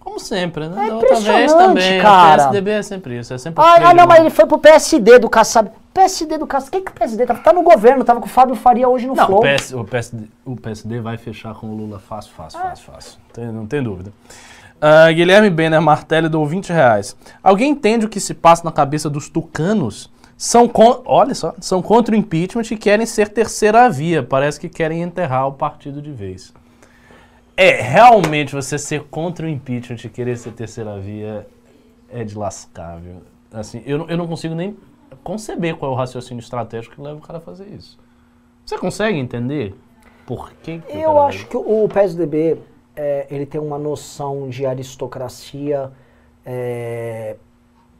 Como 0.00 0.18
sempre, 0.18 0.68
né? 0.68 0.86
É 0.86 0.90
Da 0.90 0.96
impressionante, 0.96 1.52
também. 1.54 2.00
cara. 2.00 2.34
O 2.34 2.36
PSDB 2.46 2.70
é 2.70 2.82
sempre 2.82 3.18
isso. 3.18 3.32
É 3.34 3.38
sempre 3.38 3.62
Ah, 3.64 3.76
ah, 3.90 3.94
não, 3.94 4.06
mas 4.06 4.18
mão. 4.18 4.26
ele 4.26 4.30
foi 4.34 4.44
pro 4.46 4.58
PSD 4.58 5.18
do 5.18 5.30
Kassab. 5.30 5.70
PSD 5.94 6.36
do 6.38 6.46
Kassab. 6.46 6.72
Quem 6.72 6.84
que 6.84 6.90
o 6.90 6.94
PSD 6.94 7.24
tá? 7.24 7.34
Tá 7.36 7.52
no 7.52 7.62
governo, 7.62 8.04
tava 8.04 8.20
com 8.20 8.26
o 8.26 8.28
Fábio 8.28 8.54
Faria 8.56 8.88
hoje 8.88 9.06
no 9.06 9.14
Não, 9.14 9.26
Flow. 9.26 9.38
o, 9.38 9.42
PS, 9.42 9.72
o, 9.72 9.84
PSD, 9.84 10.24
o 10.44 10.56
PSD 10.56 11.00
vai 11.00 11.16
fechar 11.16 11.54
com 11.54 11.68
o 11.68 11.76
Lula 11.76 11.98
fácil, 12.00 12.32
fácil, 12.34 12.58
fácil, 12.60 12.84
fácil. 12.92 13.18
Tem- 13.32 13.46
não 13.52 13.66
tem 13.66 13.82
dúvida. 13.82 14.12
Ah, 14.80 15.10
Guilherme 15.12 15.48
Benner 15.48 15.80
Martelli 15.80 16.28
dou 16.28 16.44
20 16.44 16.70
reais. 16.70 17.16
Alguém 17.42 17.70
entende 17.70 18.04
o 18.04 18.08
que 18.08 18.18
se 18.20 18.34
passa 18.34 18.64
na 18.64 18.72
cabeça 18.72 19.08
dos 19.08 19.28
tucanos? 19.28 20.12
São 20.36 20.68
con- 20.68 21.00
olha 21.06 21.32
só, 21.34 21.54
são 21.60 21.80
contra 21.80 22.12
o 22.14 22.18
impeachment 22.18 22.64
e 22.72 22.76
querem 22.76 23.06
ser 23.06 23.28
terceira 23.28 23.88
via. 23.88 24.22
Parece 24.22 24.58
que 24.58 24.68
querem 24.68 25.00
enterrar 25.00 25.46
o 25.46 25.52
partido 25.52 26.02
de 26.02 26.10
vez. 26.10 26.52
É, 27.56 27.80
realmente 27.80 28.52
você 28.52 28.76
ser 28.76 29.04
contra 29.04 29.46
o 29.46 29.48
impeachment 29.48 29.98
e 30.04 30.08
querer 30.08 30.36
ser 30.36 30.50
terceira 30.50 30.98
via 30.98 31.46
é 32.12 32.24
de 32.24 32.36
lascar, 32.36 32.98
viu? 33.00 33.22
Assim, 33.52 33.80
eu, 33.86 34.08
eu 34.08 34.16
não 34.16 34.26
consigo 34.26 34.56
nem 34.56 34.76
conceber 35.24 35.76
qual 35.76 35.90
é 35.90 35.94
o 35.94 35.96
raciocínio 35.96 36.40
estratégico 36.40 36.94
que 36.94 37.00
leva 37.00 37.18
o 37.18 37.20
cara 37.22 37.38
a 37.38 37.40
fazer 37.40 37.66
isso. 37.68 37.98
Você 38.64 38.78
consegue 38.78 39.18
entender 39.18 39.74
por 40.26 40.52
que, 40.62 40.78
que 40.78 40.96
Eu 40.96 41.18
acho 41.18 41.46
que 41.48 41.56
o 41.56 41.88
PSDB 41.88 42.58
é, 42.96 43.26
ele 43.30 43.44
tem 43.46 43.60
uma 43.60 43.78
noção 43.78 44.48
de 44.48 44.64
aristocracia 44.64 45.90
é, 46.46 47.36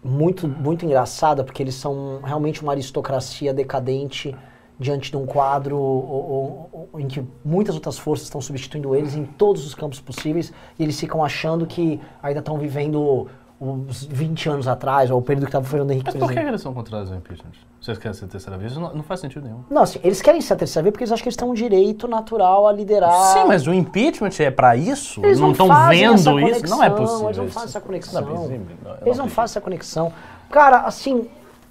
muito, 0.03 0.47
muito 0.47 0.85
engraçada, 0.85 1.43
porque 1.43 1.63
eles 1.63 1.75
são 1.75 2.21
realmente 2.23 2.63
uma 2.63 2.73
aristocracia 2.73 3.53
decadente 3.55 4.35
diante 4.79 5.11
de 5.11 5.17
um 5.17 5.25
quadro 5.25 5.77
o- 5.77 6.69
o- 6.73 6.89
o- 6.93 7.01
em 7.01 7.07
que 7.07 7.25
muitas 7.45 7.75
outras 7.75 7.97
forças 7.99 8.27
estão 8.27 8.41
substituindo 8.41 8.95
eles 8.95 9.15
em 9.15 9.25
todos 9.25 9.65
os 9.67 9.75
campos 9.75 10.01
possíveis 10.01 10.53
e 10.79 10.83
eles 10.83 10.99
ficam 10.99 11.25
achando 11.25 11.65
que 11.67 12.01
ainda 12.23 12.41
estão 12.41 12.59
vivendo 12.59 13.29
os 13.61 14.05
20 14.05 14.49
anos 14.49 14.69
atrás, 14.69 15.11
ou 15.11 15.19
o 15.19 15.23
período 15.23 15.45
que 15.45 15.49
estava 15.51 15.65
o 15.65 15.69
Fernando 15.69 15.91
Henrique 15.93 16.11
Mas 16.13 16.17
por 16.19 16.33
que 16.33 16.39
eles 16.39 16.61
são 16.61 16.75
contrários 16.75 17.11
ao 17.11 17.19
impeachment? 17.19 17.53
Vocês 17.81 17.99
querem 17.99 18.15
ser 18.15 18.27
terceira 18.27 18.59
vez? 18.59 18.73
Isso 18.73 18.81
não, 18.81 18.95
não 18.95 19.03
faz 19.03 19.21
sentido 19.21 19.45
nenhum. 19.45 19.61
Não, 19.71 19.83
assim, 19.83 20.01
eles 20.03 20.21
querem 20.21 20.41
ser 20.41 20.55
a 20.55 20.57
terceira 20.57 20.83
vez 20.83 20.93
porque 20.93 21.05
eles 21.05 21.13
acham 21.13 21.23
que 21.23 21.29
eles 21.29 21.37
têm 21.37 21.47
um 21.49 21.55
direito 21.55 22.09
natural 22.09 22.67
a 22.67 22.73
liderar. 22.73 23.13
Sim, 23.33 23.45
mas 23.47 23.67
o 23.67 23.73
impeachment 23.75 24.31
é 24.41 24.51
pra 24.51 24.77
isso? 24.77 25.25
Eles 25.25 25.39
não 25.39 25.49
não 25.49 25.53
estão 25.53 25.89
vendo 25.89 26.15
essa 26.15 26.59
isso? 26.65 26.71
Não 26.71 26.83
é 26.83 26.91
conexão, 26.91 26.97
possível. 26.97 27.27
eles 27.29 27.37
não 27.39 27.49
fazem 27.49 27.69
essa 27.69 27.81
conexão. 27.81 28.23
Inadmissível, 28.23 28.67
não- 28.83 28.97
Eles 29.03 29.19
não 29.19 29.29
fazem 29.29 29.53
essa 29.53 29.61
conexão. 29.61 30.13
Cara, 30.51 30.79
assim, 30.81 31.29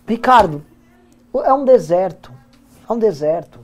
Ricardo, 0.08 0.64
é 1.44 1.54
um 1.54 1.66
deserto. 1.66 2.32
É 2.90 2.94
um 2.94 3.00
deserto. 3.00 3.60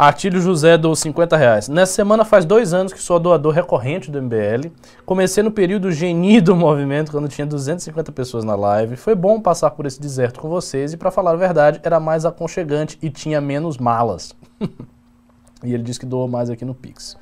Atílio 0.00 0.40
José 0.40 0.78
dou 0.78 0.94
50 0.94 1.36
reais. 1.36 1.68
Nessa 1.68 1.92
semana 1.92 2.24
faz 2.24 2.44
dois 2.44 2.72
anos 2.72 2.92
que 2.92 3.02
sou 3.02 3.18
doador 3.18 3.52
recorrente 3.52 4.12
do 4.12 4.22
MBL. 4.22 4.70
Comecei 5.04 5.42
no 5.42 5.50
período 5.50 5.90
geni 5.90 6.40
do 6.40 6.54
movimento, 6.56 7.10
quando 7.10 7.28
tinha 7.28 7.44
250 7.44 8.12
pessoas 8.12 8.44
na 8.44 8.54
live. 8.54 8.94
Foi 8.94 9.16
bom 9.16 9.40
passar 9.40 9.72
por 9.72 9.86
esse 9.86 10.00
deserto 10.00 10.38
com 10.38 10.48
vocês 10.48 10.92
e, 10.92 10.96
pra 10.96 11.10
falar 11.10 11.32
a 11.32 11.36
verdade, 11.36 11.80
era 11.82 11.98
mais 11.98 12.24
aconchegante 12.24 12.96
e 13.02 13.10
tinha 13.10 13.40
menos 13.40 13.76
malas. 13.76 14.36
e 15.64 15.74
ele 15.74 15.82
disse 15.82 15.98
que 15.98 16.06
doou 16.06 16.28
mais 16.28 16.48
aqui 16.48 16.64
no 16.64 16.76
Pix. 16.76 17.16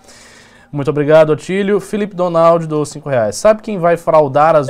Muito 0.70 0.90
obrigado, 0.90 1.32
Atílio. 1.32 1.80
Felipe 1.80 2.14
Donaldi 2.14 2.66
doou 2.66 2.84
5 2.84 3.08
reais. 3.08 3.36
Sabe 3.36 3.62
quem 3.62 3.78
vai 3.78 3.96
fraudar 3.96 4.54
as... 4.54 4.68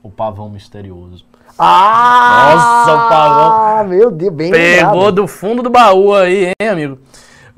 O 0.00 0.08
pavão 0.08 0.48
misterioso. 0.48 1.24
Ah! 1.58 2.52
Nossa, 2.54 2.94
o 2.94 3.08
pavão. 3.08 3.52
Ah, 3.52 3.84
meu 3.84 4.10
Deus, 4.12 4.32
bem 4.32 4.52
Pegou 4.52 4.92
lembrado. 4.92 5.12
do 5.12 5.26
fundo 5.26 5.60
do 5.60 5.68
baú 5.68 6.14
aí, 6.14 6.52
hein, 6.60 6.68
amigo? 6.68 6.98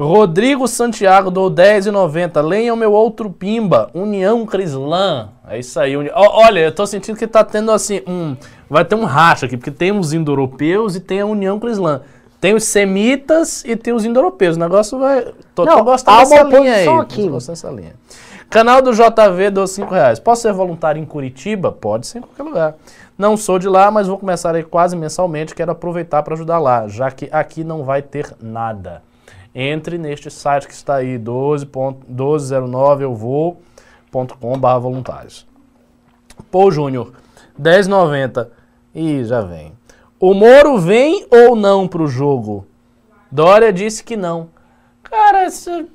Rodrigo 0.02 0.66
Santiago 0.66 1.30
do 1.30 1.50
10,90. 1.50 2.42
Leiam 2.42 2.74
meu 2.74 2.90
outro 2.92 3.30
pimba, 3.30 3.90
União 3.92 4.46
Crislã. 4.46 5.28
É 5.46 5.58
isso 5.58 5.78
aí. 5.78 5.94
Uni... 5.94 6.10
Olha, 6.14 6.60
eu 6.60 6.74
tô 6.74 6.86
sentindo 6.86 7.18
que 7.18 7.26
tá 7.26 7.44
tendo 7.44 7.70
assim, 7.70 8.00
um. 8.06 8.34
Vai 8.68 8.82
ter 8.84 8.94
um 8.94 9.04
racha 9.04 9.44
aqui, 9.44 9.58
porque 9.58 9.70
tem 9.70 9.92
os 9.92 10.14
indo-europeus 10.14 10.96
e 10.96 11.00
tem 11.00 11.20
a 11.20 11.26
União 11.26 11.60
Crislã. 11.60 12.00
Tem 12.40 12.54
os 12.54 12.64
semitas 12.64 13.62
e 13.66 13.76
tem 13.76 13.92
os 13.92 14.06
indo-europeus. 14.06 14.56
O 14.56 14.60
negócio 14.60 14.98
vai. 14.98 15.22
Tô, 15.54 15.64
tô 15.64 15.66
Não, 15.66 15.84
gostando 15.84 16.16
há 16.16 16.20
dessa 16.20 16.42
linha 16.44 16.74
aí. 16.74 16.88
oposição 16.88 16.94
Tô 16.94 17.00
aqui. 17.02 17.28
gostando 17.28 17.56
dessa 17.56 17.70
linha. 17.70 17.94
Canal 18.48 18.80
do 18.80 18.92
JV 18.92 19.50
dou 19.50 19.66
5 19.66 19.92
reais. 19.92 20.18
Posso 20.18 20.42
ser 20.42 20.52
voluntário 20.54 21.00
em 21.00 21.04
Curitiba? 21.04 21.70
Pode 21.70 22.06
ser 22.06 22.18
em 22.18 22.22
qualquer 22.22 22.42
lugar. 22.42 22.74
Não 23.18 23.36
sou 23.36 23.58
de 23.58 23.68
lá, 23.68 23.90
mas 23.90 24.08
vou 24.08 24.16
começar 24.16 24.54
aí 24.54 24.62
quase 24.64 24.96
mensalmente. 24.96 25.54
Quero 25.54 25.70
aproveitar 25.72 26.22
para 26.22 26.32
ajudar 26.32 26.58
lá, 26.58 26.88
já 26.88 27.10
que 27.10 27.28
aqui 27.30 27.62
não 27.62 27.84
vai 27.84 28.00
ter 28.00 28.34
nada. 28.40 29.02
Entre 29.54 29.98
neste 29.98 30.30
site 30.30 30.66
que 30.66 30.72
está 30.74 30.96
aí, 30.96 31.18
12.1209 31.18 33.00
eu 33.02 33.14
vou.com.br 33.14 34.78
voluntários. 34.80 35.46
Pô, 36.50 36.70
Júnior, 36.70 37.12
10,90. 37.60 38.48
Ih, 38.94 39.24
já 39.24 39.40
vem. 39.40 39.72
O 40.18 40.34
Moro 40.34 40.78
vem 40.78 41.26
ou 41.30 41.56
não 41.56 41.88
pro 41.88 42.06
jogo? 42.06 42.66
Dória 43.30 43.72
disse 43.72 44.04
que 44.04 44.16
não. 44.16 44.50
Cara, 45.02 45.46
esse... 45.46 45.86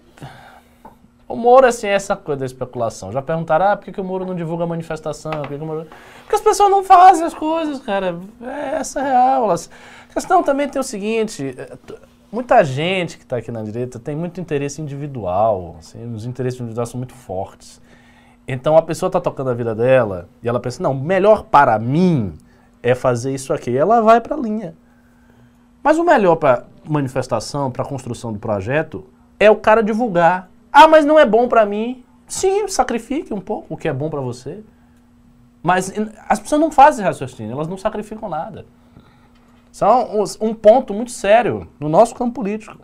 o 1.28 1.36
Moro, 1.36 1.68
assim, 1.68 1.88
é 1.88 1.92
essa 1.94 2.16
coisa 2.16 2.40
da 2.40 2.46
especulação. 2.46 3.12
Já 3.12 3.22
perguntaram, 3.22 3.68
ah, 3.68 3.78
por 3.78 3.86
que, 3.86 3.92
que 3.92 4.02
o 4.02 4.04
Moro 4.04 4.26
não 4.26 4.36
divulga 4.36 4.64
a 4.64 4.68
manifestação? 4.68 5.32
Por 5.32 5.48
que, 5.48 5.58
que 5.58 5.64
o 5.64 5.68
Moro... 5.68 5.88
Porque 6.22 6.36
as 6.36 6.42
pessoas 6.42 6.70
não 6.70 6.84
fazem 6.84 7.26
as 7.26 7.34
coisas, 7.34 7.80
cara. 7.80 8.20
É 8.42 8.76
essa 8.78 9.00
a 9.00 9.04
real. 9.04 9.44
Elas... 9.46 9.70
A 10.10 10.14
questão 10.14 10.42
também 10.44 10.68
tem 10.70 10.80
o 10.80 10.84
seguinte, 10.84 11.54
é, 11.58 11.66
t- 11.76 11.96
muita 12.36 12.62
gente 12.66 13.18
que 13.18 13.24
está 13.24 13.38
aqui 13.38 13.50
na 13.50 13.64
direita 13.64 13.98
tem 13.98 14.16
muito 14.16 14.42
interesse 14.42 14.82
individual, 14.82 15.78
assim, 15.80 16.14
os 16.14 16.26
interesses 16.26 16.60
individuais 16.60 16.90
são 16.90 16.98
muito 16.98 17.14
fortes. 17.14 17.82
Então 18.46 18.76
a 18.76 18.82
pessoa 18.82 19.08
está 19.08 19.22
tocando 19.22 19.50
a 19.50 19.54
vida 19.54 19.74
dela 19.74 20.28
e 20.44 20.50
ela 20.50 20.60
pensa, 20.60 20.84
não, 20.84 20.94
melhor 20.94 21.46
para 21.46 21.80
mim 21.80 22.34
é 22.84 22.94
fazer 22.94 23.34
isso 23.34 23.54
aqui. 23.54 23.72
E 23.72 23.78
ela 23.78 24.02
vai 24.02 24.20
para 24.20 24.36
a 24.36 24.40
linha. 24.40 24.76
Mas 25.82 25.98
o 25.98 26.04
melhor 26.04 26.36
para 26.36 26.66
manifestação, 26.88 27.72
para 27.72 27.86
construção 27.86 28.34
do 28.34 28.38
projeto, 28.38 29.06
é 29.40 29.50
o 29.50 29.56
cara 29.56 29.82
divulgar. 29.82 30.52
Ah, 30.72 30.88
mas 30.88 31.06
não 31.06 31.18
é 31.18 31.26
bom 31.26 31.48
para 31.48 31.66
mim. 31.66 32.04
Sim, 32.28 32.68
sacrifique 32.68 33.34
um 33.34 33.42
pouco 33.42 33.74
o 33.74 33.78
que 33.78 33.88
é 33.88 33.94
bom 33.94 34.10
para 34.10 34.22
você. 34.22 34.64
Mas 35.64 35.92
as 36.28 36.40
pessoas 36.40 36.62
não 36.62 36.70
fazem 36.70 37.04
raciocínio, 37.04 37.54
elas 37.54 37.68
não 37.68 37.78
sacrificam 37.78 38.30
nada. 38.30 38.66
São 39.76 40.24
um 40.40 40.54
ponto 40.54 40.94
muito 40.94 41.12
sério 41.12 41.68
no 41.78 41.90
nosso 41.90 42.16
campo 42.16 42.36
político. 42.36 42.78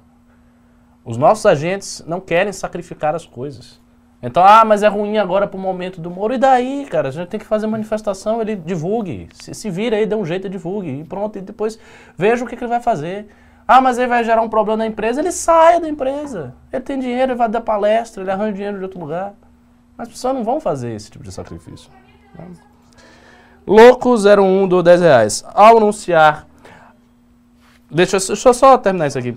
Os 1.06 1.16
nossos 1.16 1.46
agentes 1.46 2.04
não 2.06 2.20
querem 2.20 2.52
sacrificar 2.52 3.16
as 3.16 3.26
coisas. 3.26 3.80
Então, 4.22 4.44
ah, 4.46 4.66
mas 4.66 4.84
é 4.84 4.90
ruim 4.90 5.18
agora 5.18 5.48
pro 5.48 5.58
momento 5.58 6.02
do 6.02 6.12
Moro. 6.12 6.34
E 6.34 6.38
daí, 6.38 6.86
cara? 6.92 7.08
A 7.08 7.12
gente 7.12 7.30
tem 7.30 7.40
que 7.40 7.46
fazer 7.46 7.66
manifestação, 7.66 8.42
ele 8.42 8.58
divulgue. 8.58 9.30
Se, 9.32 9.54
se 9.54 9.70
vira 9.70 9.96
aí, 9.96 10.06
dê 10.06 10.16
um 10.16 10.26
jeito, 10.26 10.50
divulgue. 10.50 11.00
E 11.00 11.04
pronto, 11.06 11.38
e 11.38 11.42
depois 11.42 11.80
veja 12.18 12.44
o 12.44 12.48
que, 12.48 12.58
que 12.58 12.64
ele 12.66 12.70
vai 12.70 12.82
fazer. 12.82 13.30
Ah, 13.66 13.80
mas 13.80 13.98
ele 13.98 14.08
vai 14.08 14.22
gerar 14.26 14.42
um 14.42 14.50
problema 14.50 14.80
na 14.80 14.86
empresa, 14.86 15.22
ele 15.22 15.32
saia 15.32 15.80
da 15.80 15.88
empresa. 15.88 16.54
Ele 16.74 16.84
tem 16.84 17.00
dinheiro, 17.00 17.32
ele 17.32 17.38
vai 17.38 17.48
dar 17.48 17.62
palestra, 17.62 18.22
ele 18.22 18.32
arranja 18.32 18.52
dinheiro 18.52 18.80
de 18.80 18.84
outro 18.84 19.00
lugar. 19.00 19.34
Mas 19.96 20.10
as 20.10 20.14
pessoas 20.16 20.34
não 20.34 20.44
vão 20.44 20.60
fazer 20.60 20.92
esse 20.92 21.10
tipo 21.10 21.24
de 21.24 21.32
sacrifício. 21.32 21.90
né? 22.38 22.48
Louco 23.66 24.14
01 24.14 24.68
do 24.68 24.84
10 24.84 25.00
reais. 25.00 25.46
Ao 25.56 25.78
anunciar. 25.78 26.51
Deixa, 27.92 28.18
eu- 28.18 28.28
deixa 28.28 28.50
eu 28.50 28.54
só 28.54 28.78
terminar 28.78 29.08
isso 29.08 29.20
aqui. 29.20 29.36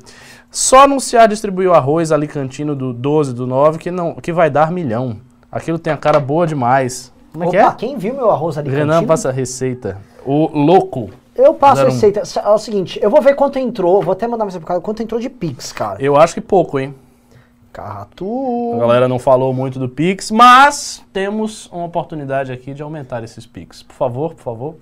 Só 0.51 0.85
anunciar 0.85 1.27
distribuir 1.29 1.69
o 1.69 1.75
arroz 1.75 2.13
alicantino 2.13 2.75
do 2.77 2.93
12 2.93 3.35
do 3.35 3.47
9 3.47 3.79
que, 3.79 3.91
não, 3.91 4.15
que 4.15 4.33
vai 4.33 4.49
dar 4.51 4.71
milhão. 4.71 5.17
Aquilo 5.51 5.79
tem 5.79 5.93
a 5.93 5.97
cara 5.97 6.21
boa 6.21 6.47
demais. 6.47 7.13
Como 7.33 7.45
é 7.45 7.49
que 7.51 7.59
Opa, 7.59 7.71
é? 7.73 7.75
quem 7.75 7.97
viu 7.99 8.15
meu 8.15 8.31
arroz 8.31 8.57
ali? 8.57 8.71
Renan 8.71 9.05
passa 9.05 9.29
a 9.29 9.33
receita. 9.33 9.99
O 10.25 10.47
louco. 10.57 11.11
Eu 11.35 11.53
passo 11.55 11.83
a 11.83 11.85
receita. 11.87 12.23
É 12.45 12.49
o 12.49 12.59
seguinte, 12.59 12.99
eu 13.03 13.11
vou 13.11 13.21
ver 13.21 13.35
quanto 13.35 13.59
entrou, 13.59 14.01
vou 14.01 14.13
até 14.13 14.27
mandar 14.29 14.45
mais 14.45 14.57
por 14.57 14.65
causa 14.67 14.81
quanto 14.81 15.03
entrou 15.03 15.21
de 15.21 15.29
Pix, 15.29 15.73
cara. 15.73 16.01
Eu 16.01 16.17
acho 16.17 16.33
que 16.35 16.41
pouco, 16.41 16.79
hein? 16.79 16.95
A 17.33 17.77
Carratu. 17.77 18.77
galera 18.79 19.09
não 19.09 19.19
falou 19.19 19.53
muito 19.53 19.81
do 19.81 19.89
Pix, 19.89 20.31
mas 20.31 21.03
temos 21.13 21.67
uma 21.73 21.85
oportunidade 21.87 22.53
aqui 22.53 22.73
de 22.73 22.83
aumentar 22.83 23.25
esses 23.25 23.45
Pix. 23.47 23.83
Por 23.83 23.95
favor, 23.95 24.35
por 24.35 24.43
favor. 24.45 24.75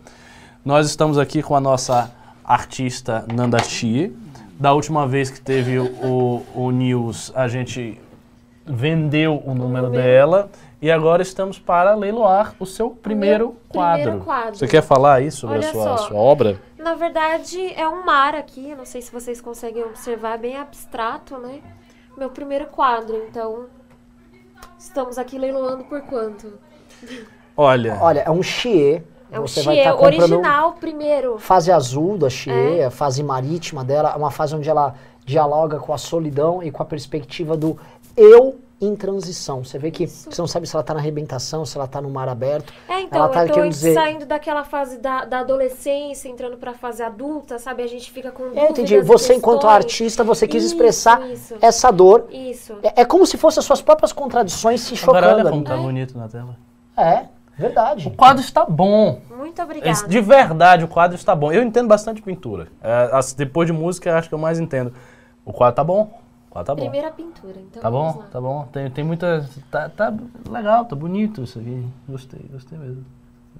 Nós 0.63 0.87
estamos 0.87 1.17
aqui 1.19 1.43
com 1.43 1.57
a 1.57 1.61
nossa 1.61 2.11
artista 2.53 3.25
Nanda 3.33 3.59
Chi. 3.63 4.15
Da 4.59 4.73
última 4.73 5.07
vez 5.07 5.31
que 5.31 5.41
teve 5.41 5.79
o, 5.79 6.43
o 6.55 6.71
News, 6.71 7.33
a 7.35 7.49
gente 7.49 8.01
vendeu 8.65 9.43
o 9.45 9.55
número 9.55 9.91
dela. 9.91 10.51
E 10.81 10.91
agora 10.91 11.23
estamos 11.23 11.59
para 11.59 11.95
leiloar 11.95 12.55
o 12.59 12.67
seu 12.67 12.91
primeiro, 12.91 13.57
quadro. 13.69 14.03
primeiro 14.03 14.25
quadro. 14.25 14.57
Você 14.57 14.67
quer 14.67 14.83
falar 14.83 15.15
aí 15.15 15.31
sobre 15.31 15.59
a 15.59 15.63
sua, 15.63 15.97
sua 15.97 16.17
obra? 16.17 16.61
Na 16.77 16.95
verdade, 16.95 17.73
é 17.75 17.89
um 17.89 18.05
mar 18.05 18.35
aqui, 18.35 18.75
não 18.75 18.85
sei 18.85 19.01
se 19.01 19.13
vocês 19.13 19.41
conseguem 19.41 19.85
observar, 19.85 20.35
é 20.35 20.39
bem 20.39 20.57
abstrato, 20.57 21.39
né? 21.39 21.61
Meu 22.19 22.31
primeiro 22.31 22.67
quadro, 22.67 23.17
então. 23.29 23.67
Estamos 24.77 25.19
aqui 25.19 25.39
leiloando 25.39 25.85
por 25.85 26.03
quanto? 26.03 26.59
Olha, 27.57 27.99
Olha, 28.01 28.21
é 28.21 28.31
um 28.31 28.43
Chie. 28.43 29.03
É 29.33 29.41
um 29.41 29.47
Você 29.47 29.61
estar 29.61 29.93
comprando 29.93 30.21
original 30.21 30.73
primeiro. 30.79 31.39
fase 31.39 31.73
azul 31.73 32.19
da 32.19 32.29
Chie, 32.29 32.53
É. 32.81 32.85
a 32.87 32.91
fase 32.91 33.23
marítima 33.23 33.83
dela, 33.83 34.13
é 34.13 34.17
uma 34.17 34.31
fase 34.31 34.55
onde 34.55 34.69
ela 34.69 34.95
dialoga 35.25 35.79
com 35.79 35.93
a 35.93 35.99
solidão 35.99 36.63
e 36.63 36.71
com 36.71 36.83
a 36.83 36.87
perspectiva 36.87 37.57
do 37.57 37.79
eu 38.17 38.57
em 38.81 38.97
transição. 38.97 39.65
Você 39.65 39.79
vê 39.79 39.93
que 39.93 40.09
você 40.09 40.41
não 40.43 40.49
sabe 40.49 40.67
se 40.67 40.75
ela 40.75 40.83
tá 40.83 40.93
na 40.93 40.99
arrebentação, 40.99 41.65
se 41.65 41.79
ela 41.79 41.87
tá 41.87 42.01
no 42.01 42.11
mar 42.11 42.29
aberto. 42.29 42.73
É, 42.89 43.01
então, 43.03 43.21
ela 43.21 43.29
tá 43.29 43.47
eu 43.47 43.69
dizer. 43.69 43.95
saindo 43.95 44.27
daquela 44.27 44.65
fase 44.65 44.99
da, 44.99 45.25
da 45.25 45.39
adolescência, 45.39 46.29
entrando 46.29 46.57
pra 46.57 46.75
fase 46.75 47.01
adulta, 47.01 47.61
sabe? 47.61 47.85
A 47.85 47.87
gente 47.87 48.11
fica 48.11 48.33
com 48.33 48.43
Eu 48.43 48.49
dúvidas 48.51 48.71
entendi. 48.71 49.01
Você, 49.03 49.35
enquanto 49.35 49.69
artista, 49.69 50.25
você 50.25 50.49
quis 50.49 50.65
Isso, 50.65 50.75
expressar 50.75 51.31
isso. 51.31 51.55
essa 51.61 51.93
dor. 51.93 52.27
Isso. 52.31 52.75
É, 52.83 53.03
é 53.03 53.05
como 53.05 53.25
se 53.25 53.37
fossem 53.39 53.61
as 53.61 53.65
suas 53.65 53.81
próprias 53.81 54.13
contradições 54.13 54.81
se 54.81 54.95
agora 55.01 55.27
chocando. 55.29 55.35
olha 55.41 55.45
como 55.51 55.57
ali. 55.61 55.65
tá 55.65 55.77
bonito 55.77 56.19
na 56.19 56.29
tela. 56.29 56.57
É, 56.97 57.27
verdade. 57.63 58.09
O 58.09 58.11
quadro 58.11 58.43
está 58.43 58.65
bom. 58.65 59.21
Muito 59.37 59.63
obrigada. 59.63 60.07
De 60.09 60.21
verdade, 60.21 60.85
o 60.85 60.89
quadro 60.89 61.17
está 61.17 61.35
bom. 61.35 61.53
Eu 61.53 61.63
entendo 61.63 61.89
bastante 61.89 62.21
pintura. 62.21 62.69
É, 62.83 63.09
depois 63.37 63.67
de 63.67 63.73
música, 63.73 64.11
eu 64.11 64.17
acho 64.17 64.29
que 64.29 64.35
eu 64.35 64.39
mais 64.39 64.61
entendo. 64.61 64.93
O 65.45 65.53
quadro 65.53 65.77
tá 65.77 65.85
bom. 65.85 66.21
O 66.49 66.53
quadro 66.53 66.67
tá 66.67 66.75
bom. 66.75 66.83
Primeira 66.83 67.11
pintura, 67.11 67.57
então 67.59 67.83
Tá 67.83 67.89
vamos 67.91 68.15
bom, 68.15 68.21
lá. 68.21 68.27
tá 68.31 68.41
bom. 68.41 68.69
Tem, 68.73 68.91
tem 68.91 69.05
muita. 69.05 69.49
Tá, 69.71 69.89
tá 69.89 70.13
legal, 70.51 70.85
tá 70.85 70.95
bonito 70.95 71.43
isso 71.43 71.59
aqui. 71.59 71.87
Gostei, 72.09 72.41
gostei 72.53 72.79
mesmo. 72.79 73.05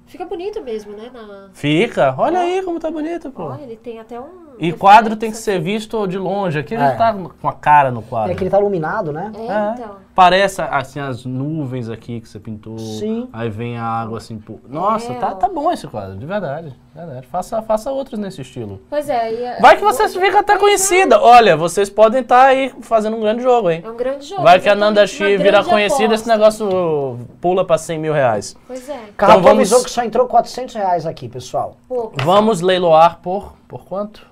Fica 0.05 0.25
bonito 0.25 0.61
mesmo, 0.61 0.91
né? 0.91 1.09
Na... 1.13 1.49
Fica, 1.53 2.13
olha 2.17 2.39
aí 2.39 2.61
como 2.63 2.79
tá 2.79 2.91
bonito, 2.91 3.31
pô. 3.31 3.43
Olha, 3.45 3.63
ele 3.63 3.77
tem 3.77 3.99
até 3.99 4.19
um... 4.19 4.52
E 4.59 4.71
quadro 4.71 5.15
tem 5.15 5.31
que 5.31 5.37
ser 5.37 5.59
visto 5.59 6.05
de 6.07 6.17
longe. 6.17 6.59
Aqui 6.59 6.75
É. 6.75 6.77
já 6.79 6.95
tá 6.95 7.13
com 7.41 7.47
a 7.47 7.53
cara 7.53 7.91
no 7.91 7.99
É 8.01 8.03
quadro. 8.03 8.35
que 8.35 8.43
ele 8.43 8.49
tá 8.49 8.59
iluminado, 8.59 9.11
né? 9.11 9.31
É, 9.35 9.41
É. 9.41 9.73
então. 9.73 10.03
Parece 10.15 10.61
assim 10.61 10.99
as 10.99 11.25
nuvens 11.25 11.89
aqui 11.89 12.21
que 12.21 12.29
você 12.29 12.39
pintou. 12.39 12.77
Sim. 12.77 13.27
Aí 13.33 13.49
vem 13.49 13.79
a 13.79 13.83
água 13.83 14.19
assim. 14.19 14.37
Pô. 14.37 14.59
Nossa, 14.69 15.11
É, 15.11 15.15
tá, 15.15 15.29
ó. 15.29 15.31
tá 15.35 15.49
bom 15.49 15.71
esse 15.71 15.87
quadro, 15.87 16.15
de 16.17 16.25
verdade. 16.27 16.69
de 16.69 16.99
verdade. 16.99 17.25
Faça, 17.25 17.59
faça 17.63 17.89
outros 17.91 18.19
nesse 18.19 18.39
estilo. 18.41 18.79
Pois 18.91 19.09
é. 19.09 19.57
e, 19.57 19.59
Vai 19.59 19.75
que 19.75 19.81
você 19.83 20.07
fica 20.07 20.41
até 20.41 20.55
conhecida. 20.59 21.19
Olha, 21.19 21.57
vocês 21.57 21.89
podem 21.89 22.21
estar 22.21 22.43
aí 22.45 22.71
fazendo 22.81 23.17
um 23.17 23.21
grande 23.21 23.41
jogo, 23.41 23.71
hein? 23.71 23.81
É 23.83 23.89
um 23.89 23.97
grande 23.97 24.27
jogo. 24.27 24.43
Vai 24.43 24.59
que 24.59 24.69
a 24.69 24.75
Nanda 24.75 25.01
exatamente, 25.01 25.31
Chi 25.31 25.35
uma 25.37 25.43
vira 25.43 25.51
grande 25.57 25.69
conhecida, 25.69 26.13
esse 26.13 26.31
aposta. 26.31 26.63
negócio 26.67 27.19
pula 27.41 27.65
pra 27.65 27.79
100 27.79 27.97
mil 27.97 28.13
reais. 28.13 28.55
Pois 28.67 28.87
é. 28.87 28.99
Carrapo 29.17 29.39
vamos- 29.41 29.57
avisou 29.57 29.83
que 29.83 29.89
só 29.89 30.03
entrou 30.03 30.27
400 30.27 30.75
reais 30.75 31.07
aqui, 31.07 31.27
pessoal. 31.27 31.75
Pouco. 31.89 32.13
Vamos 32.23 32.61
leiloar 32.61 33.17
por, 33.23 33.53
por 33.73 33.85
quanto? 33.85 34.27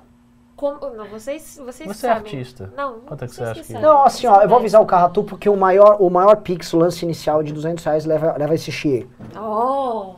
Como, 0.56 0.80
não, 0.92 1.08
vocês, 1.08 1.60
vocês 1.66 1.88
Você 1.90 2.06
é 2.06 2.10
sabem. 2.14 2.18
artista. 2.18 2.72
Não, 2.78 3.00
Quanto 3.00 3.24
é 3.24 3.28
que 3.28 3.34
você 3.34 3.44
acha 3.44 3.54
que- 3.56 3.64
sabem. 3.66 3.82
Não, 3.82 4.04
assim, 4.06 4.28
ó, 4.28 4.40
eu 4.44 4.48
vou 4.48 4.60
avisar 4.60 4.80
o 4.80 4.86
Carratu 4.86 5.24
porque 5.24 5.50
o 5.50 5.58
maior, 5.58 5.98
o 6.00 6.08
maior 6.12 6.36
Pix, 6.36 6.72
o 6.74 6.78
lance 6.78 7.04
inicial 7.04 7.42
de 7.42 7.52
200 7.52 7.84
reais 7.84 8.06
leva, 8.06 8.36
leva 8.38 8.54
esse 8.54 8.72
Chie. 8.72 9.10
Oh, 9.36 10.14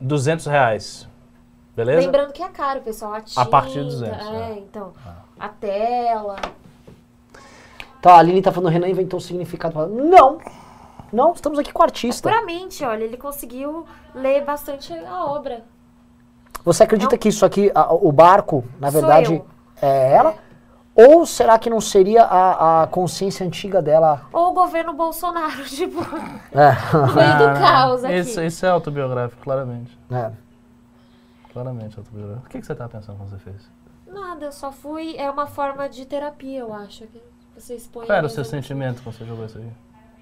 200 0.00 0.46
reais. 0.46 1.06
Beleza? 1.76 2.00
lembrando 2.00 2.32
que 2.32 2.42
é 2.42 2.48
caro, 2.48 2.80
pessoal. 2.80 3.14
A, 3.14 3.20
tinta, 3.20 3.40
A 3.40 3.46
partir 3.46 3.74
de 3.84 3.84
200, 3.84 4.26
É, 4.26 4.50
é. 4.50 4.58
então. 4.58 4.92
A 5.38 5.48
tela. 5.48 6.36
Então, 8.00 8.12
a 8.12 8.18
Aline 8.18 8.42
tá 8.42 8.50
falando, 8.50 8.66
o 8.66 8.72
Renan 8.72 8.88
inventou 8.88 9.18
o 9.18 9.20
significado. 9.20 9.86
Não, 9.86 10.38
não, 11.12 11.32
estamos 11.32 11.58
aqui 11.60 11.72
com 11.72 11.80
o 11.82 11.84
artista. 11.84 12.28
Puramente, 12.28 12.84
olha, 12.84 13.04
ele 13.04 13.16
conseguiu 13.16 13.86
ler 14.12 14.44
bastante 14.44 14.92
a 14.92 15.24
obra. 15.26 15.62
Você 16.64 16.82
acredita 16.82 17.12
Não. 17.12 17.18
que 17.18 17.28
isso 17.28 17.44
aqui, 17.44 17.70
a- 17.74 17.92
o 17.92 18.10
barco, 18.10 18.64
na 18.80 18.90
verdade, 18.90 19.42
é 19.82 20.12
ela? 20.14 20.34
Ou 20.96 21.26
será 21.26 21.58
que 21.58 21.68
não 21.68 21.80
seria 21.80 22.22
a, 22.22 22.82
a 22.82 22.86
consciência 22.86 23.44
antiga 23.44 23.82
dela? 23.82 24.22
Ou 24.32 24.50
o 24.50 24.52
governo 24.54 24.92
Bolsonaro, 24.94 25.64
tipo, 25.66 26.00
É. 26.52 26.96
no 26.96 27.14
meio 27.14 27.38
do 27.38 27.60
caos 27.60 28.04
aqui. 28.04 28.14
Isso, 28.16 28.40
isso 28.40 28.64
é 28.64 28.68
autobiográfico, 28.70 29.42
claramente. 29.42 29.98
É. 30.10 30.30
Claramente 31.52 31.98
autobiográfico. 31.98 32.46
O 32.46 32.50
que, 32.50 32.60
que 32.60 32.66
você 32.66 32.74
tava 32.74 32.90
pensando 32.90 33.16
quando 33.18 33.30
você 33.30 33.38
fez? 33.38 33.56
Nada, 34.06 34.44
eu 34.46 34.52
só 34.52 34.70
fui. 34.70 35.16
É 35.16 35.28
uma 35.30 35.46
forma 35.46 35.88
de 35.88 36.06
terapia, 36.06 36.60
eu 36.60 36.72
acho. 36.72 37.04
Que 37.06 37.20
você 37.56 37.74
expõe. 37.74 38.06
Qual 38.06 38.16
era 38.16 38.26
o 38.26 38.30
seu 38.30 38.44
sentimento 38.44 39.02
quando 39.02 39.16
você 39.16 39.24
jogou 39.24 39.44
isso 39.46 39.58
aí? 39.58 39.68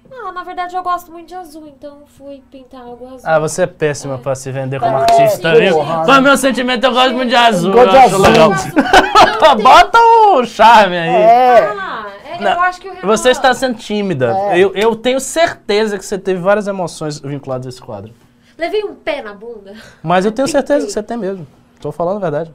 Não, 0.09 0.31
na 0.31 0.43
verdade 0.43 0.75
eu 0.75 0.83
gosto 0.83 1.11
muito 1.11 1.27
de 1.29 1.35
azul, 1.35 1.65
então 1.67 1.99
fui 2.05 2.43
pintar 2.51 2.81
algo 2.81 3.05
azul. 3.05 3.21
Ah, 3.23 3.39
você 3.39 3.63
é 3.63 3.67
péssima 3.67 4.17
pra 4.17 4.35
se 4.35 4.51
vender 4.51 4.79
como 4.79 4.97
É, 4.97 5.01
artista, 5.01 5.51
que 5.53 5.59
viu? 5.61 5.81
é 5.81 6.19
o 6.19 6.21
meu 6.21 6.37
sentimento? 6.37 6.83
Eu 6.85 6.91
gosto 6.93 7.13
muito 7.13 7.29
de 7.29 7.35
azul. 7.35 7.71
Gosto 7.71 7.89
de 7.89 7.97
azul. 7.97 8.19
legal. 8.21 8.51
Bota 9.61 9.99
o 9.99 10.45
charme 10.45 10.97
aí. 10.97 11.09
É. 11.09 11.59
Ah, 11.67 12.05
é, 12.25 12.39
Não, 12.43 12.51
eu 12.51 12.61
acho 12.61 12.79
que 12.81 12.87
o 12.89 12.93
Renan- 12.93 13.07
Você 13.07 13.29
está 13.29 13.53
sendo 13.53 13.75
tímida. 13.77 14.35
É. 14.51 14.57
Eu, 14.59 14.73
eu 14.75 14.95
tenho 14.95 15.19
certeza 15.19 15.97
que 15.97 16.05
você 16.05 16.17
teve 16.17 16.39
várias 16.39 16.67
emoções 16.67 17.19
vinculadas 17.19 17.65
a 17.65 17.69
esse 17.69 17.81
quadro. 17.81 18.13
Levei 18.57 18.83
um 18.83 18.93
pé 18.95 19.21
na 19.21 19.33
bunda. 19.33 19.73
Mas 20.01 20.25
eu 20.25 20.31
tenho 20.31 20.47
certeza 20.47 20.85
que 20.85 20.91
você 20.91 21.01
tem 21.01 21.17
mesmo. 21.17 21.45
Tô 21.81 21.91
falando 21.91 22.17
a 22.17 22.19
verdade. 22.19 22.53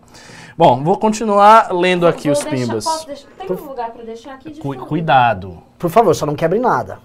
Bom, 0.57 0.83
vou 0.83 0.97
continuar 0.99 1.73
lendo 1.73 2.07
aqui 2.07 2.29
Vou 2.29 2.33
os 2.33 2.45
deixar- 2.45 2.57
pimbas. 2.67 2.85
posso 2.85 3.07
deixar- 3.07 3.29
Tem 3.39 3.51
um 3.51 3.65
lugar 3.69 3.91
pra 3.91 4.03
deixar 4.05 4.35
aqui 4.35 4.51
de 4.51 4.61
Cu- 4.61 4.73
fundo? 4.75 4.87
cuidado. 4.87 5.63
Por 5.79 5.91
favor, 5.91 6.15
só 6.15 6.25
não 6.25 6.35
quebre 6.35 6.59
nada. 6.59 6.99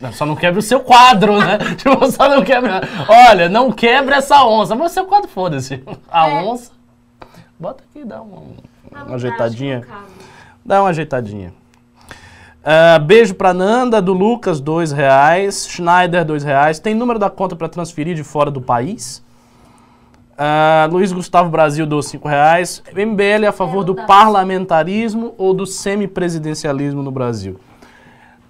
Não, 0.00 0.12
Só 0.12 0.24
não 0.24 0.36
quebre 0.36 0.60
o 0.60 0.62
seu 0.62 0.80
quadro, 0.80 1.38
né? 1.38 1.58
tipo, 1.76 2.10
só 2.10 2.28
não 2.28 2.42
quebre. 2.44 2.70
Olha, 3.08 3.48
não 3.48 3.72
quebre 3.72 4.14
essa 4.14 4.44
onça. 4.44 4.74
Mas 4.76 4.92
o 4.92 4.94
seu 4.94 5.04
quadro, 5.06 5.28
foda-se. 5.28 5.82
A 6.10 6.28
É. 6.28 6.42
onça. 6.44 6.70
Bota 7.58 7.82
aqui, 7.90 8.04
dá 8.04 8.22
uma, 8.22 8.42
uma 9.06 9.14
ajeitadinha. 9.16 9.84
Dá 10.64 10.80
uma 10.82 10.90
ajeitadinha. 10.90 11.52
Ah, 12.64 12.98
beijo 12.98 13.34
pra 13.34 13.52
Nanda, 13.54 14.00
do 14.00 14.12
Lucas, 14.12 14.60
dois 14.60 14.92
reais. 14.92 15.66
Schneider, 15.68 16.24
dois 16.24 16.44
reais. 16.44 16.78
Tem 16.78 16.94
número 16.94 17.18
da 17.18 17.28
conta 17.30 17.56
pra 17.56 17.68
transferir 17.68 18.14
de 18.14 18.22
fora 18.22 18.50
do 18.50 18.60
país? 18.60 19.24
Ah, 20.36 20.86
Luiz 20.92 21.10
Gustavo 21.10 21.48
Brasil, 21.50 21.84
dos 21.84 22.06
cinco 22.06 22.28
reais. 22.28 22.80
MBL 22.94 23.44
é 23.44 23.48
a 23.48 23.52
favor 23.52 23.82
É, 23.82 23.86
do 23.86 23.94
parlamentarismo 23.96 25.34
ou 25.36 25.52
do 25.52 25.66
semipresidencialismo 25.66 27.02
no 27.02 27.10
Brasil? 27.10 27.58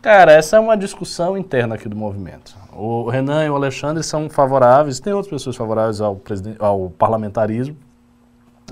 Cara, 0.00 0.32
essa 0.32 0.56
é 0.56 0.60
uma 0.60 0.76
discussão 0.76 1.36
interna 1.36 1.74
aqui 1.74 1.88
do 1.88 1.96
movimento. 1.96 2.56
O 2.72 3.08
Renan 3.08 3.44
e 3.44 3.50
o 3.50 3.56
Alexandre 3.56 4.02
são 4.04 4.30
favoráveis, 4.30 5.00
tem 5.00 5.12
outras 5.12 5.30
pessoas 5.30 5.56
favoráveis 5.56 6.00
ao, 6.00 6.20
ao 6.60 6.90
parlamentarismo. 6.90 7.76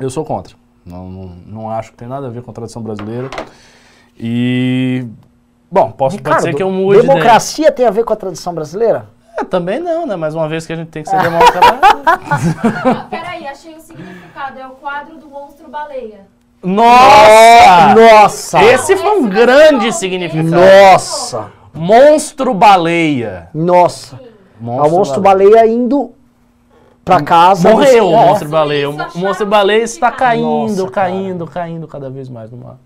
Eu 0.01 0.09
sou 0.09 0.24
contra. 0.24 0.55
Não, 0.85 1.09
não, 1.11 1.24
não 1.47 1.70
acho 1.70 1.90
que 1.90 1.97
tem 1.97 2.07
nada 2.07 2.28
a 2.28 2.31
ver 2.31 2.43
com 2.43 2.51
a 2.51 2.55
tradição 2.55 2.81
brasileira. 2.81 3.28
E. 4.16 5.05
Bom, 5.70 5.90
posso, 5.90 6.23
pode 6.23 6.43
ser 6.43 6.55
que 6.55 6.62
eu 6.62 6.70
mude. 6.70 7.01
de- 7.01 7.07
democracia 7.09 7.73
tem 7.73 7.86
a 7.86 7.90
ver 7.90 8.05
com 8.05 8.12
a 8.12 8.16
tradição 8.16 8.55
brasileira? 8.55 9.09
É, 9.36 9.43
também 9.43 9.81
não, 9.81 10.07
né? 10.07 10.15
Mais 10.15 10.35
uma 10.35 10.48
vez 10.48 10.65
que 10.65 10.73
a 10.73 10.77
gente 10.77 10.89
tem 10.89 11.03
que 11.03 11.11
ser 11.11 11.20
democrata. 11.20 11.81
Ah, 12.07 13.07
peraí, 13.11 13.47
achei 13.48 13.74
o 13.74 13.81
significado. 13.81 14.59
É 14.61 14.66
o 14.66 14.70
quadro 14.70 15.19
do 15.19 15.28
monstro 15.28 15.69
baleia. 15.69 16.20
Nossa! 16.66 17.94
Nossa! 17.94 18.64
Esse 18.64 18.97
foi 18.97 19.18
um 19.20 19.28
grande 19.28 19.86
não, 19.86 19.93
significado. 19.93 20.51
Nossa! 20.51 21.51
Monstro 21.72 22.52
baleia. 22.55 23.48
Nossa! 23.55 24.20
Monstro 24.60 24.86
o 24.88 24.90
monstro 24.98 25.20
baleia 25.20 25.66
indo 25.66 26.12
pra 27.05 27.22
casa. 27.22 27.70
Morreu 27.70 28.09
o 28.09 28.12
É. 28.14 28.26
monstro 28.26 28.48
baleia. 28.48 28.90
O 28.90 28.94
acharam 29.01 29.20
monstro 29.20 29.47
baleia 29.47 29.82
está 29.82 30.06
significado. 30.09 30.16
caindo, 30.18 30.82
Nossa, 30.82 30.90
cara. 30.93 31.10
caindo, 31.10 31.47
caindo 31.47 31.88
cada 31.88 32.10
vez 32.10 32.28
mais 32.28 32.51
no 32.51 32.56
mar. 32.59 32.78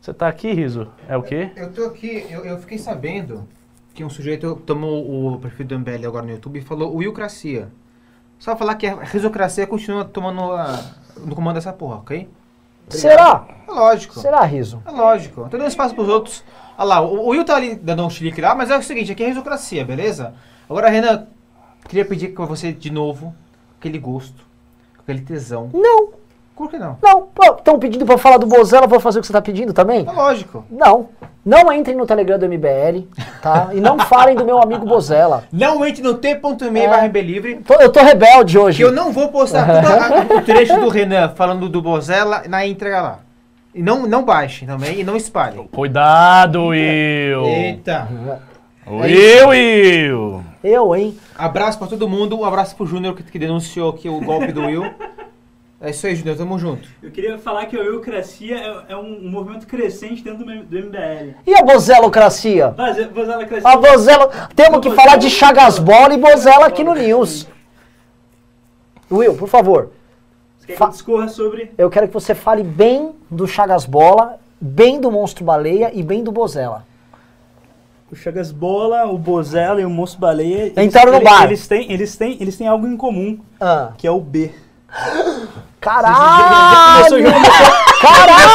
Você 0.00 0.12
tá 0.14 0.28
aqui, 0.28 0.52
Riso? 0.52 0.86
É 1.08 1.16
o 1.16 1.22
quê? 1.22 1.50
Eu 1.56 1.72
tô 1.72 1.84
aqui, 1.86 2.26
eu, 2.30 2.44
eu 2.44 2.58
fiquei 2.58 2.78
sabendo 2.78 3.48
que 3.92 4.04
um 4.04 4.10
sujeito 4.10 4.54
tomou 4.66 5.32
o 5.34 5.38
perfil 5.38 5.66
do 5.66 5.78
MBL 5.78 6.06
agora 6.06 6.24
no 6.24 6.30
YouTube 6.32 6.58
e 6.58 6.62
falou 6.62 6.94
Willcracia. 6.94 7.68
Só 8.38 8.54
falar 8.54 8.74
que 8.76 8.86
a 8.86 8.96
risocracia 9.02 9.66
continua 9.66 10.04
tomando 10.04 10.52
a- 10.52 10.78
no 11.24 11.34
comando 11.34 11.54
dessa 11.54 11.72
porra, 11.72 11.96
ok? 11.96 12.28
Será? 12.88 13.46
É 13.66 13.70
lógico. 13.72 14.20
Será, 14.20 14.42
Riso? 14.42 14.82
É 14.86 14.90
lógico. 14.90 15.48
Tô 15.50 15.56
dando 15.56 15.68
espaço 15.68 15.94
pros 15.94 16.08
outros. 16.08 16.44
Olha 16.78 16.86
lá, 16.86 17.00
o, 17.00 17.26
o 17.26 17.28
Will 17.28 17.44
tá 17.44 17.56
ali 17.56 17.74
dando 17.74 18.04
um 18.04 18.10
chilique 18.10 18.40
lá, 18.40 18.54
mas 18.54 18.70
é 18.70 18.76
o 18.76 18.82
seguinte, 18.82 19.10
aqui 19.10 19.24
é 19.24 19.28
risocracia, 19.28 19.84
beleza? 19.84 20.34
Agora, 20.68 20.88
Renan, 20.88 21.26
queria 21.88 22.04
pedir 22.04 22.34
pra 22.34 22.44
você 22.44 22.72
de 22.72 22.90
novo 22.90 23.34
aquele 23.78 23.98
gosto, 23.98 24.44
aquele 24.98 25.20
tesão. 25.20 25.70
Não, 25.72 26.10
Por 26.56 26.70
que 26.70 26.78
não? 26.78 26.96
não. 27.02 27.28
Estão 27.58 27.78
pedindo 27.78 28.06
pra 28.06 28.14
eu 28.14 28.18
falar 28.18 28.38
do 28.38 28.46
Bozella, 28.46 28.86
vou 28.86 28.98
fazer 28.98 29.18
o 29.18 29.20
que 29.20 29.26
você 29.26 29.32
tá 29.32 29.42
pedindo 29.42 29.72
também? 29.74 30.06
É 30.08 30.10
lógico. 30.12 30.64
Não. 30.70 31.10
Não 31.44 31.70
entrem 31.72 31.94
no 31.96 32.06
Telegram 32.06 32.38
do 32.38 32.46
MBL, 32.48 33.06
tá? 33.40 33.68
E 33.72 33.80
não 33.80 33.98
falem 34.00 34.34
do 34.34 34.44
meu 34.44 34.60
amigo 34.60 34.84
Bozella. 34.86 35.44
Não 35.52 35.86
entre 35.86 36.02
no 36.02 36.14
t.me 36.14 36.80
É. 36.80 36.88
barra 36.88 37.06
Belivre, 37.08 37.56
Tô- 37.56 37.74
eu 37.74 37.92
tô 37.92 38.00
rebelde 38.00 38.58
hoje. 38.58 38.78
que 38.78 38.82
eu 38.84 38.90
não 38.90 39.12
vou 39.12 39.28
postar 39.28 39.64
o 40.34 40.40
trecho 40.42 40.80
do 40.80 40.88
Renan 40.88 41.28
falando 41.36 41.68
do 41.68 41.80
Bozella 41.80 42.42
na 42.48 42.66
entrega 42.66 43.00
lá. 43.02 43.18
E 43.72 43.80
não, 43.82 44.06
não 44.08 44.24
baixem 44.24 44.66
também, 44.66 45.00
e 45.00 45.04
não 45.04 45.14
espalhem. 45.14 45.68
Cuidado, 45.68 46.68
Will! 46.68 47.44
Eita. 47.44 48.08
Will, 48.88 49.48
Will! 49.48 50.42
Eu, 50.64 50.96
hein? 50.96 51.16
Abraço 51.38 51.78
pra 51.78 51.86
todo 51.86 52.08
mundo, 52.08 52.38
um 52.40 52.44
abraço 52.44 52.74
pro 52.74 52.86
Júnior 52.86 53.14
que, 53.14 53.22
que 53.22 53.38
denunciou 53.38 53.90
aqui 53.90 54.08
o 54.08 54.20
golpe 54.20 54.50
do 54.52 54.62
Will. 54.62 54.84
É 55.78 55.90
isso 55.90 56.06
aí, 56.06 56.16
Júnior, 56.16 56.36
tamo 56.38 56.58
junto. 56.58 56.88
Eu 57.02 57.10
queria 57.10 57.38
falar 57.38 57.66
que 57.66 57.76
a 57.76 57.82
Eucracia 57.82 58.56
é, 58.56 58.92
é 58.92 58.96
um, 58.96 59.20
movimento 59.28 59.66
crescente 59.66 60.22
dentro 60.24 60.44
do, 60.44 60.50
MBL. 60.50 61.34
E 61.46 61.54
a 61.54 61.62
Bozelocracia? 61.62 62.74
Cresceu. 63.46 63.70
A 63.70 63.76
Bozella... 63.76 64.48
Temos 64.54 64.80
que 64.80 64.90
falar 64.92 65.16
de 65.16 65.28
Chagas 65.28 65.78
Bola 65.78 66.14
e 66.14 66.18
Bozella 66.18 66.66
aqui 66.66 66.82
no 66.82 66.94
News. 66.94 67.46
Will, 69.10 69.34
por 69.36 69.48
favor. 69.48 69.90
Você 70.58 70.68
quer 70.68 70.78
que 70.78 70.90
discorra 70.90 71.28
sobre. 71.28 71.70
Eu 71.76 71.90
quero 71.90 72.08
que 72.08 72.14
você 72.14 72.34
fale 72.34 72.62
bem 72.62 73.12
do 73.30 73.46
Chagas 73.46 73.84
Bola, 73.84 74.38
bem 74.58 74.98
do 74.98 75.12
Monstro 75.12 75.44
Baleia 75.44 75.90
e 75.92 76.02
bem 76.02 76.24
do 76.24 76.32
Bozella. 76.32 76.86
O 78.10 78.16
Chagas 78.16 78.50
Bola, 78.50 79.04
o 79.04 79.18
Bozella 79.18 79.80
e 79.80 79.84
o 79.84 79.90
Monstro 79.90 80.20
Baleia. 80.20 80.66
eles- 80.66 80.78
Entraram 80.78 81.12
no 81.12 81.18
eles- 81.18 81.28
bar. 81.28 81.44
Eles 81.44 81.68
têm, 81.68 81.92
eles, 81.92 82.16
têm, 82.16 82.36
eles 82.40 82.56
têm 82.56 82.66
algo 82.66 82.86
em 82.86 82.96
comum, 82.96 83.38
Ah. 83.60 83.92
que 83.98 84.06
é 84.06 84.10
o 84.10 84.20
B. 84.20 84.52
Caralho! 85.80 87.04
Começou 87.04 87.22
já 87.22 87.32
começou- 87.32 87.76
Caralho! 88.00 88.50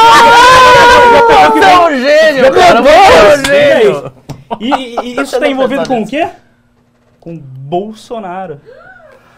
Você 1.52 1.64
é 1.64 1.78
um 1.78 1.90
gênio, 2.00 2.44
um 2.50 3.44
gênio! 3.46 4.12
E, 4.60 4.70
e- 4.70 5.00
e 5.00 5.12
isso 5.20 5.34
está 5.36 5.48
envolvido 5.48 5.86
com 5.88 6.02
o 6.02 6.06
quê? 6.06 6.28
Com 7.20 7.36
Bolsonaro. 7.38 8.60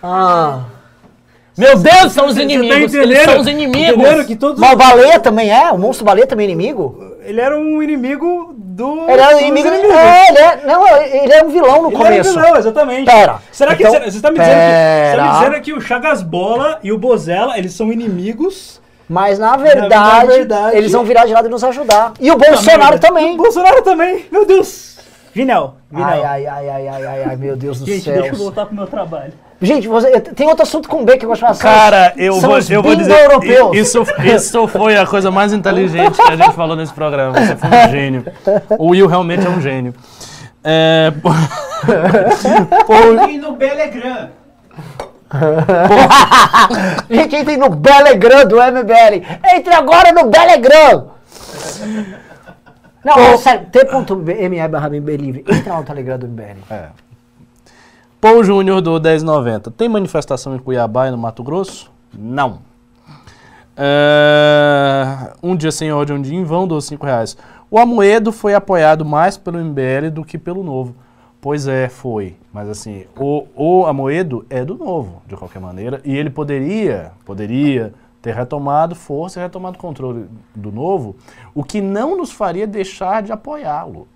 Ah. 0.02 0.60
Meu 1.56 1.78
Deus, 1.78 2.12
são 2.12 2.26
os 2.26 2.34
tá 2.34 2.42
inimigos! 2.42 2.92
entendendo? 2.92 3.12
Eles 3.12 3.22
são 3.24 3.40
os 3.40 3.46
inimigos! 3.46 3.94
Entenderam 3.94 4.24
que 4.24 4.34
todos 4.36 4.58
Mas 4.58 4.72
o 4.72 4.76
Baleia 4.76 5.20
também 5.20 5.50
é? 5.50 5.70
O 5.70 5.78
Monstro 5.78 6.04
Baleia 6.04 6.26
também 6.26 6.48
é 6.48 6.50
inimigo? 6.50 7.13
Ele 7.24 7.40
era 7.40 7.56
um 7.58 7.82
inimigo 7.82 8.54
do. 8.56 9.02
Ele 9.08 9.20
era 9.20 9.32
dos 9.32 9.40
inimigo. 9.40 9.68
É, 9.68 10.28
ele 10.28 10.38
é, 10.38 10.60
não, 10.66 10.86
ele 10.96 11.32
é 11.32 11.42
um 11.44 11.48
vilão 11.48 11.82
no 11.82 11.88
Ele 11.88 11.96
começo. 11.96 12.30
era 12.38 12.42
vilão, 12.46 12.56
exatamente. 12.58 13.06
Pera, 13.10 13.38
Será 13.50 13.74
que 13.74 13.82
então- 13.82 13.94
você 14.00 14.08
está 14.16 14.30
me 14.30 14.38
dizendo 14.38 14.54
que, 14.54 15.10
você 15.10 15.16
tá 15.16 15.22
me 15.24 15.38
dizendo 15.48 15.62
que 15.62 15.72
o 15.72 15.80
Chagas 15.80 16.22
Bola 16.22 16.78
e 16.82 16.92
o 16.92 16.98
Bozella, 16.98 17.56
eles 17.58 17.72
são 17.72 17.92
inimigos? 17.92 18.80
Mas 19.08 19.38
na 19.38 19.56
verdade, 19.56 19.88
na 19.94 20.24
verdade- 20.24 20.76
eles 20.76 20.92
vão 20.92 21.04
virar 21.04 21.26
de 21.26 21.32
lado 21.34 21.46
e 21.46 21.50
nos 21.50 21.62
ajudar. 21.64 22.12
E 22.20 22.30
o 22.30 22.36
Bolsonaro 22.36 22.98
também. 22.98 23.34
O 23.34 23.36
Bolsonaro 23.36 23.82
também. 23.82 24.26
Meu 24.30 24.46
Deus. 24.46 24.94
Genial. 25.34 25.76
Genial. 25.90 26.08
Ai, 26.10 26.24
ai, 26.24 26.46
ai, 26.46 26.68
ai, 26.68 26.88
ai, 26.88 27.06
ai, 27.06 27.24
ai, 27.30 27.36
meu 27.36 27.56
Deus 27.56 27.80
do 27.80 27.86
Gente, 27.86 28.04
céu. 28.04 28.14
deixa 28.14 28.28
eu 28.34 28.38
voltar 28.38 28.66
pro 28.66 28.74
meu 28.74 28.86
trabalho. 28.86 29.32
Gente, 29.64 29.88
você- 29.88 30.20
tem 30.20 30.46
outro 30.48 30.62
assunto 30.62 30.88
com 30.88 31.04
B 31.04 31.16
que 31.16 31.24
eu 31.24 31.28
gosto 31.28 31.40
de 31.46 31.58
falar. 31.58 31.74
Cara, 31.74 32.12
eu 32.16 32.34
são 32.34 32.50
vou, 32.50 32.58
os 32.58 32.70
eu 32.70 32.82
vou 32.82 32.94
dizer. 32.94 33.12
bingo-europeus. 33.14 33.76
Isso, 33.76 34.02
isso 34.24 34.68
foi 34.68 34.96
a 34.96 35.06
coisa 35.06 35.30
mais 35.30 35.52
inteligente 35.52 36.16
que 36.16 36.32
a 36.32 36.36
gente 36.36 36.52
falou 36.52 36.76
nesse 36.76 36.92
programa. 36.92 37.32
Você 37.40 37.56
foi 37.56 37.68
um 37.68 37.90
gênio. 37.90 38.24
O 38.78 38.90
Will 38.90 39.06
realmente 39.06 39.46
é 39.46 39.50
um 39.50 39.60
gênio. 39.60 39.94
É, 40.62 41.12
E 43.30 43.38
no 43.38 43.52
Belegram. 43.52 44.30
Gente, 47.10 47.36
entrem 47.36 47.56
no 47.56 47.68
Belegram 47.70 48.46
do 48.46 48.56
MBL. 48.56 49.22
Entre 49.54 49.74
agora 49.74 50.12
no 50.12 50.30
Belegram. 50.30 51.10
Não, 53.04 53.18
é 53.18 53.36
sério, 53.36 53.66
t.me 53.70 54.68
barra 54.68 54.88
livre. 54.88 55.44
Entra 55.46 55.74
lá 55.74 55.78
no 55.80 55.84
Telegram 55.84 56.18
do 56.18 56.26
MBL. 56.26 56.56
É. 56.70 56.84
Paul 58.24 58.42
Júnior 58.42 58.80
do 58.80 58.98
1090. 58.98 59.70
Tem 59.72 59.86
manifestação 59.86 60.56
em 60.56 60.58
Cuiabá 60.58 61.08
e 61.08 61.10
no 61.10 61.18
Mato 61.18 61.42
Grosso? 61.42 61.92
Não. 62.10 62.60
É, 63.76 65.34
um 65.42 65.54
dia 65.54 65.70
sem 65.70 65.92
ódio, 65.92 66.16
um 66.16 66.22
dia 66.22 66.34
em 66.34 66.42
vão, 66.42 66.66
dos 66.66 66.86
5 66.86 67.04
reais. 67.04 67.36
O 67.70 67.78
Amoedo 67.78 68.32
foi 68.32 68.54
apoiado 68.54 69.04
mais 69.04 69.36
pelo 69.36 69.62
MBL 69.62 70.08
do 70.10 70.24
que 70.24 70.38
pelo 70.38 70.64
Novo. 70.64 70.94
Pois 71.38 71.68
é, 71.68 71.90
foi. 71.90 72.34
Mas 72.50 72.66
assim, 72.70 73.04
o, 73.14 73.44
o 73.54 73.84
Amoedo 73.84 74.46
é 74.48 74.64
do 74.64 74.74
Novo, 74.74 75.20
de 75.26 75.36
qualquer 75.36 75.60
maneira. 75.60 76.00
E 76.02 76.16
ele 76.16 76.30
poderia, 76.30 77.12
poderia 77.26 77.92
ter 78.22 78.34
retomado 78.34 78.94
força 78.94 79.38
e 79.38 79.42
retomado 79.42 79.76
controle 79.76 80.30
do 80.56 80.72
Novo, 80.72 81.14
o 81.54 81.62
que 81.62 81.82
não 81.82 82.16
nos 82.16 82.32
faria 82.32 82.66
deixar 82.66 83.22
de 83.22 83.32
apoiá-lo. 83.32 84.08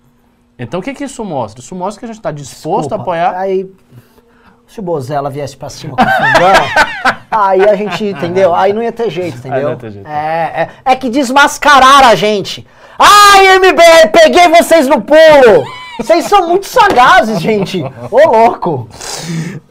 Então 0.59 0.81
o 0.81 0.83
que, 0.83 0.93
que 0.93 1.05
isso 1.05 1.23
mostra? 1.23 1.61
Isso 1.61 1.73
mostra 1.73 1.99
que 1.99 2.05
a 2.05 2.07
gente 2.07 2.17
está 2.17 2.31
disposto 2.31 2.93
a 2.93 2.97
Desculpa, 2.97 3.01
apoiar. 3.01 3.39
Aí, 3.39 3.71
se 4.67 4.81
o 4.81 4.83
Bozella 4.83 5.29
viesse 5.29 5.55
pra 5.55 5.69
cima 5.69 5.95
com 5.95 6.03
o 6.03 6.05
fundão, 6.05 6.53
aí 7.31 7.67
a 7.67 7.75
gente, 7.75 8.03
entendeu? 8.03 8.53
Aí 8.53 8.73
não 8.73 8.83
ia 8.83 8.91
ter 8.91 9.09
jeito, 9.09 9.37
entendeu? 9.37 9.57
Aí 9.57 9.63
não 9.63 9.71
ia 9.71 9.77
ter 9.77 9.91
jeito. 9.91 10.07
É, 10.07 10.69
é, 10.85 10.91
é 10.91 10.95
que 10.95 11.09
desmascararam 11.09 12.09
a 12.09 12.15
gente. 12.15 12.67
Ai, 12.99 13.57
MBL, 13.57 14.09
peguei 14.11 14.49
vocês 14.49 14.85
no 14.85 15.01
pulo! 15.01 15.65
Vocês 15.99 16.25
são 16.25 16.47
muito 16.47 16.65
sagazes, 16.65 17.41
gente. 17.41 17.83
Ô, 18.09 18.29
louco. 18.29 18.87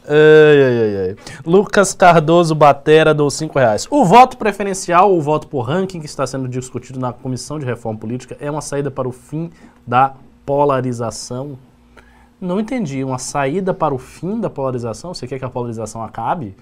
Ai, 0.07 0.63
ai, 0.63 0.79
ai, 0.83 1.09
ai. 1.09 1.17
Lucas 1.45 1.95
Cardoso 1.95 2.55
Batera 2.55 3.15
dou 3.15 3.31
5 3.31 3.59
reais. 3.59 3.87
O 3.91 4.05
voto 4.05 4.37
preferencial, 4.37 5.11
ou 5.11 5.19
o 5.19 5.23
voto 5.23 5.47
por 5.47 5.63
ranking 5.63 6.01
que 6.01 6.07
está 6.07 6.27
sendo 6.27 6.47
discutido 6.47 7.01
na 7.01 7.15
Comissão 7.15 7.59
de 7.59 7.65
Reforma 7.65 7.99
Política 7.99 8.37
é 8.41 8.51
uma 8.51 8.61
saída 8.61 8.91
para 8.91 9.09
o 9.09 9.13
fim 9.13 9.51
da 9.87 10.15
polarização? 10.49 11.59
Não 12.41 12.59
entendi. 12.59 13.05
Uma 13.05 13.19
saída 13.19 13.75
para 13.75 13.95
o 13.95 13.99
fim 13.99 14.41
da 14.41 14.49
polarização? 14.49 15.13
Você 15.13 15.27
quer 15.27 15.39
que 15.39 15.45
a 15.45 15.51
polarização 15.51 16.03
acabe? 16.03 16.57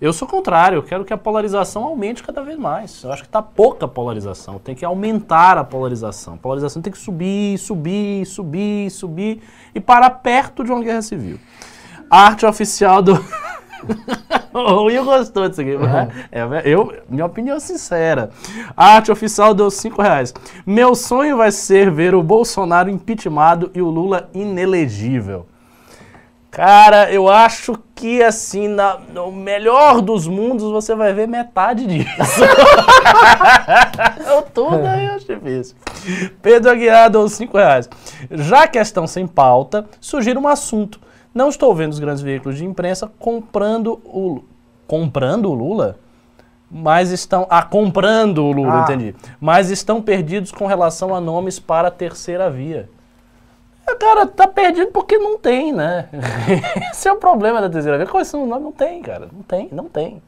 Eu 0.00 0.12
sou 0.12 0.26
contrário, 0.26 0.76
eu 0.76 0.82
quero 0.82 1.04
que 1.04 1.12
a 1.12 1.16
polarização 1.16 1.84
aumente 1.84 2.20
cada 2.20 2.42
vez 2.42 2.58
mais. 2.58 3.00
Eu 3.04 3.12
acho 3.12 3.22
que 3.22 3.28
está 3.28 3.40
pouca 3.40 3.86
polarização, 3.86 4.58
tem 4.58 4.74
que 4.74 4.84
aumentar 4.84 5.56
a 5.56 5.62
polarização. 5.62 6.34
A 6.34 6.36
polarização 6.36 6.82
tem 6.82 6.92
que 6.92 6.98
subir, 6.98 7.56
subir, 7.58 8.26
subir, 8.26 8.90
subir 8.90 9.40
e 9.72 9.78
parar 9.78 10.10
perto 10.10 10.64
de 10.64 10.72
uma 10.72 10.82
guerra 10.82 11.02
civil. 11.02 11.38
A 12.10 12.26
arte 12.26 12.44
oficial 12.44 13.00
do. 13.00 13.24
o 14.52 14.84
Will 14.84 15.04
gostou 15.04 15.48
disso 15.48 15.60
aqui. 15.60 15.76
É, 16.32 16.62
eu, 16.64 16.92
minha 17.08 17.26
opinião 17.26 17.58
sincera. 17.60 18.30
A 18.76 18.94
arte 18.94 19.10
oficial 19.10 19.54
deu 19.54 19.70
5 19.70 20.00
reais. 20.00 20.34
Meu 20.66 20.94
sonho 20.94 21.36
vai 21.36 21.50
ser 21.50 21.90
ver 21.90 22.14
o 22.14 22.22
Bolsonaro 22.22 22.90
impeachmentado 22.90 23.70
e 23.74 23.82
o 23.82 23.88
Lula 23.88 24.28
inelegível. 24.34 25.46
Cara, 26.50 27.12
eu 27.12 27.28
acho 27.28 27.78
que 27.94 28.22
assim, 28.22 28.68
na, 28.68 28.98
no 29.12 29.30
melhor 29.30 30.00
dos 30.00 30.26
mundos, 30.26 30.70
você 30.72 30.94
vai 30.94 31.12
ver 31.12 31.28
metade 31.28 31.86
disso. 31.86 32.42
eu 34.26 34.42
tudo 34.42 34.86
aí 34.86 35.06
eu 35.06 35.12
acho 35.12 35.26
difícil. 35.26 35.76
Pedro 36.40 36.70
Aguiar 36.70 37.10
deu 37.10 37.28
5 37.28 37.56
reais. 37.56 37.88
Já 38.30 38.66
que 38.66 38.78
estão 38.78 39.06
sem 39.06 39.26
pauta, 39.26 39.84
sugiro 40.00 40.40
um 40.40 40.48
assunto. 40.48 40.98
Não 41.38 41.48
estou 41.50 41.72
vendo 41.72 41.92
os 41.92 42.00
grandes 42.00 42.20
veículos 42.20 42.58
de 42.58 42.64
imprensa 42.64 43.08
comprando 43.16 44.00
o 44.04 44.42
comprando 44.88 45.48
o 45.48 45.54
Lula, 45.54 45.96
mas 46.68 47.12
estão 47.12 47.46
ah, 47.48 47.62
comprando 47.62 48.38
o 48.38 48.50
Lula, 48.50 48.80
Ah. 48.80 48.82
entendi. 48.82 49.14
Mas 49.40 49.70
estão 49.70 50.02
perdidos 50.02 50.50
com 50.50 50.66
relação 50.66 51.14
a 51.14 51.20
nomes 51.20 51.60
para 51.60 51.86
a 51.86 51.90
terceira 51.92 52.50
via. 52.50 52.90
É, 53.86 53.94
Cara, 53.94 54.26
tá 54.26 54.48
perdido 54.48 54.90
porque 54.90 55.16
não 55.16 55.38
tem, 55.38 55.72
né? 55.72 56.08
Esse 56.90 57.06
é 57.06 57.12
o 57.12 57.16
problema 57.16 57.60
da 57.60 57.70
terceira 57.70 57.96
via. 57.96 58.24
São 58.24 58.42
os 58.42 58.48
nomes? 58.48 58.64
Não 58.64 58.72
tem, 58.72 59.00
cara. 59.00 59.28
Não 59.32 59.42
tem, 59.44 59.68
não 59.70 59.84
tem. 59.84 60.20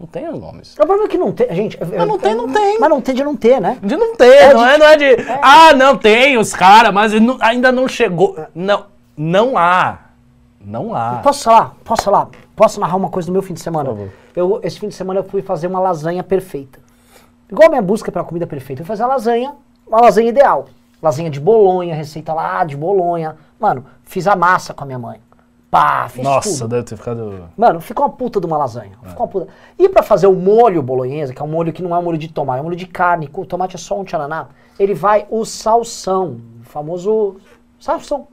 Não 0.00 0.06
tem 0.08 0.28
os 0.28 0.40
nomes. 0.40 0.74
O 0.74 0.76
problema 0.78 1.04
é 1.04 1.08
que 1.08 1.18
não 1.18 1.30
tem, 1.30 1.54
gente. 1.54 1.78
Mas 1.78 2.08
não 2.08 2.18
tem, 2.18 2.34
não 2.34 2.52
tem. 2.52 2.80
Mas 2.80 2.90
não 2.90 3.00
tem 3.00 3.14
de 3.14 3.22
não 3.22 3.36
ter, 3.36 3.60
né? 3.60 3.78
De 3.80 3.96
não 3.96 4.16
ter, 4.16 4.52
não, 4.52 4.66
é, 4.66 4.76
não 4.78 4.86
é 4.86 4.96
de. 4.96 5.16
Ah, 5.40 5.72
não 5.74 5.96
tem 5.96 6.36
os 6.38 6.52
caras, 6.52 6.92
mas 6.92 7.12
ainda 7.40 7.70
não 7.70 7.86
chegou. 7.86 8.36
Não, 8.52 8.86
não 9.16 9.56
há. 9.56 10.09
Não 10.60 10.94
há. 10.94 11.20
Posso 11.22 11.44
falar? 11.44 11.74
Posso 11.84 12.02
falar? 12.02 12.28
Posso 12.54 12.80
narrar 12.80 12.96
uma 12.96 13.08
coisa 13.08 13.26
do 13.26 13.32
meu 13.32 13.42
fim 13.42 13.54
de 13.54 13.60
semana? 13.60 13.96
Eu, 14.36 14.60
esse 14.62 14.78
fim 14.78 14.88
de 14.88 14.94
semana 14.94 15.20
eu 15.20 15.24
fui 15.24 15.40
fazer 15.40 15.66
uma 15.66 15.80
lasanha 15.80 16.22
perfeita. 16.22 16.78
Igual 17.50 17.68
a 17.68 17.70
minha 17.70 17.82
busca 17.82 18.12
pela 18.12 18.24
comida 18.24 18.46
perfeita. 18.46 18.82
Eu 18.82 18.86
fui 18.86 18.94
fazer 18.94 19.04
a 19.04 19.06
lasanha, 19.06 19.54
uma 19.86 20.00
lasanha 20.00 20.28
ideal. 20.28 20.66
Lasanha 21.02 21.30
de 21.30 21.40
bolonha, 21.40 21.94
receita 21.94 22.34
lá 22.34 22.62
de 22.64 22.76
bolonha. 22.76 23.36
Mano, 23.58 23.86
fiz 24.04 24.26
a 24.26 24.36
massa 24.36 24.74
com 24.74 24.84
a 24.84 24.86
minha 24.86 24.98
mãe. 24.98 25.20
Pá, 25.70 26.08
fiz 26.08 26.24
Nossa, 26.24 26.50
tudo. 26.50 26.68
deve 26.68 26.82
ter 26.82 26.96
ficado. 26.96 27.48
Mano, 27.56 27.80
ficou 27.80 28.04
uma 28.04 28.12
puta 28.12 28.40
de 28.40 28.46
uma 28.46 28.58
lasanha. 28.58 28.92
É. 29.04 29.08
Ficou 29.08 29.24
uma 29.24 29.32
puta. 29.32 29.48
E 29.78 29.88
pra 29.88 30.02
fazer 30.02 30.26
o 30.26 30.34
molho 30.34 30.82
bolonhesa, 30.82 31.32
que 31.32 31.40
é 31.40 31.44
um 31.44 31.48
molho 31.48 31.72
que 31.72 31.82
não 31.82 31.94
é 31.94 31.98
um 31.98 32.02
molho 32.02 32.18
de 32.18 32.28
tomate, 32.28 32.58
é 32.58 32.60
um 32.60 32.64
molho 32.64 32.76
de 32.76 32.86
carne, 32.86 33.30
o 33.32 33.46
tomate 33.46 33.76
é 33.76 33.78
só 33.78 33.98
um 33.98 34.04
tchananá, 34.04 34.48
ele 34.78 34.94
vai 34.94 35.26
o 35.30 35.44
salsão, 35.44 36.40
o 36.60 36.64
famoso 36.64 37.36
salsão. 37.78 38.26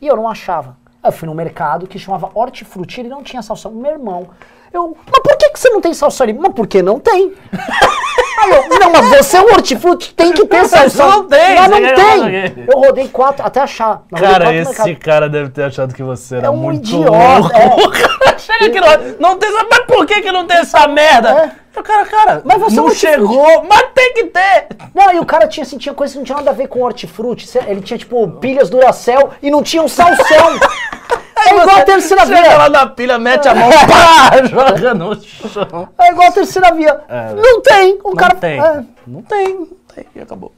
E 0.00 0.06
eu 0.06 0.16
não 0.16 0.28
achava. 0.28 0.76
Eu 1.04 1.12
fui 1.12 1.26
num 1.28 1.34
mercado 1.34 1.86
que 1.86 1.98
chamava 1.98 2.30
Hortifruti, 2.32 3.00
ele 3.00 3.10
não 3.10 3.22
tinha 3.22 3.42
salsão. 3.42 3.72
Meu 3.72 3.92
irmão, 3.92 4.30
eu, 4.76 4.96
mas 5.10 5.20
por 5.20 5.36
que, 5.36 5.50
que 5.50 5.58
você 5.58 5.70
não 5.70 5.80
tem 5.80 5.92
ali? 6.20 6.32
Mas 6.32 6.52
porque 6.54 6.82
não 6.82 6.98
tem. 6.98 7.32
Aí 8.38 8.50
eu, 8.50 8.78
não, 8.80 8.90
mas 8.90 9.26
você 9.26 9.36
é 9.36 9.40
um 9.40 9.52
hortifruti, 9.54 10.12
tem 10.14 10.32
que 10.32 10.44
ter 10.46 10.66
salsão. 10.66 11.08
não 11.08 11.24
tem, 11.28 11.54
Mas 11.54 11.70
não 11.70 11.78
tem. 11.78 12.64
Eu 12.68 12.78
rodei 12.78 13.08
quatro, 13.08 13.46
até 13.46 13.60
achar. 13.60 14.02
Cara, 14.14 14.26
quatro 14.44 14.52
esse 14.52 14.68
mercados. 14.70 14.98
cara 15.04 15.28
deve 15.28 15.50
ter 15.50 15.62
achado 15.64 15.94
que 15.94 16.02
você 16.02 16.36
era 16.36 16.46
É 16.48 16.50
um 16.50 16.56
muito 16.56 16.84
idiota, 16.88 17.16
louco. 17.38 17.54
é. 17.56 18.34
Chega 18.38 18.66
aqui, 18.66 18.80
não, 18.80 19.30
não 19.30 19.38
tem. 19.38 19.50
Mas 19.70 19.80
por 19.86 20.04
que, 20.04 20.20
que 20.20 20.32
não 20.32 20.46
tem 20.46 20.58
essa 20.58 20.86
merda? 20.88 21.30
É. 21.30 21.64
Cara, 21.82 22.04
cara, 22.06 22.42
Mas 22.44 22.60
você 22.60 22.76
não 22.76 22.86
não 22.86 22.94
chegou, 22.94 23.64
mas 23.68 23.86
tem 23.94 24.12
que 24.14 24.24
ter. 24.26 24.68
Não, 24.94 25.12
e 25.12 25.18
o 25.18 25.26
cara 25.26 25.48
tinha 25.48 25.64
assim, 25.64 25.76
tinha 25.76 25.94
coisa 25.94 26.12
que 26.12 26.18
não 26.18 26.24
tinha 26.24 26.36
nada 26.36 26.50
a 26.50 26.54
ver 26.54 26.68
com 26.68 26.80
hortifruti. 26.82 27.48
Ele 27.66 27.80
tinha, 27.80 27.98
tipo, 27.98 28.28
pilhas 28.38 28.70
Duracell 28.70 29.30
e 29.42 29.50
não 29.50 29.60
tinha 29.62 29.82
um 29.82 29.88
salsão. 29.88 30.58
é 31.36 31.50
igual 31.50 31.76
a 31.78 31.82
terceira 31.84 32.26
Chega 32.26 32.42
via. 32.42 32.56
lá 32.56 32.68
na 32.68 32.86
pilha, 32.86 33.18
mete 33.18 33.48
a 33.48 33.54
mão, 33.54 33.68
pá, 33.88 34.46
joga 34.46 34.94
no 34.94 35.20
chão. 35.22 35.88
É 35.98 36.10
igual 36.10 36.28
a 36.28 36.32
terceira 36.32 36.72
via. 36.74 37.00
É. 37.08 37.34
não 37.34 37.60
tem. 37.62 37.98
O 38.02 38.08
Não 38.10 38.14
cara. 38.14 38.34
tem. 38.36 38.60
é. 38.60 38.84
Não 39.06 39.22
tem, 39.22 39.54
não 39.54 39.66
tem, 39.94 40.06
e 40.14 40.20
acabou. 40.20 40.52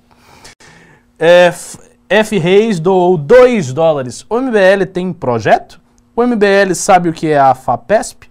É, 1.18 1.46
F, 1.46 1.78
F. 2.08 2.38
Reis 2.38 2.78
doou 2.78 3.16
2 3.16 3.72
dólares. 3.72 4.24
O 4.28 4.38
MBL 4.40 4.84
tem 4.92 5.12
projeto? 5.12 5.80
O 6.14 6.22
MBL 6.26 6.74
sabe 6.74 7.08
o 7.08 7.12
que 7.12 7.30
é 7.30 7.38
a 7.38 7.54
FAPESP? 7.54 8.28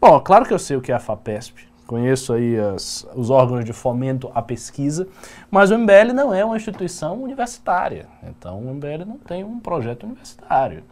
Bom, 0.00 0.18
claro 0.20 0.44
que 0.46 0.52
eu 0.54 0.58
sei 0.58 0.76
o 0.76 0.80
que 0.80 0.90
é 0.90 0.94
a 0.94 0.98
FAPESP. 1.00 1.68
Conheço 1.86 2.32
aí 2.32 2.56
as- 2.58 3.04
os 3.16 3.30
órgãos 3.30 3.64
de 3.64 3.72
fomento 3.72 4.30
à 4.32 4.40
pesquisa, 4.40 5.08
mas 5.50 5.70
o 5.70 5.74
MBL 5.74 6.12
não 6.14 6.32
é 6.32 6.44
uma 6.44 6.56
instituição 6.56 7.20
universitária. 7.20 8.06
Então 8.22 8.58
o 8.60 8.70
MBL 8.74 9.04
não 9.04 9.18
tem 9.18 9.42
um 9.42 9.58
projeto 9.58 10.04
universitário. 10.04 10.84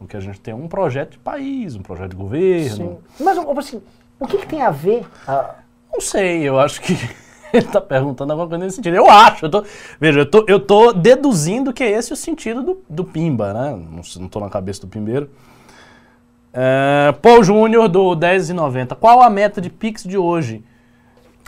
O 0.00 0.06
que 0.06 0.16
a 0.16 0.20
gente 0.20 0.40
tem 0.40 0.52
é 0.52 0.56
um 0.56 0.66
projeto 0.66 1.12
de 1.12 1.18
país, 1.18 1.76
um 1.76 1.82
projeto 1.82 2.10
de 2.10 2.16
governo. 2.16 3.00
Mas, 3.20 3.38
assim, 3.58 3.82
o 4.18 4.26
que, 4.26 4.38
que 4.38 4.46
tem 4.46 4.62
a 4.62 4.70
ver? 4.70 5.06
ah, 5.28 5.56
Não 5.92 6.00
sei, 6.00 6.42
eu 6.42 6.58
acho 6.58 6.80
que 6.80 6.96
ele 7.52 7.66
tá 7.66 7.80
perguntando 7.80 8.32
alguma 8.32 8.48
coisa 8.48 8.64
nesse 8.64 8.76
sentido. 8.76 8.96
Eu 8.96 9.10
acho, 9.10 9.44
eu 9.44 9.50
tô, 9.50 9.64
veja, 10.00 10.20
eu 10.20 10.30
tô, 10.30 10.44
eu 10.48 10.58
tô 10.58 10.92
deduzindo 10.92 11.72
que 11.72 11.84
é 11.84 11.90
esse 11.90 12.12
o 12.12 12.16
sentido 12.16 12.62
do, 12.62 12.82
do 12.88 13.04
Pimba, 13.04 13.52
né? 13.52 13.78
Não, 14.18 14.28
tô 14.28 14.40
na 14.40 14.48
cabeça 14.48 14.80
do 14.80 14.88
Pimbeiro. 14.88 15.30
É, 16.52 17.12
Paul 17.20 17.44
Júnior 17.44 17.88
do 17.88 18.16
10,90. 18.16 18.96
Qual 18.96 19.22
a 19.22 19.30
meta 19.30 19.60
de 19.60 19.70
Pix 19.70 20.02
de 20.02 20.16
hoje? 20.16 20.64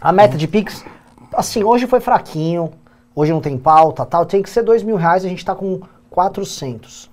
a 0.00 0.12
meta 0.12 0.36
de 0.36 0.48
Pix, 0.48 0.84
assim, 1.32 1.62
hoje 1.62 1.86
foi 1.86 2.00
fraquinho. 2.00 2.72
Hoje 3.14 3.32
não 3.32 3.40
tem 3.40 3.56
pauta 3.56 4.04
tal. 4.04 4.26
Tem 4.26 4.42
que 4.42 4.50
ser 4.50 4.62
dois 4.62 4.82
mil 4.82 4.96
reais, 4.96 5.24
a 5.24 5.28
gente 5.28 5.44
tá 5.44 5.54
com 5.54 5.80
400. 6.10 7.10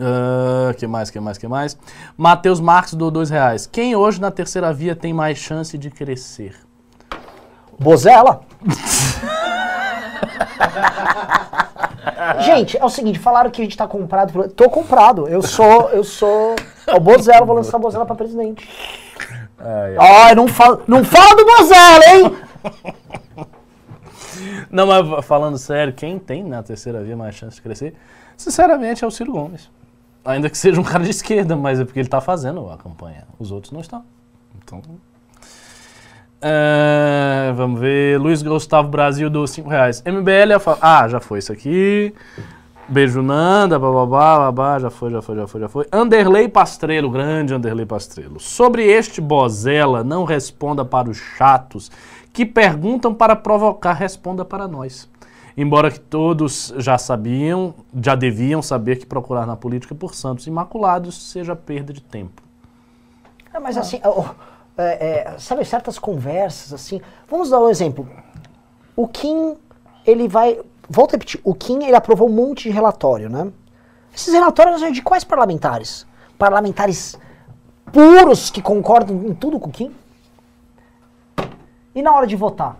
Ah, 0.00 0.74
que 0.74 0.86
mais, 0.86 1.10
que 1.10 1.20
mais, 1.20 1.38
que 1.38 1.46
mais? 1.48 1.76
Matheus 2.16 2.60
Marques 2.60 2.94
do 2.94 3.10
2 3.10 3.30
reais. 3.30 3.66
Quem 3.66 3.94
hoje 3.94 4.20
na 4.20 4.30
terceira 4.30 4.72
via 4.72 4.96
tem 4.96 5.12
mais 5.12 5.38
chance 5.38 5.76
de 5.78 5.90
crescer? 5.90 6.56
Bozela? 7.78 8.40
gente, 12.40 12.76
é 12.76 12.84
o 12.84 12.88
seguinte, 12.88 13.18
falaram 13.18 13.50
que 13.50 13.60
a 13.60 13.64
gente 13.64 13.76
tá 13.76 13.86
comprado. 13.86 14.32
por- 14.32 14.48
Tô 14.48 14.68
comprado. 14.70 15.28
Eu 15.28 15.42
sou, 15.42 15.90
eu 15.90 16.04
sou. 16.04 16.54
É 16.86 16.94
o 16.94 17.00
Bozela, 17.00 17.44
vou 17.46 17.56
lançar 17.56 17.76
o 17.76 17.80
Bozela 17.80 18.06
pra 18.06 18.14
presidente. 18.14 18.68
Ai, 19.58 19.96
Ai, 19.98 20.34
não 20.34 20.48
fala, 20.48 20.82
não 20.86 21.04
fala 21.04 21.34
do 21.36 21.44
Bozela, 21.44 22.04
hein? 22.14 22.36
Não, 24.70 24.86
mas 24.86 25.24
falando 25.24 25.56
sério, 25.56 25.92
quem 25.92 26.18
tem 26.18 26.42
na 26.42 26.62
terceira 26.62 27.02
via 27.02 27.16
mais 27.16 27.34
chance 27.34 27.56
de 27.56 27.62
crescer, 27.62 27.94
sinceramente, 28.36 29.04
é 29.04 29.06
o 29.06 29.10
Ciro 29.10 29.32
Gomes. 29.32 29.70
Ainda 30.24 30.48
que 30.48 30.56
seja 30.56 30.80
um 30.80 30.84
cara 30.84 31.04
de 31.04 31.10
esquerda, 31.10 31.54
mas 31.56 31.78
é 31.80 31.84
porque 31.84 31.98
ele 32.00 32.06
está 32.06 32.20
fazendo 32.20 32.70
a 32.70 32.76
campanha. 32.78 33.24
Os 33.38 33.50
outros 33.52 33.72
não 33.72 33.80
estão. 33.80 34.02
Então. 34.62 34.80
É, 36.40 37.52
vamos 37.56 37.80
ver. 37.80 38.18
Luiz 38.20 38.42
Gustavo 38.42 38.88
Brasil 38.88 39.30
do 39.30 39.46
5 39.46 39.68
reais. 39.68 40.02
MBL 40.04 40.52
é 40.54 40.58
fa- 40.58 40.78
Ah, 40.80 41.08
já 41.08 41.20
foi 41.20 41.38
isso 41.38 41.52
aqui. 41.52 42.14
Beijo 42.86 43.22
Nanda, 43.22 43.78
bababá, 43.78 44.38
babá, 44.38 44.78
já 44.78 44.90
foi, 44.90 45.10
já 45.10 45.22
foi, 45.22 45.36
já 45.36 45.46
foi, 45.46 45.60
já 45.62 45.68
foi. 45.68 45.86
Anderley 45.90 46.48
Pastrello, 46.48 47.10
grande 47.10 47.54
Anderley 47.54 47.86
Pastrello. 47.86 48.38
Sobre 48.38 48.84
este 48.84 49.22
Bozela, 49.22 50.04
não 50.04 50.24
responda 50.24 50.84
para 50.84 51.08
os 51.08 51.16
chatos 51.16 51.90
que 52.30 52.44
perguntam 52.44 53.14
para 53.14 53.34
provocar, 53.34 53.94
responda 53.94 54.44
para 54.44 54.68
nós. 54.68 55.08
Embora 55.56 55.90
que 55.90 56.00
todos 56.00 56.74
já 56.78 56.98
sabiam, 56.98 57.74
já 58.02 58.16
deviam 58.16 58.60
saber 58.60 58.96
que 58.96 59.06
procurar 59.06 59.46
na 59.46 59.54
política 59.56 59.94
por 59.94 60.14
santos 60.14 60.46
imaculados 60.46 61.30
seja 61.30 61.54
perda 61.54 61.92
de 61.92 62.00
tempo. 62.00 62.42
É, 63.52 63.60
mas 63.60 63.76
assim, 63.76 64.00
ó, 64.02 64.30
é, 64.76 65.32
é, 65.32 65.38
sabe, 65.38 65.64
certas 65.64 65.96
conversas, 65.98 66.72
assim. 66.72 67.00
Vamos 67.28 67.50
dar 67.50 67.60
um 67.60 67.68
exemplo. 67.68 68.08
O 68.96 69.06
Kim, 69.06 69.56
ele 70.04 70.26
vai. 70.26 70.60
Volto 70.88 71.10
a 71.10 71.12
repetir, 71.12 71.40
o 71.44 71.54
Kim 71.54 71.84
ele 71.84 71.94
aprovou 71.94 72.28
um 72.28 72.32
monte 72.32 72.64
de 72.64 72.70
relatório, 72.70 73.30
né? 73.30 73.50
Esses 74.14 74.34
relatórios 74.34 74.80
são 74.80 74.90
de 74.90 75.02
quais 75.02 75.22
parlamentares? 75.22 76.04
Parlamentares 76.36 77.16
puros 77.92 78.50
que 78.50 78.60
concordam 78.60 79.24
em 79.24 79.34
tudo 79.34 79.60
com 79.60 79.68
o 79.68 79.72
Kim? 79.72 79.94
E 81.94 82.02
na 82.02 82.12
hora 82.12 82.26
de 82.26 82.34
votar? 82.34 82.76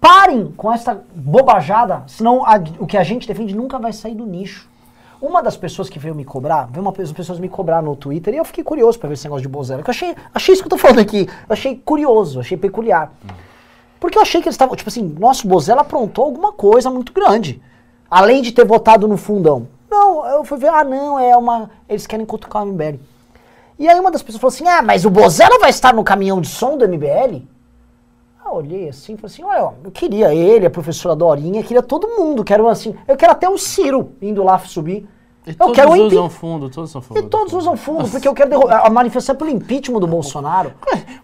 Parem 0.00 0.52
com 0.56 0.72
essa 0.72 1.02
bobajada, 1.14 2.04
senão 2.06 2.44
a- 2.44 2.60
o 2.78 2.86
que 2.86 2.96
a 2.96 3.02
gente 3.02 3.26
defende 3.26 3.54
nunca 3.54 3.78
vai 3.78 3.92
sair 3.92 4.14
do 4.14 4.24
nicho. 4.24 4.68
Uma 5.20 5.42
das 5.42 5.56
pessoas 5.56 5.90
que 5.90 5.98
veio 5.98 6.14
me 6.14 6.24
cobrar, 6.24 6.68
veio 6.70 6.80
uma 6.82 6.92
das 6.92 7.10
pessoas 7.12 7.40
me 7.40 7.48
cobrar 7.48 7.82
no 7.82 7.96
Twitter 7.96 8.32
e 8.32 8.36
eu 8.36 8.44
fiquei 8.44 8.62
curioso 8.62 8.98
pra 8.98 9.08
ver 9.08 9.14
esse 9.14 9.24
negócio 9.24 9.42
de 9.42 9.48
Bozella. 9.48 9.82
Que 9.82 9.90
eu 9.90 9.92
achei, 9.92 10.14
achei 10.32 10.52
isso 10.54 10.62
que 10.62 10.66
eu 10.66 10.70
tô 10.70 10.78
falando 10.78 11.00
aqui. 11.00 11.26
Eu 11.28 11.52
achei 11.52 11.74
curioso, 11.76 12.38
achei 12.38 12.56
peculiar. 12.56 13.12
Porque 13.98 14.16
eu 14.16 14.22
achei 14.22 14.40
que 14.40 14.46
eles 14.46 14.54
estavam, 14.54 14.76
tipo 14.76 14.88
assim, 14.88 15.02
nosso 15.18 15.48
Bozella 15.48 15.80
aprontou 15.80 16.24
alguma 16.24 16.52
coisa 16.52 16.88
muito 16.88 17.12
grande. 17.12 17.60
Além 18.08 18.40
de 18.42 18.52
ter 18.52 18.64
votado 18.64 19.08
no 19.08 19.16
fundão. 19.16 19.66
Não, 19.90 20.24
eu 20.28 20.44
fui 20.44 20.56
ver, 20.58 20.68
ah, 20.68 20.84
não, 20.84 21.18
é 21.18 21.36
uma. 21.36 21.68
Eles 21.88 22.06
querem 22.06 22.24
cutucar 22.24 22.62
o 22.62 22.66
MBL. 22.66 23.00
E 23.76 23.88
aí 23.88 23.98
uma 23.98 24.10
das 24.12 24.22
pessoas 24.22 24.40
falou 24.40 24.54
assim: 24.54 24.68
ah, 24.68 24.82
mas 24.82 25.04
o 25.04 25.10
Bozella 25.10 25.58
vai 25.58 25.70
estar 25.70 25.92
no 25.92 26.04
caminhão 26.04 26.40
de 26.40 26.46
som 26.48 26.76
do 26.78 26.84
MBL? 26.86 27.42
Ah, 28.48 28.54
olhei 28.54 28.88
assim 28.88 29.14
e 29.14 29.16
falei 29.16 29.32
assim: 29.34 29.42
olha, 29.44 29.74
eu 29.84 29.90
queria 29.90 30.34
ele, 30.34 30.66
a 30.66 30.70
professora 30.70 31.14
Dorinha, 31.14 31.62
queria 31.62 31.82
todo 31.82 32.08
mundo. 32.08 32.42
Quero 32.44 32.66
assim, 32.68 32.94
eu 33.06 33.16
quero 33.16 33.32
até 33.32 33.48
o 33.48 33.58
Ciro 33.58 34.12
indo 34.22 34.42
lá 34.42 34.58
subir. 34.58 35.06
E 35.46 35.50
Eu 35.50 35.56
todos 35.56 35.74
quero 35.76 35.96
impi- 35.96 36.14
usam 36.16 36.28
fundo, 36.28 36.68
todos 36.68 36.90
são 36.90 37.00
fundo. 37.00 37.20
E 37.20 37.22
todos 37.22 37.52
usam 37.54 37.74
fundo, 37.76 38.06
porque 38.10 38.28
eu 38.28 38.34
quero 38.34 38.50
derrubar. 38.50 38.86
A 38.86 38.90
manifestação 38.90 39.34
é 39.34 39.38
pelo 39.38 39.50
impeachment 39.50 39.98
do 40.00 40.06
Bolsonaro. 40.06 40.72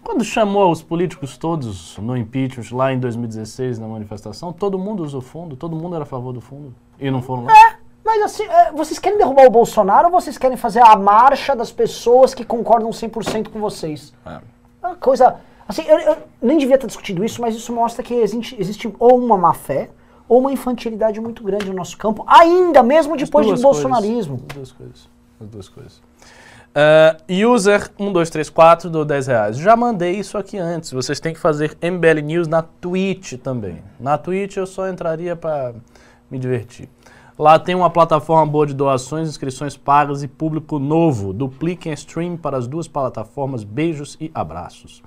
Quando 0.03 0.23
chamou 0.23 0.71
os 0.71 0.81
políticos 0.81 1.37
todos 1.37 1.95
no 1.99 2.17
impeachment 2.17 2.75
lá 2.75 2.91
em 2.91 2.99
2016 2.99 3.77
na 3.77 3.87
manifestação, 3.87 4.51
todo 4.51 4.79
mundo 4.79 5.03
usou 5.03 5.21
fundo, 5.21 5.55
todo 5.55 5.75
mundo 5.75 5.95
era 5.95 6.03
a 6.03 6.07
favor 6.07 6.33
do 6.33 6.41
fundo. 6.41 6.73
E 6.99 7.11
não 7.11 7.21
foram 7.21 7.43
lá? 7.45 7.53
Mas 8.03 8.21
assim, 8.23 8.43
é, 8.45 8.71
vocês 8.71 8.97
querem 8.99 9.17
derrubar 9.17 9.45
o 9.45 9.49
Bolsonaro 9.51 10.05
ou 10.07 10.11
vocês 10.11 10.37
querem 10.37 10.57
fazer 10.57 10.81
a 10.81 10.95
marcha 10.95 11.55
das 11.55 11.71
pessoas 11.71 12.33
que 12.33 12.43
concordam 12.45 12.89
100% 12.91 13.49
com 13.49 13.59
vocês? 13.59 14.11
É. 14.25 14.39
É 14.83 14.87
uma 14.87 14.95
coisa. 14.95 15.35
Assim, 15.67 15.83
eu, 15.87 15.97
eu 15.99 16.17
nem 16.41 16.57
devia 16.57 16.77
ter 16.77 16.87
discutido 16.87 17.23
isso, 17.23 17.41
mas 17.41 17.55
isso 17.55 17.73
mostra 17.73 18.03
que 18.03 18.13
existe, 18.13 18.55
existe 18.59 18.93
ou 18.99 19.17
uma 19.17 19.37
má 19.37 19.53
fé 19.53 19.89
ou 20.27 20.39
uma 20.39 20.51
infantilidade 20.51 21.19
muito 21.19 21.43
grande 21.43 21.65
no 21.65 21.73
nosso 21.73 21.97
campo, 21.97 22.23
ainda 22.27 22.81
mesmo 22.81 23.15
depois 23.15 23.47
do 23.47 23.57
bolsonarismo. 23.59 24.43
As 24.49 24.55
duas 24.55 24.71
coisas. 24.71 25.09
As 25.39 25.47
duas 25.47 25.69
coisas. 25.69 26.01
Ah, 26.77 27.15
user 27.29 27.89
1234 27.97 28.89
do 28.89 29.05
10 29.05 29.27
reais. 29.27 29.57
Já 29.57 29.77
mandei 29.77 30.17
isso 30.17 30.37
aqui 30.37 30.57
antes. 30.57 30.91
Vocês 30.91 31.21
têm 31.21 31.33
que 31.33 31.39
fazer 31.39 31.77
MBL 31.81 32.19
News 32.21 32.47
na 32.49 32.61
Twitch 32.61 33.35
também. 33.41 33.81
Na 33.97 34.17
Twitch 34.17 34.57
eu 34.57 34.67
só 34.67 34.89
entraria 34.89 35.37
para 35.37 35.73
me 36.29 36.37
divertir. 36.37 36.89
Lá 37.39 37.57
tem 37.57 37.75
uma 37.75 37.89
plataforma 37.89 38.45
boa 38.45 38.67
de 38.67 38.73
doações, 38.73 39.29
inscrições 39.29 39.77
pagas 39.77 40.21
e 40.21 40.27
público 40.27 40.77
novo. 40.77 41.31
Dupliquem 41.31 41.93
a 41.93 41.95
stream 41.95 42.35
para 42.35 42.57
as 42.57 42.67
duas 42.67 42.89
plataformas. 42.89 43.63
Beijos 43.63 44.17
e 44.19 44.29
abraços. 44.33 45.01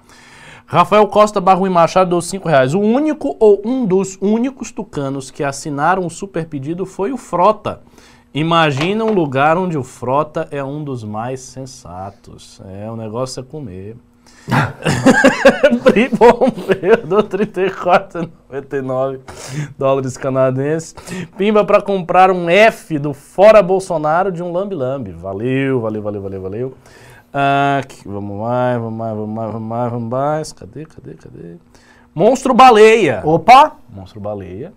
Rafael 0.70 1.07
Costa 1.07 1.40
Barruim 1.40 1.70
Machado 1.70 2.11
deu 2.11 2.20
5 2.20 2.47
reais. 2.47 2.74
O 2.74 2.81
único 2.81 3.35
ou 3.40 3.62
um 3.65 3.86
dos 3.86 4.19
únicos 4.20 4.70
tucanos 4.70 5.31
que 5.31 5.43
assinaram 5.43 6.05
o 6.05 6.11
super 6.11 6.45
pedido 6.45 6.85
foi 6.85 7.11
o 7.11 7.16
Frota. 7.16 7.81
Imagina 8.35 9.03
um 9.03 9.15
lugar 9.15 9.57
onde 9.57 9.78
o 9.78 9.82
Frota 9.82 10.47
é 10.51 10.62
um 10.62 10.85
dos 10.85 11.03
mais 11.03 11.40
sensatos. 11.40 12.61
É, 12.69 12.90
o 12.90 12.97
negócio 12.97 13.40
é 13.40 13.43
comer. 13.43 13.97
Pri 15.85 16.11
Bombeiro 16.11 17.07
do 17.07 17.23
34,99 17.23 19.20
dólares 19.78 20.19
canadenses. 20.19 20.95
Pimba 21.39 21.65
para 21.65 21.81
comprar 21.81 22.31
um 22.31 22.51
F 22.51 22.99
do 22.99 23.15
Fora 23.15 23.62
Bolsonaro 23.62 24.31
de 24.31 24.43
um 24.43 24.53
Lambi 24.53 24.74
Lambi. 24.74 25.12
Valeu, 25.12 25.81
valeu, 25.81 26.03
valeu, 26.03 26.20
valeu, 26.20 26.43
valeu. 26.43 26.74
Ah, 27.32 27.80
aqui, 27.82 28.06
vamos 28.06 28.38
mais, 28.40 28.78
vamos 28.80 28.94
mais, 28.94 29.14
vamos 29.16 29.34
mais, 29.34 29.52
vamos 29.52 29.68
mais, 29.68 29.92
vamos 29.92 30.10
mais. 30.10 30.52
Cadê, 30.52 30.86
cadê, 30.86 31.14
cadê? 31.14 31.56
Monstro 32.14 32.55
Baleia. 32.55 33.22
Opa! 33.24 33.76
Monstro 33.88 34.20
Baleia. 34.20 34.72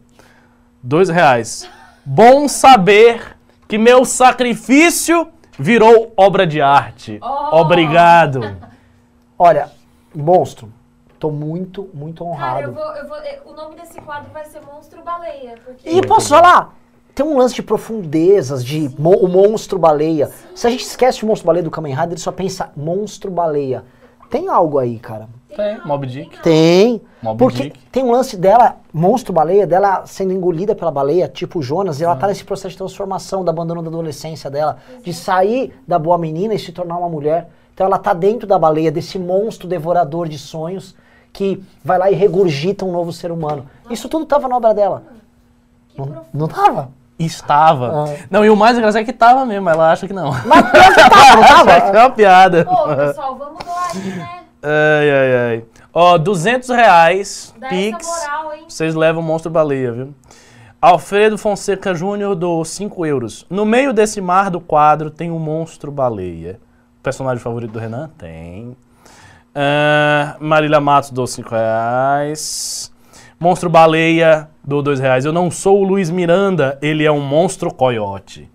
Dois 0.83 1.09
reais. 1.09 1.69
Bom 2.05 2.47
saber 2.47 3.37
que 3.67 3.77
meu 3.77 4.03
sacrifício 4.03 5.27
virou 5.57 6.11
obra 6.17 6.45
de 6.45 6.61
arte. 6.61 7.19
Obrigado. 7.51 8.57
Olha, 9.39 9.71
monstro, 10.13 10.71
tô 11.19 11.31
muito, 11.31 11.89
muito 11.93 12.23
Cara, 12.23 12.35
honrado. 12.35 12.61
eu 12.63 12.73
vou, 12.73 12.95
eu 12.95 13.07
vou, 13.07 13.17
eh, 13.17 13.41
o 13.45 13.53
nome 13.53 13.75
desse 13.75 13.99
quadro 14.01 14.29
vai 14.31 14.45
ser 14.45 14.61
Monstro 14.61 15.01
Baleia. 15.03 15.55
Porque 15.63 15.89
E 15.89 16.01
posso 16.05 16.29
falar? 16.29 16.75
Tem 17.13 17.25
um 17.25 17.37
lance 17.37 17.55
de 17.55 17.61
profundezas, 17.61 18.63
de 18.63 18.89
mo- 18.97 19.17
o 19.17 19.27
monstro 19.27 19.77
baleia. 19.77 20.29
Se 20.55 20.65
a 20.65 20.69
gente 20.69 20.85
esquece 20.85 21.23
o 21.23 21.27
monstro 21.27 21.45
baleia 21.47 21.63
do 21.63 21.71
Kamen 21.71 21.93
Rider, 21.93 22.11
ele 22.13 22.19
só 22.19 22.31
pensa 22.31 22.71
monstro 22.75 23.29
baleia. 23.29 23.83
Tem 24.29 24.47
algo 24.47 24.79
aí, 24.79 24.97
cara. 24.97 25.27
Tem, 25.53 25.77
Mob 25.85 26.07
Dick. 26.07 26.41
Tem. 26.41 27.01
Moby 27.21 27.37
porque 27.37 27.63
Dick. 27.63 27.79
tem 27.91 28.01
um 28.03 28.11
lance 28.11 28.37
dela, 28.37 28.77
monstro 28.93 29.33
baleia, 29.33 29.67
dela 29.67 30.05
sendo 30.05 30.31
engolida 30.31 30.73
pela 30.73 30.89
baleia, 30.89 31.27
tipo 31.27 31.61
Jonas, 31.61 31.99
e 31.99 32.05
ela 32.05 32.15
tá 32.15 32.27
nesse 32.27 32.45
processo 32.45 32.69
de 32.69 32.77
transformação, 32.77 33.43
da 33.43 33.51
abandono 33.51 33.81
da 33.81 33.89
adolescência 33.89 34.49
dela, 34.49 34.77
de 35.03 35.13
sair 35.13 35.73
da 35.85 35.99
boa 35.99 36.17
menina 36.17 36.53
e 36.53 36.59
se 36.59 36.71
tornar 36.71 36.97
uma 36.97 37.09
mulher. 37.09 37.49
Então 37.73 37.85
ela 37.85 37.99
tá 37.99 38.13
dentro 38.13 38.47
da 38.47 38.57
baleia, 38.57 38.89
desse 38.89 39.19
monstro 39.19 39.67
devorador 39.67 40.29
de 40.29 40.37
sonhos, 40.37 40.95
que 41.33 41.61
vai 41.83 41.97
lá 41.99 42.09
e 42.09 42.15
regurgita 42.15 42.85
um 42.85 42.91
novo 42.93 43.11
ser 43.11 43.31
humano. 43.33 43.65
Isso 43.89 44.07
tudo 44.07 44.25
tava 44.25 44.47
na 44.47 44.55
obra 44.55 44.73
dela. 44.73 45.03
Não, 45.97 46.21
não 46.33 46.47
tava? 46.47 46.89
Estava. 47.25 48.05
Ah. 48.09 48.15
Não, 48.29 48.43
e 48.45 48.49
o 48.49 48.55
mais 48.55 48.77
engraçado 48.77 49.01
é 49.01 49.05
que 49.05 49.13
tava 49.13 49.45
mesmo, 49.45 49.69
ela 49.69 49.91
acha 49.91 50.07
que 50.07 50.13
não. 50.13 50.31
Mas 50.45 50.69
pior 50.71 50.87
que 50.93 51.09
tava, 51.09 51.35
não 51.65 51.71
É 51.71 51.79
tava? 51.81 51.97
uma 51.99 52.09
piada. 52.11 52.65
Pô, 52.65 52.95
pessoal, 52.95 53.35
vamos 53.37 53.59
aí, 53.95 54.01
né? 54.11 54.29
Ai, 54.63 55.11
ai, 55.11 55.35
ai. 55.49 55.63
Ó, 55.93 56.17
200 56.17 56.69
reais, 56.69 57.53
Dá 57.59 57.67
Pix. 57.69 58.07
essa 58.07 58.29
moral, 58.29 58.53
hein? 58.53 58.65
Vocês 58.67 58.95
levam 58.95 59.21
o 59.21 59.25
monstro 59.25 59.51
baleia, 59.51 59.91
viu? 59.91 60.13
Alfredo 60.81 61.37
Fonseca 61.37 61.93
Júnior 61.93 62.33
do 62.35 62.63
5 62.65 63.05
euros. 63.05 63.45
No 63.49 63.65
meio 63.65 63.91
desse 63.93 64.19
mar 64.21 64.49
do 64.49 64.59
quadro 64.59 65.11
tem 65.11 65.29
um 65.29 65.37
monstro 65.37 65.91
baleia. 65.91 66.59
Personagem 67.03 67.41
favorito 67.43 67.71
do 67.71 67.79
Renan? 67.79 68.09
Tem. 68.17 68.75
Ah, 69.53 70.35
Marília 70.39 70.79
Matos 70.79 71.11
do 71.11 71.25
5 71.27 71.49
reais. 71.49 72.90
Monstro 73.41 73.69
baleia 73.71 74.47
do 74.63 74.81
2 74.83 74.99
reais. 74.99 75.25
Eu 75.25 75.33
não 75.33 75.49
sou 75.49 75.81
o 75.81 75.83
Luiz 75.83 76.09
Miranda, 76.11 76.77
ele 76.81 77.03
é 77.03 77.11
um 77.11 77.19
monstro 77.19 77.73
coiote. 77.73 78.47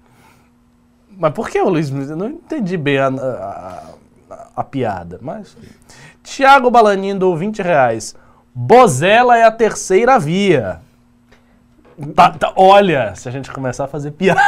Mas 1.19 1.33
por 1.33 1.51
que 1.51 1.61
o 1.61 1.69
Luiz 1.69 1.91
Miranda? 1.91 2.13
Eu 2.13 2.17
não 2.17 2.29
entendi 2.29 2.77
bem 2.77 2.99
a, 2.99 3.09
a- 3.09 3.83
a- 4.31 4.47
a 4.57 4.65
piada, 4.65 5.19
mas... 5.21 5.57
Tiago 6.23 6.71
Balanin 6.71 7.17
do 7.19 7.35
20 7.37 7.63
reais. 7.63 8.15
Bozela 8.55 9.37
é 9.37 9.43
a 9.45 9.51
terceira 9.51 10.19
via. 10.19 10.81
Tá- 12.15 12.31
tá- 12.31 12.53
olha, 12.57 13.15
se 13.15 13.29
a 13.29 13.33
gente 13.33 13.51
começar 13.51 13.85
a 13.85 13.89
fazer 13.89 14.13
piada, 14.17 14.41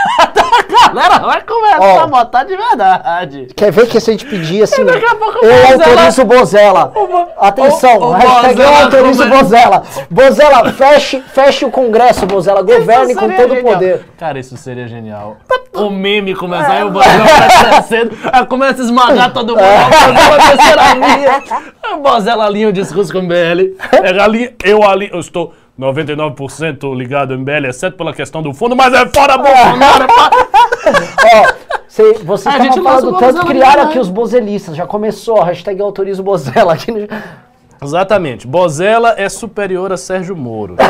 galera 0.92 1.18
vai 1.18 1.40
começar 1.42 1.78
Ó. 1.80 2.00
a 2.00 2.06
botar 2.06 2.44
de 2.44 2.56
verdade. 2.56 3.48
Quer 3.56 3.70
ver 3.72 3.86
que 3.88 4.00
se 4.00 4.10
a 4.10 4.12
gente 4.12 4.26
pedir 4.26 4.62
assim, 4.62 4.84
Daqui 4.84 5.04
a 5.04 5.14
pouco 5.14 5.38
o 5.38 5.44
eu 5.44 5.62
Bozella- 5.62 5.84
autorizo 5.84 6.22
o 6.22 6.24
Bozella. 6.24 6.84
Bo- 6.86 7.28
Atenção, 7.38 7.98
o- 7.98 8.08
o 8.08 8.12
hashtag 8.12 8.60
eu 8.60 8.74
autorizo 8.74 9.28
Bozella. 9.28 9.82
Bozella, 10.10 10.72
feche, 10.72 11.20
feche 11.32 11.64
o 11.64 11.70
Congresso, 11.70 12.26
Bozella, 12.26 12.62
governe 12.62 13.14
com 13.14 13.28
todo 13.30 13.54
o 13.54 13.62
poder. 13.62 14.04
Cara, 14.18 14.38
isso 14.38 14.56
seria 14.56 14.86
genial. 14.88 15.36
O 15.74 15.90
meme 15.90 16.34
começar 16.34 16.72
aí 16.72 16.84
o 16.84 16.90
Bozella 16.90 17.24
vai 17.24 17.70
crescendo, 17.70 18.16
aí 18.32 18.46
começa 18.46 18.82
a 18.82 18.84
esmagar 18.84 19.32
todo 19.32 19.50
mundo, 19.56 19.60
Bozella 19.60 20.94
linha. 20.94 21.42
O 21.94 21.96
Bozella 21.98 22.44
alinha 22.46 22.68
o 22.68 22.72
discurso 22.72 23.12
com 23.12 23.18
o 23.18 23.22
MBL. 23.22 23.76
É, 23.92 24.20
ali, 24.20 24.54
eu 24.64 24.82
ali, 24.82 25.08
eu 25.12 25.20
estou 25.20 25.52
99% 25.78 26.92
ligado 26.94 27.32
ao 27.32 27.38
MBL, 27.38 27.68
exceto 27.68 27.96
pela 27.96 28.12
questão 28.12 28.42
do 28.42 28.52
fundo, 28.52 28.74
mas 28.74 28.92
é 28.92 29.06
fora 29.06 29.38
Bolsonaro. 29.38 30.06
pá. 30.08 30.30
Ó, 31.34 31.52
cê, 31.88 32.14
vocês 32.22 32.54
estavam 32.54 32.82
falando 32.82 33.08
o 33.08 33.18
tanto, 33.18 33.34
Bozella 33.34 33.46
criaram 33.46 33.82
aqui, 33.84 33.98
os 33.98 34.08
bozelistas, 34.08 34.76
já 34.76 34.86
começou, 34.86 35.40
a 35.40 35.44
hashtag 35.44 35.80
eu 35.80 35.86
autorizo 35.86 36.22
o 36.22 36.24
Bozella 36.24 36.72
aqui 36.74 36.90
no... 36.90 37.06
Exatamente. 37.80 38.46
Bozella 38.46 39.14
é 39.16 39.28
superior 39.28 39.92
a 39.92 39.96
Sérgio 39.96 40.34
Moro. 40.36 40.76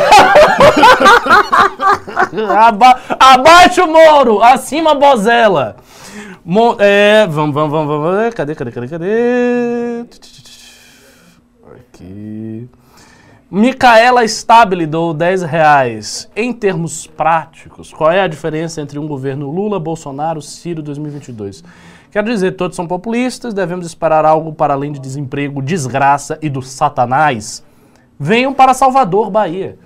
Aba 2.57 2.99
abaixo 3.19 3.87
Moro, 3.87 4.43
acima 4.43 4.95
Bozella. 4.95 5.77
Mo 6.45 6.77
é, 6.79 7.27
vamos, 7.29 7.55
vamos, 7.55 7.71
vamos, 7.71 7.89
vamos. 7.89 8.35
Cadê, 8.35 8.55
cadê, 8.55 8.71
cadê, 8.73 8.89
cadê? 8.89 10.05
Aqui. 11.93 12.69
Micaela 13.51 14.27
Stabile 14.27 14.85
dou 14.85 15.15
10 15.15 15.43
reais. 15.43 16.29
Em 16.37 16.53
termos 16.53 17.07
práticos, 17.07 17.91
qual 17.91 18.13
é 18.13 18.21
a 18.21 18.29
diferença 18.29 18.83
entre 18.83 18.99
um 18.99 19.09
governo 19.09 19.51
Lula, 19.51 19.81
Bolsonaro, 19.81 20.43
Ciro 20.43 20.83
2022? 20.83 21.65
Quero 22.11 22.27
dizer, 22.27 22.57
todos 22.57 22.77
são 22.77 22.87
populistas, 22.87 23.55
devemos 23.55 23.87
esperar 23.87 24.27
algo 24.27 24.53
para 24.53 24.75
além 24.75 24.93
de 24.93 25.01
desemprego, 25.01 25.63
desgraça 25.63 26.39
e 26.43 26.51
do 26.51 26.61
satanás. 26.61 27.65
Venham 28.21 28.53
para 28.53 28.75
Salvador, 28.75 29.31
Bahia. 29.31 29.79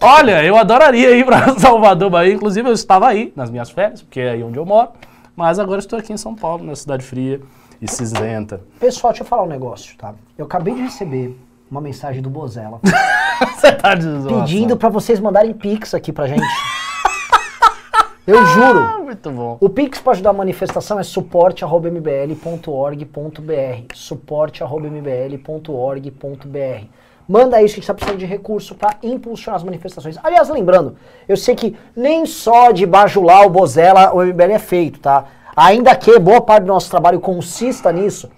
Olha, 0.00 0.42
eu 0.42 0.56
adoraria 0.56 1.14
ir 1.14 1.26
para 1.26 1.52
Salvador, 1.60 2.08
Bahia. 2.08 2.32
Inclusive, 2.32 2.66
eu 2.66 2.72
estava 2.72 3.06
aí 3.06 3.34
nas 3.36 3.50
minhas 3.50 3.68
férias, 3.68 4.00
porque 4.00 4.20
é 4.20 4.30
aí 4.30 4.42
onde 4.42 4.58
eu 4.58 4.64
moro. 4.64 4.88
Mas 5.36 5.58
agora 5.58 5.78
estou 5.78 5.98
aqui 5.98 6.14
em 6.14 6.16
São 6.16 6.34
Paulo, 6.34 6.64
na 6.64 6.74
cidade 6.74 7.04
fria 7.04 7.38
e 7.82 7.90
cinzenta. 7.90 8.62
Pessoal, 8.80 9.12
deixa 9.12 9.24
eu 9.24 9.28
falar 9.28 9.42
um 9.42 9.48
negócio, 9.48 9.94
tá? 9.98 10.14
Eu 10.38 10.46
acabei 10.46 10.74
de 10.74 10.80
receber 10.80 11.36
uma 11.70 11.80
mensagem 11.80 12.22
do 12.22 12.30
Bozella 12.30 12.80
Você 13.56 13.72
tá 13.72 13.96
pedindo 13.96 14.76
pra 14.76 14.88
vocês 14.88 15.18
mandarem 15.18 15.52
pix 15.52 15.94
aqui 15.94 16.12
pra 16.12 16.26
gente. 16.26 16.42
Eu 18.26 18.44
juro. 18.46 18.78
Ah, 18.78 18.98
Muito 19.00 19.30
bom. 19.30 19.58
O 19.60 19.68
Pix 19.68 20.00
para 20.00 20.12
ajudar 20.12 20.30
a 20.30 20.32
manifestação 20.32 20.98
é 20.98 21.02
suporte.mbl.org.br. 21.02 23.84
Suporte.mbl.org.br. 23.92 26.86
Manda 27.26 27.62
isso, 27.62 27.72
a 27.72 27.76
gente 27.76 27.80
está 27.80 27.94
precisando 27.94 28.18
de 28.18 28.26
recurso 28.26 28.74
para 28.74 28.96
impulsionar 29.02 29.56
as 29.56 29.62
manifestações. 29.62 30.18
Aliás, 30.22 30.48
lembrando, 30.48 30.96
eu 31.28 31.36
sei 31.36 31.54
que 31.54 31.76
nem 31.96 32.26
só 32.26 32.70
de 32.70 32.86
bajular 32.86 33.46
o 33.46 33.50
Bozella 33.50 34.14
o 34.14 34.22
MBL 34.22 34.52
é 34.52 34.58
feito, 34.58 35.00
tá? 35.00 35.24
Ainda 35.56 35.94
que 35.94 36.18
boa 36.18 36.40
parte 36.40 36.64
do 36.64 36.68
nosso 36.68 36.90
trabalho 36.90 37.20
consista 37.20 37.92
nisso, 37.92 38.30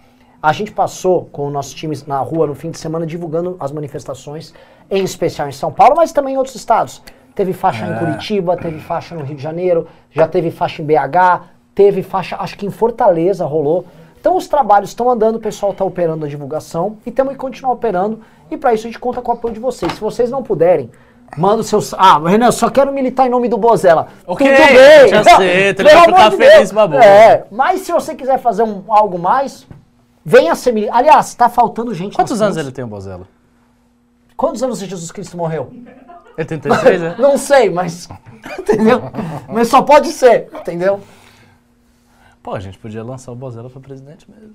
a 0.43 0.53
gente 0.53 0.73
passou 0.73 1.29
com 1.33 1.47
o 1.47 1.51
nosso 1.51 1.75
time 1.75 1.97
na 2.07 2.19
rua 2.19 2.47
no 2.47 2.55
fim 2.55 2.71
de 2.71 2.79
semana 2.79 3.07
divulgando 3.07 3.57
as 3.59 3.73
manifestações, 3.73 4.53
em 4.91 5.03
especial 5.03 5.49
em 5.49 5.53
São 5.53 5.73
Paulo, 5.73 5.97
mas 5.97 6.13
também 6.13 6.35
em 6.35 6.37
outros 6.37 6.55
estados. 6.57 7.03
Teve 7.35 7.53
faixa 7.53 7.87
em 7.87 7.99
Curitiba, 7.99 8.57
teve 8.57 8.81
faixa 8.81 9.15
no 9.15 9.23
Rio 9.23 9.37
de 9.37 9.43
Janeiro, 9.43 9.87
já 10.11 10.27
teve 10.27 10.51
faixa 10.51 10.81
em 10.81 10.87
BH, 10.87 11.43
teve 11.75 12.03
faixa, 12.03 12.37
acho 12.39 12.57
que 12.57 12.65
em 12.65 12.71
Fortaleza 12.71 13.45
rolou. 13.45 13.85
Então 14.19 14.37
os 14.37 14.49
trabalhos 14.49 14.91
estão 14.91 15.11
andando, 15.11 15.37
o 15.37 15.41
pessoal 15.41 15.73
está 15.73 15.85
operando 15.85 16.25
a 16.25 16.29
divulgação 16.29 16.97
e 17.05 17.11
temos 17.11 17.35
que 17.35 17.39
continuar 17.39 17.73
operando. 17.75 18.21
E 18.51 18.57
para 18.57 18.73
isso 18.73 18.87
a 18.87 18.91
gente 18.91 18.99
conta 18.99 19.21
com 19.21 19.31
o 19.31 19.35
apoio 19.35 19.53
de 19.55 19.61
vocês. 19.61 19.93
Se 19.93 20.01
vocês 20.01 20.31
não 20.31 20.43
puderem, 20.43 20.91
manda 21.37 21.61
os 21.61 21.67
seus. 21.67 21.93
Ah, 21.95 22.19
Renan, 22.19 22.47
eu 22.47 22.53
só 22.53 22.71
quero 22.71 22.93
militar 22.93 23.27
em 23.27 23.31
nome 23.31 23.49
do 23.49 23.59
Bozella. 23.59 24.09
Ok, 24.27 24.47
Tudo 24.49 24.67
bem. 24.67 25.09
já 25.09 25.25
sei, 25.25 25.75
vai 25.79 25.93
amor 25.93 26.05
ficar 26.07 26.31
de 26.31 26.37
feliz 26.37 26.57
Deus. 26.57 26.73
com 26.73 26.81
a 26.81 26.87
boa. 26.87 27.05
É, 27.05 27.45
mas 27.51 27.81
se 27.83 27.93
você 27.93 28.15
quiser 28.15 28.39
fazer 28.39 28.63
um, 28.63 28.83
algo 28.89 29.19
mais, 29.19 29.67
venha 30.27 30.57
ser 30.57 30.73
militar. 30.73 30.97
Aliás, 30.97 31.29
está 31.29 31.49
faltando 31.49 31.95
gente. 31.95 32.17
Quantos 32.17 32.43
anos 32.43 32.57
ele 32.57 32.73
tem, 32.73 32.85
o 32.85 32.89
Bozella? 32.89 33.29
Quantos 34.37 34.61
anos 34.63 34.81
Jesus 34.81 35.13
Cristo 35.13 35.37
morreu? 35.37 35.73
Ele 36.37 36.47
tem 36.47 36.59
36, 36.59 37.01
né? 37.01 37.15
Não 37.19 37.39
sei, 37.39 37.71
mas. 37.71 38.09
Entendeu? 38.59 39.01
Mas 39.49 39.69
só 39.69 39.81
pode 39.81 40.09
ser, 40.09 40.51
entendeu? 40.53 41.01
Pô, 42.43 42.55
a 42.55 42.61
gente 42.61 42.79
podia 42.79 43.03
lançar 43.03 43.33
o 43.33 43.35
Bozella 43.35 43.71
pra 43.71 43.81
presidente 43.81 44.27
mesmo. 44.31 44.55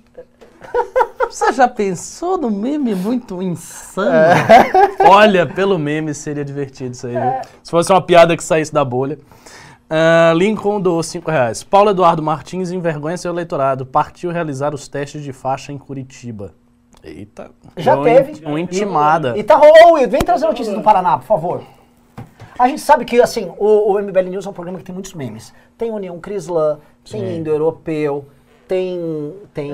Você 1.28 1.52
já 1.52 1.66
pensou 1.66 2.36
no 2.36 2.50
meme 2.50 2.94
muito 2.94 3.42
insano? 3.42 4.12
Olha, 5.00 5.46
pelo 5.46 5.78
meme 5.78 6.14
seria 6.14 6.44
divertido 6.44 6.92
isso 6.92 7.06
aí, 7.06 7.14
viu? 7.14 7.32
Se 7.62 7.70
fosse 7.70 7.90
uma 7.90 8.02
piada 8.02 8.36
que 8.36 8.44
saísse 8.44 8.72
da 8.72 8.84
bolha. 8.84 9.18
Ah, 9.94 10.32
Lincoln 10.34 10.80
doou 10.80 11.02
5 11.02 11.30
reais. 11.30 11.62
Paulo 11.62 11.90
Eduardo 11.90 12.22
Martins 12.22 12.70
envergonha 12.72 13.14
seu 13.18 13.30
eleitorado. 13.30 13.84
Partiu 13.84 14.30
realizar 14.30 14.74
os 14.74 14.88
testes 14.88 15.22
de 15.22 15.34
faixa 15.34 15.70
em 15.70 15.76
Curitiba. 15.76 16.54
Eita. 17.04 17.50
Já 17.76 18.00
teve. 18.02 18.42
Um 18.46 18.56
intimada. 18.56 19.36
E 19.36 19.42
tá 19.42 19.54
rolando, 19.54 19.94
Will, 19.94 20.08
vem 20.08 20.22
trazer 20.22 20.46
notícias 20.46 20.74
do 20.74 20.80
Paraná, 20.82 21.18
por 21.18 21.26
favor. 21.26 21.62
A 22.58 22.68
gente 22.68 22.80
sabe 22.80 23.04
que, 23.04 23.20
assim, 23.20 23.52
o, 23.58 23.92
o 23.92 24.00
MBL 24.00 24.30
News 24.30 24.46
é 24.46 24.48
um 24.48 24.52
programa 24.54 24.78
que 24.78 24.84
tem 24.84 24.94
muitos 24.94 25.12
memes. 25.12 25.52
Tem 25.76 25.90
União 25.90 26.18
Crislã, 26.18 26.78
tem. 27.10 27.36
Indo-Europeu, 27.38 28.24
tem. 28.66 29.34
tem 29.52 29.72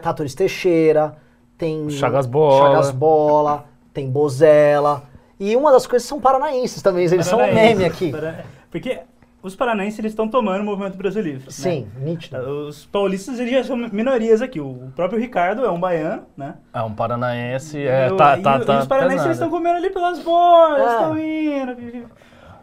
Taturis 0.00 0.34
Teixeira. 0.34 1.14
Tem. 1.58 1.90
Chagas 1.90 2.24
Bola. 2.26 2.68
Chagas 2.68 2.90
Bola, 2.90 3.64
tem 3.92 4.08
Bozella. 4.08 5.02
E 5.38 5.54
uma 5.56 5.70
das 5.72 5.86
coisas 5.86 6.08
são 6.08 6.18
paranaenses 6.20 6.80
também, 6.80 7.04
eles 7.04 7.26
são 7.26 7.38
um 7.38 7.42
Paranaense. 7.42 7.74
meme 7.74 7.84
aqui. 7.84 8.10
Para- 8.12 8.44
Porque 8.70 9.00
os 9.42 9.56
paranaenses 9.56 9.98
eles 9.98 10.12
estão 10.12 10.28
tomando 10.28 10.60
o 10.62 10.64
movimento 10.64 10.96
Brasil 10.96 11.20
Livre. 11.22 11.44
né? 11.46 11.50
Sim, 11.50 11.88
nítido. 11.98 12.38
Os 12.68 12.86
paulistas 12.86 13.38
eles 13.40 13.50
já 13.52 13.64
são 13.64 13.76
minorias 13.76 14.40
aqui. 14.40 14.60
O 14.60 14.92
próprio 14.94 15.18
Ricardo 15.20 15.64
é 15.64 15.70
um 15.70 15.80
baiano, 15.80 16.22
né? 16.36 16.54
É 16.72 16.80
um 16.82 16.94
paranaense. 16.94 17.78
É, 17.84 18.08
E 18.08 18.12
o- 18.12 18.16
tá, 18.16 18.38
e 18.38 18.42
tá, 18.42 18.56
o- 18.58 18.64
tá 18.64 18.74
e 18.74 18.78
os 18.78 18.86
paranaenses 18.86 19.26
estão 19.32 19.50
comendo 19.50 19.76
ali 19.76 19.90
pelas 19.90 20.20
bordas, 20.20 20.86
É. 20.86 20.92
estão 20.92 21.18
indo. 21.18 22.08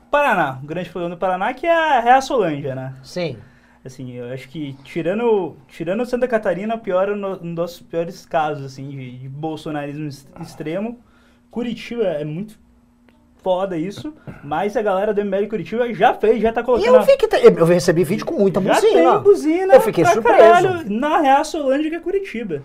Paraná, 0.10 0.58
o 0.64 0.66
grande 0.66 0.90
problema 0.90 1.16
do 1.16 1.20
Paraná 1.20 1.54
que 1.54 1.68
é 1.68 1.98
a 1.98 2.00
Reaçolândia, 2.00 2.74
né? 2.74 2.94
Sim. 3.04 3.38
Assim, 3.86 4.12
eu 4.14 4.34
acho 4.34 4.50
que 4.50 4.74
tirando, 4.84 5.56
tirando 5.68 6.06
Santa 6.06 6.28
Catarina, 6.28 6.76
o 6.76 6.80
pior, 6.80 7.10
um 7.10 7.54
dos 7.56 7.80
piores 7.80 8.26
casos, 8.26 8.66
assim, 8.66 8.90
de, 8.90 9.18
de 9.20 9.30
bolsonarismo 9.30 10.06
ex- 10.06 10.28
extremo. 10.42 11.00
Curitiba 11.50 12.04
é 12.04 12.26
muito 12.26 12.60
foda 13.44 13.78
isso, 13.78 14.14
mas 14.44 14.76
a 14.76 14.82
galera 14.82 15.14
do 15.14 15.24
MBL 15.24 15.48
Curitiba 15.50 15.94
já 15.94 16.14
fez, 16.14 16.42
já 16.42 16.52
tá 16.52 16.62
E 16.62 16.64
colocando... 16.64 16.96
eu 16.96 17.02
vi 17.04 17.18
que. 17.18 17.28
te- 17.28 17.42
Eu 17.58 17.66
recebi 17.66 18.04
vídeo 18.04 18.26
com 18.26 18.36
muita 18.36 18.62
já 18.62 18.74
buzina. 18.76 18.94
tem 18.94 19.20
buzina 19.22 19.74
Eu 19.76 19.82
fiquei 19.82 20.06
surpreso. 20.06 20.38
caralho 20.38 20.90
na 20.90 21.20
Reaçolândia 21.20 21.90
que 21.90 21.96
é 21.96 22.00
Curitiba. 22.00 22.62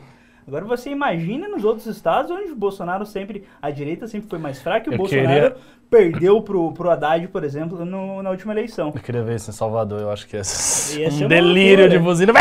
Agora 0.47 0.65
você 0.65 0.91
imagina 0.91 1.49
nos 1.49 1.65
outros 1.65 1.87
estados 1.87 2.31
onde 2.31 2.53
o 2.53 2.57
Bolsonaro 2.57 3.07
sempre, 3.07 3.45
a 3.63 3.71
direita 3.71 4.07
sempre 4.07 4.29
foi 4.29 4.39
mais 4.39 4.61
fraca 4.61 4.89
e 4.89 4.91
o 4.91 4.95
Eu 4.95 4.99
Bolsonaro 4.99 5.27
queria- 5.29 5.57
perdeu 5.91 6.43
pro, 6.43 6.73
pro 6.73 6.91
Haddad, 6.91 7.29
por 7.29 7.45
exemplo, 7.45 7.85
no- 7.85 8.23
na 8.23 8.31
última 8.31 8.53
eleição. 8.53 8.93
Eu 8.95 9.01
queria 9.01 9.23
ver 9.23 9.37
isso 9.37 9.51
em 9.51 9.53
Salvador, 9.55 10.01
eu 10.01 10.11
acho 10.11 10.27
que 10.27 10.37
é 10.37 10.43
um 11.25 11.29
delírio 11.29 11.89
de 11.89 11.99
buzina. 11.99 12.33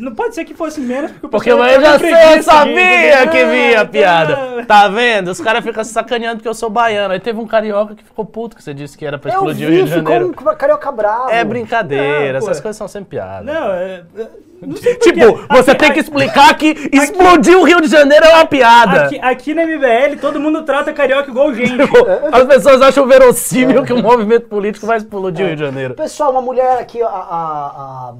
Não 0.00 0.14
pode 0.14 0.34
ser 0.34 0.44
que 0.44 0.52
fosse 0.54 0.80
menos, 0.80 1.10
porque 1.12 1.26
o 1.26 1.28
Porque 1.30 1.50
eu 1.50 1.80
já 1.80 1.98
sei, 1.98 2.12
eu 2.38 2.42
sabia 2.42 3.24
de- 3.24 3.30
que 3.30 3.44
vinha 3.46 3.78
a 3.78 3.82
Ah, 3.82 3.86
piada. 3.86 4.64
tá. 4.66 4.88
Vendo? 4.88 5.28
Os 5.30 5.40
caras 5.40 5.64
ficam 5.64 5.84
se 5.84 5.92
sacaneando 5.92 6.36
porque 6.36 6.48
eu 6.48 6.54
sou 6.54 6.68
baiano. 6.70 7.12
Aí 7.14 7.20
teve 7.20 7.38
um 7.38 7.46
carioca 7.46 7.94
que 7.94 8.02
ficou 8.04 8.24
puto 8.24 8.56
que 8.56 8.62
você 8.62 8.72
disse 8.74 8.96
que 8.96 9.04
era 9.06 9.18
pra 9.18 9.30
Eu 9.30 9.34
explodir 9.36 9.66
vi, 9.68 9.72
o 9.72 9.76
Rio 9.76 9.84
de 9.84 9.90
ficou 9.92 10.12
Janeiro. 10.12 10.28
um 10.30 10.54
carioca 10.56 10.92
bravo. 10.92 11.30
É 11.30 11.44
brincadeira, 11.44 12.40
pô. 12.40 12.46
essas 12.46 12.60
coisas 12.60 12.76
são 12.76 12.88
sempre 12.88 13.10
piada. 13.10 13.44
Não, 13.44 13.72
é... 13.72 14.02
é- 14.16 14.28
Não 14.55 14.55
Tipo, 15.02 15.46
você 15.50 15.70
Aqui- 15.72 15.78
tem 15.80 15.92
que 15.92 16.00
explicar 16.00 16.56
que 16.56 16.68
explodir 16.92 17.58
o 17.58 17.62
Rio 17.62 17.80
de 17.80 17.88
Janeiro 17.88 18.24
é 18.24 18.34
uma 18.34 18.46
piada. 18.46 19.04
Aqui, 19.04 19.18
aqui 19.20 19.54
na 19.54 19.64
MBL, 19.66 20.18
todo 20.20 20.40
mundo 20.40 20.62
trata 20.62 20.92
carioca 20.92 21.30
igual 21.30 21.52
gente. 21.54 21.74
As 22.32 22.44
pessoas 22.44 22.80
acham 22.80 23.06
verossímil 23.06 23.84
que 23.84 23.92
o 23.92 24.02
movimento 24.02 24.48
político 24.48 24.86
vai 24.86 24.96
explodir 24.96 25.44
o 25.44 25.48
Rio 25.48 25.56
de 25.56 25.62
Janeiro. 25.62 25.94
Pessoal, 25.94 26.30
uma 26.30 26.40
mulher 26.42 26.78
aqui, 26.78 27.02
a, 27.02 27.06
a, 27.08 27.10
a, 27.10 28.14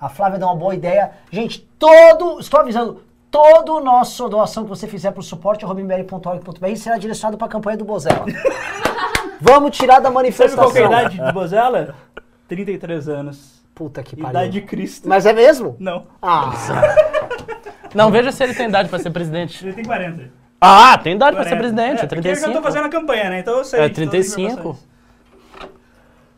a 0.00 0.08
Flávia 0.08 0.38
deu 0.38 0.48
uma 0.48 0.56
boa 0.56 0.74
ideia. 0.74 1.10
Gente, 1.30 1.60
todo, 1.78 2.40
estou 2.40 2.60
avisando, 2.60 3.02
todo 3.30 3.76
o 3.76 3.80
nosso 3.80 4.28
doação 4.28 4.64
que 4.64 4.70
você 4.70 4.86
fizer 4.86 5.10
para 5.10 5.20
o 5.20 5.22
suporte 5.22 5.64
será 6.76 6.96
direcionado 6.96 7.36
para 7.36 7.46
a 7.46 7.50
campanha 7.50 7.76
do 7.76 7.84
Bozella. 7.84 8.24
Vamos 9.40 9.76
tirar 9.76 9.96
da 9.98 10.04
Sabe 10.04 10.14
manifestação. 10.14 10.64
qual 10.64 10.72
que 10.72 10.78
é 10.78 10.82
a 10.84 10.86
idade 10.86 11.20
de 11.24 11.32
Bozella? 11.32 11.94
33 12.48 13.08
anos. 13.08 13.57
Puta 13.78 14.02
que 14.02 14.16
pariu. 14.16 14.30
Idade 14.30 14.50
de 14.50 14.60
Cristo. 14.62 15.08
Mas 15.08 15.24
é 15.24 15.32
mesmo? 15.32 15.76
Não, 15.78 16.04
Ah, 16.20 16.50
Não, 17.94 18.10
veja 18.10 18.32
se 18.32 18.42
ele 18.42 18.52
tem 18.52 18.66
idade 18.68 18.88
pra 18.88 18.98
ser 18.98 19.10
presidente. 19.10 19.64
ele 19.64 19.72
tem 19.72 19.84
40. 19.84 20.32
Ah, 20.60 20.98
tem 20.98 21.14
idade 21.14 21.36
pra 21.36 21.44
ser 21.44 21.50
40. 21.56 21.62
presidente, 21.62 22.04
é, 22.04 22.08
porque 22.08 22.28
eu 22.28 22.34
já 22.34 22.40
35. 22.40 22.52
tô 22.58 22.62
fazendo 22.62 22.86
a 22.86 22.88
campanha, 22.88 23.30
né? 23.30 23.38
Então 23.38 23.58
eu 23.58 23.64
sei. 23.64 23.78
É 23.78 23.88
de 23.88 23.94
todas 23.94 24.08
as 24.08 24.34
35? 24.34 24.50
informações. 24.50 24.88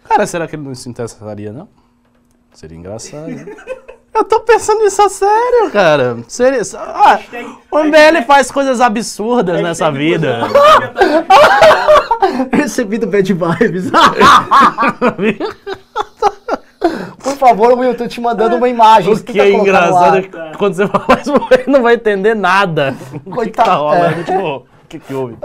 Cara, 0.07 0.27
será 0.27 0.47
que 0.47 0.55
ele 0.57 0.65
não 0.65 0.75
se 0.75 0.87
interessaria, 0.91 1.51
não? 1.51 1.67
Seria 2.53 2.77
engraçado. 2.77 3.27
né? 3.29 3.47
Eu 4.13 4.25
tô 4.25 4.41
pensando 4.41 4.83
nisso 4.83 5.01
a 5.01 5.09
sério, 5.09 5.71
cara. 5.73 6.19
Seria... 6.27 6.61
Ah, 6.77 7.19
o 7.71 7.79
MBL 7.85 8.23
faz 8.27 8.51
coisas 8.51 8.81
absurdas 8.81 9.63
nessa 9.63 9.91
vida. 9.91 10.41
recebido 12.53 13.07
bad 13.07 13.33
vibes. 13.33 13.85
Por 17.23 17.37
favor, 17.37 17.79
Will, 17.79 17.95
tô 17.97 18.07
te 18.09 18.21
mandando 18.21 18.57
uma 18.57 18.69
imagem. 18.69 19.13
O 19.13 19.17
Você 19.17 19.25
que 19.25 19.41
é 19.41 19.53
engraçado 19.53 20.19
é 20.19 20.23
que 20.23 20.59
quando 20.59 20.75
você 20.75 20.87
fala 20.89 21.21
isso, 21.21 21.33
ele 21.53 21.71
não 21.73 21.83
vai 21.83 21.95
entender 21.95 22.35
nada. 22.35 22.97
O 23.13 23.19
que, 23.19 23.19
que 23.19 23.31
Coitado, 23.31 23.69
tá 23.69 23.77
rolando? 23.77 24.21
é. 24.21 24.25
Tipo, 24.25 24.57
o 24.57 24.67
que, 24.89 24.99
que 24.99 25.15
houve? 25.15 25.37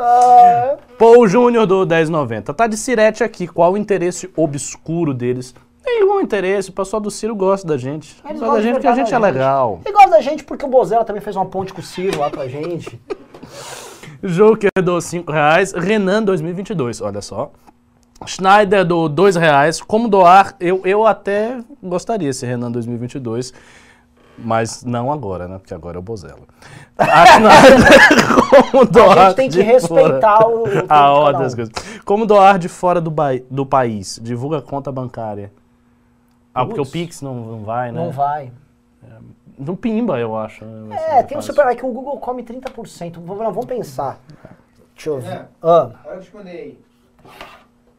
Paul 0.97 1.27
Júnior 1.27 1.65
do 1.65 1.85
1090. 1.85 2.53
Tá 2.53 2.67
de 2.67 2.77
Sirete 2.77 3.23
aqui. 3.23 3.47
Qual 3.47 3.73
o 3.73 3.77
interesse 3.77 4.29
obscuro 4.35 5.13
deles? 5.13 5.53
Nenhum 5.85 6.19
interesse. 6.19 6.69
O 6.69 6.73
pessoal 6.73 6.99
do 6.99 7.11
Ciro 7.11 7.35
gosta 7.35 7.67
da 7.67 7.77
gente. 7.77 8.17
Eles 8.27 8.39
Gosta 8.39 8.55
da 8.55 8.61
gente 8.61 8.73
porque 8.73 8.87
a 8.87 8.95
gente 8.95 9.13
é 9.13 9.19
da 9.19 9.25
legal. 9.25 9.81
E 9.85 9.91
gosta 9.91 10.09
da 10.09 10.21
gente 10.21 10.43
porque 10.43 10.65
o 10.65 10.67
Bozella 10.67 11.05
também 11.05 11.21
fez 11.21 11.35
uma 11.35 11.45
ponte 11.45 11.73
com 11.73 11.79
o 11.81 11.83
Ciro 11.83 12.19
lá 12.19 12.29
pra 12.29 12.47
gente. 12.47 12.99
Joker 14.23 14.71
do 14.83 14.99
5 14.99 15.31
reais. 15.31 15.73
Renan 15.73 16.23
2022, 16.23 17.01
olha 17.01 17.21
só. 17.21 17.51
Schneider 18.25 18.85
do 18.85 19.09
2 19.09 19.35
reais. 19.35 19.81
Como 19.81 20.07
doar? 20.07 20.55
Eu, 20.59 20.81
eu 20.85 21.05
até 21.05 21.59
gostaria 21.81 22.29
esse 22.29 22.45
Renan 22.45 22.71
2022. 22.71 23.53
Mas 24.37 24.83
não 24.83 25.11
agora, 25.13 25.47
né? 25.47 25.57
Porque 25.57 25.73
agora 25.73 25.97
é 25.97 25.99
o 25.99 26.01
Bozella. 26.01 26.41
A 26.97 27.25
Schneider, 27.25 28.69
como 28.71 28.85
doar 28.85 29.17
A 29.17 29.25
gente 29.27 29.35
tem 29.35 29.49
que 29.49 29.55
de 29.55 29.61
respeitar 29.61 30.41
fora- 30.41 30.47
o, 30.49 30.63
o 30.67 30.85
a 30.89 31.11
ordem 31.11 31.41
das 31.41 31.55
coisas. 31.55 31.73
Como 32.03 32.25
doar 32.25 32.59
de 32.59 32.67
fora 32.67 32.99
do, 32.99 33.13
do 33.49 33.65
país? 33.65 34.19
Divulga 34.21 34.57
a 34.57 34.61
conta 34.61 34.91
bancária. 34.91 35.51
Ah, 36.53 36.65
porque 36.65 36.81
o. 36.81 36.85
Pix 36.85 37.21
não, 37.21 37.33
não 37.33 37.63
vai, 37.63 37.91
né? 37.91 37.99
Não 37.99 38.11
vai. 38.11 38.51
No 39.57 39.77
Pimba, 39.77 40.19
eu 40.19 40.35
acho. 40.37 40.65
né? 40.65 40.97
É, 41.19 41.23
tem 41.23 41.37
um 41.37 41.41
super. 41.41 41.65
É 41.67 41.75
que 41.75 41.85
o 41.85 41.91
Google 41.91 42.17
come 42.17 42.43
30%. 42.43 43.13
Vamos, 43.13 43.43
não, 43.43 43.53
vamos 43.53 43.65
pensar. 43.65 44.19
Deixa 44.93 45.09
eu 45.09 45.19
ver. 45.21 45.31
É. 45.31 45.45
Ah, 45.63 45.91
Olha 46.05 46.17
o 46.17 46.19
que 46.19 46.27
eu 46.27 46.31
te 46.31 46.35
mandei. 46.35 46.81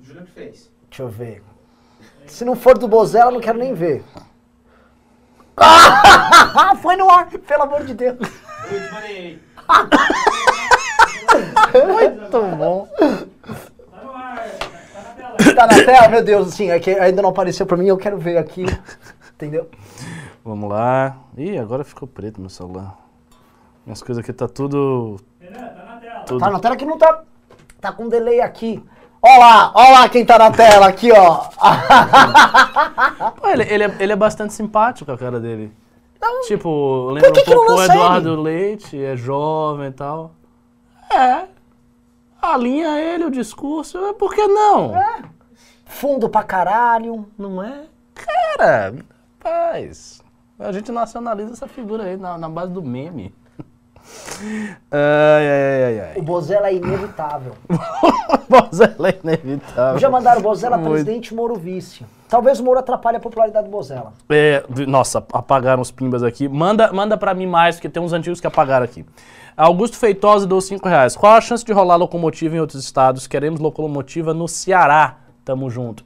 O 0.06 0.08
Júlio 0.08 0.24
que 0.24 0.30
fez. 0.32 0.70
deixa 0.88 1.02
eu 1.02 1.08
ver. 1.08 1.42
Se 2.26 2.44
não 2.44 2.54
for 2.54 2.78
do 2.78 2.86
Bozella, 2.86 3.30
não 3.32 3.40
quero 3.40 3.58
nem 3.58 3.74
ver. 3.74 4.04
Ah, 5.56 6.74
foi 6.80 6.94
no 6.96 7.10
ar, 7.10 7.26
pelo 7.28 7.62
amor 7.64 7.84
de 7.84 7.94
Deus. 7.94 8.16
Eu 8.70 8.88
te 8.88 8.92
mandei. 8.94 9.40
Muito 11.74 12.56
bom. 12.56 12.88
Tá 15.54 15.66
na 15.66 15.84
tela, 15.84 16.08
meu 16.08 16.22
Deus, 16.24 16.48
assim, 16.48 16.70
é 16.70 16.78
que 16.78 16.90
ainda 16.90 17.22
não 17.22 17.30
apareceu 17.30 17.66
pra 17.66 17.76
mim, 17.76 17.86
eu 17.88 17.96
quero 17.96 18.18
ver 18.18 18.36
aqui. 18.38 18.64
Entendeu? 19.34 19.68
Vamos 20.44 20.68
lá. 20.70 21.16
Ih, 21.36 21.58
agora 21.58 21.84
ficou 21.84 22.06
preto 22.08 22.40
meu 22.40 22.50
celular. 22.50 22.96
Minhas 23.84 24.02
coisas 24.02 24.22
aqui 24.22 24.32
tá 24.32 24.48
tudo. 24.48 25.18
tudo- 26.26 26.40
Tá 26.40 26.50
na 26.50 26.58
tela 26.60 26.76
que 26.76 26.84
não 26.84 26.98
tá. 26.98 27.22
Tá 27.80 27.92
com 27.92 28.08
delay 28.08 28.40
aqui. 28.40 28.82
Ó 29.26 29.38
lá, 29.38 29.72
ó 29.74 29.90
lá 29.90 30.08
quem 30.08 30.24
tá 30.24 30.38
na 30.38 30.50
tela, 30.50 30.86
aqui, 30.86 31.10
ó. 31.10 31.48
Pô, 33.36 33.48
ele, 33.48 33.64
ele, 33.64 33.84
é, 33.84 33.96
ele 33.98 34.12
é 34.12 34.16
bastante 34.16 34.54
simpático, 34.54 35.10
a 35.10 35.18
cara 35.18 35.40
dele. 35.40 35.72
Tipo, 36.46 37.10
lembra 37.10 37.32
que 37.32 37.40
um 37.40 37.44
que 37.44 37.50
não 37.50 37.66
pouco 37.66 37.80
o 37.80 37.84
Eduardo 37.84 38.40
Leite, 38.40 39.02
é 39.02 39.16
jovem 39.16 39.88
e 39.88 39.92
tal. 39.92 40.32
É. 41.12 41.44
Alinha 42.40 43.00
ele 43.00 43.24
o 43.24 43.30
discurso, 43.30 43.98
é, 43.98 44.12
por 44.12 44.34
que 44.34 44.46
não? 44.46 44.92
Fundo 45.84 46.28
pra 46.28 46.42
caralho. 46.42 47.28
Não 47.36 47.62
é? 47.62 47.84
Cara, 48.14 48.94
Rapaz, 49.46 50.20
a 50.58 50.72
gente 50.72 50.90
nacionaliza 50.90 51.52
essa 51.52 51.68
figura 51.68 52.02
aí 52.02 52.16
na, 52.16 52.36
na 52.36 52.48
base 52.48 52.72
do 52.72 52.82
meme. 52.82 53.32
Ai, 54.90 55.48
ai, 55.48 55.84
ai, 55.84 56.00
ai. 56.00 56.18
O 56.18 56.22
Bozella 56.22 56.68
é 56.68 56.74
inevitável. 56.74 57.54
Bozella 58.48 59.08
é 59.08 59.18
inevitável. 59.22 59.98
Já 59.98 60.10
mandaram 60.10 60.40
o 60.40 60.42
Bozella 60.42 60.76
Muito. 60.76 60.90
presidente, 60.90 61.34
Moro 61.34 61.56
vice. 61.56 62.04
Talvez 62.28 62.60
o 62.60 62.64
Moro 62.64 62.78
atrapalhe 62.78 63.16
a 63.16 63.20
popularidade 63.20 63.66
do 63.66 63.70
Bozella. 63.70 64.12
É, 64.28 64.62
nossa, 64.86 65.24
apagaram 65.32 65.80
os 65.80 65.90
pimbas 65.90 66.22
aqui. 66.22 66.48
Manda, 66.48 66.92
manda 66.92 67.16
pra 67.16 67.34
mim 67.34 67.46
mais, 67.46 67.76
porque 67.76 67.88
tem 67.88 68.02
uns 68.02 68.12
antigos 68.12 68.40
que 68.40 68.46
apagaram 68.46 68.84
aqui. 68.84 69.04
Augusto 69.56 69.96
Feitosa 69.96 70.46
deu 70.46 70.60
5 70.60 70.86
reais. 70.88 71.16
Qual 71.16 71.32
a 71.32 71.40
chance 71.40 71.64
de 71.64 71.72
rolar 71.72 71.96
locomotiva 71.96 72.56
em 72.56 72.60
outros 72.60 72.82
estados? 72.82 73.26
Queremos 73.26 73.58
locomotiva 73.58 74.34
no 74.34 74.46
Ceará. 74.46 75.16
Tamo 75.44 75.70
junto. 75.70 76.04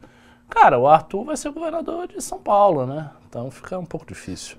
Cara, 0.49 0.79
o 0.79 0.87
Arthur 0.87 1.25
vai 1.25 1.37
ser 1.37 1.51
governador 1.51 2.07
de 2.07 2.21
São 2.21 2.39
Paulo, 2.39 2.87
né? 2.87 3.11
Então 3.29 3.51
fica 3.51 3.79
um 3.79 3.85
pouco 3.85 4.07
difícil. 4.07 4.57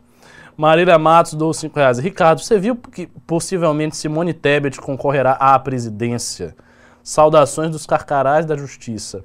Marília 0.61 0.99
Matos 0.99 1.33
deu 1.33 1.51
5 1.51 1.75
reais. 1.75 1.97
Ricardo, 1.97 2.39
você 2.39 2.59
viu 2.59 2.75
que 2.75 3.07
possivelmente 3.25 3.97
Simone 3.97 4.31
Tebet 4.31 4.79
concorrerá 4.79 5.31
à 5.31 5.57
presidência? 5.57 6.55
Saudações 7.01 7.71
dos 7.71 7.87
carcarás 7.87 8.45
da 8.45 8.55
justiça. 8.55 9.23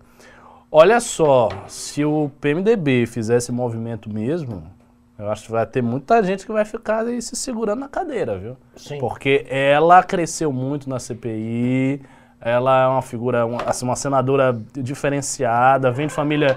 Olha 0.73 0.99
só, 0.99 1.51
se 1.69 2.03
o 2.07 2.31
PMDB 2.41 3.05
fizesse 3.05 3.53
movimento 3.53 4.09
mesmo, 4.09 4.63
eu 5.19 5.31
acho 5.31 5.45
que 5.45 5.53
vai 5.53 5.67
ter 5.67 5.83
muita 5.83 6.23
gente 6.23 6.47
que 6.47 6.51
vai 6.51 6.65
ficar 6.65 7.05
aí 7.05 7.21
se 7.21 7.37
segurando 7.37 7.81
na 7.81 7.89
cadeira, 7.89 8.39
viu? 8.39 8.57
Sim. 8.75 8.97
Porque 8.97 9.45
ela 9.51 10.03
cresceu 10.03 10.51
muito 10.51 10.89
na 10.89 10.99
CPI, 10.99 12.01
ela 12.41 12.85
é 12.85 12.87
uma 12.87 13.03
figura, 13.03 13.45
uma, 13.45 13.61
assim, 13.67 13.85
uma 13.85 13.97
senadora 13.97 14.59
diferenciada, 14.73 15.91
vem 15.91 16.07
de 16.07 16.15
família 16.15 16.57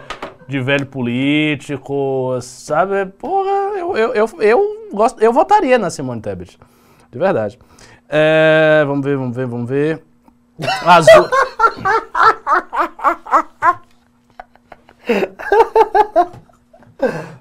de 0.49 0.59
velho 0.59 0.85
político, 0.87 2.39
sabe? 2.41 3.05
Porra, 3.05 3.77
eu, 3.77 3.95
eu, 3.95 4.13
eu, 4.13 4.27
eu, 4.41 4.89
gosto, 4.91 5.21
eu 5.21 5.31
votaria 5.31 5.77
na 5.77 5.89
Simone 5.91 6.21
Tebet, 6.21 6.57
de 7.11 7.19
verdade. 7.19 7.59
É, 8.09 8.83
vamos 8.87 9.05
ver, 9.05 9.15
vamos 9.15 9.35
ver, 9.35 9.45
vamos 9.45 9.69
ver. 9.69 10.03
Azul. 10.85 11.29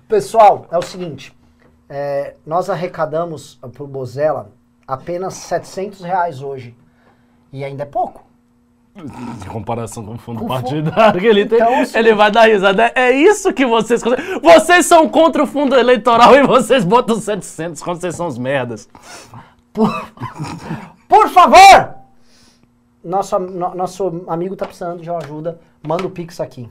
Pessoal, 0.06 0.66
é 0.70 0.78
o 0.78 0.82
seguinte. 0.82 1.34
é, 1.88 2.36
nós 2.44 2.68
arrecadamos 2.68 3.58
pro 3.72 3.86
Bozella 3.86 4.50
apenas 4.86 5.34
700 5.34 6.02
reais 6.02 6.42
hoje. 6.42 6.76
E 7.50 7.64
ainda 7.64 7.84
é 7.84 7.86
pouco. 7.86 8.27
Em 8.98 9.48
comparação 9.48 10.04
com 10.04 10.14
o 10.14 10.18
fundo 10.18 10.44
o 10.44 10.46
partidário 10.48 11.20
que 11.20 11.26
ele 11.28 11.46
tem, 11.46 11.58
Então, 11.60 11.82
ele 11.94 12.14
vai 12.14 12.30
dar 12.30 12.42
risada. 12.48 12.90
É 12.94 13.10
isso 13.12 13.52
que 13.52 13.64
vocês... 13.64 14.02
Vocês 14.42 14.86
são 14.86 15.08
contra 15.08 15.42
o 15.42 15.46
fundo 15.46 15.76
eleitoral 15.76 16.34
e 16.34 16.42
vocês 16.46 16.84
botam 16.84 17.16
700 17.20 17.82
quando 17.82 18.00
vocês 18.00 18.16
são 18.16 18.26
os 18.26 18.36
merdas. 18.38 18.88
Por 21.08 21.28
favor! 21.30 21.94
Nosso, 23.04 23.38
no- 23.38 23.74
nosso 23.74 24.24
amigo 24.26 24.56
tá 24.56 24.66
precisando 24.66 25.00
de 25.00 25.08
uma 25.08 25.18
ajuda. 25.22 25.60
Manda 25.86 26.04
o 26.06 26.10
Pix 26.10 26.40
aqui. 26.40 26.68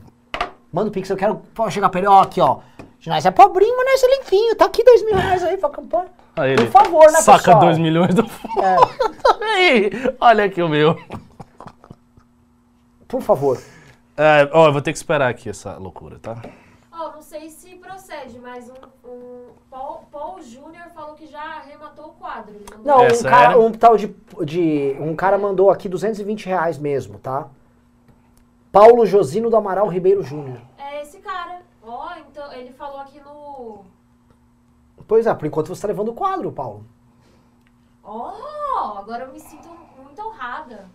Manda 0.70 0.88
o 0.88 0.92
Pix, 0.92 1.08
eu 1.08 1.16
quero 1.16 1.40
chegar 1.70 1.88
pra 1.88 2.00
ele. 2.00 2.08
Ó, 2.08 2.20
aqui, 2.20 2.40
ó. 2.40 2.58
Nós 3.06 3.24
é 3.24 3.30
pobrinho, 3.30 3.74
mas 3.76 3.86
nós 3.86 4.02
é 4.02 4.16
limpinho. 4.18 4.54
Tá 4.54 4.66
aqui 4.66 4.84
dois 4.84 5.02
mil 5.04 5.16
reais 5.16 5.42
aí 5.42 5.56
pra 5.56 5.70
campanha. 5.70 6.06
Aí 6.36 6.54
Por 6.56 6.66
favor, 6.66 7.06
né, 7.10 7.20
Saca 7.20 7.38
pessoal? 7.38 7.60
2 7.60 7.78
milhões 7.78 8.14
do 8.14 8.28
fundo. 8.28 8.52
É, 9.60 10.14
olha 10.20 10.44
aqui 10.44 10.62
o 10.62 10.68
meu. 10.68 10.96
Por 13.08 13.22
favor. 13.22 13.60
É, 14.16 14.48
ó, 14.52 14.66
eu 14.66 14.72
vou 14.72 14.82
ter 14.82 14.92
que 14.92 14.98
esperar 14.98 15.30
aqui 15.30 15.48
essa 15.48 15.76
loucura, 15.78 16.18
tá? 16.18 16.42
Ó, 16.92 17.12
não 17.12 17.22
sei 17.22 17.48
se 17.48 17.76
procede, 17.76 18.38
mas 18.40 18.68
um, 18.68 19.08
um 19.08 19.46
Paul, 19.70 20.02
Paul 20.10 20.42
Júnior 20.42 20.90
falou 20.94 21.14
que 21.14 21.26
já 21.26 21.40
arrematou 21.40 22.06
o 22.06 22.12
quadro. 22.14 22.54
Não, 22.84 23.04
É 23.04 23.12
um, 23.12 23.22
cara, 23.22 23.58
um 23.58 23.72
tal 23.72 23.96
de, 23.96 24.14
de. 24.44 24.96
Um 25.00 25.14
cara 25.14 25.38
mandou 25.38 25.70
aqui 25.70 25.88
220 25.88 26.46
reais 26.46 26.76
mesmo, 26.76 27.18
tá? 27.18 27.48
Paulo 28.72 29.06
Josino 29.06 29.48
do 29.48 29.56
Amaral 29.56 29.88
Ribeiro 29.88 30.22
Júnior. 30.22 30.60
É 30.76 31.02
esse 31.02 31.18
cara. 31.18 31.62
Ó, 31.82 32.08
então 32.16 32.52
ele 32.52 32.72
falou 32.72 32.98
aqui 32.98 33.20
no. 33.20 33.84
Pois 35.06 35.26
é, 35.26 35.32
por 35.32 35.46
enquanto 35.46 35.68
você 35.68 35.80
tá 35.82 35.88
levando 35.88 36.08
o 36.08 36.14
quadro, 36.14 36.52
Paulo. 36.52 36.84
Ó, 38.02 38.34
agora 38.98 39.24
eu 39.24 39.32
me 39.32 39.40
sinto 39.40 39.68
muito 39.96 40.20
honrada. 40.20 40.86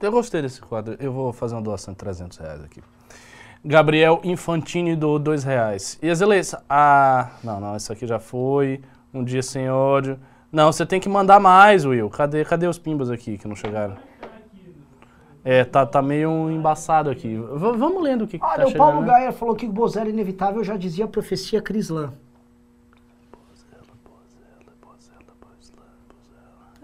Eu 0.00 0.12
gostei 0.12 0.42
desse 0.42 0.60
quadro. 0.60 0.96
Eu 1.00 1.12
vou 1.12 1.32
fazer 1.32 1.54
uma 1.54 1.62
doação 1.62 1.92
de 1.92 1.98
300 1.98 2.38
reais 2.38 2.62
aqui. 2.64 2.82
Gabriel 3.64 4.20
Infantini 4.22 4.94
do 4.94 5.18
2 5.18 5.42
reais. 5.44 5.98
E 6.00 6.08
as 6.08 6.20
eleições? 6.20 6.62
Ah, 6.68 7.30
não, 7.42 7.58
não, 7.60 7.76
isso 7.76 7.92
aqui 7.92 8.06
já 8.06 8.18
foi. 8.20 8.80
Um 9.12 9.24
dia 9.24 9.42
sem 9.42 9.68
ódio. 9.68 10.18
Não, 10.52 10.70
você 10.72 10.86
tem 10.86 11.00
que 11.00 11.08
mandar 11.08 11.40
mais, 11.40 11.84
Will. 11.84 12.08
Cadê, 12.08 12.44
cadê 12.44 12.66
os 12.66 12.78
pimbas 12.78 13.10
aqui 13.10 13.36
que 13.36 13.48
não 13.48 13.56
chegaram? 13.56 13.96
É, 15.44 15.64
tá, 15.64 15.84
tá 15.86 16.00
meio 16.02 16.50
embaçado 16.50 17.10
aqui. 17.10 17.36
V- 17.36 17.72
vamos 17.76 18.02
lendo 18.02 18.22
o 18.24 18.26
que, 18.28 18.38
que 18.38 18.44
Olha, 18.44 18.56
tá 18.56 18.62
o 18.64 18.66
chegando. 18.68 18.78
Paulo 18.78 19.00
né? 19.00 19.06
Gaia 19.06 19.32
falou 19.32 19.54
que 19.54 19.66
o 19.66 19.72
Bozella 19.72 20.08
é 20.08 20.10
inevitável, 20.10 20.62
já 20.62 20.76
dizia 20.76 21.06
a 21.06 21.08
profecia 21.08 21.60
Crislã. 21.62 22.12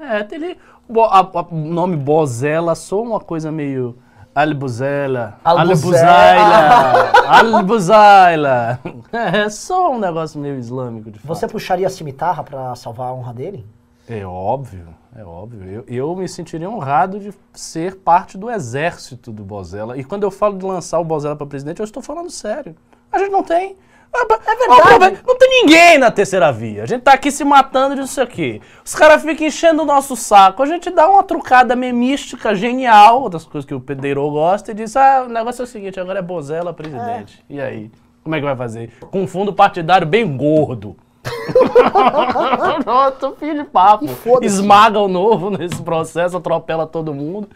É, 0.05 0.27
ele, 0.31 0.57
o 0.89 1.55
nome 1.55 1.97
Bozella 1.97 2.75
soa 2.75 3.03
uma 3.03 3.21
coisa 3.21 3.51
meio... 3.51 3.97
Albuzela. 4.35 5.39
Albuzaila. 5.45 7.13
Albuzaila. 7.29 8.81
É 9.13 9.49
só 9.49 9.93
um 9.93 9.99
negócio 10.01 10.41
meio 10.41 10.59
islâmico, 10.59 11.09
de 11.09 11.21
fato. 11.21 11.29
Você 11.29 11.47
puxaria 11.47 11.87
a 11.87 11.91
cimitarra 11.91 12.43
pra 12.43 12.75
salvar 12.75 13.11
a 13.11 13.15
honra 13.15 13.33
dele? 13.33 13.65
É 14.09 14.27
óbvio, 14.27 14.89
é 15.17 15.25
óbvio. 15.25 15.71
Eu, 15.71 15.85
eu 15.87 16.17
me 16.17 16.29
sentiria 16.29 16.69
honrado 16.69 17.21
de 17.21 17.33
ser 17.53 17.97
parte 17.97 18.37
do 18.37 18.51
exército 18.51 19.31
do 19.31 19.45
Bozella. 19.45 19.97
E 19.97 20.03
quando 20.03 20.25
eu 20.25 20.31
falo 20.31 20.59
de 20.59 20.67
lançar 20.67 20.99
o 20.99 21.05
Bozella 21.05 21.37
para 21.37 21.47
presidente, 21.47 21.79
eu 21.79 21.85
estou 21.85 22.03
falando 22.03 22.29
sério. 22.29 22.75
A 23.11 23.19
gente 23.19 23.31
não 23.31 23.45
tem. 23.45 23.77
É 24.15 24.99
verdade. 24.99 25.19
Não 25.27 25.37
tem 25.37 25.63
ninguém 25.63 25.99
na 25.99 26.11
terceira 26.11 26.53
via. 26.53 26.85
A 26.85 26.87
gente 26.87 27.03
tá 27.03 27.13
aqui 27.13 27.31
se 27.31 27.45
matando 27.45 27.97
disso 27.97 28.21
aqui. 28.21 28.61
Os 28.85 28.95
caras 28.95 29.23
ficam 29.23 29.47
enchendo 29.47 29.83
o 29.83 29.87
nosso 29.87 30.15
saco. 30.15 30.63
A 30.63 30.67
gente 30.67 30.91
dá 30.91 31.09
uma 31.09 31.23
trucada 31.23 31.75
memística 31.75 32.55
genial, 32.55 33.29
das 33.29 33.45
coisas 33.45 33.67
que 33.67 33.75
o 33.75 33.81
Pedreiro 33.81 34.29
gosta, 34.31 34.71
e 34.71 34.75
diz: 34.75 34.97
ah, 34.97 35.25
o 35.27 35.33
negócio 35.33 35.63
é 35.63 35.65
o 35.65 35.67
seguinte, 35.67 35.99
agora 35.99 36.21
é 36.21 36.23
Bozella 36.23 36.73
presidente. 36.73 37.45
E 37.49 37.61
aí? 37.61 37.91
Como 38.23 38.35
é 38.35 38.39
que 38.39 38.45
vai 38.45 38.57
fazer? 38.57 38.91
Com 39.11 39.23
um 39.23 39.27
fundo 39.27 39.53
partidário 39.53 40.07
bem 40.07 40.37
gordo. 40.37 40.97
Nossa, 42.87 43.33
filho 43.33 43.65
de 43.65 43.69
papo. 43.69 44.07
Esmaga 44.43 44.99
o 44.99 45.09
novo 45.09 45.51
nesse 45.51 45.83
processo, 45.83 46.37
atropela 46.37 46.87
todo 46.87 47.13
mundo. 47.13 47.49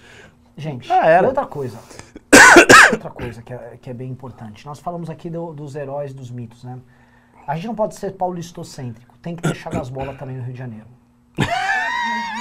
Gente, 0.56 0.90
e 0.90 1.24
outra 1.24 1.46
coisa. 1.46 1.78
Outra 2.92 3.10
coisa 3.10 3.42
que 3.42 3.52
é, 3.52 3.78
que 3.80 3.90
é 3.90 3.94
bem 3.94 4.10
importante. 4.10 4.64
Nós 4.66 4.78
falamos 4.78 5.08
aqui 5.10 5.28
do- 5.30 5.52
dos 5.52 5.74
heróis, 5.76 6.12
dos 6.14 6.30
mitos, 6.30 6.64
né? 6.64 6.78
A 7.46 7.54
gente 7.56 7.66
não 7.68 7.74
pode 7.74 7.94
ser 7.94 8.12
paulistocêntrico. 8.12 9.14
Tem 9.22 9.34
que 9.34 9.42
ter 9.42 9.54
Chagas 9.54 9.88
Bola 9.90 10.14
também 10.14 10.36
no 10.36 10.42
Rio 10.42 10.52
de 10.52 10.58
Janeiro. 10.58 10.86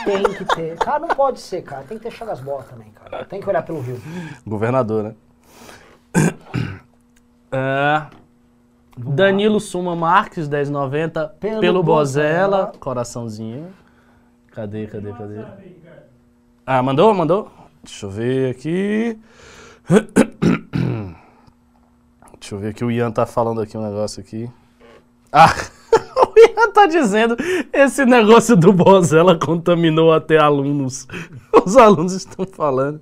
Tem 0.06 0.24
que 0.24 0.46
ter. 0.56 0.78
Cara, 0.78 1.00
não 1.00 1.08
pode 1.10 1.40
ser, 1.40 1.62
cara. 1.64 1.84
Tem 1.84 1.98
que 1.98 2.04
ter 2.04 2.12
Chagas 2.12 2.40
Bola 2.40 2.64
também, 2.64 2.90
cara. 2.92 3.26
Tem 3.26 3.40
que 3.42 3.50
olhar 3.50 3.62
pelo 3.64 3.80
Rio. 3.82 4.00
Governador, 4.46 5.04
né? 5.04 5.16
É, 7.52 8.06
Danilo 8.98 9.60
Suma 9.60 9.96
Marques, 9.96 10.48
1090, 10.48 11.28
pelo, 11.40 11.62
Pelo 11.62 11.84
Bozella. 11.84 12.58
Bozella. 12.58 12.80
Coraçãozinho. 12.80 13.74
Cadê, 14.52 14.88
cadê, 14.88 15.14
cadê? 15.14 15.46
Ah, 16.66 16.82
mandou, 16.84 17.14
mandou? 17.14 17.52
Deixa 17.84 18.06
eu 18.06 18.10
ver 18.10 18.52
aqui. 18.52 19.18
Deixa 22.40 22.56
eu 22.56 22.60
ver 22.60 22.70
aqui, 22.70 22.84
o 22.84 22.90
Ian 22.92 23.12
tá 23.12 23.26
falando 23.26 23.62
aqui 23.62 23.78
um 23.78 23.82
negócio 23.82 24.20
aqui. 24.22 24.50
Ah, 25.32 25.54
o 26.28 26.34
Ian 26.38 26.72
tá 26.72 26.86
dizendo, 26.88 27.38
esse 27.72 28.06
negócio 28.06 28.58
do 28.58 28.74
Bozella 28.74 29.38
contaminou 29.38 30.12
até 30.14 30.38
alunos. 30.38 31.08
Os 31.66 31.78
alunos 31.78 32.14
estão 32.14 32.46
falando. 32.46 33.02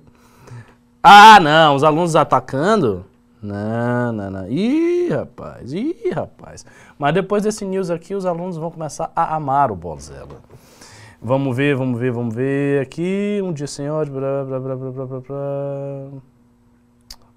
Ah, 1.02 1.38
não, 1.38 1.76
os 1.76 1.84
alunos 1.84 2.16
atacando? 2.16 3.04
Não, 3.40 4.12
não, 4.12 4.28
não. 4.28 4.48
Ih, 4.48 5.08
rapaz, 5.08 5.72
ih, 5.72 5.94
rapaz. 6.12 6.66
Mas 6.98 7.14
depois 7.14 7.44
desse 7.44 7.64
news 7.64 7.90
aqui, 7.90 8.12
os 8.12 8.26
alunos 8.26 8.56
vão 8.56 8.72
começar 8.72 9.12
a 9.14 9.36
amar 9.36 9.70
o 9.70 9.76
Bozella. 9.76 10.40
Vamos 11.22 11.56
ver, 11.56 11.76
vamos 11.76 12.00
ver, 12.00 12.10
vamos 12.10 12.34
ver 12.34 12.82
aqui. 12.82 13.40
Um 13.40 13.52
dia 13.52 13.68
sem 13.68 13.88
ódio, 13.88 14.14
blá, 14.14 14.44
blá, 14.44 14.58
blá, 14.58 14.74
blá, 14.74 14.90
blá, 14.90 15.06
blá, 15.06 15.20
blá. 15.20 16.35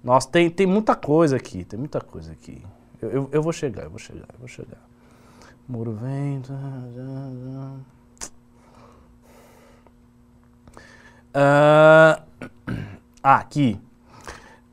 Nossa, 0.02 0.28
tem, 0.28 0.48
tem 0.48 0.66
muita 0.66 0.96
coisa 0.96 1.36
aqui, 1.36 1.64
tem 1.64 1.78
muita 1.78 2.00
coisa 2.00 2.32
aqui. 2.32 2.62
Eu, 3.00 3.10
eu, 3.10 3.28
eu 3.32 3.42
vou 3.42 3.52
chegar, 3.52 3.84
eu 3.84 3.90
vou 3.90 3.98
chegar, 3.98 4.26
eu 4.32 4.38
vou 4.38 4.48
chegar. 4.48 4.78
Muro 5.68 5.92
vem. 5.92 6.42
Ah, 11.32 12.22
ah, 13.22 13.34
aqui. 13.36 13.80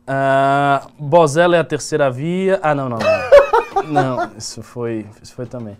Ah, 0.07 0.87
Bozella 0.97 1.57
é 1.57 1.59
a 1.59 1.63
terceira 1.63 2.09
via. 2.09 2.59
Ah, 2.63 2.73
não, 2.73 2.89
não, 2.89 2.97
não. 2.97 3.27
Não, 3.83 4.31
isso 4.37 4.63
foi, 4.63 5.05
isso 5.21 5.35
foi 5.35 5.45
também. 5.45 5.77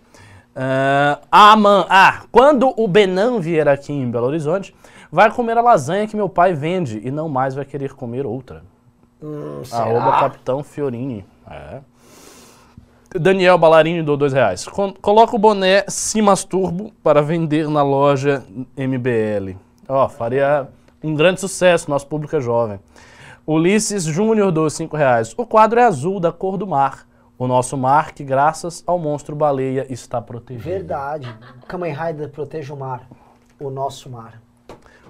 Ah, 0.55 1.19
ah, 1.31 1.55
man, 1.55 1.85
ah, 1.89 2.23
quando 2.31 2.73
o 2.77 2.87
Benan 2.87 3.39
vier 3.39 3.67
aqui 3.67 3.91
em 3.91 4.09
Belo 4.09 4.27
Horizonte, 4.27 4.75
vai 5.11 5.31
comer 5.31 5.57
a 5.57 5.61
lasanha 5.61 6.07
que 6.07 6.15
meu 6.15 6.29
pai 6.29 6.53
vende 6.53 7.01
e 7.03 7.09
não 7.09 7.27
mais 7.27 7.55
vai 7.55 7.65
querer 7.65 7.93
comer 7.93 8.25
outra. 8.25 8.63
Hum, 9.21 9.61
Arroba 9.71 10.05
será? 10.05 10.19
Capitão 10.19 10.63
Fiorini. 10.63 11.25
É. 11.49 11.79
Daniel 13.19 13.57
Ballarini 13.57 14.03
do 14.03 14.17
dois 14.17 14.33
reais. 14.33 14.65
Coloca 15.01 15.35
o 15.35 15.39
boné 15.39 15.85
Simas 15.87 16.43
Turbo 16.43 16.91
para 17.01 17.21
vender 17.21 17.69
na 17.69 17.81
loja 17.81 18.43
MBL. 18.75 19.57
Ó, 19.87 20.07
faria 20.09 20.67
um 21.03 21.15
grande 21.15 21.39
sucesso, 21.39 21.89
nosso 21.89 22.05
público 22.07 22.35
é 22.35 22.41
jovem. 22.41 22.79
Ulisses 23.45 24.03
Júnior 24.03 24.51
do 24.51 24.69
cinco 24.69 24.97
reais. 24.97 25.33
O 25.37 25.45
quadro 25.45 25.79
é 25.79 25.83
azul, 25.83 26.19
da 26.19 26.31
cor 26.31 26.57
do 26.57 26.67
mar. 26.67 27.07
O 27.39 27.47
nosso 27.47 27.77
mar, 27.77 28.13
que 28.13 28.23
graças 28.23 28.83
ao 28.85 28.99
monstro 28.99 29.35
baleia 29.35 29.85
está 29.89 30.19
protegido. 30.19 30.65
Verdade. 30.65 31.33
Kamen 31.67 31.93
Rider 31.93 32.29
proteja 32.29 32.73
o 32.73 32.77
mar. 32.77 33.07
O 33.59 33.69
nosso 33.69 34.09
mar. 34.09 34.41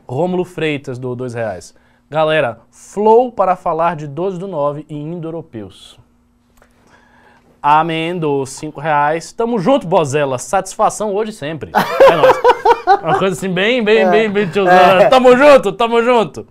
Rômulo 0.08 0.46
Freitas 0.46 1.00
do 1.00 1.16
dois 1.16 1.34
reais. 1.34 1.74
Galera, 2.10 2.62
flow 2.72 3.34
para 3.34 3.58
falar 3.58 3.98
de 3.98 4.08
12 4.08 4.40
do 4.40 4.48
9 4.48 4.86
e 4.88 4.96
indo-europeus. 4.96 6.00
Amém, 7.62 8.18
do 8.18 8.46
5 8.46 8.80
reais. 8.80 9.34
Tamo 9.34 9.60
junto, 9.60 9.86
Bozela. 9.86 10.38
Satisfação 10.38 11.14
hoje 11.14 11.32
e 11.32 11.34
sempre. 11.34 11.72
É 11.76 12.16
nóis. 12.16 12.38
Uma 13.04 13.20
coisa 13.20 13.36
assim, 13.36 13.50
bem, 13.50 13.84
bem, 13.84 14.10
bem, 14.10 14.30
bem 14.30 14.50
tiozão. 14.50 15.10
Tamo 15.10 15.36
junto, 15.36 15.74
tamo 15.74 16.02
junto. 16.02 16.48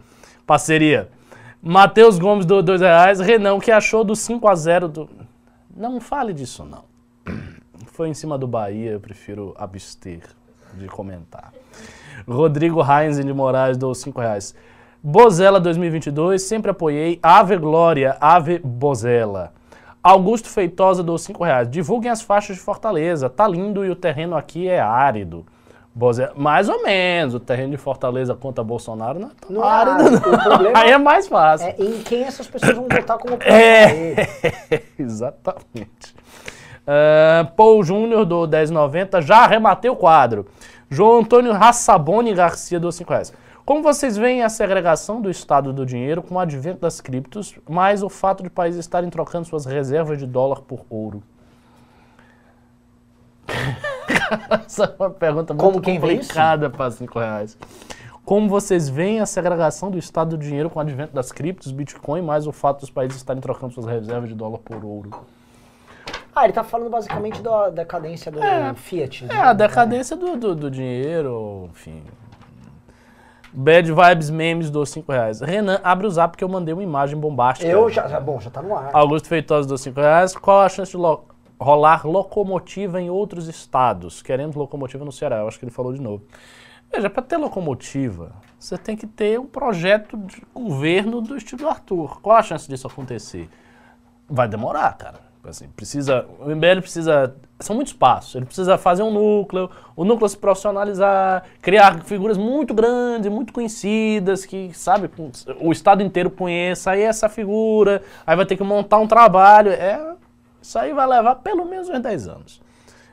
Parceria. 0.47 1.09
Matheus 1.63 2.19
Gomes 2.19 2.45
do 2.45 2.63
2 2.63 2.83
reais. 2.83 3.19
Renan, 3.19 3.59
que 3.59 3.71
achou 3.71 4.05
do 4.05 4.15
5 4.15 4.47
a 4.47 4.55
0 4.55 4.89
do... 4.89 5.09
Não 5.75 6.01
fale 6.03 6.35
disso, 6.35 6.65
não. 6.65 6.85
Foi 7.87 8.11
em 8.11 8.15
cima 8.15 8.37
do 8.37 8.47
Bahia, 8.47 8.91
eu 8.91 9.01
prefiro 9.01 9.55
abster 9.57 10.21
de 10.75 10.87
comentar. 10.87 11.51
Rodrigo 12.29 12.83
Heinz 12.83 13.19
de 13.19 13.33
Moraes 13.33 13.79
do 13.79 13.95
5 13.95 14.21
reais. 14.21 14.55
Bozela 15.09 15.61
2022, 15.61 16.43
sempre 16.43 16.73
apoiei. 16.73 17.21
Ave 17.23 17.57
Glória, 17.57 18.17
Ave 18.21 18.59
Bozela. 18.59 19.53
Augusto 20.03 20.49
Feitosa 20.49 21.01
do 21.01 21.17
5 21.17 21.45
reais. 21.45 21.71
Divulguem 21.71 22.11
as 22.11 22.23
faixas 22.23 22.57
de 22.57 22.63
Fortaleza. 22.63 23.31
Tá 23.31 23.47
lindo 23.47 23.85
e 23.85 23.91
o 23.91 23.95
terreno 23.95 24.37
aqui 24.37 24.67
é 24.67 24.81
árido. 24.81 25.47
Bozela, 25.95 26.33
mais 26.35 26.69
ou 26.69 26.83
menos. 26.83 27.35
O 27.35 27.39
terreno 27.39 27.71
de 27.71 27.77
Fortaleza 27.77 28.35
contra 28.35 28.65
Bolsonaro 28.65 29.21
não 29.21 29.29
é 29.29 29.33
tão 29.41 29.51
Não 29.55 29.65
é 29.65 29.69
árido, 29.69 30.21
problema 30.21 30.77
Aí 30.77 30.91
é 30.91 30.99
mais 30.99 31.29
fácil. 31.29 31.69
É 31.69 31.77
em 31.79 32.03
quem 32.03 32.25
essas 32.25 32.49
pessoas 32.49 32.75
vão 32.75 32.89
votar 32.89 33.17
como 33.17 33.39
É. 33.45 34.27
Exatamente. 34.99 36.17
Ah, 36.85 37.49
Paul 37.57 37.85
Júnior 37.85 38.25
do 38.25 38.45
1090, 38.45 39.23
já 39.23 39.45
arrematei 39.45 39.89
o 39.89 39.95
quadro. 39.95 40.49
João 40.91 41.21
Antônio 41.21 41.53
Rassaboni 41.53 42.35
Garcia 42.35 42.81
do 42.81 42.91
5 42.91 43.09
reais. 43.09 43.33
Como 43.67 43.83
vocês 43.83 44.17
veem 44.17 44.45
a 44.45 44.49
segregação 44.49 45.21
do 45.21 45.29
estado 45.29 45.73
do 45.73 45.85
dinheiro 45.85 46.23
com 46.23 46.37
o 46.37 46.39
advento 46.39 46.83
das 46.83 47.01
criptos, 47.01 47.59
mais 47.69 48.01
o 48.01 48.09
fato 48.09 48.45
de 48.45 48.49
países 48.49 48.79
estarem 48.79 49.11
trocando 49.11 49.45
suas 49.45 49.67
reservas 49.67 50.21
de 50.21 50.25
dólar 50.25 50.61
por 50.61 50.87
ouro? 50.89 51.21
Essa 54.65 54.85
é 54.85 54.95
uma 54.97 55.11
pergunta 55.11 55.53
muito 55.53 55.83
Como 55.83 55.91
isso? 55.91 56.01
complicada 56.01 56.71
para 56.71 56.93
5 56.93 57.19
reais. 57.19 57.59
Como 58.25 58.49
vocês 58.49 58.89
veem 58.89 59.19
a 59.19 59.27
segregação 59.27 59.91
do 59.91 59.99
estado 59.99 60.37
do 60.37 60.39
dinheiro 60.45 60.71
com 60.71 60.79
o 60.79 60.83
advento 60.83 61.13
das 61.13 61.33
criptos, 61.33 61.73
Bitcoin, 61.73 62.23
mais 62.23 62.47
o 62.47 62.53
fato 62.53 62.83
dos 62.83 62.91
países 62.91 63.17
estarem 63.17 63.43
trocando 63.43 63.75
suas 63.75 63.87
reservas 63.87 64.29
de 64.29 64.37
dólar 64.37 64.59
por 64.59 64.85
ouro? 64.85 65.11
Ah, 66.33 66.45
ele 66.45 66.53
tá 66.53 66.63
falando 66.63 66.91
basicamente 66.91 67.43
da 67.43 67.69
decadência 67.69 68.31
do 68.31 68.39
Fiat. 68.77 69.25
É, 69.25 69.27
né? 69.27 69.41
a 69.41 69.53
decadência 69.53 70.17
do, 70.17 70.37
do, 70.37 70.55
do 70.55 70.71
dinheiro, 70.71 71.69
enfim. 71.73 72.05
Bad 73.57 73.91
Vibes 73.91 74.29
Memes 74.29 74.71
dos 74.71 74.91
5 74.91 75.11
reais. 75.11 75.41
Renan, 75.41 75.81
abre 75.83 76.07
o 76.07 76.11
zap 76.11 76.33
porque 76.33 76.45
eu 76.45 76.49
mandei 76.49 76.75
uma 76.75 76.83
imagem 76.83 77.19
bombástica. 77.19 77.71
Eu 77.71 77.89
já, 77.89 78.07
já- 78.07 78.21
Bom, 78.21 78.39
já 78.39 78.51
tá 78.51 78.61
no 78.61 78.77
ar. 78.77 78.91
Augusto 78.93 79.29
Feitosa 79.29 79.67
dos 79.67 79.81
5 79.81 79.99
reais. 79.99 80.37
Qual 80.37 80.61
a 80.61 80.69
chance 80.69 80.91
de 80.91 80.97
lo- 80.99 81.25
rolar 81.59 82.07
locomotiva 82.07 83.01
em 83.01 83.09
outros 83.09 83.49
estados? 83.49 84.21
Queremos 84.23 84.55
locomotiva 84.55 85.05
no 85.07 85.11
Ceará. 85.13 85.37
Eu 85.39 85.49
acho 85.49 85.59
que 85.59 85.65
ele 85.65 85.73
falou 85.73 85.93
de 85.95 86.01
novo. 86.03 86.23
Veja, 86.93 87.09
para 87.09 87.23
ter 87.23 87.39
locomotiva, 87.39 88.33
você 88.59 88.77
tem 88.77 88.95
que 88.97 89.07
ter 89.07 89.41
um 89.41 89.47
projeto 89.47 90.17
de 90.19 90.43
governo 90.55 91.21
do 91.23 91.35
estilo 91.37 91.67
Arthur. 91.69 92.21
Qual 92.21 92.37
a 92.37 92.43
chance 92.43 92.69
disso 92.69 92.87
acontecer? 92.87 93.49
Vai 94.29 94.47
demorar, 94.49 94.97
cara. 94.99 95.26
Assim, 95.49 95.69
precisa, 95.69 96.27
o 96.41 96.51
MBL 96.51 96.81
precisa. 96.81 97.35
São 97.61 97.75
muitos 97.75 97.93
passos. 97.93 98.35
Ele 98.35 98.45
precisa 98.45 98.77
fazer 98.77 99.03
um 99.03 99.11
núcleo, 99.11 99.71
o 99.95 100.05
núcleo 100.05 100.29
se 100.29 100.37
profissionalizar, 100.37 101.45
criar 101.63 102.03
figuras 102.05 102.37
muito 102.37 102.75
grandes, 102.75 103.31
muito 103.31 103.53
conhecidas, 103.53 104.45
que, 104.45 104.71
sabe, 104.75 105.11
o 105.61 105.73
Estado 105.73 106.03
inteiro 106.03 106.31
conheça 106.31 106.91
aí 106.91 107.03
essa 107.03 107.29
figura, 107.29 108.03
aí 108.27 108.37
vai 108.37 108.45
ter 108.45 108.57
que 108.57 108.65
montar 108.65 108.99
um 108.99 109.07
trabalho. 109.07 109.71
É, 109.71 110.15
isso 110.61 110.79
aí 110.79 110.93
vai 110.93 111.07
levar 111.07 111.37
pelo 111.37 111.65
menos 111.65 111.89
uns 111.89 112.01
10 112.01 112.29
anos. 112.29 112.61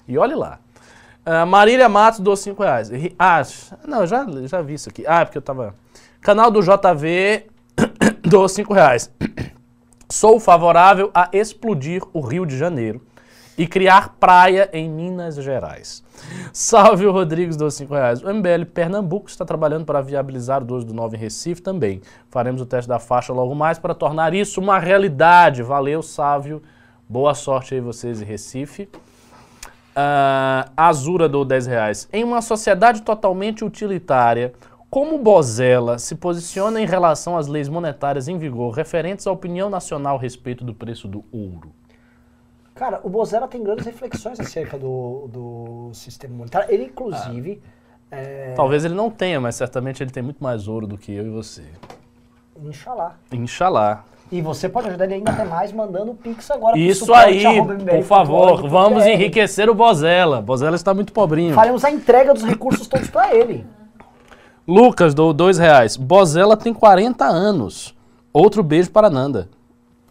E 0.07 0.17
olhe 0.17 0.35
lá. 0.35 0.59
Ah, 1.25 1.45
Marília 1.45 1.87
Matos 1.87 2.19
dos 2.19 2.39
5 2.41 2.61
reais. 2.61 2.91
Ah, 3.17 3.41
não, 3.87 4.05
já, 4.05 4.25
já 4.45 4.61
vi 4.61 4.73
isso 4.73 4.89
aqui. 4.89 5.05
Ah, 5.07 5.21
é 5.21 5.25
porque 5.25 5.37
eu 5.37 5.41
tava. 5.41 5.73
Canal 6.19 6.51
do 6.51 6.61
JV 6.61 7.47
dos 8.21 8.51
5 8.51 8.73
reais. 8.73 9.11
Sou 10.13 10.39
favorável 10.39 11.09
a 11.11 11.27
explodir 11.33 12.03
o 12.13 12.21
Rio 12.21 12.45
de 12.45 12.55
Janeiro 12.55 13.01
e 13.57 13.65
criar 13.65 14.15
praia 14.19 14.69
em 14.71 14.87
Minas 14.87 15.37
Gerais. 15.37 16.03
Salve 16.53 17.07
o 17.07 17.11
Rodrigues 17.11 17.57
dos 17.57 17.73
5 17.73 17.91
reais. 17.91 18.21
O 18.21 18.31
MBL 18.31 18.65
Pernambuco 18.71 19.27
está 19.27 19.43
trabalhando 19.43 19.85
para 19.85 20.01
viabilizar 20.01 20.61
o 20.61 20.65
12 20.65 20.85
do 20.85 20.93
9 20.93 21.17
em 21.17 21.19
Recife 21.19 21.63
também. 21.63 21.99
Faremos 22.29 22.61
o 22.61 22.65
teste 22.67 22.87
da 22.87 22.99
faixa 22.99 23.33
logo 23.33 23.55
mais 23.55 23.79
para 23.79 23.95
tornar 23.95 24.35
isso 24.35 24.61
uma 24.61 24.77
realidade. 24.77 25.63
Valeu, 25.63 26.03
Sávio. 26.03 26.61
Boa 27.09 27.33
sorte 27.33 27.73
aí 27.73 27.81
vocês 27.81 28.21
em 28.21 28.25
Recife. 28.25 28.87
Ah, 29.95 30.69
Azura 30.77 31.27
do 31.27 31.43
10 31.43 31.65
reais. 31.65 32.07
Em 32.13 32.23
uma 32.23 32.43
sociedade 32.43 33.01
totalmente 33.01 33.65
utilitária, 33.65 34.53
como 34.93 35.17
Bozella 35.17 35.97
se 35.97 36.13
posiciona 36.13 36.79
em 36.79 36.85
relação 36.85 37.35
às 37.35 37.47
leis 37.47 37.67
monetárias 37.67 38.27
em 38.27 38.37
vigor 38.37 38.69
referentes 38.75 39.25
à 39.25 39.31
opinião 39.31 39.67
nacional 39.67 40.17
a 40.17 40.21
respeito 40.21 40.63
do 40.63 40.71
preço 40.71 41.07
do 41.07 41.23
ouro? 41.31 41.73
Cara, 42.75 43.01
o 43.03 43.09
Bozella 43.09 43.47
tem 43.47 43.63
grandes 43.63 43.87
reflexões 43.87 44.39
acerca 44.39 44.77
do, 44.77 45.27
do 45.33 45.89
sistema 45.93 46.35
monetário. 46.35 46.71
Ele, 46.71 46.83
inclusive, 46.83 47.59
é, 48.11 48.53
Talvez 48.55 48.85
ele 48.85 48.93
não 48.93 49.09
tenha, 49.09 49.41
mas 49.41 49.55
certamente 49.55 50.03
ele 50.03 50.11
tem 50.11 50.21
muito 50.21 50.43
mais 50.43 50.67
ouro 50.67 50.85
do 50.85 50.95
que 50.95 51.11
eu 51.11 51.25
e 51.25 51.29
você. 51.31 51.63
Inxalá. 52.63 53.15
Inxalá. 53.31 54.05
E 54.31 54.43
você 54.43 54.69
pode 54.69 54.89
ajudar 54.89 55.05
ele 55.05 55.15
ainda 55.15 55.31
até 55.31 55.43
mais 55.43 55.71
mandando 55.71 56.11
o 56.11 56.15
Pix 56.15 56.51
agora. 56.51 56.77
Isso 56.77 57.11
aí, 57.15 57.43
por 57.89 58.03
favor, 58.03 58.69
vamos 58.69 59.07
enriquecer 59.07 59.67
o 59.71 59.73
Bozella. 59.73 60.39
Bozella 60.39 60.75
está 60.75 60.93
muito 60.93 61.11
pobrinho. 61.11 61.55
Faremos 61.55 61.83
a 61.83 61.89
entrega 61.89 62.31
dos 62.31 62.43
recursos 62.43 62.87
todos 62.87 63.09
pra 63.09 63.33
ele. 63.33 63.65
Lucas, 64.67 65.13
dou 65.13 65.33
dois 65.33 65.57
reais. 65.57 65.97
Bozella 65.97 66.55
tem 66.55 66.73
40 66.73 67.25
anos. 67.25 67.95
Outro 68.31 68.63
beijo 68.63 68.89
para 68.91 69.09
Nanda. 69.09 69.49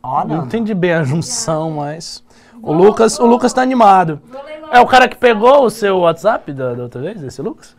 Ah, 0.02 0.24
Não 0.26 0.38
não. 0.38 0.44
entendi 0.44 0.74
bem 0.74 0.92
a 0.92 1.02
junção, 1.04 1.72
mas. 1.72 2.22
O 2.62 2.72
Lucas, 2.72 3.18
o 3.18 3.26
Lucas 3.26 3.52
tá 3.52 3.62
animado. 3.62 4.20
É 4.70 4.80
o 4.80 4.86
cara 4.86 5.08
que 5.08 5.16
pegou 5.16 5.64
o 5.64 5.70
seu 5.70 5.98
WhatsApp 6.00 6.52
da, 6.52 6.74
da 6.74 6.82
outra 6.84 7.00
vez, 7.00 7.22
esse 7.22 7.40
Lucas? 7.42 7.76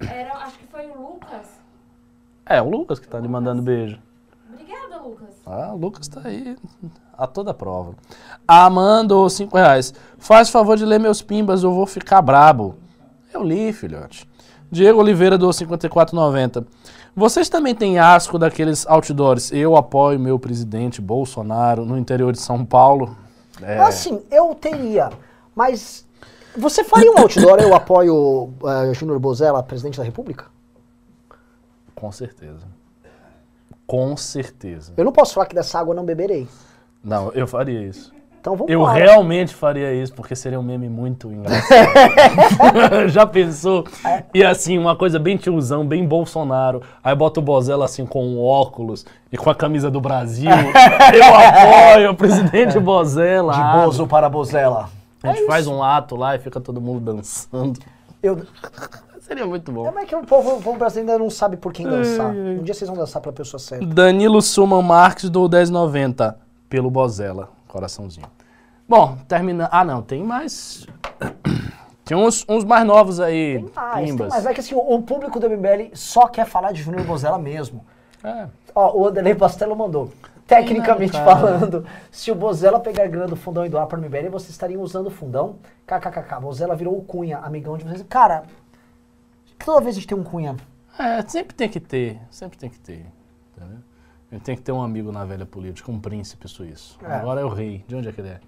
Era, 0.00 0.34
acho 0.44 0.58
que 0.58 0.66
foi 0.66 0.86
o 0.86 1.00
Lucas. 1.12 1.46
É, 2.46 2.62
o 2.62 2.68
Lucas 2.70 2.98
que 2.98 3.06
tá 3.08 3.18
lhe 3.18 3.28
mandando 3.28 3.60
beijo. 3.62 3.98
Obrigada, 4.52 5.02
Lucas. 5.02 5.28
Ah, 5.46 5.72
o 5.74 5.76
Lucas 5.76 6.08
tá 6.08 6.20
aí 6.24 6.56
a 7.18 7.26
toda 7.26 7.52
prova. 7.52 7.94
Amando, 8.48 9.28
5 9.28 9.56
reais. 9.56 9.92
Faz 10.18 10.48
favor 10.50 10.76
de 10.76 10.84
ler 10.84 10.98
meus 11.00 11.20
pimbas, 11.20 11.62
eu 11.62 11.72
vou 11.72 11.86
ficar 11.86 12.22
brabo. 12.22 12.76
Eu 13.34 13.42
li, 13.42 13.72
filhote. 13.72 14.28
Diego 14.70 15.00
Oliveira 15.00 15.36
do 15.36 15.52
5490. 15.52 16.66
Vocês 17.14 17.48
também 17.48 17.74
têm 17.74 17.98
asco 17.98 18.38
daqueles 18.38 18.86
outdoors? 18.86 19.52
Eu 19.52 19.76
apoio 19.76 20.18
meu 20.18 20.38
presidente 20.38 21.00
Bolsonaro 21.00 21.84
no 21.84 21.98
interior 21.98 22.32
de 22.32 22.40
São 22.40 22.64
Paulo. 22.64 23.16
É, 23.60 23.78
Assim, 23.78 24.22
eu 24.30 24.54
teria, 24.54 25.10
mas 25.54 26.06
você 26.56 26.82
faria 26.82 27.10
um 27.12 27.18
outdoor, 27.18 27.58
eu 27.60 27.74
apoio 27.74 28.14
uh, 28.62 28.94
Júnior 28.94 29.18
Bozella, 29.18 29.62
presidente 29.62 29.98
da 29.98 30.04
República? 30.04 30.46
com 32.00 32.10
certeza. 32.10 32.66
Com 33.86 34.16
certeza. 34.16 34.94
Eu 34.96 35.04
não 35.04 35.12
posso 35.12 35.34
falar 35.34 35.44
que 35.44 35.54
dessa 35.54 35.78
água 35.78 35.92
eu 35.92 35.96
não 35.96 36.04
beberei. 36.04 36.48
Não, 37.04 37.30
eu 37.32 37.46
faria 37.46 37.82
isso. 37.82 38.10
Então 38.40 38.56
vamos 38.56 38.72
Eu 38.72 38.82
realmente 38.84 39.54
faria 39.54 39.92
isso, 39.92 40.14
porque 40.14 40.34
seria 40.34 40.58
um 40.58 40.62
meme 40.62 40.88
muito 40.88 41.28
engraçado. 41.32 43.08
Já 43.08 43.26
pensou? 43.26 43.84
E 44.32 44.42
assim, 44.42 44.78
uma 44.78 44.96
coisa 44.96 45.18
bem 45.18 45.36
tiozão, 45.36 45.86
bem 45.86 46.06
Bolsonaro. 46.06 46.82
Aí 47.04 47.14
bota 47.14 47.38
o 47.38 47.42
Bozella 47.42 47.84
assim 47.84 48.06
com 48.06 48.24
um 48.26 48.42
óculos 48.42 49.04
e 49.30 49.36
com 49.36 49.50
a 49.50 49.54
camisa 49.54 49.90
do 49.90 50.00
Brasil. 50.00 50.50
Eu 51.14 51.34
apoio 51.34 52.10
o 52.12 52.16
presidente 52.16 52.78
Bozella. 52.80 53.52
De 53.52 53.84
Bozo 53.84 54.06
para 54.06 54.28
Bozella. 54.28 54.88
A 55.22 55.32
gente 55.32 55.46
faz 55.46 55.66
um 55.66 55.82
ato 55.82 56.16
lá 56.16 56.34
e 56.34 56.38
fica 56.38 56.58
todo 56.58 56.80
mundo 56.80 57.00
dançando. 57.00 57.78
Eu, 58.22 58.40
Seria 59.20 59.46
muito 59.46 59.70
bom. 59.70 59.86
é 59.86 59.90
mas 59.92 60.08
que 60.08 60.16
o 60.16 60.24
povo, 60.24 60.56
o 60.56 60.62
povo 60.62 60.78
brasileiro 60.78 61.12
ainda 61.12 61.22
não 61.22 61.30
sabe 61.30 61.56
por 61.56 61.72
quem 61.72 61.86
dançar. 61.86 62.30
Um 62.34 62.62
dia 62.62 62.74
vocês 62.74 62.88
vão 62.88 62.98
dançar 62.98 63.20
pela 63.20 63.34
pessoa 63.34 63.60
certa. 63.60 63.86
Danilo 63.86 64.40
Suman 64.40 64.82
Marques 64.82 65.28
do 65.28 65.48
1090 65.48 66.36
pelo 66.68 66.90
Bozella. 66.90 67.59
Coraçãozinho. 67.70 68.26
Bom, 68.88 69.16
termina. 69.28 69.68
Ah, 69.70 69.84
não, 69.84 70.02
tem 70.02 70.22
mais. 70.22 70.86
Tem 72.02 72.16
uns, 72.18 72.44
uns 72.48 72.64
mais 72.64 72.84
novos 72.84 73.20
aí. 73.20 73.62
Tem 73.62 73.70
mais, 73.72 73.94
tem 73.94 74.06
pimbas. 74.06 74.28
mais. 74.30 74.44
É 74.44 74.52
que 74.52 74.58
assim, 74.58 74.74
o, 74.74 74.80
o 74.80 75.00
público 75.00 75.38
do 75.38 75.48
MBL 75.48 75.94
só 75.94 76.26
quer 76.26 76.44
falar 76.44 76.72
de 76.72 76.82
Júnior 76.82 77.06
Bozella 77.06 77.38
mesmo. 77.38 77.86
É. 78.24 78.48
Ó, 78.74 78.98
o 78.98 79.06
Anderlei 79.06 79.32
Pastelo 79.32 79.76
mandou. 79.76 80.10
Tecnicamente 80.44 81.16
Não, 81.16 81.24
falando, 81.24 81.86
se 82.10 82.32
o 82.32 82.34
Bozella 82.34 82.80
pegar 82.80 83.06
grana 83.06 83.28
do 83.28 83.36
fundão 83.36 83.64
e 83.64 83.68
doar 83.68 83.86
para 83.86 83.96
o 83.96 84.02
MBL, 84.02 84.28
vocês 84.28 84.50
estariam 84.50 84.82
usando 84.82 85.06
o 85.06 85.10
fundão. 85.10 85.60
KKKK, 85.86 86.40
Bozella 86.40 86.74
virou 86.74 86.98
o 86.98 87.04
Cunha, 87.04 87.38
amigão 87.38 87.78
de 87.78 87.84
vocês. 87.84 88.04
Cara, 88.08 88.42
toda 89.64 89.80
vez 89.80 89.94
a 89.94 90.00
gente 90.00 90.08
tem 90.08 90.18
um 90.18 90.24
Cunha. 90.24 90.56
É, 90.98 91.22
sempre 91.28 91.54
tem 91.54 91.68
que 91.68 91.78
ter, 91.78 92.20
sempre 92.28 92.58
tem 92.58 92.68
que 92.68 92.80
ter. 92.80 93.06
Entendeu? 93.56 93.78
A 93.78 93.89
gente 94.34 94.44
tem 94.44 94.56
que 94.56 94.62
ter 94.62 94.72
um 94.72 94.82
amigo 94.82 95.10
na 95.10 95.24
velha 95.24 95.44
política, 95.44 95.90
um 95.90 95.98
príncipe 95.98 96.46
suíço. 96.48 96.98
É. 97.02 97.14
Agora 97.14 97.40
é 97.40 97.44
o 97.44 97.48
rei. 97.48 97.84
De 97.88 97.96
onde 97.96 98.08
é 98.08 98.12
que 98.12 98.20
ele 98.20 98.28
é? 98.28 98.40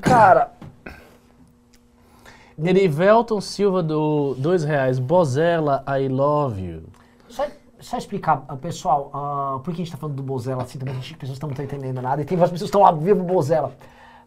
Cara, 0.00 0.52
Erivelton 2.58 3.40
Silva 3.40 3.82
do 3.82 4.34
dois 4.34 4.64
reais. 4.64 4.98
Bozella, 4.98 5.84
I 5.86 6.08
love 6.08 6.60
you. 6.60 6.82
só, 7.28 7.46
só 7.78 7.96
explicar, 7.96 8.44
ah, 8.48 8.56
pessoal, 8.56 9.10
ah, 9.14 9.60
por 9.62 9.72
que 9.72 9.82
a 9.82 9.84
gente 9.84 9.92
tá 9.92 9.98
falando 9.98 10.16
do 10.16 10.22
Bozella 10.22 10.64
assim 10.64 10.78
também, 10.78 10.96
as 10.96 11.12
pessoas 11.12 11.38
não 11.38 11.50
estão 11.50 11.64
entendendo 11.64 12.02
nada, 12.02 12.22
e 12.22 12.24
tem 12.24 12.36
várias 12.36 12.50
pessoas 12.50 12.70
que 12.70 12.76
estão 12.76 12.82
lá, 12.82 12.90
vivo 12.90 13.22
Bozella. 13.22 13.72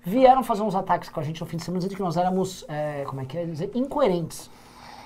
Vieram 0.04 0.44
fazer 0.44 0.62
uns 0.62 0.74
ataques 0.74 1.10
com 1.10 1.20
a 1.20 1.24
gente 1.24 1.42
no 1.42 1.46
fim 1.46 1.58
de 1.58 1.64
semana, 1.64 1.80
dizendo 1.80 1.96
que 1.96 2.02
nós 2.02 2.16
éramos, 2.18 2.66
é, 2.70 3.04
como 3.06 3.22
é 3.22 3.26
que 3.26 3.38
é 3.38 3.46
dizer, 3.46 3.70
incoerentes. 3.76 4.50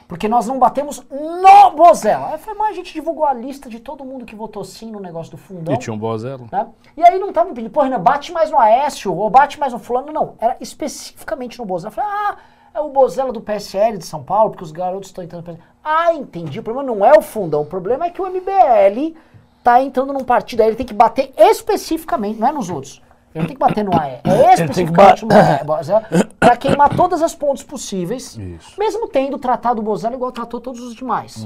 Porque 0.08 0.28
nós 0.28 0.46
não 0.46 0.60
batemos 0.60 1.04
no 1.10 1.72
Bozella. 1.72 2.30
Aí 2.30 2.38
foi 2.38 2.54
mais, 2.54 2.74
a 2.74 2.76
gente 2.76 2.94
divulgou 2.94 3.26
a 3.26 3.34
lista 3.34 3.70
de 3.70 3.80
todo 3.80 4.06
mundo 4.06 4.24
que 4.26 4.36
votou 4.36 4.64
sim 4.64 4.92
no 4.92 5.00
negócio 5.00 5.32
do 5.32 5.38
fundão. 5.38 5.74
E 5.74 5.78
tinha 5.78 5.94
um 5.94 5.98
Bozella. 5.98 6.48
né? 6.52 6.68
E 6.96 7.04
aí 7.04 7.18
não 7.18 7.30
estavam 7.30 7.54
pedindo, 7.54 7.72
pô, 7.72 7.82
Renan, 7.82 8.00
bate 8.00 8.32
mais 8.32 8.52
no 8.52 8.60
Aécio, 8.60 9.14
ou 9.16 9.30
bate 9.30 9.60
mais 9.60 9.74
no 9.74 9.80
fulano. 9.80 10.12
Não, 10.12 10.36
era 10.40 10.56
especificamente 10.62 11.58
no 11.58 11.66
Bozella. 11.66 11.90
Eu 11.90 11.96
falei, 11.96 12.10
ah, 12.12 12.38
é 12.76 12.80
o 12.80 12.90
Bozella 12.90 13.32
do 13.32 13.42
PSL 13.42 13.98
de 13.98 14.06
São 14.06 14.24
Paulo, 14.24 14.52
porque 14.52 14.64
os 14.64 14.72
garotos 14.72 15.10
estão 15.10 15.24
entrando 15.24 15.42
no 15.42 15.54
PSL. 15.54 15.64
Ah, 15.84 16.14
entendi. 16.14 16.60
O 16.60 16.64
problema 16.64 16.88
não 16.88 17.04
é 17.04 17.18
o 17.18 17.22
fundão, 17.22 17.62
o 17.62 17.66
problema 17.66 18.06
é 18.06 18.10
que 18.12 18.22
o 18.22 18.30
MBL 18.30 19.16
tá 19.64 19.82
entrando 19.82 20.14
num 20.14 20.24
partido, 20.24 20.62
aí 20.62 20.68
ele 20.68 20.76
tem 20.76 20.86
que 20.86 20.94
bater 20.94 21.34
especificamente, 21.36 22.40
não 22.40 22.48
é 22.48 22.52
nos 22.52 22.70
outros. 22.70 23.02
Ele 23.36 23.48
tem 23.48 23.56
que 23.56 23.60
bater 23.60 23.84
no 23.84 23.92
AE, 23.94 24.22
é 24.24 24.54
especificamente 24.54 25.26
no 25.26 25.34
AE, 25.36 25.64
Bozella, 25.66 26.04
pra 26.40 26.56
queimar 26.56 26.96
todas 26.96 27.22
as 27.22 27.36
pontes 27.36 27.64
possíveis, 27.64 28.38
Isso. 28.38 28.80
mesmo 28.80 29.10
tendo 29.10 29.38
tratado 29.38 29.82
o 29.82 29.84
Bozella 29.84 30.16
igual 30.16 30.32
tratou 30.32 30.62
todos 30.62 30.80
os 30.82 30.96
demais. 30.96 31.46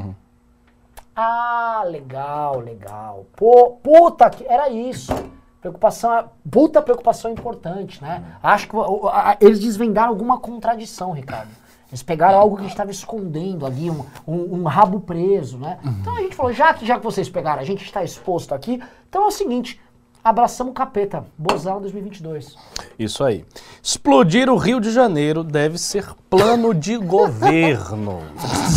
Ah, 1.16 1.84
legal, 1.86 2.60
legal. 2.60 3.26
Pô, 3.36 3.72
puta, 3.84 4.30
que 4.30 4.46
era 4.48 4.70
isso. 4.70 5.12
Preocupação, 5.60 6.30
puta 6.50 6.82
preocupação 6.82 7.32
importante, 7.32 8.02
né? 8.02 8.24
Acho 8.42 8.70
que 8.70 8.76
a- 9.12 9.36
eles 9.42 9.60
desvendaram 9.60 10.10
alguma 10.10 10.40
contradição, 10.40 11.12
Ricardo. 11.12 11.50
Eles 11.90 12.04
pegaram 12.04 12.38
algo 12.40 12.56
que 12.56 12.62
a 12.62 12.64
gente 12.66 12.72
estava 12.74 12.92
escondendo 12.92 13.66
ali, 13.66 13.90
um, 13.90 14.06
um- 14.28 14.60
um 14.60 14.64
rabo 14.64 15.02
preso, 15.02 15.58
né? 15.58 15.80
Então 15.84 16.16
a 16.16 16.22
gente 16.22 16.36
falou, 16.36 16.54
já 16.54 16.74
que, 16.74 16.86
já 16.86 16.98
que 16.98 17.04
vocês 17.04 17.28
pegaram, 17.28 17.62
a 17.62 17.66
gente 17.66 17.84
está 17.84 18.04
exposto 18.04 18.54
aqui, 18.54 18.82
então 19.10 19.24
é 19.24 19.26
o 19.28 19.32
seguinte, 19.32 19.82
abraçamos 20.24 20.72
o 20.72 20.74
capeta, 20.74 21.24
Bozala 21.38 21.80
2022. 21.82 22.56
Isso 22.98 23.24
aí. 23.24 23.46
Explodir 23.82 24.50
o 24.50 24.58
Rio 24.58 24.80
de 24.80 24.92
Janeiro 24.92 25.44
deve 25.44 25.78
ser 25.78 26.06
plano 26.30 26.74
de 26.74 26.98
governo. 27.00 28.20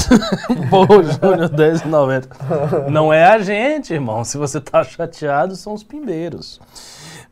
Pô, 0.70 0.86
Júnior 1.02 1.48
10,90. 1.50 2.88
Não 2.88 3.12
é 3.12 3.24
a 3.24 3.38
gente, 3.38 3.92
irmão. 3.92 4.24
Se 4.24 4.36
você 4.38 4.60
tá 4.60 4.82
chateado, 4.84 5.56
são 5.56 5.72
os 5.74 5.82
pimbeiros. 5.82 6.60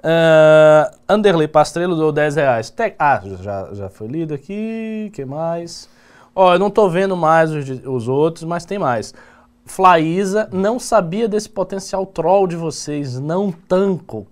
Ah, 0.03 0.91
Anderley 1.09 1.47
Pastrello 1.49 1.97
deu 1.97 2.11
10 2.13 2.37
reais. 2.37 2.71
Tec- 2.71 2.97
Ah, 2.99 3.21
já, 3.41 3.69
já 3.73 3.89
foi 3.89 4.09
lido 4.09 4.35
aqui. 4.35 5.11
que 5.15 5.25
mais? 5.25 5.89
Ó, 6.35 6.55
eu 6.55 6.59
não 6.59 6.71
tô 6.71 6.89
vendo 6.89 7.17
mais 7.17 7.51
os, 7.51 7.69
os 7.85 8.09
outros, 8.09 8.45
mas 8.45 8.65
tem 8.65 8.79
mais. 8.79 9.13
Flaísa, 9.71 10.49
não 10.53 10.79
sabia 10.79 11.29
desse 11.29 11.49
potencial 11.49 12.05
troll 12.05 12.47
de 12.47 12.57
vocês. 12.57 13.19
Não 13.21 13.53
tanco. 13.53 14.27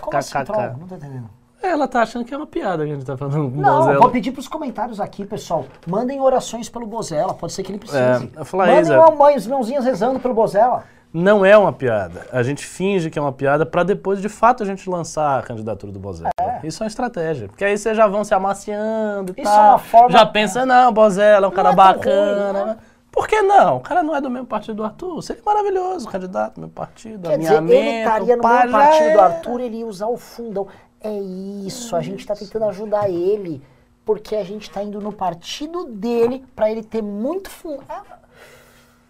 Como 0.00 0.16
assim, 0.16 0.44
troll? 0.44 0.58
KKKKK. 0.58 0.80
Não 0.80 0.86
tô 0.86 0.94
entendendo. 0.96 1.30
Ela 1.62 1.88
tá 1.88 2.02
achando 2.02 2.24
que 2.26 2.34
é 2.34 2.36
uma 2.36 2.46
piada 2.46 2.84
que 2.84 2.90
a 2.90 2.94
gente 2.94 3.06
tá 3.06 3.16
falando 3.16 3.50
com 3.50 3.58
Não, 3.60 3.78
Bozella. 3.78 3.98
vou 3.98 4.10
pedir 4.10 4.32
pros 4.32 4.46
comentários 4.46 5.00
aqui, 5.00 5.24
pessoal. 5.24 5.64
Mandem 5.86 6.20
orações 6.20 6.68
pelo 6.68 6.86
Bozella, 6.86 7.32
pode 7.32 7.54
ser 7.54 7.62
que 7.62 7.72
ele 7.72 7.78
precise. 7.78 7.98
É, 8.36 8.44
falei, 8.44 8.74
Mandem 8.76 8.96
uma 8.98 9.10
mãe, 9.12 9.34
os 9.36 9.46
mãozinhos 9.46 9.82
rezando 9.84 10.20
pelo 10.20 10.34
Bozella. 10.34 10.84
Não 11.10 11.44
é 11.46 11.56
uma 11.56 11.72
piada. 11.72 12.26
A 12.30 12.42
gente 12.42 12.66
finge 12.66 13.08
que 13.08 13.18
é 13.18 13.22
uma 13.22 13.32
piada 13.32 13.64
pra 13.64 13.82
depois, 13.84 14.20
de 14.20 14.28
fato, 14.28 14.62
a 14.62 14.66
gente 14.66 14.90
lançar 14.90 15.38
a 15.38 15.42
candidatura 15.42 15.90
do 15.90 15.98
Bozella. 15.98 16.30
Isso 16.62 16.82
é 16.82 16.84
uma 16.84 16.88
estratégia. 16.88 17.48
Porque 17.48 17.64
aí 17.64 17.78
vocês 17.78 17.96
já 17.96 18.06
vão 18.06 18.22
se 18.24 18.34
amaciando 18.34 19.32
e 19.36 19.40
Isso 19.40 19.50
é 19.50 19.54
tal. 19.54 19.68
uma 19.70 19.78
forma- 19.78 20.10
Já 20.10 20.26
pensa, 20.26 20.66
não, 20.66 20.92
Bozella 20.92 21.46
é 21.46 21.48
um 21.48 21.52
cara 21.52 21.70
é 21.70 21.74
bacana. 21.74 22.52
ruim, 22.52 22.66
né? 22.66 22.76
Por 23.14 23.28
que 23.28 23.40
não? 23.42 23.76
O 23.76 23.80
cara 23.80 24.02
não 24.02 24.12
é 24.12 24.20
do 24.20 24.28
mesmo 24.28 24.48
partido 24.48 24.74
do 24.74 24.84
Arthur. 24.84 25.22
Seria 25.22 25.40
maravilhoso, 25.46 26.08
candidato 26.08 26.56
do 26.56 26.62
meu 26.62 26.68
partido, 26.68 27.28
Quer 27.28 27.38
dizer, 27.38 27.62
ele 27.62 27.98
estaria 28.00 28.36
no 28.36 28.42
mesmo 28.42 28.72
partido 28.72 29.12
do 29.12 29.18
é. 29.18 29.20
Arthur, 29.20 29.60
ele 29.60 29.76
ia 29.76 29.86
usar 29.86 30.08
o 30.08 30.16
fundão. 30.16 30.66
É 31.00 31.12
isso, 31.12 31.94
a 31.94 32.00
gente 32.00 32.26
tá 32.26 32.34
tentando 32.34 32.64
ajudar 32.64 33.08
ele, 33.08 33.62
porque 34.04 34.34
a 34.34 34.42
gente 34.42 34.68
tá 34.68 34.82
indo 34.82 35.00
no 35.00 35.12
partido 35.12 35.84
dele 35.84 36.44
pra 36.56 36.68
ele 36.68 36.82
ter 36.82 37.02
muito 37.02 37.48
fundo. 37.48 37.84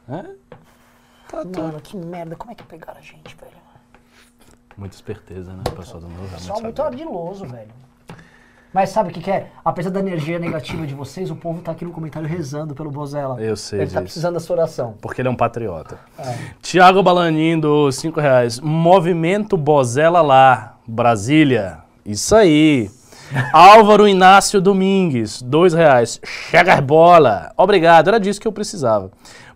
É? 0.07 0.23
Tá, 1.27 1.43
tá. 1.47 1.63
Mano, 1.63 1.81
que 1.81 1.97
merda, 1.97 2.37
como 2.37 2.53
é 2.53 2.55
que 2.55 2.63
pegaram 2.63 2.99
a 2.99 3.03
gente, 3.03 3.35
velho? 3.37 3.57
Muita 4.77 4.97
esperteza, 4.97 5.51
né? 5.55 5.63
O 5.67 5.73
pessoal 5.73 6.01
do 6.01 6.09
meu 6.09 6.29
Pessoal 6.29 6.61
muito 6.61 6.83
ardiloso, 6.83 7.47
velho. 7.47 7.73
Mas 8.75 8.91
sabe 8.91 9.11
o 9.11 9.13
que, 9.13 9.21
que 9.21 9.31
é? 9.31 9.51
Apesar 9.65 9.91
da 9.91 10.01
energia 10.01 10.37
negativa 10.37 10.85
de 10.85 10.95
vocês, 10.95 11.31
o 11.31 11.37
povo 11.37 11.63
tá 11.63 11.71
aqui 11.71 11.85
no 11.85 11.93
comentário 11.93 12.29
rezando 12.29 12.75
pelo 12.75 12.91
Bozella. 12.91 13.41
Eu 13.41 13.57
sei 13.57 13.79
Ele 13.79 13.87
tá 13.87 14.01
disso. 14.01 14.03
precisando 14.03 14.35
da 14.35 14.41
sua 14.41 14.57
oração. 14.57 14.97
Porque 15.01 15.21
ele 15.21 15.29
é 15.29 15.31
um 15.31 15.37
patriota. 15.37 15.97
É. 16.19 16.37
Tiago 16.61 17.01
Balanin, 17.01 17.61
do 17.61 17.93
5 17.93 18.19
reais. 18.21 18.59
Movimento 18.59 19.57
Bozella 19.57 20.21
lá, 20.21 20.77
Brasília. 20.89 21.79
Isso 22.05 22.35
aí. 22.35 22.91
Álvaro 23.53 24.09
Inácio 24.09 24.61
Domingues, 24.61 25.41
2 25.41 25.73
reais. 25.73 26.21
Chega 26.25 26.81
bola. 26.81 27.53
Obrigado, 27.57 28.09
era 28.09 28.19
disso 28.19 28.41
que 28.41 28.49
eu 28.49 28.53
precisava. 28.53 29.13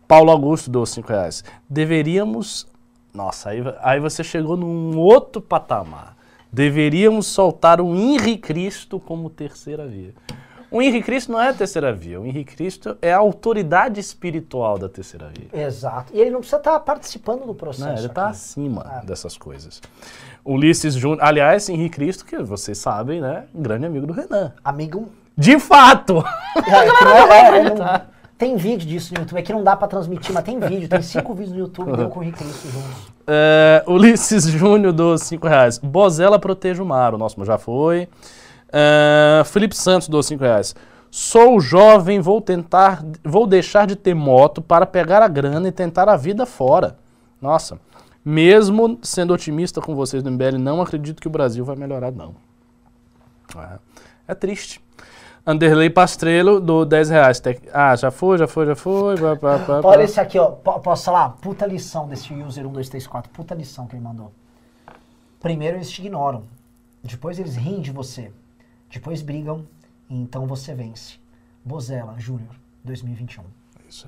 Paulo 0.06 0.30
Augusto, 0.30 0.70
do 0.70 0.86
5 0.86 1.08
reais. 1.08 1.42
Deveríamos... 1.68 2.68
Nossa, 3.12 3.50
aí, 3.50 3.64
aí 3.82 3.98
você 3.98 4.22
chegou 4.22 4.56
num 4.56 4.96
outro 4.96 5.42
patamar. 5.42 6.17
Deveríamos 6.52 7.26
soltar 7.26 7.80
o 7.80 7.94
Henri 7.94 8.36
Cristo 8.38 8.98
como 8.98 9.28
terceira 9.28 9.86
via. 9.86 10.14
O 10.70 10.82
Henri 10.82 11.02
Cristo 11.02 11.32
não 11.32 11.40
é 11.40 11.48
a 11.48 11.54
terceira 11.54 11.92
via. 11.92 12.20
O 12.20 12.26
Henri 12.26 12.44
Cristo 12.44 12.96
é 13.00 13.10
a 13.12 13.16
autoridade 13.18 13.98
espiritual 14.00 14.76
da 14.78 14.86
terceira 14.88 15.30
via. 15.32 15.48
Exato. 15.66 16.12
E 16.14 16.20
ele 16.20 16.30
não 16.30 16.40
precisa 16.40 16.58
estar 16.58 16.78
participando 16.80 17.46
do 17.46 17.54
processo. 17.54 17.88
Não, 17.88 17.96
ele 17.96 18.06
está 18.06 18.28
acima 18.28 19.02
dessas 19.04 19.36
coisas. 19.38 19.80
Ulisses 20.44 20.94
Júnior, 20.94 21.22
aliás, 21.22 21.68
Henrique 21.70 21.96
Cristo, 21.96 22.24
que 22.26 22.36
vocês 22.42 22.76
sabem, 22.76 23.20
né? 23.20 23.44
Grande 23.54 23.86
amigo 23.86 24.06
do 24.06 24.12
Renan. 24.12 24.52
Amigo. 24.62 25.08
De 25.36 25.58
fato! 25.58 26.22
É, 26.56 27.04
não 27.04 27.16
é- 27.32 27.58
é, 27.58 27.74
não- 27.74 28.17
tem 28.39 28.56
vídeo 28.56 28.86
disso 28.86 29.12
no 29.12 29.20
YouTube. 29.20 29.39
É 29.39 29.43
que 29.43 29.52
não 29.52 29.65
dá 29.65 29.77
pra 29.77 29.89
transmitir, 29.89 30.32
mas 30.32 30.44
tem 30.44 30.60
vídeo. 30.60 30.89
Tem 30.89 31.02
cinco 31.02 31.35
vídeos 31.35 31.56
no 31.56 31.59
YouTube 31.59 31.97
deu 31.97 32.09
com 32.09 32.20
o 32.20 32.23
Henrique 32.23 32.39
Cristo 32.39 32.69
juntos. 32.69 33.12
É, 33.27 33.85
Ulisses 33.86 34.44
Júnior 34.44 34.93
dos 34.93 35.23
5 35.23 35.47
reais. 35.47 35.77
Bozella 35.78 36.39
proteja 36.39 36.82
o 36.82 36.86
mar, 36.86 37.15
o 37.15 37.19
nosso 37.19 37.44
já 37.44 37.59
foi. 37.59 38.09
É, 38.73 39.43
Felipe 39.44 39.77
Santos 39.77 40.09
dos 40.09 40.24
5 40.27 40.43
reais. 40.43 40.74
Sou 41.10 41.59
jovem, 41.59 42.20
vou 42.20 42.40
tentar, 42.40 43.05
vou 43.24 43.47
deixar 43.47 43.86
de 43.86 43.97
ter 43.97 44.15
moto 44.15 44.62
para 44.62 44.86
pegar 44.86 45.23
a 45.23 45.28
grana 45.28 45.69
e 45.69 45.73
tentar 45.73 46.09
a 46.09 46.16
vida 46.16 46.47
fora. 46.47 46.97
Nossa, 47.40 47.81
mesmo 48.24 48.98
sendo 49.02 49.32
otimista 49.32 49.81
com 49.81 49.94
vocês 49.94 50.23
do 50.23 50.31
MBL, 50.31 50.59
não 50.59 50.81
acredito 50.81 51.20
que 51.20 51.28
o 51.28 51.31
Brasil 51.31 51.65
vai 51.65 51.77
melhorar, 51.77 52.12
não. 52.12 52.36
É, 53.56 53.78
é 54.28 54.35
triste. 54.35 54.81
Anderley 55.52 55.88
Pastrello, 55.88 56.60
do 56.60 56.84
10 56.84 57.08
reais. 57.08 57.40
Ah, 57.72 57.96
já 57.96 58.10
foi, 58.10 58.36
já 58.36 58.46
foi, 58.46 58.66
já 58.66 58.74
foi. 58.76 59.14
Olha 59.82 60.02
esse 60.02 60.20
aqui, 60.20 60.38
ó. 60.38 60.50
Po- 60.50 60.78
Posso 60.80 61.06
falar? 61.06 61.30
Puta 61.40 61.64
lição 61.64 62.06
desse 62.06 62.34
user 62.34 62.64
1234. 62.64 63.30
Puta 63.32 63.54
lição 63.54 63.86
que 63.86 63.96
ele 63.96 64.02
mandou. 64.04 64.30
Primeiro, 65.40 65.78
eles 65.78 65.90
te 65.90 66.02
ignoram. 66.02 66.42
Depois 67.02 67.38
eles 67.38 67.56
riem 67.56 67.80
de 67.80 67.90
você. 67.90 68.30
Depois 68.92 69.22
brigam 69.22 69.64
e 70.10 70.20
então 70.20 70.46
você 70.46 70.74
vence. 70.74 71.14
Bozella 71.64 72.14
Júnior, 72.18 72.54
2021. 72.84 73.42
Isso 73.88 74.06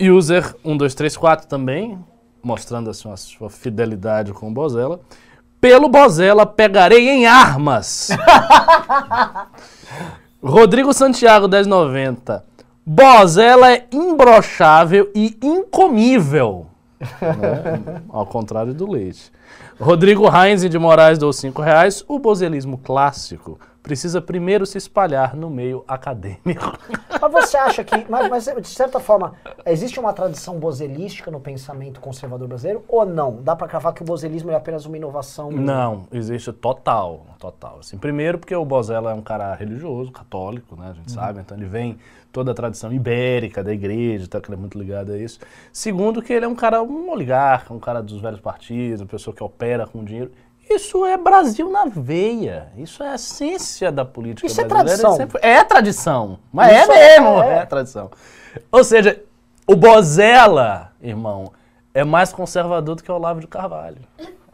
aí. 0.00 0.08
User 0.10 0.44
1234 0.64 1.46
também, 1.46 2.02
mostrando 2.42 2.88
assim, 2.88 3.10
a 3.12 3.16
sua 3.18 3.50
fidelidade 3.50 4.32
com 4.32 4.48
o 4.48 4.52
Bozella. 4.52 4.98
Pelo 5.62 5.88
Bozella 5.88 6.44
pegarei 6.44 7.08
em 7.08 7.24
armas. 7.24 8.08
Rodrigo 10.42 10.92
Santiago 10.92 11.46
1090. 11.46 12.44
Bozella 12.84 13.70
é 13.70 13.86
imbrochável 13.92 15.08
e 15.14 15.38
incomível. 15.40 16.66
né? 17.00 18.02
Ao 18.08 18.26
contrário 18.26 18.74
do 18.74 18.90
leite. 18.90 19.30
Rodrigo 19.80 20.24
Heinz 20.28 20.68
de 20.68 20.78
Moraes 20.80 21.16
deu 21.16 21.32
5 21.32 21.62
reais. 21.62 22.04
O 22.08 22.18
bozelismo 22.18 22.76
clássico 22.78 23.56
precisa 23.82 24.20
primeiro 24.20 24.64
se 24.64 24.78
espalhar 24.78 25.36
no 25.36 25.50
meio 25.50 25.84
acadêmico. 25.88 26.78
Mas 27.20 27.32
você 27.32 27.56
acha 27.56 27.84
que, 27.84 28.04
mas, 28.08 28.28
mas, 28.28 28.44
de 28.44 28.68
certa 28.68 28.98
forma, 28.98 29.34
existe 29.64 30.00
uma 30.00 30.12
tradição 30.12 30.58
bozelística 30.58 31.30
no 31.30 31.38
pensamento 31.38 32.00
conservador 32.00 32.48
brasileiro 32.48 32.84
ou 32.88 33.06
não? 33.06 33.40
Dá 33.40 33.54
pra 33.54 33.68
cravar 33.68 33.94
que 33.94 34.02
o 34.02 34.04
bozelismo 34.04 34.50
é 34.50 34.56
apenas 34.56 34.86
uma 34.86 34.96
inovação? 34.96 35.48
Não, 35.48 36.08
existe 36.10 36.52
total, 36.52 37.24
total. 37.38 37.76
Assim, 37.78 37.96
primeiro 37.96 38.38
porque 38.38 38.56
o 38.56 38.64
Bozella 38.64 39.12
é 39.12 39.14
um 39.14 39.22
cara 39.22 39.54
religioso, 39.54 40.10
católico, 40.10 40.74
né, 40.74 40.88
a 40.90 40.94
gente 40.94 41.12
sabe, 41.12 41.40
então 41.40 41.56
ele 41.56 41.66
vem 41.66 41.96
toda 42.32 42.50
a 42.50 42.54
tradição 42.54 42.92
ibérica 42.92 43.62
da 43.62 43.72
igreja, 43.72 44.26
tá, 44.26 44.40
que 44.40 44.48
ele 44.48 44.56
é 44.56 44.60
muito 44.60 44.76
ligado 44.76 45.12
a 45.12 45.18
isso. 45.18 45.38
Segundo 45.72 46.20
que 46.20 46.32
ele 46.32 46.44
é 46.44 46.48
um 46.48 46.56
cara, 46.56 46.82
um 46.82 47.10
oligarca, 47.10 47.72
um 47.72 47.78
cara 47.78 48.02
dos 48.02 48.20
velhos 48.20 48.40
partidos, 48.40 49.00
uma 49.00 49.06
pessoa 49.06 49.36
que 49.36 49.44
opera 49.44 49.86
com 49.86 50.02
dinheiro. 50.02 50.32
Isso 50.74 51.04
é 51.04 51.16
Brasil 51.16 51.70
na 51.70 51.84
veia. 51.86 52.68
Isso 52.76 53.02
é 53.02 53.10
a 53.10 53.14
essência 53.14 53.90
da 53.92 54.04
política 54.04 54.46
Isso 54.46 54.60
é 54.60 54.64
brasileira. 54.64 54.98
tradição. 55.00 55.16
sempre- 55.16 55.40
É 55.46 55.64
tradição. 55.64 56.38
Mas 56.52 56.72
Isso 56.82 56.92
é 56.92 57.20
mesmo, 57.20 57.42
é- 57.42 57.58
é 57.58 57.66
tradição. 57.66 58.10
Ou 58.70 58.84
seja, 58.84 59.22
o 59.66 59.74
Bozella, 59.76 60.92
irmão, 61.00 61.52
é 61.94 62.04
mais 62.04 62.32
conservador 62.32 62.96
do 62.96 63.02
que 63.02 63.10
o 63.10 63.14
Olavo 63.14 63.40
de 63.40 63.46
Carvalho. 63.46 63.98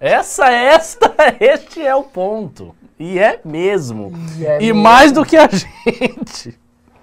Essa, 0.00 0.50
esta, 0.50 1.12
este 1.40 1.84
é 1.84 1.94
o 1.94 2.04
ponto. 2.04 2.74
E 2.98 3.18
é 3.18 3.40
mesmo. 3.44 4.12
E 4.38 4.46
é 4.46 4.56
e 4.56 4.66
mesmo. 4.66 4.82
mais 4.82 5.12
do 5.12 5.24
que 5.24 5.36
a 5.36 5.48
gente. 5.50 6.58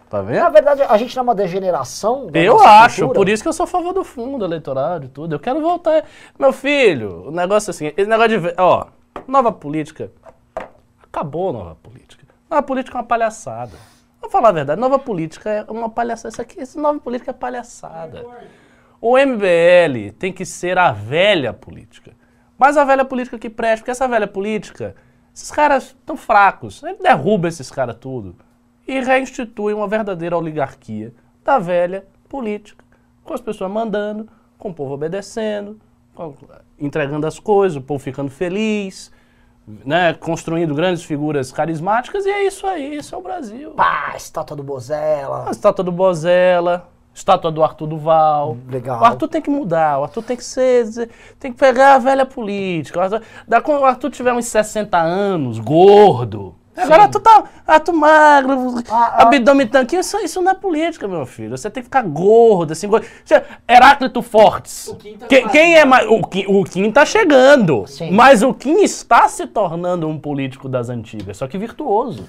Tá 0.09 0.21
vendo? 0.21 0.39
Na 0.39 0.49
verdade, 0.49 0.83
a 0.83 0.97
gente 0.97 1.15
não 1.15 1.21
é 1.21 1.23
uma 1.23 1.35
degeneração 1.35 2.29
Eu 2.33 2.61
acho, 2.61 3.01
cultura? 3.01 3.19
por 3.19 3.27
isso 3.29 3.41
que 3.41 3.49
eu 3.49 3.53
sou 3.53 3.63
a 3.63 3.67
favor 3.67 3.91
do 3.91 4.03
fundo 4.03 4.45
eleitoral 4.45 5.01
e 5.03 5.07
tudo. 5.07 5.33
Eu 5.35 5.39
quero 5.39 5.59
voltar. 5.61 6.03
Meu 6.37 6.53
filho, 6.53 7.27
o 7.27 7.31
negócio 7.31 7.69
é 7.69 7.71
assim, 7.71 7.91
esse 7.97 8.07
negócio 8.09 8.39
de. 8.39 8.53
Ó, 8.57 8.85
nova 9.27 9.51
política. 9.51 10.11
Acabou 11.01 11.49
a 11.49 11.53
nova 11.53 11.75
política. 11.75 12.25
Nova 12.49 12.63
política 12.63 12.97
é 12.97 13.01
uma 13.01 13.07
palhaçada. 13.07 13.77
Vamos 14.19 14.31
falar 14.31 14.49
a 14.49 14.53
verdade, 14.53 14.81
nova 14.81 14.97
política 14.97 15.49
é 15.49 15.63
uma 15.69 15.89
palhaçada. 15.89 16.29
Isso 16.29 16.41
aqui, 16.41 16.59
essa 16.59 16.79
nova 16.79 16.99
política 16.99 17.31
é 17.31 17.33
palhaçada. 17.33 18.25
O 18.99 19.17
MBL 19.17 20.13
tem 20.17 20.33
que 20.33 20.45
ser 20.45 20.77
a 20.77 20.91
velha 20.91 21.53
política. 21.53 22.11
Mas 22.57 22.77
a 22.77 22.83
velha 22.83 23.05
política 23.05 23.37
que 23.37 23.49
presta, 23.49 23.81
porque 23.81 23.91
essa 23.91 24.07
velha 24.07 24.27
política, 24.27 24.95
esses 25.33 25.51
caras 25.51 25.87
estão 25.87 26.15
fracos. 26.15 26.81
Ele 26.83 26.97
derruba 26.97 27.47
esses 27.47 27.69
caras 27.69 27.97
tudo 27.97 28.35
e 28.87 28.99
reinstitui 28.99 29.73
uma 29.73 29.87
verdadeira 29.87 30.37
oligarquia 30.37 31.13
da 31.43 31.59
velha 31.59 32.05
política, 32.29 32.83
com 33.23 33.33
as 33.33 33.41
pessoas 33.41 33.71
mandando, 33.71 34.27
com 34.57 34.69
o 34.69 34.73
povo 34.73 34.93
obedecendo, 34.93 35.79
entregando 36.79 37.27
as 37.27 37.39
coisas, 37.39 37.77
o 37.77 37.81
povo 37.81 38.03
ficando 38.03 38.31
feliz, 38.31 39.11
né, 39.67 40.13
construindo 40.13 40.75
grandes 40.75 41.03
figuras 41.03 41.51
carismáticas, 41.51 42.25
e 42.25 42.29
é 42.29 42.45
isso 42.45 42.67
aí, 42.67 42.97
isso 42.97 43.15
é 43.15 43.17
o 43.17 43.21
Brasil. 43.21 43.71
Pá, 43.71 44.13
estátua 44.15 44.55
do 44.55 44.63
Bozella. 44.63 45.45
A 45.47 45.51
estátua 45.51 45.83
do 45.83 45.91
Bozella, 45.91 46.87
estátua 47.13 47.51
do 47.51 47.63
Arthur 47.63 47.87
Duval. 47.87 48.57
Legal. 48.69 49.01
O 49.01 49.05
Arthur 49.05 49.27
tem 49.27 49.41
que 49.41 49.49
mudar, 49.49 49.99
o 49.99 50.03
Arthur 50.03 50.21
tem 50.23 50.37
que 50.37 50.43
ser. 50.43 51.09
Tem 51.39 51.51
que 51.51 51.57
pegar 51.57 51.95
a 51.95 51.97
velha 51.97 52.25
política. 52.25 52.99
O 52.99 53.01
Arthur, 53.01 53.21
da- 53.47 53.61
quando 53.61 53.81
o 53.81 53.85
Arthur 53.85 54.11
tiver 54.11 54.33
uns 54.33 54.45
60 54.45 54.97
anos, 54.99 55.57
gordo. 55.59 56.55
Agora 56.77 57.03
Arthur 57.03 57.19
tá. 57.21 57.43
Arthur 57.65 57.93
magro, 57.93 58.75
Ah, 58.89 59.15
ah. 59.17 59.21
abdômen 59.23 59.65
tanquinho, 59.67 60.01
isso, 60.01 60.17
isso 60.19 60.41
não 60.41 60.51
é 60.51 60.53
política, 60.53 61.07
meu 61.07 61.25
filho. 61.25 61.57
Você 61.57 61.69
tem 61.69 61.81
que 61.81 61.85
ficar 61.87 62.03
gordo, 62.03 62.73
assim. 62.73 62.87
gordo. 62.87 63.05
Heráclito 63.67 64.21
Fortes. 64.21 64.93
Que- 65.29 65.47
quem 65.49 65.75
é 65.75 65.85
mais. 65.85 66.05
O 66.09 66.21
Kim, 66.23 66.45
o 66.47 66.63
Kim 66.63 66.91
tá 66.91 67.05
chegando. 67.05 67.85
Sim. 67.87 68.11
Mas 68.11 68.43
o 68.43 68.53
Kim 68.53 68.81
está 68.83 69.27
se 69.27 69.47
tornando 69.47 70.07
um 70.07 70.19
político 70.19 70.67
das 70.67 70.89
antigas, 70.89 71.37
só 71.37 71.47
que 71.47 71.57
virtuoso. 71.57 72.25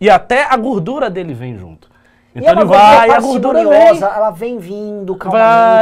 E 0.00 0.08
até 0.10 0.44
a 0.44 0.56
gordura 0.56 1.08
dele 1.10 1.34
vem 1.34 1.56
junto. 1.56 1.88
Então 2.34 2.52
ele 2.52 2.64
vai, 2.66 3.10
a 3.10 3.18
gordura 3.20 3.64
vem. 3.68 4.00
ela 4.02 4.30
vem 4.30 4.58
vindo 4.58 5.16
Vai 5.16 5.28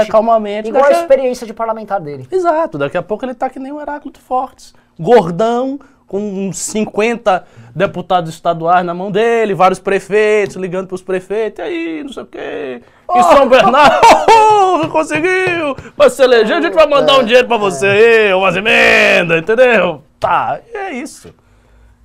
calmamente. 0.06 0.10
calmamente. 0.10 0.68
Igual 0.70 0.84
a- 0.86 0.92
experiência 0.92 1.46
de 1.46 1.52
parlamentar 1.52 2.00
dele. 2.00 2.26
Exato, 2.30 2.78
daqui 2.78 2.96
a 2.96 3.02
pouco 3.02 3.24
ele 3.26 3.34
tá 3.34 3.50
que 3.50 3.58
nem 3.58 3.72
o 3.72 3.80
Heráclito 3.80 4.20
Fortes. 4.20 4.72
Gordão, 4.98 5.78
com 6.06 6.48
uns 6.48 6.58
50 6.58 7.44
deputados 7.74 8.32
estaduais 8.32 8.86
na 8.86 8.94
mão 8.94 9.10
dele, 9.10 9.54
vários 9.54 9.80
prefeitos 9.80 10.56
ligando 10.56 10.86
pros 10.86 11.02
prefeitos, 11.02 11.58
e 11.58 11.62
aí, 11.62 12.04
não 12.04 12.12
sei 12.12 12.22
o 12.22 12.26
quê. 12.26 12.82
Em 13.14 13.22
São 13.22 13.48
Bernardo, 13.48 14.00
oh, 14.84 14.88
conseguiu! 14.88 15.76
Vai 15.96 16.10
se 16.10 16.22
eleger, 16.22 16.56
a 16.56 16.60
gente 16.60 16.74
vai 16.74 16.86
mandar 16.86 17.18
um 17.18 17.24
dinheiro 17.24 17.48
pra 17.48 17.56
você, 17.56 18.32
umas 18.34 18.56
emendas, 18.56 19.40
entendeu? 19.40 20.02
Tá, 20.20 20.60
e 20.72 20.76
é 20.76 20.92
isso. 20.92 21.34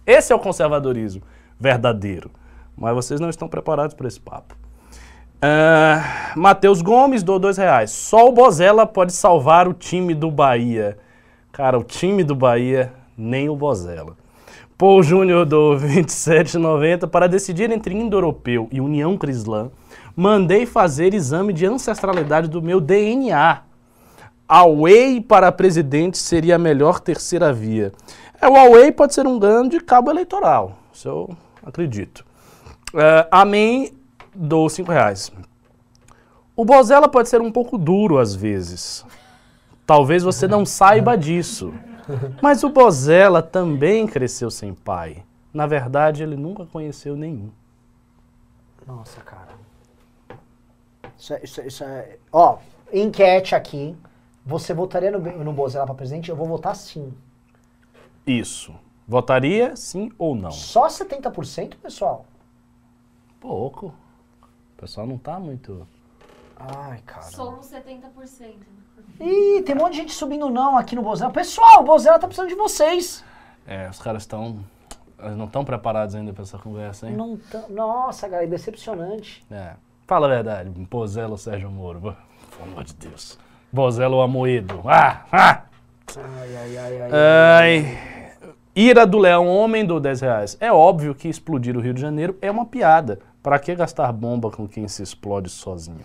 Esse 0.06 0.34
é 0.34 0.36
o 0.36 0.40
conservadorismo 0.40 1.22
verdadeiro. 1.60 2.32
Mas 2.76 2.96
vocês 2.96 3.20
não 3.20 3.30
estão 3.30 3.48
preparados 3.48 3.94
para 3.94 4.08
esse 4.08 4.20
papo. 4.20 4.56
Ah, 5.42 6.34
Matheus 6.36 6.82
Gomes 6.82 7.22
do 7.24 7.38
dois 7.38 7.58
reais. 7.58 7.92
Só 7.92 8.28
o 8.28 8.32
Bozella 8.32 8.86
pode 8.86 9.14
salvar 9.14 9.68
o 9.68 9.74
time 9.74 10.16
do 10.16 10.32
Bahia. 10.32 10.98
Cara, 11.52 11.78
o 11.78 11.84
time 11.84 12.24
do 12.24 12.34
Bahia, 12.36 12.92
nem 13.18 13.50
o 13.50 13.56
Bozella. 13.56 14.16
Paul 14.78 15.04
Júnior 15.04 15.46
do 15.46 15.78
27,90. 15.80 17.08
Para 17.08 17.28
decidir 17.28 17.72
entre 17.72 17.94
Indo-Europeu 17.94 18.68
e 18.72 18.82
União 18.82 19.16
Crislã, 19.18 19.70
mandei 20.16 20.66
fazer 20.66 21.14
exame 21.14 21.54
de 21.54 21.66
ancestralidade 21.66 22.48
do 22.48 22.62
meu 22.62 22.82
DNA. 22.82 23.62
A 24.48 24.68
Way 24.68 25.22
para 25.22 25.52
presidente 25.52 26.18
seria 26.18 26.56
a 26.56 26.60
melhor 26.60 27.00
terceira 27.00 27.54
via. 27.54 27.92
É, 28.42 28.48
o 28.48 28.54
Huawei 28.54 28.92
pode 28.92 29.14
ser 29.14 29.28
um 29.28 29.38
grande 29.38 29.80
cabo 29.80 30.10
eleitoral. 30.10 30.80
Isso 30.92 31.08
eu 31.08 31.30
acredito. 31.64 32.26
É, 32.94 33.28
amém, 33.32 33.94
dou 34.36 34.68
5 34.68 34.92
reais. 34.92 35.32
O 36.56 36.66
Bozella 36.66 37.08
pode 37.08 37.30
ser 37.30 37.40
um 37.40 37.52
pouco 37.52 37.78
duro 37.78 38.18
às 38.18 38.36
vezes. 38.36 39.06
Talvez 39.86 40.24
você 40.24 40.48
não 40.48 40.66
saiba 40.66 41.16
disso. 41.16 41.72
Mas 42.42 42.64
o 42.64 42.70
Bozella 42.70 43.42
também 43.42 44.08
cresceu 44.08 44.50
sem 44.52 44.74
pai. 44.74 45.24
Na 45.54 45.68
verdade, 45.68 46.24
ele 46.24 46.36
nunca 46.36 46.66
conheceu 46.66 47.16
nenhum. 47.16 47.50
Nossa, 48.88 49.22
cara. 49.22 49.52
Isso 51.18 51.34
é, 51.34 51.44
isso 51.44 51.62
é- 51.62 51.68
isso 51.68 51.84
é- 51.84 52.18
Ó, 52.32 52.58
enquete 52.92 53.54
aqui. 53.56 53.96
Você 54.46 54.74
votaria 54.74 55.12
no, 55.12 55.20
no 55.44 55.54
Bozella 55.54 55.86
pra 55.86 55.94
presidente? 55.96 56.30
Eu 56.30 56.36
vou 56.36 56.48
votar 56.48 56.76
sim. 56.76 57.14
Isso. 58.26 58.74
Votaria 59.08 59.76
sim 59.76 60.12
ou 60.18 60.36
não? 60.36 60.52
Só 60.52 60.88
70%, 60.88 61.76
pessoal? 61.78 62.26
Pouco. 63.40 63.88
O 64.78 64.82
pessoal 64.82 65.06
não 65.06 65.18
tá 65.18 65.40
muito. 65.40 65.88
Ai, 66.56 67.02
cara. 67.06 67.24
Somos 67.24 67.68
70%. 67.68 68.56
Ih, 69.22 69.62
tem 69.62 69.76
um 69.76 69.80
monte 69.80 69.92
de 69.94 69.98
gente 70.00 70.14
subindo 70.14 70.50
não 70.50 70.78
aqui 70.78 70.96
no 70.96 71.02
Bozella. 71.04 71.32
Pessoal, 71.32 71.82
o 71.82 71.84
Bozella 71.84 72.18
tá 72.20 72.28
precisando 72.28 72.50
de 72.50 72.56
vocês. 72.56 73.24
É, 73.68 73.88
os 73.90 74.00
caras 74.00 74.24
estão. 74.24 74.60
Eles 75.22 75.38
não 75.38 75.46
estão 75.46 75.64
preparados 75.64 76.16
ainda 76.16 76.34
pra 76.34 76.42
essa 76.44 76.58
conversa, 76.58 77.08
hein? 77.08 77.16
Não 77.16 77.38
tá- 77.38 77.66
Nossa, 77.70 78.28
cara, 78.28 78.44
é 78.44 78.48
decepcionante. 78.48 79.46
É. 79.52 79.74
Fala 80.08 80.26
a 80.26 80.30
verdade, 80.30 80.70
Bozella 80.70 81.32
ou 81.32 81.38
Sérgio 81.38 81.70
Moro? 81.70 82.02
Pelo 82.02 82.72
amor 82.72 82.84
de 82.84 82.94
Deus. 82.96 83.38
Bozella 83.72 84.16
ou 84.16 84.22
Amoedo? 84.24 84.82
Ah! 84.86 85.24
Ah! 85.32 85.62
Ai, 86.18 86.56
ai, 86.58 86.78
ai, 86.78 87.02
ai. 87.02 87.10
Ai. 87.14 87.98
Ira 88.76 89.06
do 89.06 89.18
Leão, 89.20 89.48
homem 89.48 89.86
do 89.86 90.00
10 90.00 90.22
reais. 90.22 90.58
É 90.60 90.72
óbvio 90.72 91.14
que 91.14 91.28
explodir 91.30 91.78
o 91.78 91.80
Rio 91.82 91.94
de 91.94 92.02
Janeiro 92.02 92.38
é 92.42 92.50
uma 92.50 92.66
piada. 92.66 93.20
Para 93.44 93.58
que 93.60 93.74
gastar 93.76 94.12
bomba 94.12 94.50
com 94.52 94.68
quem 94.68 94.88
se 94.88 95.02
explode 95.04 95.50
sozinho? 95.50 96.04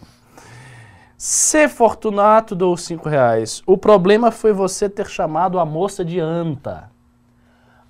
C. 1.16 1.66
Fortunato 1.68 2.54
dou 2.54 2.76
5 2.76 3.08
reais. 3.08 3.62
O 3.66 3.78
problema 3.78 4.30
foi 4.30 4.52
você 4.52 4.88
ter 4.88 5.06
chamado 5.06 5.58
a 5.58 5.64
moça 5.64 6.04
de 6.04 6.20
anta. 6.20 6.90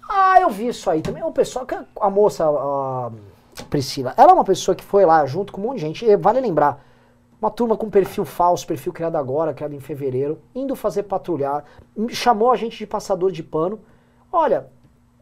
Ah, 0.09 0.41
eu 0.41 0.49
vi 0.49 0.69
isso 0.69 0.89
aí 0.89 1.03
também. 1.03 1.23
O 1.25 1.33
pessoal, 1.33 1.67
que 1.67 1.77
a 2.01 2.11
moça, 2.11 2.45
a 2.49 3.11
Priscila, 3.69 4.15
ela 4.17 4.31
é 4.31 4.35
uma 4.35 4.45
pessoa 4.45 4.75
que 4.77 4.85
foi 4.85 5.05
lá 5.05 5.27
junto 5.27 5.53
com 5.53 5.61
um 5.61 5.65
monte 5.65 5.77
de 5.77 5.81
gente. 5.83 6.05
E 6.05 6.17
vale 6.17 6.41
lembrar, 6.41 6.85
uma 7.43 7.51
turma 7.51 7.77
com 7.77 7.91
perfil 7.91 8.25
falso, 8.25 8.65
perfil 8.67 8.93
criado 8.93 9.17
agora, 9.17 9.53
criado 9.53 9.75
em 9.75 9.81
fevereiro, 9.81 10.39
indo 10.55 10.77
fazer 10.77 11.03
patrulhar, 11.03 11.65
chamou 12.11 12.53
a 12.53 12.57
gente 12.57 12.79
de 12.79 12.87
passador 12.87 13.33
de 13.33 13.43
pano. 13.43 13.81
Olha, 14.33 14.69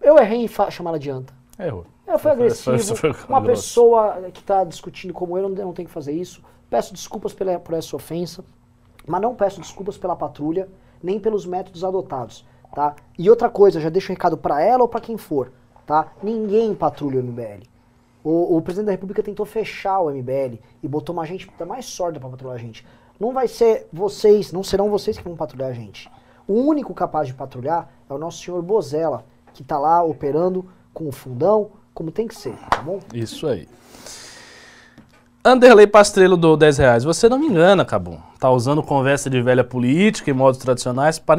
eu 0.02 0.18
errei 0.18 0.44
em 0.44 0.48
chamar 0.70 0.90
ela 0.90 0.98
de 0.98 1.08
anta. 1.08 1.32
Errou. 1.58 1.86
Eu 2.06 2.18
fui 2.18 2.30
Foi- 2.30 2.32
agressivo. 2.32 2.96
foi- 2.96 3.12
foi 3.14 3.28
uma 3.30 3.40
pessoa 3.42 4.18
que 4.32 4.40
está 4.40 4.62
discutindo 4.62 5.14
como 5.14 5.38
eu 5.38 5.48
não, 5.48 5.64
não 5.66 5.72
tem 5.72 5.86
que 5.86 5.90
fazer 5.90 6.12
isso. 6.12 6.42
Peço 6.68 6.92
desculpas 6.92 7.32
pela, 7.32 7.58
por 7.58 7.74
essa 7.74 7.94
ofensa, 7.94 8.44
mas 9.06 9.20
não 9.20 9.34
peço 9.34 9.60
desculpas 9.60 9.96
pela 9.96 10.16
patrulha, 10.16 10.68
nem 11.02 11.20
pelos 11.20 11.44
métodos 11.44 11.84
adotados, 11.84 12.46
tá? 12.74 12.96
E 13.18 13.28
outra 13.28 13.50
coisa, 13.50 13.80
já 13.80 13.88
deixo 13.88 14.10
um 14.10 14.14
recado 14.14 14.36
para 14.36 14.62
ela 14.62 14.82
ou 14.82 14.88
para 14.88 15.00
quem 15.00 15.16
for, 15.16 15.52
tá? 15.86 16.12
Ninguém 16.22 16.74
patrulha 16.74 17.20
o 17.20 17.22
MBL. 17.22 17.62
O, 18.22 18.56
o 18.56 18.62
presidente 18.62 18.86
da 18.86 18.92
República 18.92 19.22
tentou 19.22 19.44
fechar 19.44 20.00
o 20.00 20.10
MBL 20.10 20.58
e 20.82 20.88
botou 20.88 21.12
uma 21.12 21.26
gente 21.26 21.50
mais 21.66 21.84
sorda 21.84 22.18
para 22.18 22.30
patrulhar 22.30 22.56
a 22.56 22.58
gente. 22.58 22.86
Não 23.20 23.32
vai 23.32 23.46
ser 23.46 23.86
vocês, 23.92 24.50
não 24.50 24.62
serão 24.62 24.90
vocês 24.90 25.18
que 25.18 25.24
vão 25.24 25.36
patrulhar 25.36 25.70
a 25.70 25.74
gente. 25.74 26.10
O 26.48 26.54
único 26.54 26.94
capaz 26.94 27.28
de 27.28 27.34
patrulhar 27.34 27.90
é 28.08 28.12
o 28.12 28.18
nosso 28.18 28.42
senhor 28.42 28.62
Bozella, 28.62 29.24
que 29.52 29.62
tá 29.62 29.78
lá 29.78 30.02
operando 30.02 30.64
com 30.92 31.06
o 31.06 31.12
fundão, 31.12 31.70
como 31.92 32.10
tem 32.10 32.26
que 32.26 32.34
ser, 32.34 32.56
tá 32.70 32.82
bom? 32.82 32.98
Isso 33.12 33.46
aí. 33.46 33.68
Anderley 35.46 35.86
Pastrello 35.86 36.38
do 36.38 36.56
10 36.56 36.78
reais. 36.78 37.04
Você 37.04 37.28
não 37.28 37.38
me 37.38 37.46
engana, 37.46 37.84
Cabum. 37.84 38.16
Tá 38.40 38.50
usando 38.50 38.82
conversa 38.82 39.28
de 39.28 39.42
velha 39.42 39.62
política 39.62 40.30
e 40.30 40.32
modos 40.32 40.58
tradicionais 40.58 41.18
para 41.18 41.38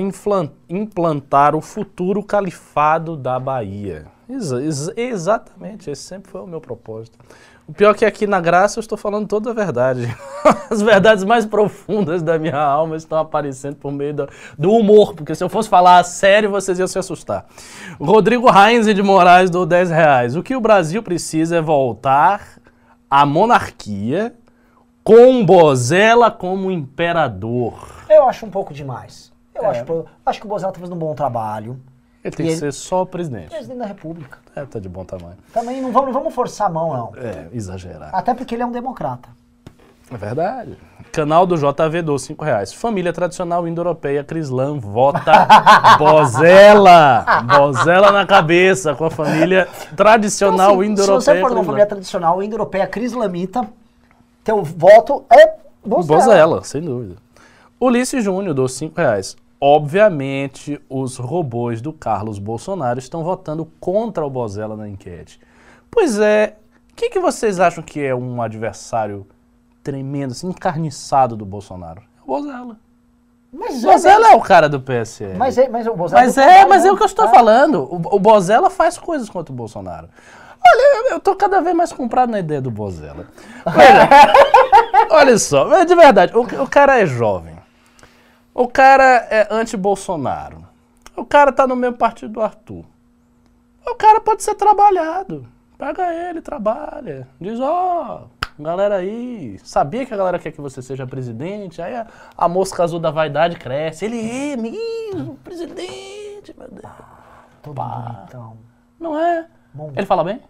implantar 0.69 1.55
o 1.55 1.61
futuro 1.61 2.21
califado 2.21 3.17
da 3.17 3.39
Bahia. 3.39 4.05
Ex- 4.29 4.91
exatamente, 4.95 5.89
esse 5.89 6.03
sempre 6.03 6.29
foi 6.29 6.41
o 6.41 6.45
meu 6.45 6.61
propósito. 6.61 7.17
O 7.67 7.73
pior 7.73 7.91
é 7.91 7.93
que 7.95 8.05
aqui 8.05 8.27
na 8.27 8.39
Graça 8.39 8.77
eu 8.77 8.81
estou 8.81 8.95
falando 8.95 9.27
toda 9.27 9.49
a 9.49 9.53
verdade. 9.53 10.15
As 10.69 10.83
verdades 10.83 11.23
mais 11.23 11.43
profundas 11.43 12.21
da 12.21 12.37
minha 12.37 12.59
alma 12.61 12.95
estão 12.95 13.17
aparecendo 13.17 13.75
por 13.77 13.91
meio 13.91 14.13
do, 14.13 14.29
do 14.55 14.71
humor, 14.71 15.15
porque 15.15 15.33
se 15.33 15.43
eu 15.43 15.49
fosse 15.49 15.67
falar 15.67 15.97
a 15.97 16.03
sério, 16.03 16.51
vocês 16.51 16.77
iam 16.77 16.87
se 16.87 16.99
assustar. 16.99 17.47
Rodrigo 17.99 18.47
Heinz 18.55 18.85
de 18.85 19.01
Moraes 19.01 19.49
do 19.49 19.65
10 19.65 19.89
reais. 19.89 20.35
O 20.35 20.43
que 20.43 20.55
o 20.55 20.61
Brasil 20.61 21.01
precisa 21.01 21.55
é 21.55 21.61
voltar 21.61 22.63
à 23.09 23.25
monarquia 23.25 24.35
com 25.03 25.45
Bozella 25.45 26.31
como 26.31 26.71
imperador. 26.71 28.05
Eu 28.09 28.27
acho 28.27 28.45
um 28.45 28.49
pouco 28.49 28.73
demais. 28.73 29.31
Eu 29.53 29.63
É. 29.65 29.67
acho, 29.79 30.05
acho 30.25 30.39
que 30.39 30.45
o 30.45 30.49
Bozella 30.49 30.73
tá 30.73 30.79
fazendo 30.79 30.95
um 30.95 30.99
bom 30.99 31.13
trabalho. 31.15 31.79
Ele 32.23 32.35
tem 32.35 32.45
E 32.45 32.49
que 32.49 32.53
ele- 32.53 32.59
ser 32.59 32.73
só 32.73 33.03
o 33.03 33.05
presidente. 33.05 33.49
Presidente 33.49 33.77
da 33.77 33.85
República. 33.85 34.39
É, 34.55 34.65
tá 34.65 34.79
de 34.79 34.89
bom 34.89 35.05
tamanho. 35.05 35.37
Também 35.53 35.79
não 35.81 35.91
vamos, 35.91 36.07
não 36.07 36.13
vamos 36.13 36.33
forçar 36.33 36.67
a 36.67 36.69
mão, 36.71 36.91
não. 36.91 37.21
É, 37.21 37.47
exagerar. 37.53 38.09
Até 38.13 38.33
porque 38.33 38.55
ele 38.55 38.63
é 38.63 38.65
um 38.65 38.71
democrata. 38.71 39.29
É 40.11 40.17
verdade. 40.17 40.77
Canal 41.11 41.45
do 41.47 41.55
JV 41.55 42.01
do 42.01 42.17
5 42.19 42.43
reais. 42.43 42.73
Família 42.73 43.11
tradicional 43.11 43.67
indo-europeia 43.67 44.23
Crislan 44.23 44.77
vota 44.79 45.47
Bozella. 45.97 47.25
Bozella 47.57 48.11
na 48.11 48.25
cabeça 48.25 48.93
com 48.93 49.05
a 49.05 49.09
família 49.09 49.67
tradicional 49.95 50.71
Então, 50.71 50.81
assim, 50.81 50.85
se 50.85 50.91
indo-europeia 50.91 51.35
você 51.35 51.41
for 51.41 51.51
uma 51.51 51.63
família 51.63 51.85
tradicional 51.85 52.43
indo-europeia 52.43 52.87
crislamita, 52.87 53.67
teu 54.43 54.61
voto 54.63 55.25
é 55.31 55.55
Bozella. 55.83 56.19
Bozella, 56.19 56.63
sem 56.63 56.81
dúvida. 56.81 57.15
Ulisses 57.79 58.23
Júnior, 58.23 58.53
dos 58.53 58.73
5 58.73 58.95
reais. 58.97 59.35
Obviamente, 59.59 60.79
os 60.89 61.17
robôs 61.17 61.81
do 61.81 61.93
Carlos 61.93 62.37
Bolsonaro 62.37 62.99
estão 62.99 63.23
votando 63.23 63.65
contra 63.79 64.25
o 64.25 64.29
Bozella 64.29 64.75
na 64.75 64.87
enquete. 64.87 65.39
Pois 65.89 66.19
é, 66.19 66.57
o 66.91 66.95
que 66.95 67.19
vocês 67.19 67.59
acham 67.59 67.83
que 67.83 68.03
é 68.03 68.13
um 68.13 68.41
adversário 68.41 69.25
tremendo, 69.85 70.31
assim, 70.31 70.47
encarniçado 70.47 71.37
do 71.37 71.45
Bolsonaro? 71.45 72.01
É 72.01 72.21
o 72.23 72.25
Bozella. 72.25 72.77
Mas 73.53 73.83
é, 73.83 73.87
Bozella 73.87 74.27
é 74.31 74.35
o 74.35 74.41
cara 74.41 74.67
do 74.67 74.81
PSL. 74.81 75.37
mas 75.37 75.57
é, 75.57 75.69
mas 75.69 75.85
o 75.87 75.95
Bozella 75.95 76.23
Mas 76.23 76.37
é, 76.37 76.43
trabalho, 76.43 76.69
mas 76.69 76.85
é 76.85 76.91
o 76.91 76.97
que 76.97 77.03
eu 77.03 77.07
estou 77.07 77.29
falando. 77.29 77.83
O, 77.83 78.15
o 78.15 78.19
Bozella 78.19 78.69
faz 78.71 78.97
coisas 78.97 79.29
contra 79.29 79.53
o 79.53 79.55
Bolsonaro. 79.55 80.09
Olha, 80.67 81.11
eu, 81.11 81.19
tô 81.19 81.35
cada 81.35 81.61
vez 81.61 81.75
mais 81.75 81.93
comprado 81.93 82.31
na 82.31 82.39
ideia 82.39 82.59
do 82.59 82.71
Bozella. 82.71 83.27
Olha, 83.63 85.13
olha 85.15 85.37
só, 85.37 85.83
de 85.83 85.95
verdade, 85.95 86.35
o, 86.35 86.41
o 86.41 86.67
cara 86.67 86.99
é 86.99 87.05
jovem. 87.05 87.55
O 88.53 88.67
cara 88.67 89.27
é 89.29 89.47
anti-Bolsonaro. 89.51 90.65
O 91.15 91.23
cara 91.23 91.51
tá 91.51 91.67
no 91.67 91.75
mesmo 91.75 91.97
partido 91.97 92.33
do 92.33 92.41
Arthur. 92.41 92.83
O 93.85 93.95
cara 93.95 94.19
pode 94.19 94.41
ser 94.41 94.55
trabalhado. 94.55 95.47
Pega 95.77 96.11
ele, 96.13 96.41
trabalha. 96.41 97.27
Diz, 97.39 97.59
ó, 97.59 98.23
galera 98.63 98.95
aí, 98.95 99.59
sabia 99.63 100.05
que 100.05 100.13
a 100.13 100.17
galera 100.17 100.39
quer 100.39 100.51
que 100.51 100.61
você 100.61 100.81
seja 100.81 101.05
presidente? 101.05 101.81
Aí 101.81 101.95
a, 101.95 102.07
a 102.37 102.47
mosca 102.47 102.83
azul 102.83 102.99
da 102.99 103.11
vaidade 103.11 103.57
cresce. 103.57 104.05
Ele 104.05 104.29
é 104.29 104.55
mesmo, 104.55 105.35
presidente, 105.43 106.55
meu 106.57 106.69
Deus. 106.69 106.93
Todo 107.61 107.75
bonitão. 107.75 108.57
Não 108.99 109.17
é? 109.17 109.47
Bom. 109.73 109.91
Ele 109.95 110.05
fala 110.05 110.23
bem? 110.23 110.41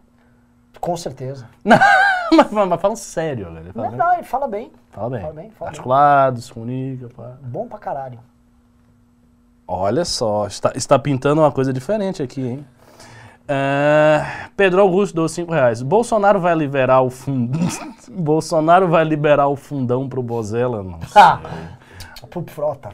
Com 0.80 0.96
certeza. 0.96 1.48
Não, 1.64 1.78
mas, 2.32 2.52
mas, 2.52 2.82
falando 2.82 2.98
sério, 2.98 3.46
velho. 3.46 3.60
Ele 3.60 3.74
fala 3.74 3.90
Não, 3.90 3.98
não, 3.98 4.14
ele 4.14 4.24
fala 4.24 4.48
bem. 4.48 4.72
Fala 4.92 5.10
bem. 5.10 5.22
Fala 5.22 5.34
bem, 5.34 5.50
fala. 5.52 5.72
Articulado, 5.72 6.42
se 6.42 6.54
comunica, 6.54 7.10
pá. 7.16 7.38
Bom 7.42 7.68
pra 7.68 7.80
caralho. 7.80 8.20
Olha 9.68 10.06
só, 10.06 10.46
está, 10.46 10.72
está 10.76 11.00
pintando 11.00 11.42
uma 11.42 11.52
coisa 11.52 11.74
diferente 11.74 12.22
aqui, 12.22 12.46
hein? 12.46 12.66
É, 13.48 14.48
Pedro 14.58 14.82
Augusto 14.82 15.16
deu 15.16 15.28
5 15.28 15.52
reais. 15.52 15.82
Bolsonaro 15.82 16.40
vai 16.40 16.56
liberar 16.56 17.02
o 17.02 17.10
fundão. 17.10 17.62
Bolsonaro 18.10 18.88
vai 18.88 19.04
liberar 19.04 19.48
o 19.48 19.56
fundão 19.56 20.10
pro 20.10 20.24
Bozella? 20.24 20.82
Não 20.82 21.00
sei. 21.02 21.22
Ah, 21.22 21.40
pro 22.30 22.44
Frota. 22.48 22.90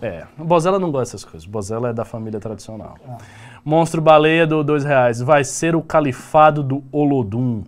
É, 0.00 0.24
o 0.38 0.44
Bozella 0.44 0.78
não 0.78 0.90
gosta 0.90 1.16
dessas 1.16 1.24
coisas. 1.24 1.46
Bozella 1.46 1.88
é 1.88 1.92
da 1.92 2.04
família 2.04 2.38
tradicional. 2.38 2.96
Monstro 3.64 4.00
Baleia 4.00 4.46
do 4.46 4.62
2 4.62 4.84
reais. 4.84 5.20
Vai 5.20 5.42
ser 5.42 5.74
o 5.74 5.82
califado 5.82 6.62
do 6.62 6.84
Olodum. 6.92 7.64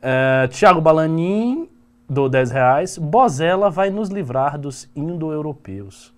É, 0.00 0.48
Tiago 0.48 0.80
Balanin 0.80 1.68
do 2.08 2.28
10 2.28 2.50
reais. 2.50 2.98
Bozella 2.98 3.70
vai 3.70 3.90
nos 3.90 4.08
livrar 4.08 4.58
dos 4.58 4.90
indo-europeus. 4.94 6.12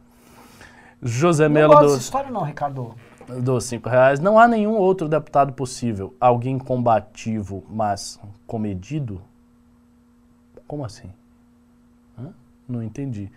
José 1.03 1.47
Não 1.47 1.55
Melo 1.55 1.73
gosto 1.75 1.83
do, 1.83 1.89
dessa 1.89 2.01
história 2.01 2.31
não, 2.31 2.43
Ricardo. 2.43 2.95
Dos 3.43 3.65
5 3.65 3.89
reais. 3.89 4.21
Não 4.21 4.39
há 4.39 4.47
nenhum 4.49 4.77
outro 4.77 5.09
deputado 5.09 5.53
possível. 5.53 6.15
Alguém 6.21 6.59
combativo, 6.59 7.65
mas 7.69 8.19
comedido? 8.47 9.21
Como 10.67 10.85
assim? 10.85 11.11
Hã? 12.19 12.31
Não 12.69 12.83
entendi. 12.83 13.31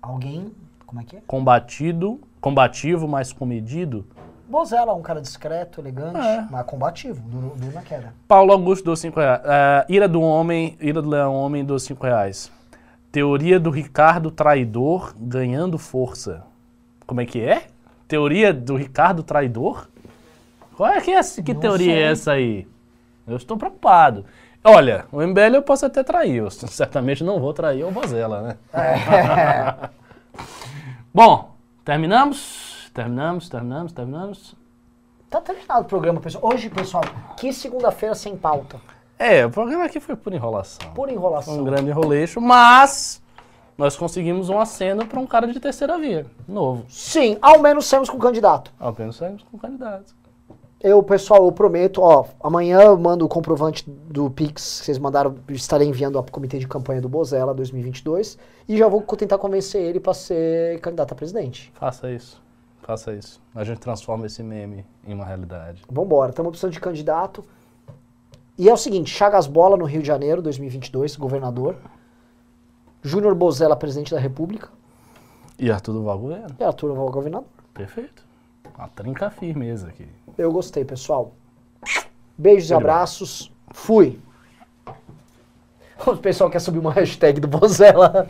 Alguém, 0.00 0.52
como 0.86 1.00
é 1.00 1.04
que 1.04 1.16
é? 1.16 1.22
Combatido, 1.26 2.20
combativo, 2.40 3.08
mas 3.08 3.32
comedido? 3.32 4.06
Bozella, 4.48 4.94
um 4.94 5.02
cara 5.02 5.20
discreto, 5.20 5.80
elegante, 5.80 6.18
É. 6.18 6.46
mas 6.48 6.64
combativo, 6.66 7.20
duro, 7.28 7.52
duro 7.56 7.72
na 7.72 7.82
queda. 7.82 8.14
Paulo 8.28 8.52
Augusto 8.52 8.84
dos 8.84 9.00
5 9.00 9.18
reais. 9.18 9.40
É, 9.44 9.86
ira 9.88 10.06
do 10.08 10.20
homem, 10.20 10.76
ira 10.80 11.02
do 11.02 11.08
leão 11.08 11.34
homem 11.34 11.64
dos 11.64 11.82
5 11.82 12.04
reais. 12.04 12.52
Teoria 13.10 13.58
do 13.58 13.70
Ricardo 13.70 14.30
traidor 14.30 15.14
ganhando 15.18 15.78
força. 15.78 16.44
Como 17.06 17.20
é 17.20 17.26
que 17.26 17.40
é? 17.40 17.66
Teoria 18.08 18.52
do 18.52 18.76
Ricardo 18.76 19.22
traidor? 19.22 19.88
Qual 20.76 20.88
é 20.90 21.00
que, 21.00 21.10
é, 21.10 21.14
essa- 21.14 21.42
que 21.42 21.54
Não 21.54 21.60
teoria 21.60 21.86
sei. 21.92 22.02
é 22.02 22.10
essa 22.12 22.32
aí? 22.32 22.66
Eu 23.26 23.36
estou 23.36 23.56
preocupado. 23.56 24.24
Olha, 24.62 25.06
o 25.12 25.20
MBL 25.22 25.56
eu 25.56 25.62
posso 25.62 25.86
até 25.86 26.02
trair, 26.02 26.36
eu 26.36 26.50
certamente 26.50 27.22
não 27.24 27.40
vou 27.40 27.52
trair 27.52 27.84
o 27.84 27.90
Bozella, 27.90 28.42
né? 28.42 28.56
É. 28.72 29.88
Bom, 31.14 31.54
terminamos? 31.84 32.90
Terminamos, 32.92 33.48
terminamos, 33.48 33.92
terminamos. 33.92 34.54
Tá 35.30 35.40
terminado 35.40 35.82
o 35.82 35.84
programa, 35.84 36.20
pessoal. 36.20 36.52
Hoje, 36.52 36.68
pessoal, 36.70 37.04
que 37.36 37.52
segunda-feira 37.52 38.14
sem 38.14 38.36
pauta. 38.36 38.80
É, 39.18 39.44
o 39.46 39.50
programa 39.50 39.84
aqui 39.84 39.98
foi 39.98 40.14
por 40.14 40.32
enrolação. 40.32 40.90
Por 40.92 41.06
Foi 41.08 41.14
enrolação. 41.16 41.58
um 41.58 41.64
grande 41.64 41.90
enroleixo, 41.90 42.40
mas 42.40 43.22
nós 43.76 43.96
conseguimos 43.96 44.48
um 44.48 44.58
aceno 44.58 45.06
para 45.06 45.20
um 45.20 45.26
cara 45.26 45.46
de 45.46 45.60
terceira 45.60 45.98
via, 45.98 46.26
novo. 46.48 46.84
Sim, 46.88 47.36
ao 47.42 47.60
menos 47.60 47.86
saímos 47.86 48.08
com 48.08 48.16
o 48.16 48.20
candidato. 48.20 48.72
Apenas 48.78 49.16
saímos 49.16 49.42
com 49.42 49.58
candidatos. 49.58 50.14
Eu, 50.80 51.02
pessoal, 51.02 51.44
eu 51.46 51.52
prometo, 51.52 52.02
ó, 52.02 52.26
amanhã 52.40 52.80
eu 52.82 52.96
mando 52.98 53.24
o 53.24 53.28
comprovante 53.28 53.88
do 53.88 54.30
Pix 54.30 54.80
que 54.80 54.86
vocês 54.86 54.98
mandaram, 54.98 55.34
estarei 55.48 55.88
enviando 55.88 56.18
ao 56.18 56.24
comitê 56.24 56.58
de 56.58 56.68
campanha 56.68 57.00
do 57.00 57.08
Bozella 57.08 57.54
2022 57.54 58.38
e 58.68 58.76
já 58.76 58.86
vou 58.86 59.00
tentar 59.02 59.38
convencer 59.38 59.82
ele 59.82 59.98
para 59.98 60.14
ser 60.14 60.78
candidato 60.80 61.12
a 61.12 61.14
presidente. 61.14 61.72
Faça 61.74 62.10
isso. 62.10 62.42
Faça 62.82 63.12
isso. 63.12 63.42
A 63.54 63.64
gente 63.64 63.78
transforma 63.78 64.26
esse 64.26 64.42
meme 64.42 64.86
em 65.04 65.12
uma 65.12 65.24
realidade. 65.24 65.82
Vambora, 65.90 66.30
estamos 66.30 66.50
precisando 66.50 66.72
de 66.72 66.80
candidato. 66.80 67.42
E 68.56 68.68
é 68.68 68.72
o 68.72 68.76
seguinte, 68.76 69.10
Chagas 69.10 69.46
Bola 69.46 69.76
no 69.76 69.84
Rio 69.84 70.02
de 70.02 70.06
Janeiro, 70.06 70.40
2022, 70.40 71.16
governador. 71.16 71.76
Júnior 73.06 73.36
Bozella, 73.36 73.76
presidente 73.76 74.12
da 74.12 74.20
República. 74.20 74.68
E 75.58 75.70
Arthur 75.70 75.92
Duval 75.92 76.18
governo. 76.18 76.56
E 76.58 76.64
Arthur 76.64 76.92
Val, 76.92 77.08
governador. 77.08 77.48
Perfeito. 77.72 78.24
Uma 78.76 78.88
trinca 78.88 79.30
firmeza 79.30 79.88
aqui. 79.88 80.08
Eu 80.36 80.50
gostei, 80.50 80.84
pessoal. 80.84 81.32
Beijos 82.36 82.68
e 82.68 82.74
abraços. 82.74 83.52
Fui. 83.70 84.18
O 86.04 86.16
pessoal 86.16 86.50
quer 86.50 86.58
subir 86.58 86.78
uma 86.78 86.92
hashtag 86.92 87.40
do 87.40 87.48
Bozella. 87.48 88.28